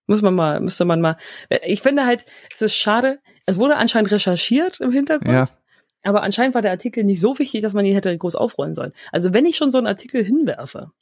Muss 0.06 0.22
man 0.22 0.34
mal, 0.34 0.60
müsste 0.60 0.84
man 0.84 1.00
mal. 1.00 1.16
Ich 1.64 1.82
finde 1.82 2.06
halt, 2.06 2.24
es 2.52 2.62
ist 2.62 2.76
schade. 2.76 3.18
Es 3.44 3.58
wurde 3.58 3.76
anscheinend 3.76 4.12
recherchiert 4.12 4.80
im 4.80 4.92
Hintergrund. 4.92 5.32
Ja. 5.32 5.48
Aber 6.04 6.22
anscheinend 6.22 6.54
war 6.54 6.62
der 6.62 6.70
Artikel 6.70 7.02
nicht 7.02 7.20
so 7.20 7.38
wichtig, 7.40 7.62
dass 7.62 7.74
man 7.74 7.84
ihn 7.84 7.94
hätte 7.94 8.16
groß 8.16 8.36
aufrollen 8.36 8.74
sollen. 8.74 8.92
Also 9.10 9.32
wenn 9.32 9.44
ich 9.44 9.56
schon 9.56 9.72
so 9.72 9.78
einen 9.78 9.88
Artikel 9.88 10.22
hinwerfe, 10.22 10.92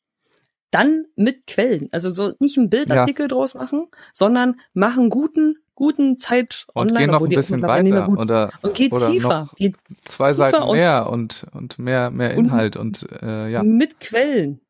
dann 0.70 1.05
mit 1.14 1.46
Quellen. 1.46 1.88
Also 1.92 2.11
so 2.11 2.32
nicht 2.40 2.57
einen 2.57 2.70
Bildartikel 2.70 3.24
ja. 3.24 3.28
draus 3.28 3.55
machen, 3.55 3.88
sondern 4.14 4.57
machen 4.72 5.11
guten, 5.11 5.57
guten 5.74 6.18
Zeit 6.18 6.64
und 6.72 6.90
online. 6.90 6.94
Und 6.94 6.98
gehen 6.98 7.11
noch 7.11 7.22
ein 7.22 7.28
bisschen 7.28 7.62
weiter 7.62 8.09
oder, 8.09 8.50
und 8.62 8.74
geht 8.74 8.92
oder 8.92 9.11
tiefer. 9.11 9.50
Geht 9.57 9.76
zwei 10.05 10.30
tiefer 10.30 10.34
Seiten 10.34 10.72
mehr 10.72 11.11
und, 11.11 11.46
und 11.52 11.78
mehr, 11.78 12.11
mehr 12.11 12.32
Inhalt 12.32 12.76
und, 12.76 13.02
und 13.05 13.22
äh, 13.22 13.50
ja. 13.50 13.62
Mit 13.62 14.00
Quellen. 14.00 14.61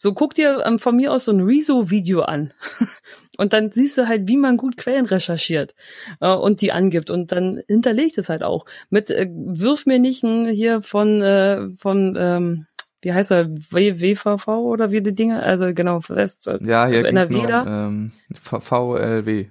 So 0.00 0.14
guck 0.14 0.34
dir 0.34 0.62
ähm, 0.64 0.78
von 0.78 0.94
mir 0.94 1.12
aus 1.12 1.24
so 1.24 1.32
ein 1.32 1.40
Rezo-Video 1.40 2.20
an. 2.20 2.52
und 3.36 3.52
dann 3.52 3.72
siehst 3.72 3.98
du 3.98 4.06
halt, 4.06 4.28
wie 4.28 4.36
man 4.36 4.56
gut 4.56 4.76
Quellen 4.76 5.06
recherchiert 5.06 5.74
äh, 6.20 6.32
und 6.32 6.60
die 6.60 6.70
angibt. 6.70 7.10
Und 7.10 7.32
dann 7.32 7.60
hinterlegt 7.66 8.16
es 8.16 8.28
halt 8.28 8.44
auch. 8.44 8.64
Mit 8.90 9.10
äh, 9.10 9.28
wirf 9.28 9.86
mir 9.86 9.98
nicht 9.98 10.22
ein 10.22 10.46
hier 10.46 10.82
von, 10.82 11.20
äh, 11.20 11.68
von 11.76 12.16
ähm, 12.16 12.66
wie 13.02 13.12
heißt 13.12 13.32
er, 13.32 13.48
w 13.50 14.00
WVV 14.00 14.46
oder 14.46 14.92
wie 14.92 15.02
die 15.02 15.16
Dinge, 15.16 15.42
also 15.42 15.74
genau, 15.74 16.00
West, 16.08 16.46
äh, 16.46 16.58
ja, 16.62 16.86
hier 16.86 16.98
also 16.98 17.08
NRW 17.08 17.34
nur, 17.34 17.46
da. 17.48 17.86
Ähm, 17.88 18.12
VLW. 18.34 19.46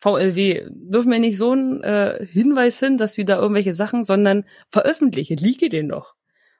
VLW, 0.00 0.66
wirf 0.70 1.06
mir 1.06 1.18
nicht 1.18 1.38
so 1.38 1.52
einen 1.52 1.82
äh, 1.82 2.26
Hinweis 2.26 2.78
hin, 2.78 2.98
dass 2.98 3.14
sie 3.14 3.24
da 3.24 3.36
irgendwelche 3.36 3.72
Sachen, 3.72 4.04
sondern 4.04 4.44
veröffentliche, 4.68 5.34
liege 5.34 5.70
den 5.70 5.88
doch 5.88 6.14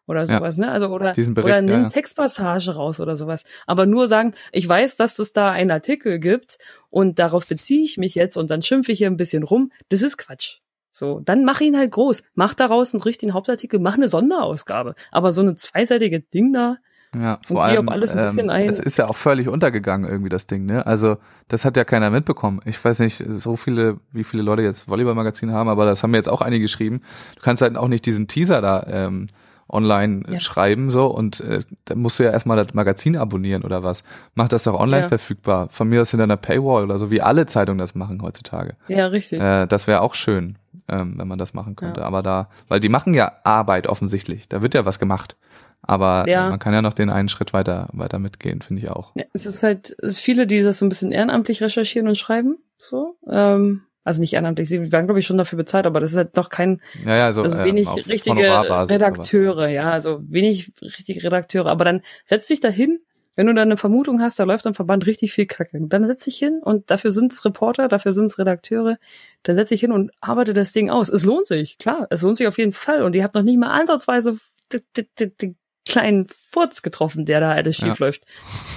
oder 0.06 0.26
sowas, 0.26 0.56
ja, 0.56 0.66
ne? 0.66 0.72
Also 0.72 0.88
oder 0.88 1.12
Bericht, 1.12 1.36
oder 1.36 1.62
nimm 1.62 1.82
ja. 1.82 1.88
Textpassage 1.88 2.74
raus 2.74 3.00
oder 3.00 3.16
sowas. 3.16 3.44
Aber 3.66 3.86
nur 3.86 4.08
sagen, 4.08 4.34
ich 4.52 4.68
weiß, 4.68 4.96
dass 4.96 5.18
es 5.18 5.32
da 5.32 5.50
einen 5.50 5.70
Artikel 5.70 6.18
gibt 6.18 6.58
und 6.90 7.18
darauf 7.18 7.46
beziehe 7.46 7.84
ich 7.84 7.98
mich 7.98 8.14
jetzt 8.14 8.36
und 8.36 8.50
dann 8.50 8.62
schimpfe 8.62 8.92
ich 8.92 8.98
hier 8.98 9.08
ein 9.08 9.16
bisschen 9.16 9.42
rum, 9.42 9.72
das 9.88 10.02
ist 10.02 10.16
Quatsch. 10.16 10.58
So, 10.92 11.20
dann 11.22 11.44
mach 11.44 11.60
ihn 11.60 11.76
halt 11.76 11.90
groß, 11.90 12.22
mach 12.34 12.54
daraus 12.54 12.94
einen 12.94 13.02
richtigen 13.02 13.34
Hauptartikel, 13.34 13.78
mach 13.80 13.94
eine 13.94 14.08
Sonderausgabe. 14.08 14.94
Aber 15.10 15.32
so 15.32 15.42
eine 15.42 15.56
zweiseitige 15.56 16.20
Ding 16.20 16.54
da, 16.54 16.78
ja, 17.14 17.38
vor 17.44 17.64
allem, 17.64 17.88
alles 17.88 18.14
ein 18.14 18.24
bisschen 18.24 18.46
ähm, 18.46 18.50
ein. 18.50 18.68
es 18.68 18.78
ist 18.78 18.98
ja 18.98 19.08
auch 19.08 19.16
völlig 19.16 19.48
untergegangen 19.48 20.08
irgendwie 20.10 20.28
das 20.28 20.46
Ding, 20.46 20.66
ne? 20.66 20.86
Also 20.86 21.16
das 21.48 21.64
hat 21.64 21.76
ja 21.76 21.84
keiner 21.84 22.10
mitbekommen. 22.10 22.60
Ich 22.64 22.82
weiß 22.82 22.98
nicht, 23.00 23.24
so 23.28 23.56
viele, 23.56 24.00
wie 24.12 24.24
viele 24.24 24.42
Leute 24.42 24.62
jetzt 24.62 24.88
Volleyball-Magazin 24.88 25.52
haben, 25.52 25.68
aber 25.68 25.86
das 25.86 26.02
haben 26.02 26.10
mir 26.10 26.18
jetzt 26.18 26.28
auch 26.28 26.40
einige 26.40 26.62
geschrieben. 26.62 27.02
Du 27.36 27.42
kannst 27.42 27.62
halt 27.62 27.76
auch 27.76 27.88
nicht 27.88 28.04
diesen 28.06 28.28
Teaser 28.28 28.60
da 28.60 28.86
ähm, 28.88 29.28
online 29.68 30.22
ja. 30.28 30.40
schreiben 30.40 30.90
so 30.90 31.06
und 31.06 31.40
äh, 31.40 31.60
dann 31.86 31.98
musst 31.98 32.18
du 32.18 32.22
ja 32.22 32.30
erstmal 32.30 32.56
das 32.56 32.74
Magazin 32.74 33.16
abonnieren 33.16 33.64
oder 33.64 33.82
was. 33.82 34.04
Mach 34.34 34.48
das 34.48 34.64
doch 34.64 34.78
online 34.78 35.02
ja. 35.02 35.08
verfügbar. 35.08 35.68
Von 35.68 35.88
mir 35.88 36.02
aus 36.02 36.10
hinter 36.10 36.24
einer 36.24 36.36
Paywall 36.36 36.84
oder 36.84 36.98
so, 36.98 37.10
wie 37.10 37.20
alle 37.20 37.46
Zeitungen 37.46 37.78
das 37.78 37.94
machen 37.94 38.22
heutzutage. 38.22 38.76
Ja, 38.88 39.06
richtig. 39.06 39.40
Äh, 39.40 39.66
das 39.66 39.86
wäre 39.86 40.02
auch 40.02 40.14
schön, 40.14 40.56
ähm, 40.88 41.14
wenn 41.16 41.28
man 41.28 41.38
das 41.38 41.54
machen 41.54 41.76
könnte. 41.76 42.00
Ja. 42.00 42.06
Aber 42.06 42.22
da, 42.22 42.48
weil 42.68 42.80
die 42.80 42.88
machen 42.88 43.14
ja 43.14 43.32
Arbeit 43.44 43.88
offensichtlich. 43.88 44.48
Da 44.48 44.62
wird 44.62 44.74
ja 44.74 44.84
was 44.84 44.98
gemacht. 44.98 45.36
Aber 45.82 46.28
ja. 46.28 46.48
man 46.48 46.58
kann 46.58 46.74
ja 46.74 46.82
noch 46.82 46.94
den 46.94 47.10
einen 47.10 47.28
Schritt 47.28 47.52
weiter, 47.52 47.88
weiter 47.92 48.18
mitgehen, 48.18 48.60
finde 48.60 48.82
ich 48.82 48.90
auch. 48.90 49.12
Ja, 49.14 49.24
es 49.32 49.46
ist 49.46 49.62
halt, 49.62 49.94
es 50.00 50.12
ist 50.12 50.20
viele, 50.20 50.46
die 50.46 50.62
das 50.62 50.78
so 50.78 50.86
ein 50.86 50.88
bisschen 50.88 51.12
ehrenamtlich 51.12 51.62
recherchieren 51.62 52.08
und 52.08 52.16
schreiben, 52.16 52.58
so. 52.76 53.16
Ähm, 53.28 53.82
also 54.06 54.20
nicht 54.20 54.34
ehrenamtlich, 54.34 54.68
sie 54.68 54.92
werden 54.92 55.06
glaube 55.06 55.18
ich 55.18 55.26
schon 55.26 55.36
dafür 55.36 55.56
bezahlt, 55.56 55.86
aber 55.86 56.00
das 56.00 56.12
ist 56.12 56.16
halt 56.16 56.36
noch 56.36 56.48
kein, 56.48 56.80
ja, 57.04 57.16
ja, 57.16 57.32
so, 57.32 57.42
also 57.42 57.58
wenig 57.58 57.88
äh, 57.88 58.00
richtige 58.02 58.40
Redakteure, 58.40 59.68
ja, 59.68 59.90
also 59.90 60.20
wenig 60.28 60.72
richtige 60.80 61.24
Redakteure. 61.24 61.66
Aber 61.66 61.84
dann 61.84 62.02
setz 62.24 62.46
dich 62.46 62.60
da 62.60 62.68
hin, 62.68 63.00
wenn 63.34 63.48
du 63.48 63.54
da 63.54 63.62
eine 63.62 63.76
Vermutung 63.76 64.22
hast, 64.22 64.38
da 64.38 64.44
läuft 64.44 64.66
am 64.66 64.74
Verband 64.74 65.06
richtig 65.06 65.32
viel 65.32 65.46
Kacke. 65.46 65.78
Dann 65.78 66.06
setz 66.06 66.24
dich 66.24 66.38
hin 66.38 66.60
und 66.62 66.90
dafür 66.90 67.10
sind's 67.10 67.44
Reporter, 67.44 67.88
dafür 67.88 68.12
sind's 68.12 68.38
Redakteure. 68.38 68.96
Dann 69.42 69.56
setz 69.56 69.68
dich 69.68 69.80
hin 69.80 69.92
und 69.92 70.10
arbeite 70.20 70.54
das 70.54 70.72
Ding 70.72 70.88
aus. 70.88 71.10
Es 71.10 71.24
lohnt 71.24 71.46
sich, 71.46 71.76
klar, 71.76 72.06
es 72.08 72.22
lohnt 72.22 72.38
sich 72.38 72.46
auf 72.46 72.56
jeden 72.56 72.72
Fall. 72.72 73.02
Und 73.02 73.14
ihr 73.14 73.24
habt 73.24 73.34
noch 73.34 73.42
nicht 73.42 73.58
mal 73.58 73.78
ansatzweise 73.78 74.38
den 74.72 75.56
kleinen 75.84 76.28
Furz 76.50 76.80
getroffen, 76.82 77.26
der 77.26 77.40
da 77.40 77.50
alles 77.50 77.76
schief 77.76 77.98
ja. 77.98 78.06
läuft. 78.06 78.24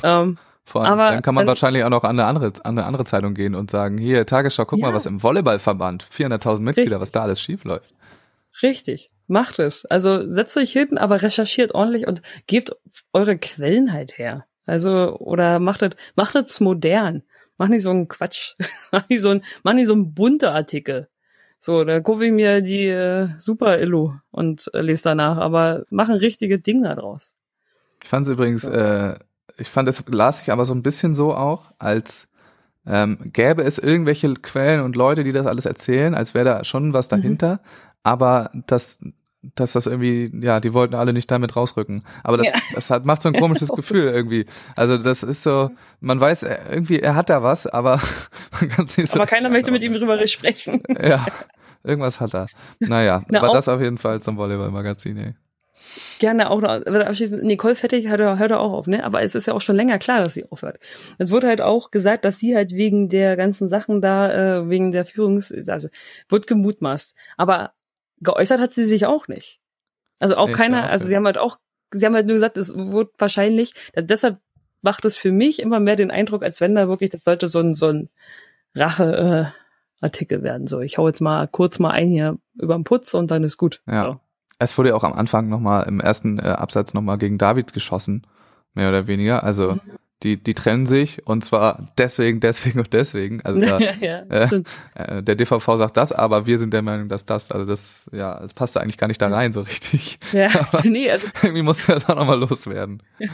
Ähm, 0.03 0.37
vor 0.69 0.83
allem, 0.83 0.93
aber 0.93 1.11
dann 1.11 1.21
kann 1.21 1.35
man 1.35 1.43
dann, 1.43 1.49
wahrscheinlich 1.49 1.83
auch 1.83 1.89
noch 1.89 2.03
an 2.03 2.19
eine 2.19 2.25
andere, 2.25 2.53
an 2.63 2.77
eine 2.77 2.85
andere 2.85 3.05
Zeitung 3.05 3.33
gehen 3.33 3.55
und 3.55 3.71
sagen, 3.71 3.97
hier, 3.97 4.25
Tagesschau, 4.25 4.65
guck 4.65 4.79
ja. 4.79 4.87
mal, 4.87 4.93
was 4.93 5.05
im 5.05 5.21
Volleyballverband, 5.21 6.03
400.000 6.03 6.61
Mitglieder, 6.61 6.91
Richtig. 6.91 7.01
was 7.01 7.11
da 7.11 7.23
alles 7.23 7.41
schief 7.41 7.63
läuft. 7.63 7.93
Richtig, 8.61 9.11
macht 9.27 9.59
es. 9.59 9.85
Also 9.85 10.29
setzt 10.29 10.55
euch 10.57 10.71
hinten, 10.71 10.97
aber 10.97 11.21
recherchiert 11.21 11.73
ordentlich 11.73 12.07
und 12.07 12.21
gebt 12.47 12.71
eure 13.13 13.37
Quellen 13.37 13.93
halt 13.93 14.17
her. 14.17 14.45
Also, 14.65 15.17
oder 15.17 15.59
macht 15.59 15.81
das, 15.81 15.91
macht 16.15 16.35
das 16.35 16.59
modern. 16.59 17.23
Mach 17.57 17.67
nicht 17.67 17.83
so 17.83 17.89
einen 17.89 18.07
Quatsch. 18.07 18.55
mach 18.91 19.07
nicht 19.09 19.21
so 19.21 19.29
ein, 19.29 19.43
mach 19.63 19.73
nicht 19.73 19.87
so 19.87 19.95
ein 19.95 20.13
bunter 20.13 20.53
Artikel. 20.53 21.09
So, 21.59 21.83
da 21.83 21.99
gucke 21.99 22.25
ich 22.25 22.31
mir 22.31 22.61
die 22.61 22.87
äh, 22.87 23.29
Super 23.37 23.79
Illu 23.79 24.13
und 24.31 24.69
äh, 24.73 24.81
lese 24.81 25.03
danach, 25.03 25.37
aber 25.37 25.85
machen 25.89 26.15
richtige 26.15 26.59
Dinge 26.59 26.95
daraus. 26.95 27.35
Ich 28.01 28.07
fand 28.07 28.27
es 28.27 28.33
übrigens, 28.33 28.63
äh, 28.63 29.19
ich 29.59 29.69
fand, 29.69 29.87
das 29.87 30.03
las 30.07 30.41
ich 30.41 30.51
aber 30.51 30.65
so 30.65 30.73
ein 30.73 30.83
bisschen 30.83 31.15
so 31.15 31.33
auch, 31.35 31.71
als 31.79 32.29
ähm, 32.85 33.17
gäbe 33.33 33.63
es 33.63 33.77
irgendwelche 33.77 34.33
Quellen 34.33 34.81
und 34.81 34.95
Leute, 34.95 35.23
die 35.23 35.31
das 35.31 35.45
alles 35.45 35.65
erzählen, 35.65 36.15
als 36.15 36.33
wäre 36.33 36.45
da 36.45 36.63
schon 36.63 36.93
was 36.93 37.07
dahinter, 37.07 37.59
aber 38.03 38.49
das, 38.67 38.99
dass 39.41 39.73
das 39.73 39.85
irgendwie, 39.85 40.31
ja, 40.41 40.59
die 40.59 40.73
wollten 40.73 40.95
alle 40.95 41.13
nicht 41.13 41.29
damit 41.29 41.55
rausrücken. 41.55 42.03
Aber 42.23 42.37
das, 42.37 42.47
Ja. 42.47 42.53
das 42.75 42.89
hat, 42.89 43.05
macht 43.05 43.21
so 43.21 43.29
ein 43.29 43.35
komisches 43.35 43.69
Gefühl 43.75 44.03
irgendwie. 44.03 44.45
Also 44.75 44.97
das 44.97 45.23
ist 45.23 45.43
so, 45.43 45.71
man 45.99 46.19
weiß 46.19 46.43
äh, 46.43 46.57
irgendwie, 46.69 46.99
er 46.99 47.15
hat 47.15 47.29
da 47.29 47.43
was, 47.43 47.67
aber 47.67 48.01
man 48.59 48.69
kann 48.69 48.85
es 48.85 48.97
nicht 48.97 49.11
so. 49.11 49.19
aber 49.19 49.27
keiner 49.27 49.49
möchte 49.49 49.71
mit 49.71 49.81
ihm 49.83 49.93
drüber 49.93 50.25
sprechen. 50.27 50.81
Ja, 51.01 51.25
irgendwas 51.83 52.19
hat 52.19 52.33
er. 52.33 52.47
Naja, 52.79 53.23
Na, 53.29 53.41
aber 53.41 53.53
das 53.53 53.67
auf 53.67 53.81
jeden 53.81 53.97
Fall 53.97 54.21
zum 54.21 54.37
Volleyball-Magazin, 54.37 55.17
ey. 55.17 55.33
Gerne 56.19 56.49
auch 56.49 56.61
noch, 56.61 56.69
abschließend, 56.69 57.43
Nicole 57.43 57.75
Fettig 57.75 58.07
hört, 58.09 58.19
hört 58.39 58.51
auch 58.51 58.73
auf, 58.73 58.87
ne? 58.87 59.03
Aber 59.03 59.21
es 59.21 59.35
ist 59.35 59.47
ja 59.47 59.53
auch 59.53 59.61
schon 59.61 59.75
länger 59.75 59.99
klar, 59.99 60.23
dass 60.23 60.33
sie 60.33 60.49
aufhört. 60.49 60.79
Es 61.17 61.31
wurde 61.31 61.47
halt 61.47 61.61
auch 61.61 61.91
gesagt, 61.91 62.25
dass 62.25 62.37
sie 62.37 62.55
halt 62.55 62.71
wegen 62.73 63.09
der 63.09 63.35
ganzen 63.37 63.67
Sachen 63.67 64.01
da, 64.01 64.31
äh, 64.59 64.69
wegen 64.69 64.91
der 64.91 65.05
Führungs, 65.05 65.53
also 65.67 65.89
wird 66.27 66.47
gemutmaßt. 66.47 67.15
Aber 67.37 67.71
geäußert 68.21 68.59
hat 68.59 68.71
sie 68.71 68.85
sich 68.85 69.05
auch 69.05 69.27
nicht. 69.27 69.59
Also 70.19 70.35
auch 70.35 70.47
Nee, 70.47 70.53
keiner, 70.53 70.79
ja, 70.79 70.87
also 70.87 71.03
okay. 71.03 71.09
sie 71.09 71.15
haben 71.15 71.25
halt 71.25 71.37
auch, 71.37 71.57
sie 71.91 72.05
haben 72.05 72.15
halt 72.15 72.27
nur 72.27 72.35
gesagt, 72.35 72.57
es 72.57 72.75
wird 72.75 73.11
wahrscheinlich, 73.17 73.73
also 73.95 74.05
deshalb 74.05 74.37
macht 74.81 75.05
es 75.05 75.17
für 75.17 75.31
mich 75.31 75.61
immer 75.61 75.79
mehr 75.79 75.95
den 75.95 76.11
Eindruck, 76.11 76.43
als 76.43 76.61
wenn 76.61 76.75
da 76.75 76.87
wirklich, 76.87 77.09
das 77.09 77.23
sollte 77.23 77.47
so 77.47 77.59
ein, 77.59 77.75
so 77.75 77.87
ein 77.87 78.09
Rache, 78.75 79.53
äh, 79.53 79.59
Artikel 80.01 80.43
werden. 80.43 80.67
So, 80.67 80.79
ich 80.79 80.97
hau 80.97 81.07
jetzt 81.07 81.19
mal 81.19 81.47
kurz 81.47 81.79
mal 81.79 81.91
ein 81.91 82.07
hier 82.07 82.37
über 82.55 82.75
den 82.75 82.83
Putz 82.83 83.13
und 83.13 83.31
dann 83.31 83.43
ist 83.43 83.57
gut. 83.57 83.81
Ja. 83.87 84.05
So. 84.05 84.19
Es 84.59 84.77
wurde 84.77 84.89
ja 84.89 84.95
auch 84.95 85.03
am 85.03 85.13
Anfang 85.13 85.49
nochmal 85.49 85.87
im 85.87 85.99
ersten 85.99 86.37
äh, 86.39 86.43
Absatz 86.43 86.93
nochmal 86.93 87.17
gegen 87.17 87.37
David 87.37 87.73
geschossen, 87.73 88.27
mehr 88.73 88.89
oder 88.89 89.07
weniger. 89.07 89.43
Also 89.43 89.73
Mhm. 89.73 89.81
die, 90.23 90.35
die 90.35 90.53
trennen 90.53 90.85
sich 90.85 91.25
und 91.25 91.45
zwar 91.45 91.93
deswegen, 91.97 92.41
deswegen 92.41 92.79
und 92.79 92.91
deswegen. 92.91 93.39
Also 93.45 93.57
da, 93.61 93.79
ja, 93.79 94.19
äh, 94.29 94.47
stimmt. 94.47 94.67
äh, 94.95 95.23
der 95.23 95.35
DVV 95.35 95.77
sagt 95.77 95.95
das, 95.95 96.11
aber 96.11 96.45
wir 96.45 96.57
sind 96.57 96.73
der 96.73 96.81
Meinung, 96.81 97.07
dass 97.07 97.25
das, 97.25 97.51
also 97.51 97.65
das, 97.65 98.09
ja, 98.11 98.37
das 98.41 98.53
passt 98.53 98.77
eigentlich 98.77 98.97
gar 98.97 99.07
nicht 99.07 99.21
da 99.21 99.29
rein 99.29 99.53
so 99.53 99.61
richtig. 99.61 100.19
ja, 100.33 100.49
nee, 100.83 101.09
also 101.09 101.27
Irgendwie 101.41 101.61
musste 101.63 101.93
das 101.93 102.09
auch 102.09 102.15
nochmal 102.17 102.39
loswerden. 102.39 103.01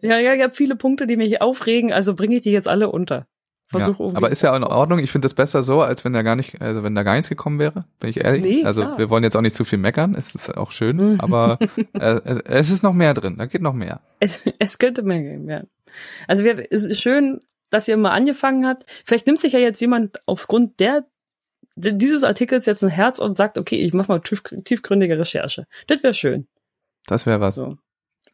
Ja, 0.00 0.18
ja, 0.18 0.32
ich 0.34 0.42
habe 0.42 0.54
viele 0.54 0.76
Punkte, 0.76 1.06
die 1.06 1.16
mich 1.16 1.40
aufregen, 1.42 1.92
also 1.92 2.14
bringe 2.14 2.36
ich 2.36 2.42
die 2.42 2.50
jetzt 2.52 2.68
alle 2.68 2.90
unter. 2.90 3.26
Ja, 3.72 3.78
Versuch 3.80 3.98
irgendwie- 4.00 4.16
aber 4.16 4.30
ist 4.30 4.42
ja 4.42 4.54
in 4.56 4.62
Ordnung. 4.64 4.98
Ich 4.98 5.10
finde 5.10 5.26
es 5.26 5.34
besser 5.34 5.62
so, 5.62 5.80
als 5.82 6.04
wenn 6.04 6.12
da 6.12 6.22
gar 6.22 6.36
nicht, 6.36 6.60
also 6.60 6.82
wenn 6.84 6.94
da 6.94 7.02
gar 7.02 7.14
nichts 7.14 7.28
gekommen 7.28 7.58
wäre, 7.58 7.86
bin 7.98 8.10
ich 8.10 8.22
ehrlich. 8.22 8.42
Nee, 8.42 8.64
also 8.64 8.82
klar. 8.82 8.98
wir 8.98 9.10
wollen 9.10 9.24
jetzt 9.24 9.36
auch 9.36 9.40
nicht 9.40 9.56
zu 9.56 9.64
viel 9.64 9.78
meckern, 9.78 10.14
es 10.14 10.34
ist 10.34 10.56
auch 10.56 10.70
schön, 10.70 10.96
Mhm. 10.96 11.20
aber 11.20 11.58
äh, 11.94 12.20
es, 12.24 12.38
es 12.44 12.70
ist 12.70 12.82
noch 12.82 12.92
mehr 12.92 13.14
drin, 13.14 13.36
da 13.38 13.46
geht 13.46 13.62
noch 13.62 13.72
mehr. 13.74 14.00
es, 14.20 14.40
es 14.58 14.78
könnte 14.78 15.02
mehr 15.02 15.22
geben, 15.22 15.48
ja. 15.48 15.62
Also 16.28 16.44
wir, 16.44 16.66
es 16.72 16.84
ist 16.84 17.00
schön, 17.00 17.40
dass 17.70 17.88
ihr 17.88 17.96
mal 17.96 18.10
angefangen 18.10 18.66
habt. 18.66 18.84
Vielleicht 19.04 19.26
nimmt 19.26 19.40
sich 19.40 19.52
ja 19.54 19.58
jetzt 19.60 19.80
jemand 19.80 20.18
aufgrund 20.26 20.78
der 20.80 21.04
dieses 21.76 22.22
Artikels 22.22 22.66
jetzt 22.66 22.84
ein 22.84 22.90
Herz 22.90 23.18
und 23.18 23.36
sagt, 23.36 23.58
okay, 23.58 23.76
ich 23.76 23.92
mache 23.94 24.06
mal 24.12 24.20
tief, 24.20 24.42
tiefgründige 24.42 25.18
Recherche. 25.18 25.66
Das 25.88 26.04
wäre 26.04 26.14
schön. 26.14 26.46
Das 27.06 27.26
wäre 27.26 27.40
was. 27.40 27.56
So. 27.56 27.78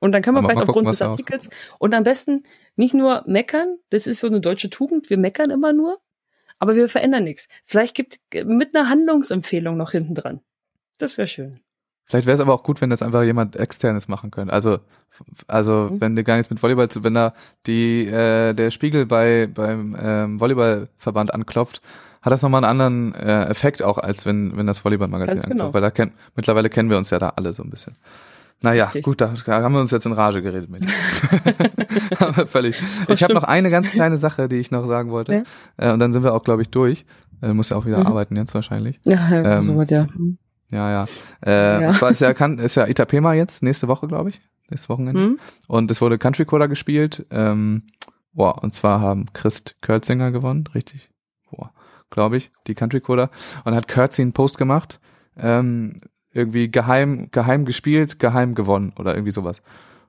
Und 0.00 0.12
dann 0.12 0.22
kann 0.22 0.34
man 0.34 0.44
Aber 0.44 0.52
vielleicht 0.52 0.66
gucken, 0.66 0.88
aufgrund 0.88 0.88
des 0.88 1.02
Artikels 1.02 1.50
und 1.78 1.94
am 1.94 2.02
besten 2.02 2.44
nicht 2.76 2.94
nur 2.94 3.22
meckern, 3.26 3.78
das 3.90 4.06
ist 4.06 4.20
so 4.20 4.26
eine 4.26 4.40
deutsche 4.40 4.70
Tugend, 4.70 5.10
wir 5.10 5.18
meckern 5.18 5.50
immer 5.50 5.72
nur, 5.72 6.00
aber 6.58 6.74
wir 6.74 6.88
verändern 6.88 7.24
nichts. 7.24 7.48
Vielleicht 7.64 7.94
gibt 7.94 8.18
mit 8.44 8.74
einer 8.74 8.88
Handlungsempfehlung 8.88 9.76
noch 9.76 9.92
hinten 9.92 10.14
dran. 10.14 10.40
Das 10.98 11.16
wäre 11.16 11.28
schön. 11.28 11.60
Vielleicht 12.10 12.26
wäre 12.26 12.34
es 12.34 12.40
aber 12.40 12.52
auch 12.54 12.64
gut, 12.64 12.80
wenn 12.80 12.90
das 12.90 13.02
einfach 13.02 13.22
jemand 13.22 13.54
externes 13.54 14.08
machen 14.08 14.32
könnte. 14.32 14.52
Also, 14.52 14.80
also 15.46 15.90
Mhm. 15.90 16.00
wenn 16.00 16.16
du 16.16 16.24
gar 16.24 16.36
nichts 16.36 16.50
mit 16.50 16.60
Volleyball 16.60 16.88
zu, 16.88 17.04
wenn 17.04 17.14
da 17.14 17.34
die 17.68 18.04
äh, 18.04 18.52
der 18.52 18.72
Spiegel 18.72 19.06
bei 19.06 19.46
beim 19.46 19.96
ähm, 20.00 20.40
Volleyballverband 20.40 21.32
anklopft, 21.32 21.82
hat 22.20 22.32
das 22.32 22.42
nochmal 22.42 22.64
einen 22.64 22.80
anderen 22.80 23.14
äh, 23.14 23.44
Effekt 23.44 23.82
auch 23.82 23.96
als 23.96 24.26
wenn 24.26 24.56
wenn 24.56 24.66
das 24.66 24.84
Volleyballmagazin 24.84 25.38
anklopft, 25.38 25.58
genau. 25.58 25.74
weil 25.74 25.82
da 25.82 25.90
kennt 25.92 26.12
mittlerweile 26.34 26.68
kennen 26.68 26.90
wir 26.90 26.98
uns 26.98 27.10
ja 27.10 27.20
da 27.20 27.34
alle 27.36 27.52
so 27.52 27.62
ein 27.62 27.70
bisschen. 27.70 27.96
Naja, 28.62 28.84
Richtig. 28.86 29.04
gut, 29.04 29.20
da, 29.20 29.32
haben 29.46 29.72
wir 29.72 29.80
uns 29.80 29.90
jetzt 29.90 30.04
in 30.06 30.12
Rage 30.12 30.42
geredet 30.42 30.68
mit. 30.68 30.84
Aber 32.18 32.46
völlig. 32.46 32.80
Ich 33.08 33.22
habe 33.22 33.34
noch 33.34 33.44
eine 33.44 33.70
ganz 33.70 33.90
kleine 33.90 34.16
Sache, 34.18 34.48
die 34.48 34.56
ich 34.56 34.70
noch 34.70 34.86
sagen 34.86 35.10
wollte. 35.10 35.44
Äh, 35.76 35.92
und 35.92 35.98
dann 35.98 36.12
sind 36.12 36.22
wir 36.24 36.34
auch, 36.34 36.42
glaube 36.42 36.62
ich, 36.62 36.68
durch. 36.70 37.06
Äh, 37.42 37.54
muss 37.54 37.70
ja 37.70 37.76
auch 37.76 37.86
wieder 37.86 38.00
Mhm. 38.00 38.06
arbeiten 38.06 38.36
jetzt 38.36 38.54
wahrscheinlich. 38.54 39.00
Ja, 39.04 39.28
ja 39.30 39.56
Ähm, 39.56 39.62
so 39.62 39.76
was, 39.76 39.88
ja. 39.90 40.06
Ja, 40.70 40.90
ja. 40.90 41.06
Äh, 41.44 41.82
Ja. 41.82 42.08
Ist 42.08 42.20
ja, 42.20 42.34
kann, 42.34 42.58
ist 42.58 42.74
ja 42.74 42.86
Itapema 42.86 43.32
jetzt, 43.34 43.62
nächste 43.62 43.88
Woche, 43.88 44.06
glaube 44.08 44.28
ich. 44.30 44.40
Nächstes 44.68 44.88
Wochenende. 44.88 45.20
Hm? 45.20 45.38
Und 45.66 45.90
es 45.90 46.00
wurde 46.00 46.18
Country 46.18 46.44
Coda 46.44 46.66
gespielt. 46.66 47.26
Ähm, 47.30 47.84
boah, 48.32 48.62
und 48.62 48.74
zwar 48.74 49.00
haben 49.00 49.32
Christ 49.32 49.76
Kürzinger 49.80 50.30
gewonnen, 50.30 50.64
richtig? 50.74 51.10
Boah, 51.50 51.72
glaube 52.10 52.36
ich, 52.36 52.52
die 52.66 52.74
Country 52.74 53.00
Coda. 53.00 53.30
Und 53.64 53.74
hat 53.74 53.88
Kürzi 53.88 54.22
einen 54.22 54.32
Post 54.32 54.58
gemacht. 54.58 55.00
Ähm, 55.36 56.02
irgendwie 56.32 56.70
geheim, 56.70 57.28
geheim 57.30 57.64
gespielt, 57.64 58.18
geheim 58.18 58.54
gewonnen 58.54 58.92
oder 58.98 59.14
irgendwie 59.14 59.32
sowas. 59.32 59.62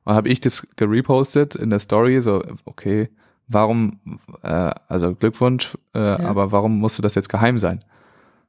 Und 0.04 0.16
habe 0.16 0.30
ich 0.30 0.40
das 0.40 0.68
gerepostet 0.76 1.56
in 1.56 1.70
der 1.70 1.80
Story, 1.80 2.22
so, 2.22 2.44
okay, 2.66 3.10
warum, 3.48 4.00
äh, 4.44 4.72
also 4.88 5.14
Glückwunsch, 5.16 5.78
äh, 5.94 6.00
aber 6.00 6.52
warum 6.52 6.80
musste 6.80 7.02
das 7.02 7.16
jetzt 7.16 7.30
geheim 7.30 7.58
sein? 7.58 7.84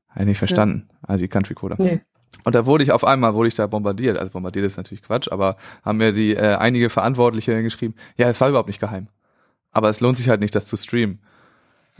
Habe 0.08 0.20
ich 0.20 0.26
nicht 0.26 0.38
verstanden. 0.38 0.88
Also 1.02 1.22
die 1.22 1.28
Country 1.28 1.54
Coda. 1.54 1.76
Nee. 1.78 2.00
Und 2.44 2.54
da 2.54 2.66
wurde 2.66 2.84
ich 2.84 2.92
auf 2.92 3.04
einmal, 3.04 3.34
wurde 3.34 3.48
ich 3.48 3.54
da 3.54 3.66
bombardiert. 3.66 4.18
Also 4.18 4.32
bombardiert 4.32 4.66
ist 4.66 4.76
natürlich 4.76 5.02
Quatsch, 5.02 5.30
aber 5.30 5.56
haben 5.84 5.98
mir 5.98 6.12
die 6.12 6.34
äh, 6.34 6.56
einige 6.56 6.90
Verantwortliche 6.90 7.62
geschrieben, 7.62 7.94
ja, 8.16 8.28
es 8.28 8.40
war 8.40 8.48
überhaupt 8.48 8.68
nicht 8.68 8.80
geheim. 8.80 9.08
Aber 9.70 9.88
es 9.88 10.00
lohnt 10.00 10.18
sich 10.18 10.28
halt 10.28 10.40
nicht, 10.40 10.54
das 10.54 10.66
zu 10.66 10.76
streamen. 10.76 11.20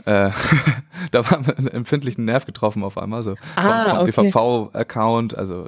Äh, 0.05 0.31
da 1.11 1.29
war 1.31 1.37
einen 1.57 1.67
empfindlichen 1.67 2.25
Nerv 2.25 2.45
getroffen 2.45 2.83
auf 2.83 2.97
einmal, 2.97 3.23
so 3.23 3.35
Ah, 3.55 4.01
okay. 4.01 4.11
DVV-Account, 4.11 5.35
also 5.37 5.67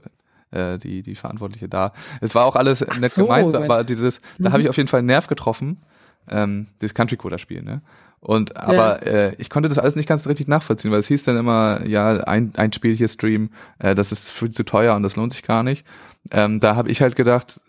äh, 0.52 0.78
die, 0.78 1.02
die 1.04 1.16
Verantwortliche 1.16 1.68
da. 1.70 1.94
Es 2.22 2.36
war 2.36 2.46
auch 2.46 2.56
alles 2.56 2.82
nett 3.00 3.12
so, 3.12 3.24
gemeint, 3.24 3.54
wenn- 3.54 3.64
aber 3.64 3.84
dieses, 3.84 4.22
da 4.40 4.50
Mhm. 4.50 4.54
habe 4.54 4.62
ich 4.64 4.70
auf 4.70 4.78
jeden 4.78 4.88
Fall 4.88 5.00
einen 5.00 5.08
Nerv 5.08 5.28
getroffen, 5.28 5.80
ähm, 6.30 6.68
das 6.80 6.94
Country 6.94 7.18
Coder 7.18 7.38
Spiel, 7.38 7.62
ne? 7.62 7.82
Und 8.20 8.58
aber 8.58 9.06
äh, 9.06 9.36
ich 9.38 9.52
konnte 9.52 9.70
das 9.70 9.78
alles 9.78 9.96
nicht 9.96 10.10
ganz 10.10 10.26
richtig 10.26 10.48
nachvollziehen, 10.48 10.90
weil 10.92 10.98
es 10.98 11.08
hieß 11.08 11.24
dann 11.26 11.38
immer, 11.38 11.86
ja, 11.86 12.16
ein, 12.24 12.54
ein 12.58 12.74
Spiel 12.74 12.96
hier 12.96 13.08
streamen, 13.08 13.52
äh, 13.78 13.94
das 13.94 14.12
ist 14.12 14.32
viel 14.32 14.50
zu 14.50 14.64
teuer 14.66 14.96
und 14.96 15.04
das 15.04 15.16
lohnt 15.16 15.32
sich 15.32 15.44
gar 15.44 15.62
nicht. 15.62 15.86
Ähm, 16.32 16.60
da 16.60 16.76
habe 16.76 16.90
ich 16.90 17.02
halt 17.04 17.16
gedacht, 17.16 17.60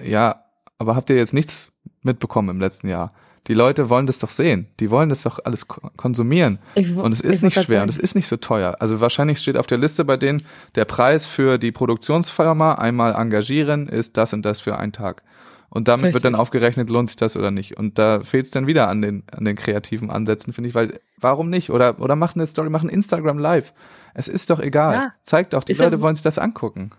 ja, 0.00 0.44
aber 0.78 0.94
habt 0.94 1.10
ihr 1.10 1.16
jetzt 1.16 1.34
nichts 1.34 1.72
mitbekommen 2.02 2.48
im 2.50 2.60
letzten 2.60 2.86
Jahr? 2.88 3.12
Die 3.46 3.54
Leute 3.54 3.90
wollen 3.90 4.06
das 4.06 4.18
doch 4.20 4.30
sehen. 4.30 4.68
Die 4.80 4.90
wollen 4.90 5.08
das 5.10 5.22
doch 5.22 5.38
alles 5.44 5.68
ko- 5.68 5.90
konsumieren. 5.96 6.58
Ich, 6.74 6.96
Und 6.96 7.12
es 7.12 7.20
ist 7.20 7.42
nicht 7.42 7.60
schwer 7.60 7.82
und 7.82 7.90
es 7.90 7.98
ist 7.98 8.14
nicht 8.14 8.26
so 8.26 8.36
teuer. 8.38 8.76
Also 8.80 9.00
wahrscheinlich 9.00 9.38
steht 9.38 9.56
auf 9.58 9.66
der 9.66 9.76
Liste 9.78 10.04
bei 10.04 10.16
denen, 10.16 10.42
der 10.76 10.86
Preis 10.86 11.26
für 11.26 11.58
die 11.58 11.70
Produktionsfirma 11.70 12.74
einmal 12.76 13.14
engagieren 13.14 13.88
ist 13.88 14.16
das 14.16 14.32
und 14.32 14.44
das 14.44 14.60
für 14.60 14.78
einen 14.78 14.92
Tag. 14.92 15.22
Und 15.68 15.88
damit 15.88 16.04
Richtig. 16.06 16.14
wird 16.14 16.24
dann 16.26 16.34
aufgerechnet, 16.36 16.88
lohnt 16.88 17.08
sich 17.08 17.16
das 17.16 17.36
oder 17.36 17.50
nicht. 17.50 17.76
Und 17.76 17.98
da 17.98 18.20
fehlt 18.22 18.44
es 18.46 18.50
dann 18.52 18.66
wieder 18.68 18.88
an 18.88 19.02
den, 19.02 19.24
an 19.32 19.44
den 19.44 19.56
kreativen 19.56 20.08
Ansätzen, 20.08 20.52
finde 20.52 20.68
ich, 20.68 20.74
weil 20.74 21.00
warum 21.18 21.50
nicht? 21.50 21.70
Oder, 21.70 22.00
oder 22.00 22.14
machen 22.14 22.38
eine 22.38 22.46
Story, 22.46 22.70
machen 22.70 22.88
Instagram 22.88 23.38
live. 23.38 23.72
Es 24.14 24.28
ist 24.28 24.50
doch 24.50 24.60
egal. 24.60 24.94
Ja. 24.94 25.12
Zeigt 25.24 25.52
doch, 25.52 25.64
die 25.64 25.72
Ist 25.72 25.78
ja- 25.80 25.86
Leute 25.86 26.00
wollen 26.00 26.14
sich 26.14 26.22
das 26.22 26.38
angucken. 26.38 26.90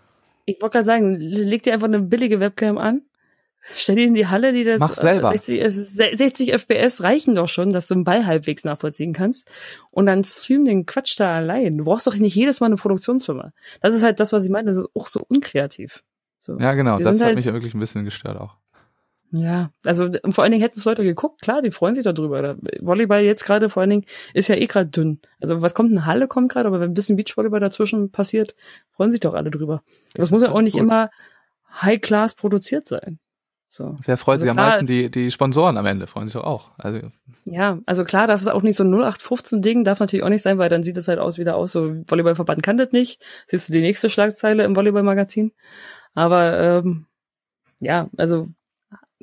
Ich 0.44 0.60
wollte 0.60 0.74
gerade 0.74 0.84
sagen, 0.84 1.14
leg 1.14 1.62
dir 1.62 1.72
einfach 1.72 1.88
eine 1.88 2.00
billige 2.00 2.38
Webcam 2.38 2.76
an, 2.78 3.00
stell 3.72 3.96
die 3.96 4.04
in 4.04 4.14
die 4.14 4.26
Halle, 4.26 4.52
die 4.52 4.64
das 4.64 4.78
Mach 4.80 4.94
selber. 4.94 5.30
60, 5.30 5.60
äh, 5.60 5.70
60 5.70 6.52
FPS 6.52 7.02
reichen 7.02 7.34
doch 7.34 7.48
schon, 7.48 7.72
dass 7.72 7.86
du 7.88 7.94
einen 7.94 8.04
Ball 8.04 8.26
halbwegs 8.26 8.64
nachvollziehen 8.64 9.12
kannst. 9.12 9.50
Und 9.90 10.06
dann 10.06 10.24
stream 10.24 10.64
den 10.64 10.86
Quatsch 10.86 11.18
da 11.18 11.36
allein. 11.36 11.78
Du 11.78 11.84
brauchst 11.84 12.06
doch 12.06 12.14
nicht 12.14 12.34
jedes 12.34 12.60
Mal 12.60 12.66
eine 12.66 12.76
Produktionsfirma. 12.76 13.52
Das 13.80 13.94
ist 13.94 14.02
halt 14.02 14.20
das, 14.20 14.32
was 14.32 14.44
ich 14.44 14.50
meine. 14.50 14.66
Das 14.68 14.76
ist 14.76 14.88
auch 14.94 15.06
so 15.06 15.24
unkreativ. 15.28 16.02
So. 16.38 16.58
Ja, 16.58 16.74
genau. 16.74 16.98
Wir 16.98 17.04
Das 17.04 17.18
hat 17.20 17.26
halt- 17.26 17.36
mich 17.36 17.44
ja 17.46 17.52
wirklich 17.52 17.74
ein 17.74 17.80
bisschen 17.80 18.04
gestört 18.04 18.38
auch. 18.38 18.56
Ja, 19.32 19.70
also 19.84 20.08
vor 20.30 20.44
allen 20.44 20.52
Dingen 20.52 20.62
hätten 20.62 20.78
es 20.78 20.84
Leute 20.84 21.02
geguckt, 21.02 21.42
klar, 21.42 21.60
die 21.60 21.72
freuen 21.72 21.96
sich 21.96 22.04
darüber. 22.04 22.40
Da- 22.42 22.56
Volleyball 22.80 23.22
jetzt 23.22 23.44
gerade 23.44 23.68
vor 23.68 23.80
allen 23.80 23.90
Dingen 23.90 24.04
ist 24.34 24.46
ja 24.48 24.54
eh 24.54 24.66
gerade 24.66 24.88
dünn. 24.88 25.20
Also 25.40 25.60
was 25.62 25.74
kommt, 25.74 25.90
eine 25.90 26.06
Halle 26.06 26.28
kommt 26.28 26.52
gerade, 26.52 26.68
aber 26.68 26.78
wenn 26.78 26.90
ein 26.92 26.94
bisschen 26.94 27.16
Beachvolleyball 27.16 27.58
dazwischen 27.58 28.12
passiert, 28.12 28.54
freuen 28.92 29.10
sich 29.10 29.18
doch 29.20 29.34
alle 29.34 29.50
drüber. 29.50 29.82
Das 30.14 30.30
muss 30.30 30.42
ja 30.42 30.52
auch 30.52 30.60
nicht 30.62 30.74
gut. 30.74 30.82
immer 30.82 31.10
High-Class 31.82 32.36
produziert 32.36 32.86
sein. 32.86 33.18
So. 33.68 33.96
Wer 34.04 34.16
freut 34.16 34.34
Also 34.34 34.42
sich 34.44 34.50
am 34.50 34.56
klar, 34.56 34.66
meisten? 34.66 34.84
es- 34.84 34.88
Die, 34.88 35.10
die 35.10 35.30
Sponsoren 35.30 35.76
am 35.76 35.86
Ende 35.86 36.06
freuen 36.06 36.26
sich 36.28 36.34
doch 36.34 36.44
auch. 36.44 36.70
Also, 36.78 37.00
Ja, 37.44 37.78
also 37.86 38.04
klar, 38.04 38.26
darf 38.26 38.40
es 38.40 38.46
auch 38.46 38.62
nicht 38.62 38.76
so 38.76 38.84
ein 38.84 38.90
0815-Ding, 38.90 39.84
darf 39.84 40.00
natürlich 40.00 40.22
auch 40.24 40.28
nicht 40.28 40.42
sein, 40.42 40.58
weil 40.58 40.68
dann 40.68 40.82
sieht 40.82 40.96
es 40.96 41.08
halt 41.08 41.18
aus 41.18 41.38
wieder 41.38 41.56
aus, 41.56 41.72
so 41.72 41.96
Volleyballverband 42.06 42.62
kann 42.62 42.76
das 42.78 42.92
nicht. 42.92 43.22
Siehst 43.46 43.68
du 43.68 43.72
die 43.72 43.80
nächste 43.80 44.08
Schlagzeile 44.10 44.64
im 44.64 44.76
Volleyballmagazin. 44.76 45.52
Aber 46.14 46.58
ähm, 46.58 47.06
ja, 47.80 48.08
also 48.16 48.48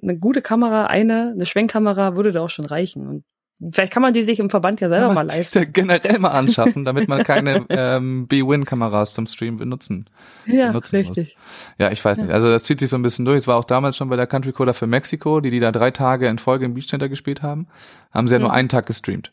eine 0.02 0.18
gute 0.20 0.42
Kamera, 0.42 0.88
eine, 0.88 1.32
eine 1.36 1.46
Schwenkkamera 1.46 2.16
würde 2.18 2.32
da 2.34 2.42
auch 2.42 2.50
schon 2.50 2.66
reichen. 2.66 3.08
Und 3.08 3.24
vielleicht 3.72 3.94
kann 3.94 4.02
man 4.02 4.14
die 4.14 4.24
sich 4.24 4.40
im 4.40 4.50
Verband 4.50 4.82
ja 4.82 4.90
selber 4.90 5.14
mal 5.14 5.26
leisten. 5.28 5.60
ja 5.60 5.66
generell 5.66 6.20
mal 6.20 6.32
anschaffen, 6.32 6.86
damit 6.86 7.08
man 7.08 7.24
keine 7.24 7.66
ähm, 7.70 8.28
B-Win-Kameras 8.28 9.14
zum 9.14 9.26
Stream 9.28 9.58
benutzen. 9.58 10.10
Ja, 10.46 10.68
benutzen 10.68 11.00
muss. 11.00 11.18
richtig. 11.18 11.38
Ja, 11.78 11.92
ich 11.92 12.04
weiß 12.04 12.18
nicht. 12.20 12.32
Also 12.32 12.50
das 12.50 12.64
zieht 12.64 12.80
sich 12.80 12.90
so 12.90 12.96
ein 12.98 13.02
bisschen 13.04 13.26
durch. 13.26 13.38
Es 13.38 13.48
war 13.48 13.58
auch 13.58 13.66
damals 13.66 13.96
schon 13.98 14.10
bei 14.10 14.16
der 14.16 14.28
Country 14.28 14.52
Coder 14.52 14.74
für 14.74 14.88
Mexiko, 14.88 15.40
die 15.40 15.50
die 15.52 15.60
da 15.60 15.72
drei 15.72 15.92
Tage 15.92 16.28
in 16.28 16.38
Folge 16.40 16.66
im 16.66 16.74
Beach 16.74 16.88
Center 16.88 17.10
gespielt 17.10 17.42
haben, 17.42 17.68
haben 18.12 18.28
sie 18.28 18.36
ja 18.36 18.40
nur 18.40 18.50
Mhm. 18.50 18.56
einen 18.56 18.70
Tag 18.70 18.86
gestreamt. 18.86 19.32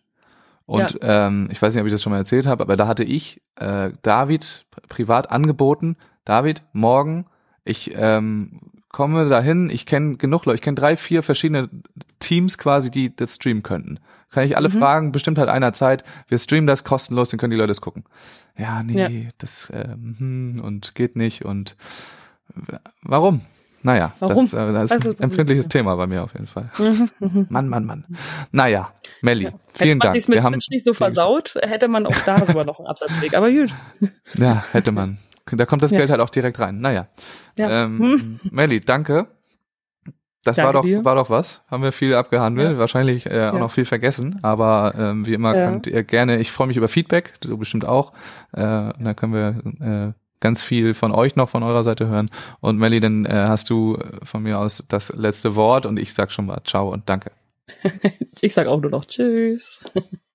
Und 0.67 0.99
ähm, 1.03 1.49
ich 1.51 1.61
weiß 1.61 1.75
nicht, 1.75 1.81
ob 1.81 1.87
ich 1.87 1.93
das 1.93 2.01
schon 2.03 2.13
mal 2.13 2.19
erzählt 2.19 2.47
habe, 2.47 2.63
aber 2.63 2.77
da 2.77 2.87
hatte 2.87 3.03
ich 3.03 3.43
äh, 3.57 3.91
David 4.03 4.67
pri- 4.73 4.87
privat 4.89 5.31
angeboten, 5.33 5.97
David, 6.25 6.63
morgen, 6.73 7.27
ich 7.65 7.91
ähm, 7.97 8.61
komme 8.91 9.29
dahin, 9.29 9.71
ich 9.71 9.87
kenne 9.87 10.17
genug 10.17 10.45
Leute, 10.47 10.57
ich 10.57 10.63
kenne 10.63 10.75
drei, 10.75 10.97
vier 10.97 11.23
verschiedene 11.23 11.69
Teams 12.19 12.59
quasi, 12.59 12.91
die 12.91 13.15
das 13.15 13.37
streamen 13.37 13.63
könnten. 13.63 13.99
Kann 14.31 14.45
ich 14.45 14.57
alle 14.57 14.69
Mhm. 14.69 14.73
fragen, 14.79 15.13
bestimmt 15.13 15.39
halt 15.39 15.49
einer 15.49 15.73
Zeit, 15.73 16.05
wir 16.29 16.39
streamen 16.39 16.67
das 16.67 16.85
kostenlos, 16.85 17.31
dann 17.31 17.39
können 17.41 17.51
die 17.51 17.57
Leute 17.57 17.73
es 17.73 17.81
gucken. 17.81 18.05
Ja, 18.57 18.83
nee, 18.83 19.25
Ja. 19.25 19.29
das 19.39 19.73
hm, 19.73 20.61
und 20.63 20.95
geht 20.95 21.17
nicht 21.17 21.45
und 21.45 21.77
warum? 23.03 23.41
Naja, 23.83 24.13
Warum? 24.19 24.45
das, 24.45 24.53
äh, 24.53 24.73
das 24.75 24.91
ist 24.91 25.05
das 25.07 25.15
ein 25.17 25.23
empfindliches 25.23 25.65
Problem, 25.65 25.85
Thema 25.87 25.97
bei 25.97 26.07
mir 26.07 26.23
auf 26.23 26.35
jeden 26.35 26.47
Fall. 26.47 26.71
Mhm, 26.79 27.09
mhm. 27.19 27.47
Mann, 27.49 27.67
Mann, 27.69 27.87
Mann. 27.87 28.05
Naja, 28.53 28.91
Melli, 29.23 29.45
Ja. 29.45 29.51
Hätte 29.53 29.61
vielen 29.73 29.99
man 29.99 30.05
Dank. 30.07 30.15
sich's 30.17 30.29
mit 30.29 30.37
Wir 30.37 30.43
haben, 30.43 30.53
Twitch 30.53 30.69
nicht 30.69 30.85
so 30.85 30.93
versaut, 30.93 31.55
hätte 31.63 31.89
man 31.89 32.05
auch 32.05 32.15
darüber 32.27 32.65
noch 32.67 32.79
einen 32.79 32.89
Absatzweg. 32.89 33.33
Aber 33.33 33.51
gut. 33.51 33.75
ja, 34.35 34.63
hätte 34.73 34.93
man. 34.93 35.17
Da 35.59 35.67
kommt 35.67 35.83
das 35.83 35.91
Ja. 35.91 35.99
Geld 35.99 36.11
halt 36.11 36.23
auch 36.23 36.31
direkt 36.31 36.59
rein. 36.61 36.81
Naja. 36.81 37.09
Ja. 37.57 37.85
Ähm, 37.85 38.41
Melli, 38.51 38.81
danke. 38.81 39.27
Das 40.43 40.57
Danke 40.57 40.67
war 40.69 40.73
doch, 40.73 40.83
dir. 40.83 41.05
war 41.05 41.15
doch 41.17 41.29
was. 41.29 41.63
Haben 41.71 41.83
wir 41.83 41.93
viel 41.93 42.15
abgehandelt. 42.15 42.73
Ja. 42.73 42.79
Wahrscheinlich 42.79 43.27
äh, 43.27 43.49
auch 43.49 43.55
Ja. 43.55 43.59
noch 43.59 43.71
viel 43.71 43.85
vergessen. 43.85 44.39
Aber 44.43 44.95
ähm, 44.97 45.27
wie 45.27 45.35
immer 45.35 45.53
könnt 45.53 45.87
ihr 45.87 46.03
gerne, 46.03 46.39
ich 46.39 46.51
freue 46.51 46.67
mich 46.67 46.79
über 46.79 46.89
Feedback, 46.89 47.35
du 47.41 47.59
bestimmt 47.59 47.85
auch. 47.85 48.13
Äh, 48.53 48.61
dann 48.63 49.15
können 49.17 49.35
wir 49.35 49.87
äh, 49.87 50.13
ganz 50.41 50.63
viel 50.63 50.95
von 50.95 51.13
euch 51.13 51.37
noch 51.37 51.51
von 51.51 51.63
eurer 51.63 51.83
Seite 51.83 52.09
hören. 52.09 52.31
Und 52.61 52.79
Melli, 52.79 53.01
dann 53.01 53.27
äh, 53.27 53.33
hast 53.49 53.69
du 53.69 53.99
von 54.23 54.43
mir 54.43 54.59
aus 54.59 54.83
das 54.89 55.13
letzte 55.15 55.57
Wort 55.57 55.85
und 55.85 55.99
ich 55.99 56.15
sag 56.15 56.33
schon 56.33 56.47
mal 56.47 56.63
Ciao 56.65 56.89
und 56.91 57.07
danke. 57.09 57.33
Ich 58.41 58.55
sag 58.55 58.67
auch 58.67 58.81
nur 58.81 58.91
noch 58.91 59.05
Tschüss. 59.05 59.81